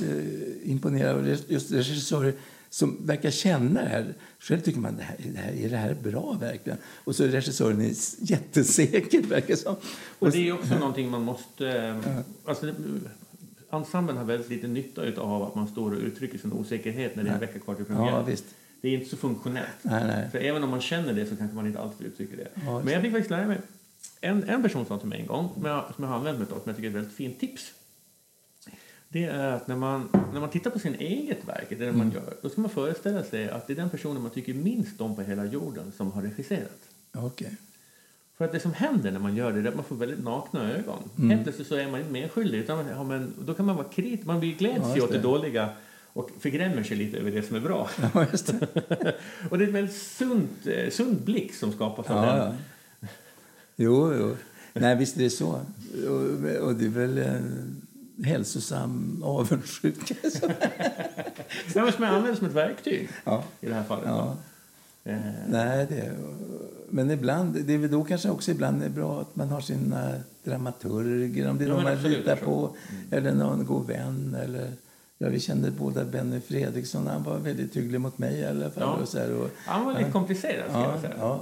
imponerad 0.63 1.17
av 1.17 1.27
just 1.27 1.71
regissörer 1.71 2.33
som 2.75 3.05
verkar 3.05 3.31
känna 3.31 3.81
det 3.81 3.89
här. 3.89 4.13
Själv 4.39 4.59
tycker 4.59 4.79
man, 4.79 4.97
det 4.97 5.03
här, 5.03 5.15
det 5.33 5.39
här, 5.39 5.51
är 5.51 5.69
det 5.69 5.77
här 5.77 5.95
bra 6.03 6.37
verkligen? 6.39 6.77
Och 7.03 7.15
så 7.15 7.23
är 7.23 7.27
regissören 7.27 7.81
är 7.81 7.93
jättesäker, 8.19 9.21
verkar 9.21 9.55
som. 9.55 9.75
Och 10.19 10.31
det 10.31 10.47
är 10.47 10.53
också 10.53 10.75
någonting 10.79 11.09
man 11.09 11.21
måste... 11.21 11.95
Alltså, 12.45 12.73
ensemblen 13.71 14.17
har 14.17 14.23
väldigt 14.25 14.49
lite 14.49 14.67
nytta 14.67 15.21
av 15.21 15.43
att 15.43 15.55
man 15.55 15.67
står 15.67 15.91
och 15.91 15.99
uttrycker 16.01 16.37
sin 16.37 16.53
osäkerhet 16.53 17.15
när 17.15 17.23
det 17.23 17.29
är 17.29 17.33
en 17.33 17.39
vecka 17.39 17.59
kvar 17.59 17.75
till 17.75 17.85
premiär. 17.85 18.11
ja, 18.11 18.21
visst. 18.21 18.45
Det 18.81 18.89
är 18.89 18.93
inte 18.93 19.09
så 19.09 19.17
funktionellt. 19.17 19.67
Nej, 19.81 20.03
nej. 20.07 20.29
För 20.31 20.39
även 20.39 20.63
om 20.63 20.69
man 20.69 20.81
känner 20.81 21.13
det 21.13 21.25
så 21.25 21.35
kanske 21.35 21.55
man 21.55 21.67
inte 21.67 21.79
alltid 21.79 22.07
uttrycker 22.07 22.37
det. 22.37 22.47
Ja, 22.65 22.81
Men 22.83 22.93
jag 22.93 23.01
fick 23.01 23.11
faktiskt 23.11 23.31
lära 23.31 23.47
mig 23.47 23.57
en, 24.21 24.49
en 24.49 24.61
person 24.61 24.85
sa 24.85 24.97
till 24.97 25.07
mig 25.07 25.19
en 25.19 25.27
gång, 25.27 25.49
som 25.53 25.65
jag, 25.65 25.85
som 25.95 26.03
jag 26.03 26.11
har 26.11 26.17
använt 26.17 26.39
mig 26.39 26.47
av, 26.51 26.59
som 26.59 26.63
jag 26.65 26.75
tycker 26.75 26.87
är 26.87 26.91
ett 26.91 26.95
väldigt 26.95 27.13
fint 27.13 27.39
tips. 27.39 27.73
Det 29.15 29.23
är 29.25 29.51
att 29.51 29.67
när 29.67 29.75
man, 29.75 30.09
när 30.33 30.39
man 30.39 30.49
tittar 30.49 30.71
på 30.71 30.79
sin 30.79 30.95
eget 30.95 31.47
verk, 31.47 31.67
det 31.79 31.91
man 31.91 32.11
gör, 32.11 32.33
då 32.41 32.49
ska 32.49 32.61
man 32.61 32.69
föreställa 32.69 33.23
sig 33.23 33.49
att 33.49 33.67
det 33.67 33.73
är 33.73 33.77
den 33.77 33.89
personen 33.89 34.21
man 34.21 34.31
tycker 34.31 34.53
minst 34.53 35.01
om 35.01 35.15
på 35.15 35.21
hela 35.21 35.45
jorden 35.45 35.91
som 35.97 36.11
har 36.11 36.21
regisserat. 36.21 36.79
Okej. 37.13 37.55
För 38.37 38.45
att 38.45 38.51
det 38.51 38.59
som 38.59 38.73
händer 38.73 39.11
när 39.11 39.19
man 39.19 39.35
gör 39.35 39.51
det 39.53 39.59
är 39.59 39.65
att 39.67 39.75
man 39.75 39.83
får 39.85 39.95
väldigt 39.95 40.23
nakna 40.23 40.71
ögon. 40.73 41.29
Helt 41.29 41.43
plötsligt 41.43 41.67
så 41.67 41.75
är 41.75 41.91
man 41.91 41.99
inte 41.99 42.11
medskyldig. 42.11 42.59
Utan 42.59 42.85
man, 42.95 43.07
men, 43.07 43.33
då 43.45 43.53
kan 43.53 43.65
man 43.65 43.75
vara 43.75 43.87
kritisk. 43.87 44.25
Man 44.27 44.39
blir 44.39 44.55
gläds 44.55 44.85
Ja, 44.95 45.03
åt 45.03 45.11
det 45.11 45.17
det. 45.17 45.23
dåliga 45.23 45.69
och 46.13 46.29
förgrämmer 46.39 46.83
sig 46.83 46.97
lite 46.97 47.17
över 47.17 47.31
det 47.31 47.43
som 47.43 47.55
är 47.55 47.61
bra. 47.61 47.89
Ja, 48.13 48.25
det. 48.47 49.15
och 49.49 49.57
det 49.57 49.63
är 49.63 49.67
en 49.67 49.73
väldigt 49.73 49.95
sund, 49.95 50.47
eh, 50.65 50.89
sund 50.89 51.21
blick 51.21 51.55
som 51.55 51.71
skapas 51.71 52.09
av 52.09 52.25
Ja, 52.25 52.35
den. 52.35 52.55
ja. 52.99 53.07
Jo, 53.75 54.13
jo. 54.19 54.35
Nej, 54.73 54.95
visst 54.95 55.17
är 55.17 55.21
det 55.23 55.29
så. 55.29 55.61
Och, 56.09 56.61
och 56.67 56.75
det 56.75 56.85
är 56.85 56.89
väl 56.89 57.17
en 57.17 57.81
hälsosam 58.23 59.21
avundsjuka. 59.25 60.15
men 61.75 61.91
som 61.91 62.03
jag 62.03 62.13
använder 62.13 62.35
som 62.35 62.47
ett 62.47 62.53
verktyg 62.53 63.09
Ja. 63.23 63.43
i 63.61 63.67
det 63.67 63.73
här 63.73 63.83
fallet. 63.83 64.05
Ja. 64.07 64.35
Eh, 65.03 65.17
Nej, 65.47 65.85
det, 65.89 66.11
men 66.89 67.11
ibland, 67.11 67.53
det 67.65 67.73
är 67.73 67.77
väl 67.77 67.91
då 67.91 68.03
kanske 68.03 68.29
också 68.29 68.51
ibland 68.51 68.83
är 68.83 68.89
bra 68.89 69.21
att 69.21 69.35
man 69.35 69.49
har 69.49 69.61
sina 69.61 70.13
dramaturger, 70.43 71.49
om 71.49 71.57
det 71.57 71.63
är 71.63 71.67
Ja, 71.67 71.73
någon 71.75 71.83
man 71.83 72.01
litar 72.01 72.35
på, 72.35 72.75
eller 73.11 73.33
någon 73.33 73.65
god 73.65 73.87
vän. 73.87 74.37
Eller, 74.43 74.71
ja, 75.17 75.29
vi 75.29 75.39
kände 75.39 75.71
båda 75.71 76.03
Benny 76.05 76.39
Fredriksson, 76.39 77.07
han 77.07 77.23
var 77.23 77.37
väldigt 77.37 77.75
hygglig 77.75 78.01
mot 78.01 78.17
mig 78.17 78.35
i 78.39 78.45
alla 78.45 78.69
fall. 78.69 78.83
Ja. 78.83 78.93
Och 79.01 79.07
så 79.07 79.17
här, 79.19 79.31
och, 79.33 79.49
han 79.65 79.85
var 79.85 79.93
lite 79.97 80.11
komplicerad, 80.11 80.65
ja, 80.73 80.91
jag 80.91 81.01
säga. 81.01 81.13
ja. 81.17 81.39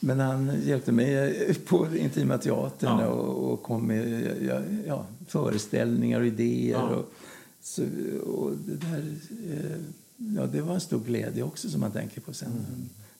Men 0.00 0.20
han 0.20 0.60
hjälpte 0.62 0.92
mig 0.92 1.54
på 1.66 1.96
Intima 1.96 2.38
Teatern 2.38 2.98
Ja. 2.98 3.06
och, 3.06 3.52
och 3.52 3.62
kom 3.62 3.86
med 3.86 4.36
ja, 4.42 4.60
ja, 4.86 5.06
föreställningar 5.26 6.20
och 6.20 6.26
idéer. 6.26 6.78
Ja. 6.78 6.96
Och, 6.96 7.12
så, 7.60 7.82
och 8.26 8.52
det, 8.56 8.76
där, 8.76 9.14
eh, 9.52 9.76
ja, 10.36 10.46
det 10.46 10.60
var 10.60 10.74
en 10.74 10.80
stor 10.80 11.00
glädje 11.00 11.42
också 11.42 11.68
som 11.68 11.80
man 11.80 11.92
tänker 11.92 12.20
på 12.20 12.32
sen. 12.32 12.66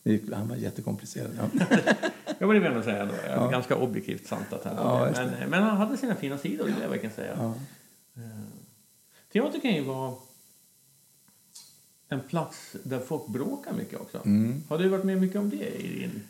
Mm. 0.05 0.33
Han 0.33 0.49
var 0.49 0.57
jättekomplicerad. 0.57 1.31
Ja. 1.39 1.67
Ja, 2.39 2.47
men 2.47 2.49
det 2.49 2.55
vill 2.55 2.63
jag 2.63 2.73
ändå 2.73 2.85
säga. 2.85 3.07
Då. 3.07 3.15
Ja. 3.29 3.49
Ganska 3.51 3.77
objektivt 3.77 4.27
sant 4.27 4.53
att 4.53 4.65
han 4.65 4.77
Ja, 4.77 5.11
men, 5.15 5.51
men 5.51 5.63
han 5.63 5.77
hade 5.77 5.97
sina 5.97 6.15
fina 6.15 6.39
sidor, 6.39 6.65
det 6.65 6.83
jag 6.83 6.89
verkligen 6.89 7.15
säga. 7.15 7.37
Ja. 7.39 7.55
Teater 9.33 9.61
kan 9.61 9.75
ju 9.75 9.85
vara 9.85 10.15
en 12.09 12.21
plats 12.21 12.77
där 12.83 13.01
folk 13.01 13.27
bråkar 13.27 13.73
mycket 13.73 14.01
också. 14.01 14.21
Mm. 14.25 14.63
Har 14.69 14.79
du 14.79 14.89
varit 14.89 15.05
med 15.05 15.21
mycket 15.21 15.37
om 15.37 15.51
det 15.51 15.83
i 15.83 15.99
din 15.99 16.11
Eh, 16.11 16.21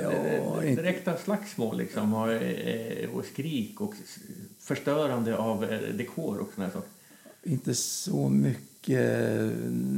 ja, 0.00 0.60
direkta 0.60 1.16
slagsmål 1.16 1.78
liksom, 1.78 2.14
och, 2.14 2.32
eh, 2.32 3.22
skrik 3.32 3.80
och 3.80 3.94
förstörande 4.58 5.36
av 5.36 5.64
eh, 5.64 5.94
dekor 5.94 6.38
och 6.38 6.50
här 6.56 6.70
saker? 6.70 6.88
inte 7.46 7.74
så 7.74 8.28
mycket. 8.28 9.52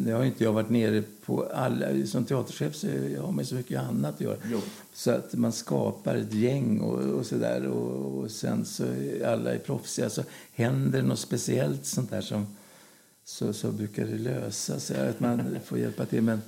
Nu 0.05 0.12
har 0.12 0.24
inte 0.24 0.45
jag 0.45 0.53
varit 0.53 0.70
nere 0.70 1.03
på 1.24 1.45
alla. 1.45 2.07
Som 2.07 2.24
teaterchef 2.24 2.74
så 2.74 2.86
har 3.20 3.32
man 3.32 3.45
så 3.45 3.55
mycket 3.55 3.80
annat 3.80 4.14
att 4.14 4.20
göra. 4.20 4.36
Jo. 4.45 4.61
Så 4.93 5.11
att 5.11 5.34
man 5.34 5.53
skapar 5.53 6.14
ett 6.14 6.32
gäng 6.34 6.80
och, 6.80 6.99
och 6.99 7.26
så 7.26 7.36
där 7.36 7.66
och, 7.66 8.18
och 8.18 8.30
sen 8.30 8.64
så 8.64 8.84
alla 9.26 9.55
är 9.55 9.59
proffsiga. 9.59 10.11
Så 10.11 10.22
händer 10.53 11.03
något 11.03 11.18
speciellt 11.18 11.86
sånt 11.86 12.11
där 12.11 12.20
som 12.20 12.47
så, 13.24 13.53
så 13.53 13.72
brukar 13.72 14.05
det 14.05 14.18
lösa 14.18 14.80
sig. 14.80 15.09
Att 15.09 15.20
man 15.20 15.59
får 15.64 15.78
hjälpa 15.78 16.07
till. 16.07 16.22
Men 16.22 16.43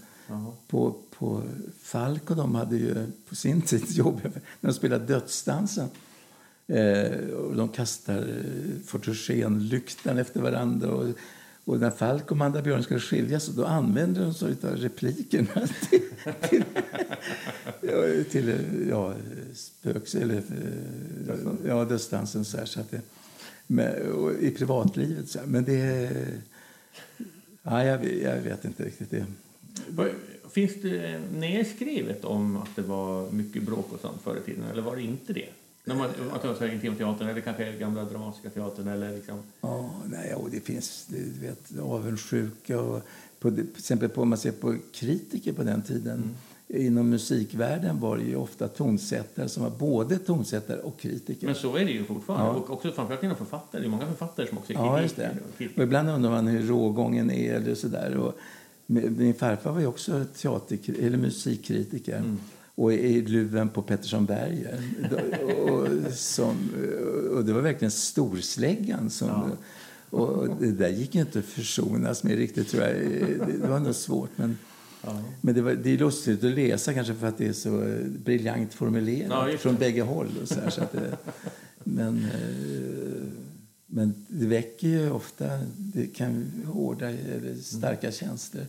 på, 0.67 0.97
på 1.21 1.43
Falk 1.83 2.31
och 2.31 2.37
de 2.37 2.55
hade 2.55 2.77
ju 2.77 3.07
på 3.29 3.35
sin 3.35 3.63
tid 3.63 3.85
jobb 3.89 4.21
när 4.61 4.71
de 4.71 4.75
spelade 4.75 5.05
Dödsdansen. 5.05 5.89
Eh, 6.67 7.29
och 7.31 7.57
de 7.57 7.69
kastar 7.69 8.19
eh, 8.19 8.87
fotogenlyktan 8.87 10.19
efter 10.19 10.41
varandra. 10.41 10.91
Och, 10.91 11.09
och 11.65 11.81
när 11.81 11.91
Falk 11.91 12.25
och 12.25 12.33
Amanda 12.33 12.63
Björn 12.63 12.83
skulle 12.83 13.01
skiljas 13.01 13.47
då 13.47 13.65
använde 13.65 14.21
de 14.21 14.35
sig 14.35 14.57
av 14.63 14.77
replikerna 14.77 15.49
till, 15.91 16.65
till, 17.81 18.25
till 18.31 18.49
eh, 18.49 18.89
ja, 18.89 19.15
spöks... 19.55 20.15
Eller, 20.15 20.43
ja, 21.67 21.85
dödsdansen. 21.85 22.45
Så 22.45 22.57
här, 22.57 22.65
så 22.65 22.81
att 22.81 22.91
det, 22.91 23.01
men, 23.67 24.13
och 24.13 24.33
I 24.33 24.51
privatlivet. 24.51 25.29
Så 25.29 25.39
här, 25.39 25.47
men 25.47 25.65
det... 25.65 26.11
Ja, 27.63 27.85
jag, 27.85 28.05
jag 28.23 28.37
vet 28.37 28.65
inte 28.65 28.85
riktigt. 28.85 29.11
det. 29.11 29.27
Finns 30.53 30.75
det 30.83 31.21
nedskrivet 31.33 32.25
om 32.25 32.57
att 32.57 32.77
det 32.77 32.83
var 32.83 33.31
mycket 33.31 33.63
bråk 33.63 33.93
och 33.93 34.01
sånt 34.01 34.23
förr 34.23 34.37
i 34.37 34.41
tiden, 34.41 34.65
eller 34.73 34.83
var 34.83 34.97
det 34.97 35.03
inte 35.03 35.33
det? 35.33 35.49
När 35.85 35.95
man, 35.95 36.11
att 36.33 36.43
det 36.43 36.49
var 36.49 36.67
Intimteatern 36.67 37.29
eller 37.29 37.41
kanske 37.41 37.73
gamla 37.73 38.05
Dramatiska 38.05 38.51
teatern 38.51 38.89
eller 38.89 39.17
liksom... 39.17 39.39
Ja, 39.61 39.91
nej, 40.07 40.35
och 40.35 40.51
det 40.51 40.61
finns 40.61 41.07
du 41.09 41.47
vet, 41.47 41.79
avundsjuka. 41.79 42.81
Och 42.81 43.03
på, 43.41 43.51
till 43.51 43.67
exempel 43.77 44.09
på, 44.09 44.25
man 44.25 44.39
ser 44.39 44.53
på 44.53 44.77
kritiker 44.93 45.53
på 45.53 45.63
den 45.63 45.83
tiden. 45.83 46.37
Inom 46.69 47.11
musikvärlden 47.11 48.01
var 48.01 48.17
det 48.17 48.23
ju 48.25 48.37
ofta 48.37 48.69
tonsättare 48.69 49.49
som 49.49 49.63
var 49.63 49.71
både 49.71 50.19
tonsättare 50.19 50.81
och 50.81 51.01
kritiker. 51.01 51.47
Men 51.47 51.55
så 51.55 51.77
är 51.77 51.85
det 51.85 51.91
ju 51.91 52.05
fortfarande. 52.05 52.47
Ja. 52.47 52.53
Och 52.53 52.71
också 52.71 52.93
framförallt 52.93 53.23
inom 53.23 53.37
författare. 53.37 53.81
Det 53.81 53.87
är 53.87 53.91
många 53.91 54.07
författare 54.07 54.47
som 54.49 54.59
också 54.59 54.73
är 54.73 54.77
Ja, 54.77 55.03
just 55.03 55.17
det. 55.17 55.23
kritiker 55.23 55.49
kritiker. 55.59 55.81
Och 55.81 55.85
ibland 55.85 56.09
undrar 56.09 56.31
man 56.31 56.47
hur 56.47 56.63
rågången 56.63 57.31
är 57.31 57.55
eller 57.55 57.75
sådär. 57.75 58.17
Och 58.17 58.39
min 58.91 59.35
farfar 59.35 59.73
var 59.73 59.81
ju 59.81 59.87
också 59.87 60.25
teater, 60.37 60.79
eller 61.01 61.19
musikkritiker. 61.19 62.17
Mm. 62.17 62.39
Och 62.75 62.93
i 62.93 63.23
luven 63.23 63.69
på 63.69 63.83
Pettersson 63.83 64.27
Berger. 64.27 64.83
och, 65.71 66.13
som, 66.13 66.57
och 67.35 67.45
det 67.45 67.53
var 67.53 67.61
verkligen 67.61 67.91
storsläggan 67.91 69.11
som... 69.11 69.29
Ja. 69.29 69.51
Och 70.11 70.49
det 70.61 70.71
där 70.71 70.89
gick 70.89 71.15
inte 71.15 71.39
att 71.39 71.45
försonas 71.45 72.25
med 72.25 72.37
riktigt 72.37 72.69
tror 72.69 72.83
jag. 72.83 72.95
Det, 73.61 73.69
var 73.69 73.79
nog 73.79 73.95
svårt 73.95 74.31
men... 74.37 74.59
Ja. 75.05 75.23
Men 75.41 75.55
det, 75.55 75.63
var, 75.63 75.73
det 75.73 75.91
är 75.91 75.99
lustigt 75.99 76.45
att 76.45 76.55
läsa 76.55 76.95
kanske 76.95 77.15
för 77.15 77.27
att 77.27 77.39
det 77.39 77.47
är 77.47 77.53
så 77.53 77.97
briljant 78.25 78.75
formulerat 78.75 79.51
Ja, 79.53 79.59
från 79.59 79.77
bägge 79.77 80.03
håll. 80.03 80.29
Och 80.43 80.49
så 80.49 80.61
här, 80.61 80.71
så 80.71 80.83
att 80.83 80.93
det, 80.93 81.17
men, 81.85 82.25
eh, 82.25 83.23
men 83.87 84.15
det 84.29 84.47
väcker 84.47 84.89
ju 84.89 85.11
ofta 85.11 85.45
det 85.77 86.07
kan 86.07 86.53
hårda 86.67 87.09
eller 87.09 87.55
starka 87.55 88.13
känslor. 88.13 88.65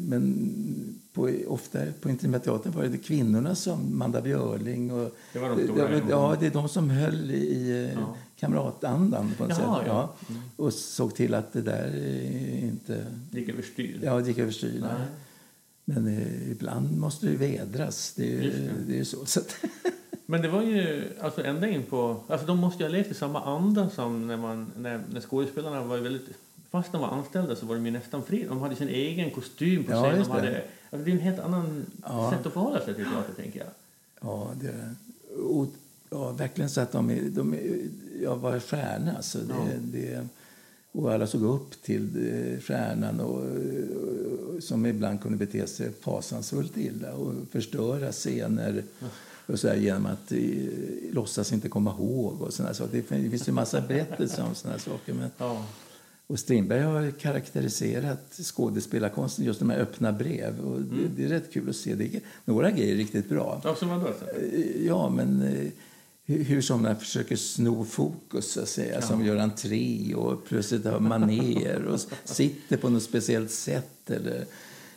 Men 0.00 0.98
på, 1.12 1.30
ofta 1.46 1.78
på 2.00 2.10
Intima 2.10 2.38
Teatern 2.38 2.72
var 2.72 2.84
det 2.84 2.98
kvinnorna 2.98 3.54
som 3.54 3.98
Manda 3.98 4.20
Björling 4.20 4.92
och 4.92 5.16
Det 5.32 5.38
var 5.38 5.48
de 5.48 5.64
stora 5.64 5.92
ja, 5.92 6.00
ja, 6.08 6.36
det 6.40 6.46
är 6.46 6.50
de 6.50 6.68
som 6.68 6.90
höll 6.90 7.30
i 7.30 7.70
eh, 7.70 7.92
Ja. 8.00 8.16
kamratandan 8.36 9.30
på 9.38 9.42
något 9.46 9.58
Jaha, 9.58 9.78
sätt. 9.78 9.86
ja. 9.88 10.14
Ja. 10.28 10.34
Och 10.56 10.72
såg 10.72 11.14
till 11.14 11.34
att 11.34 11.52
det 11.52 11.62
där 11.62 11.86
eh, 11.96 12.64
inte 12.64 13.06
gick 13.30 13.48
överstyr. 13.48 14.00
ja, 14.02 14.20
gick 14.20 14.38
överstyr. 14.38 14.78
Nej. 14.80 15.06
Men 15.84 16.06
eh, 16.06 16.50
ibland 16.50 16.98
måste 16.98 17.26
det 17.26 17.36
vädras. 17.36 18.12
Det 18.16 18.22
är 18.22 18.42
ju 18.42 18.50
det. 18.50 18.70
det. 18.86 18.92
är 18.92 18.96
ju 18.98 19.04
så. 19.04 19.26
så 19.26 19.40
att, 19.40 19.56
Men 20.26 20.42
det 20.42 20.48
var 20.48 20.62
ju 20.62 21.04
alltså 21.20 21.44
ända 21.44 21.68
in 21.68 21.82
på... 21.82 22.20
Alltså 22.28 22.46
de 22.46 22.58
måste 22.58 22.82
ju 22.82 22.88
ha 22.88 22.92
levt 22.96 23.10
i 23.10 23.14
samma 23.14 23.40
anda 23.56 23.90
som 23.90 24.26
när, 24.26 24.36
man, 24.36 24.72
när, 24.76 25.00
när 25.12 25.20
skådespelarna 25.20 25.84
var 25.84 25.96
ju 25.96 26.02
väldigt... 26.02 26.28
Fast 26.70 26.92
de 26.92 27.00
var 27.00 27.08
anställda 27.08 27.56
så 27.56 27.66
var 27.66 27.74
de 27.74 27.86
ju 27.86 27.92
nästan 27.92 28.22
fri. 28.24 28.44
De 28.48 28.58
hade 28.60 28.76
sin 28.76 28.88
egen 28.88 29.30
kostym 29.30 29.84
på 29.84 29.92
Ja, 29.92 30.16
just 30.16 30.30
De 30.30 30.36
det. 30.36 30.42
hade, 30.46 30.64
alltså 30.90 31.04
det 31.04 31.10
är 31.10 31.12
en 31.14 31.18
helt 31.20 31.38
annan 31.40 31.86
Ja. 32.02 32.30
sätt 32.36 32.46
att 32.46 32.52
förhålla 32.52 32.80
sig 32.84 32.94
till 32.94 33.04
teater, 33.04 33.32
tänker 33.42 33.58
jag. 33.60 33.68
ja, 34.20 34.50
det, 34.60 34.94
och, 35.42 35.66
ja, 36.10 36.30
verkligen 36.32 36.70
så 36.70 36.80
att 36.80 36.92
de, 36.92 37.10
är- 37.10 37.30
de 37.30 37.54
är- 37.54 37.88
jag 38.22 38.36
var 38.36 38.60
stjärna. 38.60 39.12
Alltså 39.16 39.38
det, 39.38 39.54
Ja. 39.54 39.78
det, 39.80 40.26
och 40.92 41.12
alla 41.12 41.26
såg 41.26 41.42
upp 41.42 41.82
till 41.82 42.32
eh, 42.54 42.60
stjärnan 42.60 43.20
och, 43.20 43.42
och, 43.42 44.62
som 44.62 44.86
ibland 44.86 45.22
kunde 45.22 45.38
bete 45.38 45.66
sig 45.66 45.92
fasansfullt 46.00 46.76
illa 46.76 47.12
och 47.14 47.32
förstöra 47.52 48.12
scener 48.12 48.82
och 49.46 49.58
så 49.60 49.68
här, 49.68 49.76
genom 49.76 50.06
att 50.06 50.32
eh, 50.32 50.38
låtsas 51.12 51.52
inte 51.52 51.68
komma 51.68 51.90
ihåg. 51.98 52.42
Och 52.42 52.52
såna 52.54 52.74
saker. 52.74 53.02
Det 53.10 53.30
finns 53.30 53.48
ju 53.48 53.52
massa 53.52 53.80
berättelser 53.80 54.44
om 54.44 54.54
såna 54.54 54.78
saker. 54.78 55.12
Men, 55.14 55.30
Ja. 55.38 55.64
Och 56.28 56.38
Strindberg 56.38 56.80
har 56.80 57.10
karaktäriserat 57.10 58.32
skådespelarkonsten 58.42 59.44
just 59.44 59.60
här 59.70 59.78
öppna 59.78 60.12
brev. 60.12 60.60
Och 60.60 60.80
det, 60.80 61.08
det 61.16 61.24
är 61.24 61.28
rätt 61.28 61.52
kul 61.52 61.68
att 61.68 61.76
se. 61.76 61.94
Det 61.94 62.04
är, 62.04 62.20
några 62.44 62.70
grejer 62.70 62.92
är 62.92 62.96
riktigt 62.96 63.28
bra. 63.28 63.60
Ja, 63.64 63.74
som? 63.74 63.88
Så? 64.00 64.40
Eh, 64.40 64.86
Ja, 64.86 65.08
men 65.08 65.42
eh, 65.42 65.68
hur, 66.24 66.60
somliga 66.60 66.94
försöker 66.94 67.36
sno 67.36 67.84
fokus, 67.84 68.52
så 68.52 68.60
att 68.60 68.68
säga, 68.68 69.02
som 69.02 69.24
gör 69.24 69.36
entré 69.36 70.14
och 70.14 70.44
plötsligt 70.44 70.84
har 70.84 71.00
maner 71.00 71.84
och 71.84 72.00
sitter 72.24 72.76
på 72.76 72.88
något 72.88 73.02
speciellt 73.02 73.50
sätt. 73.50 74.10
Eller, 74.10 74.44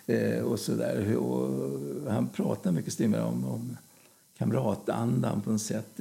eh, 0.05 0.43
och 0.43 0.59
så 0.59 0.71
där. 0.71 1.15
Och 1.15 1.79
han 2.11 2.29
pratar 2.29 2.71
mycket 2.71 2.93
Strindberg 2.93 3.21
om, 3.21 3.45
om 3.45 3.77
kamratandan 4.41 5.41
på 5.41 5.51
något 5.51 5.61
sätt. 5.61 5.99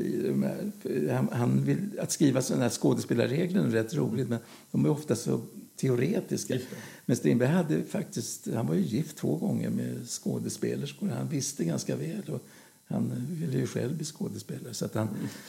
Han, 1.11 1.29
han 1.33 1.65
vill, 1.65 2.01
att 2.01 2.13
skriva 2.13 2.43
sådana 2.43 2.63
här 2.63 2.71
skådespelarregler 2.71 3.63
är 3.63 3.71
rätt 3.71 3.95
roligt, 3.95 4.29
men 4.29 4.39
de 4.71 4.85
är 4.85 4.91
ofta 4.91 5.17
så 5.17 5.41
teoretiska. 5.77 6.59
Men 7.07 7.17
Strindberg 7.17 7.49
hade 7.49 7.85
faktiskt, 7.85 8.49
han 8.55 8.67
var 8.67 8.75
ju 8.75 8.81
gift 8.81 9.17
två 9.17 9.37
gånger 9.37 9.71
med 9.71 10.09
skådespelerskor. 10.09 11.09
Han 11.09 11.29
visste 11.29 11.65
ganska 11.65 11.97
väl. 11.97 12.23
Och 12.29 12.43
Han 12.87 13.27
ville 13.29 13.59
ju 13.59 13.67
själv 13.67 13.97
bli 13.97 14.05
skådespelare. 14.05 14.75
Så 14.75 14.85
att 14.85 14.95
han, 14.95 15.09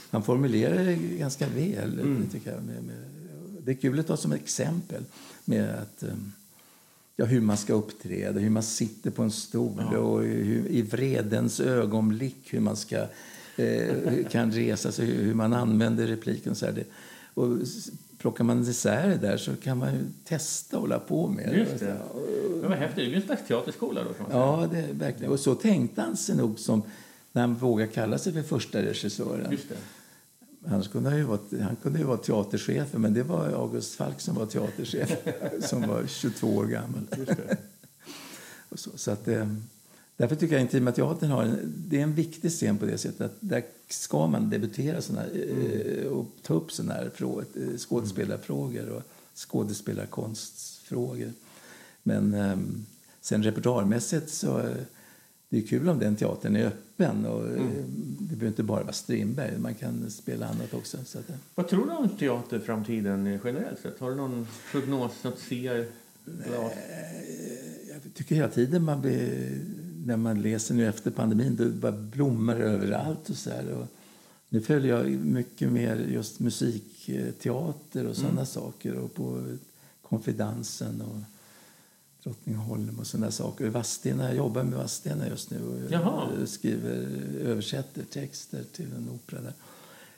han 0.10 0.24
formulerar 0.24 0.84
det 0.86 0.96
ganska 0.96 1.48
väl. 1.48 2.00
Mm. 2.00 2.30
Tycker 2.32 2.52
jag, 2.52 2.64
med, 2.64 2.84
med, 2.84 3.04
det 3.66 3.72
är 3.72 3.76
kul 3.76 4.00
att 4.00 4.08
ta 4.08 4.18
som 4.18 4.32
exempel 4.32 5.04
med 5.46 5.76
att, 5.76 6.04
um, 6.04 6.34
ja, 7.22 7.28
hur 7.28 7.42
man 7.42 7.58
ska 7.58 7.74
uppträda, 7.74 8.40
hur 8.40 8.50
man 8.50 8.64
sitter 8.64 9.12
på 9.12 9.24
en 9.24 9.32
stol 9.32 9.84
Ja. 9.92 9.98
och 9.98 10.22
hur, 10.24 10.68
i 10.68 10.82
vredens 10.82 11.60
ögonblick 11.60 12.38
hur 12.50 12.60
man 12.60 12.76
ska, 12.76 13.06
eh, 13.58 14.26
kan 14.32 14.52
resa 14.52 14.92
sig, 14.92 15.06
hur, 15.06 15.24
hur 15.24 15.34
man 15.34 15.54
använder 15.54 16.08
repliken. 16.08 16.56
Så 16.56 16.66
här. 16.66 16.74
Det, 16.74 16.84
och 17.34 17.58
plockar 18.18 18.44
man 18.44 18.62
isär 18.62 19.08
det 19.08 19.28
där 19.28 19.38
så 19.38 19.56
kan 19.56 19.78
man 19.78 19.94
ju 19.94 20.00
testa 20.24 20.76
och 20.78 20.82
hålla 20.82 21.00
på 21.00 21.28
med 21.28 21.50
det. 21.50 21.56
Just 21.58 21.80
det. 21.80 21.98
Var 22.64 22.76
häftigt. 22.76 22.96
Det 23.04 23.10
blir 23.10 23.16
en 23.16 23.22
slags 23.22 23.48
teaterskola 23.48 24.04
då 24.04 24.14
kan. 24.14 24.26
Ja, 24.32 24.70
det 24.72 24.86
verkligen. 24.94 25.32
Och 25.32 25.40
så 25.40 25.56
tänkte 25.56 26.02
han 26.02 26.18
sig 26.18 26.36
nog 26.36 26.60
som 26.60 26.84
när 27.32 27.42
han 27.42 27.56
vågade 27.56 27.92
kalla 27.92 28.18
sig 28.18 28.34
för 28.34 28.42
första 28.42 28.82
regissören. 28.82 29.52
Just 29.52 29.70
det. 29.70 29.76
Han 30.66 30.84
kunde 30.84 31.18
ju 31.18 31.24
vara, 31.24 31.40
han 31.62 31.76
kunde 31.76 32.00
ju 32.00 32.06
vara 32.06 32.18
teaterchef, 32.18 32.94
men 32.94 33.14
det 33.14 33.24
var 33.24 33.48
August 33.48 33.96
Falk 33.96 34.22
som 34.22 34.36
var 34.36 34.46
teaterchef, 34.46 35.18
som 35.70 35.82
var 35.82 36.08
22 36.08 36.48
år 36.48 36.66
gammal. 36.66 37.08
Så, 38.76 38.90
så 38.96 39.12
att, 39.12 39.28
eh, 39.28 39.48
därför 40.18 40.36
tycker 40.36 40.56
jag 40.56 40.62
Intima 40.62 40.92
Teatern 40.92 41.30
har 41.32 41.44
en, 41.44 41.74
det 41.88 42.00
är 42.00 42.04
en 42.04 42.16
viktig 42.16 42.52
scen 42.52 42.78
på 42.78 42.86
det 42.86 42.98
sättet 42.98 43.22
att 43.22 43.38
där 43.40 43.64
ska 43.90 44.28
man 44.28 44.50
debutera 44.50 45.02
såna, 45.02 45.26
eh, 45.26 46.06
och 46.06 46.28
ta 46.42 46.54
upp 46.54 46.72
såna 46.72 46.94
här 46.94 47.12
frå, 47.16 47.40
eh, 47.40 47.78
skådespelarfrågor 47.78 48.90
och 48.90 49.04
skådespelarkonstfrågor. 49.36 51.34
Men 52.04 52.34
eh, 52.34 52.58
sen 53.22 53.44
repertoarmässigt 53.44 54.30
så 54.30 54.70
det 55.52 55.58
är 55.58 55.62
kul 55.62 55.90
om 55.90 56.00
den 56.00 56.16
teatern 56.16 56.56
är 56.56 56.66
öppen. 56.66 57.26
Och, 57.26 57.48
eh, 57.48 57.64
Det 58.20 58.36
behöver 58.36 58.48
inte 58.48 58.64
bara 58.64 58.84
vara 58.84 58.94
Strindberg, 58.94 59.58
man 59.58 59.76
kan 59.76 60.12
spela 60.12 60.46
annat 60.48 60.74
också. 60.74 60.98
Så 61.06 61.20
att, 61.20 61.30
eh, 61.30 61.36
Vad 61.56 61.68
tror 61.68 61.86
du 61.86 61.92
om 61.92 62.10
teaterframtiden 62.10 63.40
generellt 63.44 63.80
sett? 63.80 64.00
Har 64.00 64.10
du 64.10 64.16
någon 64.16 64.48
prognos, 64.72 65.24
något 65.24 65.40
ser? 65.40 65.88
glas? 66.26 66.72
jag 67.90 68.14
tycker 68.14 68.36
hela 68.36 68.48
tiden 68.48 68.84
man 68.84 69.02
blir, 69.02 69.60
när 70.06 70.18
man 70.18 70.42
läser 70.42 70.76
nu 70.76 70.88
efter 70.88 71.12
pandemin, 71.12 71.56
då 71.56 71.70
bara 71.70 71.92
blommar 71.92 72.56
det 72.56 72.66
överallt 72.66 73.30
och 73.30 73.36
så 73.36 73.50
här. 73.50 73.74
Och 73.74 73.88
nu 74.50 74.62
följer 74.62 74.98
jag 74.98 75.10
mycket 75.26 75.72
mer 75.72 75.96
just 75.96 76.40
musikteater 76.40 78.08
och 78.08 78.16
sådana 78.16 78.46
saker 78.46 78.94
och 78.94 79.14
på 79.14 79.44
Konfidansen 80.02 81.02
och 81.02 81.18
Drottningholm 82.24 83.00
och 83.00 83.08
sådana 83.08 83.32
saker. 83.32 83.70
Vadstena, 83.70 84.24
jag 84.28 84.36
jobbar 84.36 84.64
med 84.64 84.78
Vadstena 84.80 85.28
just 85.28 85.50
nu 85.52 85.62
och 85.64 85.92
Jaha. 85.92 86.46
skriver, 86.46 87.08
översätter 87.42 88.04
texter 88.04 88.64
till 88.72 88.94
en 88.94 89.10
opera 89.10 89.42
där. 89.42 89.54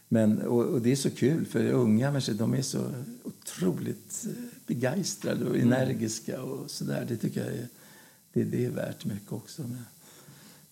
Men, 0.08 0.41
och, 0.41 0.66
och 0.66 0.82
det 0.82 0.91
är 0.91 0.95
så 0.95 1.10
kul, 1.10 1.45
för 1.45 1.72
unga 1.72 2.12
människor 2.12 2.34
de 2.34 2.54
är 2.54 2.62
så 2.62 2.91
otroligt 3.24 4.26
eh, 4.26 4.43
begeistrade 4.68 5.45
och 5.45 5.58
energiska 5.58 6.41
och 6.41 6.72
sådär. 6.72 7.06
Det 7.08 7.18
tycker 7.18 7.45
jag 7.45 7.54
är, 7.54 7.68
det, 8.34 8.43
det 8.43 8.66
är 8.66 8.70
värt 8.70 9.06
mycket 9.06 9.32
också. 9.32 9.62
Men, 9.62 9.86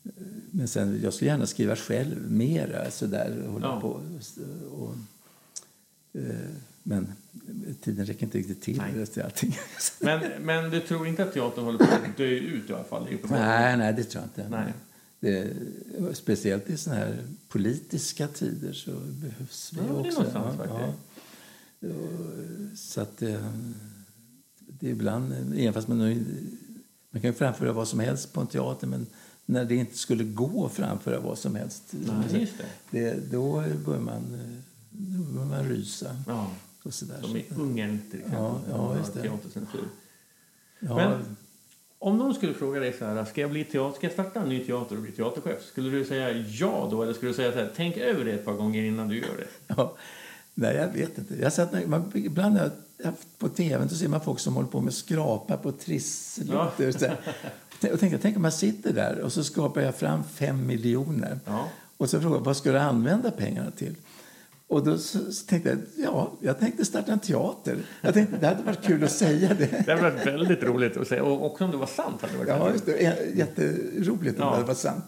eh, 0.04 0.12
men 0.52 0.68
sen, 0.68 1.00
jag 1.04 1.14
skulle 1.14 1.32
gärna 1.32 1.46
skriva 1.48 1.76
själv 1.76 2.32
mera, 2.32 2.92
sådär, 2.92 3.48
hålla 3.48 3.68
Ja. 3.68 3.82
på. 3.82 3.88
Och, 3.88 4.80
och, 4.82 4.96
eh, 6.22 6.50
men 6.84 7.14
tiden 7.82 8.06
räcker 8.06 8.24
inte 8.24 8.38
riktigt 8.38 8.62
till 8.62 8.78
Nej. 8.78 9.06
till 9.06 9.22
allting. 9.22 9.58
Men, 10.00 10.44
men 10.46 10.72
du 10.72 10.80
tror 10.80 11.08
inte 11.08 11.24
att 11.24 11.34
teatern 11.34 11.64
håller 11.66 11.78
på 11.78 11.84
att 11.84 12.18
dö 12.18 12.24
ut 12.26 12.70
i 12.70 12.74
alla 12.74 12.84
fall? 12.84 13.02
Uppenbart. 13.04 13.40
nej, 13.40 13.78
nej, 13.78 13.94
det 13.94 14.04
tror 14.04 14.24
jag 14.24 14.44
inte. 14.44 14.58
Nej. 14.58 14.74
Det, 15.20 15.54
speciellt 16.16 16.70
i 16.70 16.78
såna 16.78 16.96
här 16.96 17.18
politiska 17.50 18.28
tider 18.28 18.74
så 18.74 18.92
behövs 18.92 19.74
vi 19.74 19.80
Ja, 19.88 19.94
det 20.04 20.10
är 20.10 20.20
också. 20.20 20.54
faktiskt. 20.58 21.00
Och, 21.80 22.78
Så 22.78 23.02
att 23.02 23.18
det, 23.18 23.44
det 24.60 24.88
är 24.88 24.92
ibland, 24.92 25.34
även 25.58 25.74
fast 25.74 25.88
man, 25.88 25.98
man 27.12 27.22
kan 27.22 27.30
ju 27.30 27.34
framföra 27.34 27.74
vad 27.74 27.88
som 27.88 28.00
helst 28.00 28.34
på 28.34 28.42
en 28.42 28.48
teater 28.48 28.88
men 28.88 29.06
när 29.46 29.66
det 29.66 29.76
inte 29.76 29.98
skulle 29.98 30.24
gå 30.24 30.66
att 30.66 30.72
framföra 30.74 31.20
vad 31.20 31.38
som 31.38 31.56
helst 31.56 31.84
Nej, 31.92 32.52
det. 32.92 33.00
det, 33.00 33.32
då 33.32 33.64
börjar 33.86 34.02
man, 34.02 34.38
då 34.90 35.24
börjar 35.24 35.48
man 35.48 35.70
rysa. 35.70 36.16
Ja, 36.28 36.52
Och 36.84 36.94
så 36.94 37.06
där. 37.06 37.22
som 37.22 37.38
i 37.38 37.46
Ungern 37.58 38.00
till 38.12 38.20
exempel. 38.20 38.40
Ja, 38.44 38.60
ja, 38.70 38.98
just 38.98 39.14
det. 39.14 39.22
Teatercensur. 39.22 39.82
ja, 40.80 40.96
Men- 40.96 41.36
Om 42.00 42.18
någon 42.18 42.34
skulle 42.36 42.54
fråga 42.54 42.80
dig 42.80 42.94
så 43.00 43.06
här, 43.06 43.26
ska 43.26 43.42
jag, 43.42 43.50
bli 43.52 43.64
teater, 43.64 43.96
ska 43.98 44.06
jag 44.06 44.14
starta 44.14 44.42
en 44.42 44.50
ny 44.50 44.66
teater 44.66 44.96
och 44.96 45.02
bli 45.02 45.12
teaterchef? 45.12 45.64
Skulle 45.66 45.90
du 45.90 46.06
säga 46.06 46.32
ja 46.32 46.88
då? 46.92 47.04
Eller 47.04 47.14
skulle 47.14 47.32
du 47.32 47.36
säga 47.36 47.52
så 47.52 47.58
här, 47.58 47.72
tänk 47.76 47.98
över 47.98 48.26
det 48.26 48.32
ett 48.32 48.46
par 48.46 48.54
gånger 48.54 48.84
innan 48.84 49.08
du 49.08 49.18
gör 49.18 49.38
det? 49.38 49.48
Ja, 49.78 49.96
nej, 50.54 50.76
jag 50.76 50.88
vet 50.88 51.18
inte. 51.18 51.36
Jag 51.42 51.54
satt, 51.54 51.88
man, 51.88 52.12
ibland 52.16 52.58
har 52.58 52.72
jag 52.98 53.14
på 53.38 53.50
tv 53.50 53.90
så 53.90 53.96
ser 53.96 54.08
man 54.08 54.22
folk 54.22 54.40
som 54.40 54.56
håller 54.56 54.68
på 54.68 54.82
med 54.82 54.94
skrapa 54.94 55.58
på 55.58 55.70
och 55.70 56.94
så 56.94 57.00
där. 57.00 57.18
Och 57.94 58.00
tänkte, 58.00 58.18
tänk 58.18 58.38
om 58.38 58.44
jag 58.44 58.54
sitter 58.54 58.94
där 58.94 59.20
och 59.20 59.34
så 59.34 59.44
skapar 59.44 59.82
jag 59.82 59.96
fram 59.96 60.24
fem 60.24 60.68
miljoner. 60.68 61.40
Ja. 61.46 61.68
Och 61.98 62.10
så 62.10 62.22
frågar 62.22 62.36
jag, 62.38 62.44
vad 62.44 62.58
ska 62.58 62.72
du 62.72 62.80
använda 62.80 63.32
pengarna 63.32 63.72
till? 63.72 63.96
Och 64.72 64.84
då 64.84 64.98
tänkte 65.48 65.70
jag, 65.70 65.78
ja, 65.98 66.32
jag 66.42 66.60
tänkte 66.60 66.86
starta 66.86 67.12
en 67.14 67.20
teater. 67.20 67.78
Jag 68.02 68.14
tänkte, 68.14 68.38
det 68.38 68.48
hade 68.48 68.64
varit 68.64 68.82
kul 68.84 69.04
att 69.04 69.12
säga 69.12 69.54
det. 69.54 69.66
Det 69.86 69.92
hade 69.92 70.02
varit 70.12 70.28
väldigt 70.28 70.64
roligt 70.64 70.98
att 70.98 71.08
säga. 71.08 71.24
Och 71.24 71.46
också 71.46 71.64
om 71.66 71.72
det 71.72 71.78
var 71.78 71.86
sant 71.86 72.22
hade 72.22 72.34
det 72.34 72.38
varit 72.40 72.50
Ja, 72.50 72.72
just 72.72 72.86
det. 72.86 73.18
Jätteroligt 73.36 74.40
om 74.40 74.46
Ja. 74.48 74.58
det 74.60 74.64
varit 74.64 74.78
sant. 74.78 75.04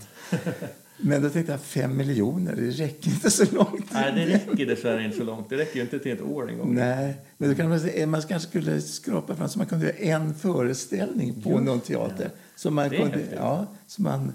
Men 0.97 1.22
då 1.24 1.30
tänkte 1.30 1.51
jag, 1.51 1.61
fem 1.61 1.97
miljoner, 1.97 2.55
det 2.55 2.70
räcker 2.70 3.09
inte 3.09 3.32
så 3.32 3.45
långt. 3.55 3.86
Nej, 3.93 4.11
det 4.16 4.26
räcker 4.26 4.66
dessvärre 4.66 5.03
inte 5.03 5.18
så 5.18 5.24
långt. 5.24 5.49
Det 5.49 5.57
räcker 5.57 5.76
ju 5.76 5.82
inte 5.82 5.99
till 5.99 6.11
ett 6.11 6.22
år 6.22 6.49
en 6.49 6.57
gång. 6.57 6.76
Nej, 6.76 7.16
men 7.38 7.49
då 7.49 7.55
kan 7.55 7.70
man, 7.70 7.80
säga, 7.80 8.07
man 8.07 8.22
kanske 8.22 8.49
skulle 8.49 8.82
skrapa 8.82 9.36
fram 9.36 9.49
så 9.49 9.57
man 9.57 9.68
kunde 9.68 9.86
göra 9.86 9.95
en 9.97 10.34
föreställning 10.36 11.41
på 11.41 11.59
någon 11.59 11.80
teater. 11.80 12.30
Så 12.55 12.72
man 12.72 12.89
Det 12.89 12.95
är 12.95 12.99
kunde, 13.01 13.18
häftigt. 13.18 13.34
ja, 13.38 13.68
så 13.88 14.01
man, 14.01 14.34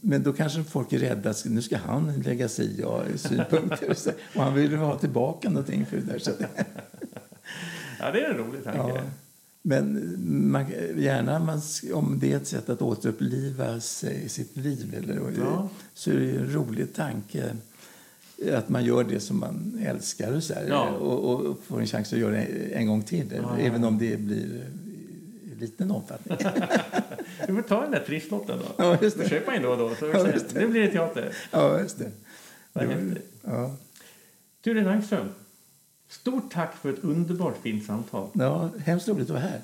men 0.00 0.22
då 0.22 0.32
kanske 0.32 0.64
folk 0.64 0.92
är 0.92 0.98
rädda. 0.98 1.30
att 1.30 1.44
Nu 1.44 1.62
ska 1.62 1.76
han 1.76 2.12
lägga 2.24 2.48
sig 2.48 2.66
i 2.66 2.80
ja, 2.80 3.02
synpunkter. 3.16 3.96
Och 4.36 4.42
han 4.42 4.54
vill 4.54 4.76
ha 4.76 4.98
tillbaka 4.98 5.50
någonting 5.50 5.86
för 5.86 5.96
det 5.96 6.02
där. 6.02 6.18
Så 6.18 6.30
att, 6.30 6.40
Ja, 8.00 8.10
det 8.12 8.20
är 8.20 8.30
en 8.30 8.36
rolig 8.36 8.64
tanke. 8.64 8.78
ja. 8.94 9.00
Men 9.62 10.14
man, 10.50 10.64
gärna 10.96 11.38
man, 11.38 11.60
om 11.94 12.18
det 12.20 12.32
är 12.32 12.36
ett 12.36 12.46
sätt 12.46 12.68
att 12.68 12.82
återuppliva 12.82 13.80
sig, 13.80 14.28
sitt 14.28 14.56
liv 14.56 14.94
eller, 14.98 15.20
Ja. 15.38 15.68
så 15.94 16.10
är 16.10 16.14
det 16.14 16.24
ju 16.24 16.38
en 16.38 16.52
rolig 16.52 16.94
tanke 16.94 17.44
att 18.54 18.68
man 18.68 18.84
gör 18.84 19.04
det 19.04 19.20
som 19.20 19.38
man 19.40 19.78
älskar 19.86 20.32
och, 20.32 20.42
så 20.42 20.54
här, 20.54 20.66
Ja. 20.68 20.88
och, 20.90 21.34
och 21.50 21.58
får 21.66 21.80
en 21.80 21.86
chans 21.86 22.12
att 22.12 22.18
göra 22.18 22.32
det 22.32 22.44
en 22.74 22.86
gång 22.86 23.02
till. 23.02 23.26
Ja. 23.42 23.58
Även 23.58 23.84
om 23.84 23.98
det 23.98 24.16
blir 24.20 24.64
i 24.86 24.89
liten 25.60 25.90
omfattning. 25.90 26.38
Du 27.46 27.54
får 27.54 27.62
ta 27.62 27.80
den 27.82 27.90
där 27.90 28.00
trisslotten 28.00 28.58
då. 28.58 28.84
Ja, 28.84 28.98
just 29.02 29.18
det. 29.18 29.28
Köpa 29.28 29.54
in 29.56 29.62
då 29.62 29.68
och 29.70 29.78
då. 29.78 29.94
Så 29.94 30.06
Ja, 30.06 30.26
just 30.32 30.48
det. 30.54 30.60
Nu 30.60 30.68
blir 30.68 30.80
det 30.82 30.88
teater. 30.88 31.32
ja, 31.50 31.78
just 31.80 31.98
det. 31.98 32.10
Vad 32.72 32.84
häftigt. 32.84 33.26
ja. 33.44 33.76
Ture 34.64 34.82
Langström, 34.84 35.28
stort 36.08 36.52
tack 36.52 36.74
för 36.82 36.90
ett 36.92 36.98
underbart 37.04 37.54
fint 37.62 37.84
samtal. 37.86 38.28
ja, 38.32 38.70
hemskt 38.84 39.08
roligt 39.08 39.22
att 39.22 39.30
vara 39.30 39.40
här. 39.40 39.60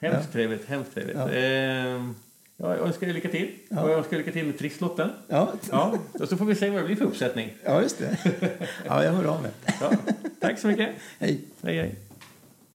Hemskt 0.00 0.20
Ja. 0.28 0.32
trevligt, 0.32 0.66
hemskt 0.68 0.94
trevligt. 0.94 1.16
Ja. 1.16 1.30
Ehm, 1.30 2.14
jag 2.56 2.78
önskar 2.78 3.06
er 3.06 3.12
lycka 3.12 3.28
till. 3.28 3.52
Ja. 3.68 3.82
Och 3.82 3.90
jag 3.90 3.98
önskar 3.98 4.16
lycka 4.16 4.32
till 4.32 4.46
med 4.46 4.58
trisslotten. 4.58 5.10
Ja, 5.28 5.52
Ja, 5.70 5.98
och 6.12 6.28
så 6.28 6.36
får 6.36 6.44
vi 6.44 6.54
se 6.54 6.70
vad 6.70 6.80
det 6.82 6.86
blir 6.86 6.96
för 6.96 7.04
uppsättning. 7.04 7.50
ja 7.64 7.82
just 7.82 7.98
det. 7.98 8.16
Ja, 8.86 9.04
jag 9.04 9.12
hör 9.12 9.24
av 9.24 9.42
mig. 9.42 9.50
Ja, 9.80 9.92
tack 10.40 10.58
så 10.58 10.66
mycket. 10.66 10.90
Hej. 11.18 11.40
Hej, 11.62 11.78
hej. 11.78 11.94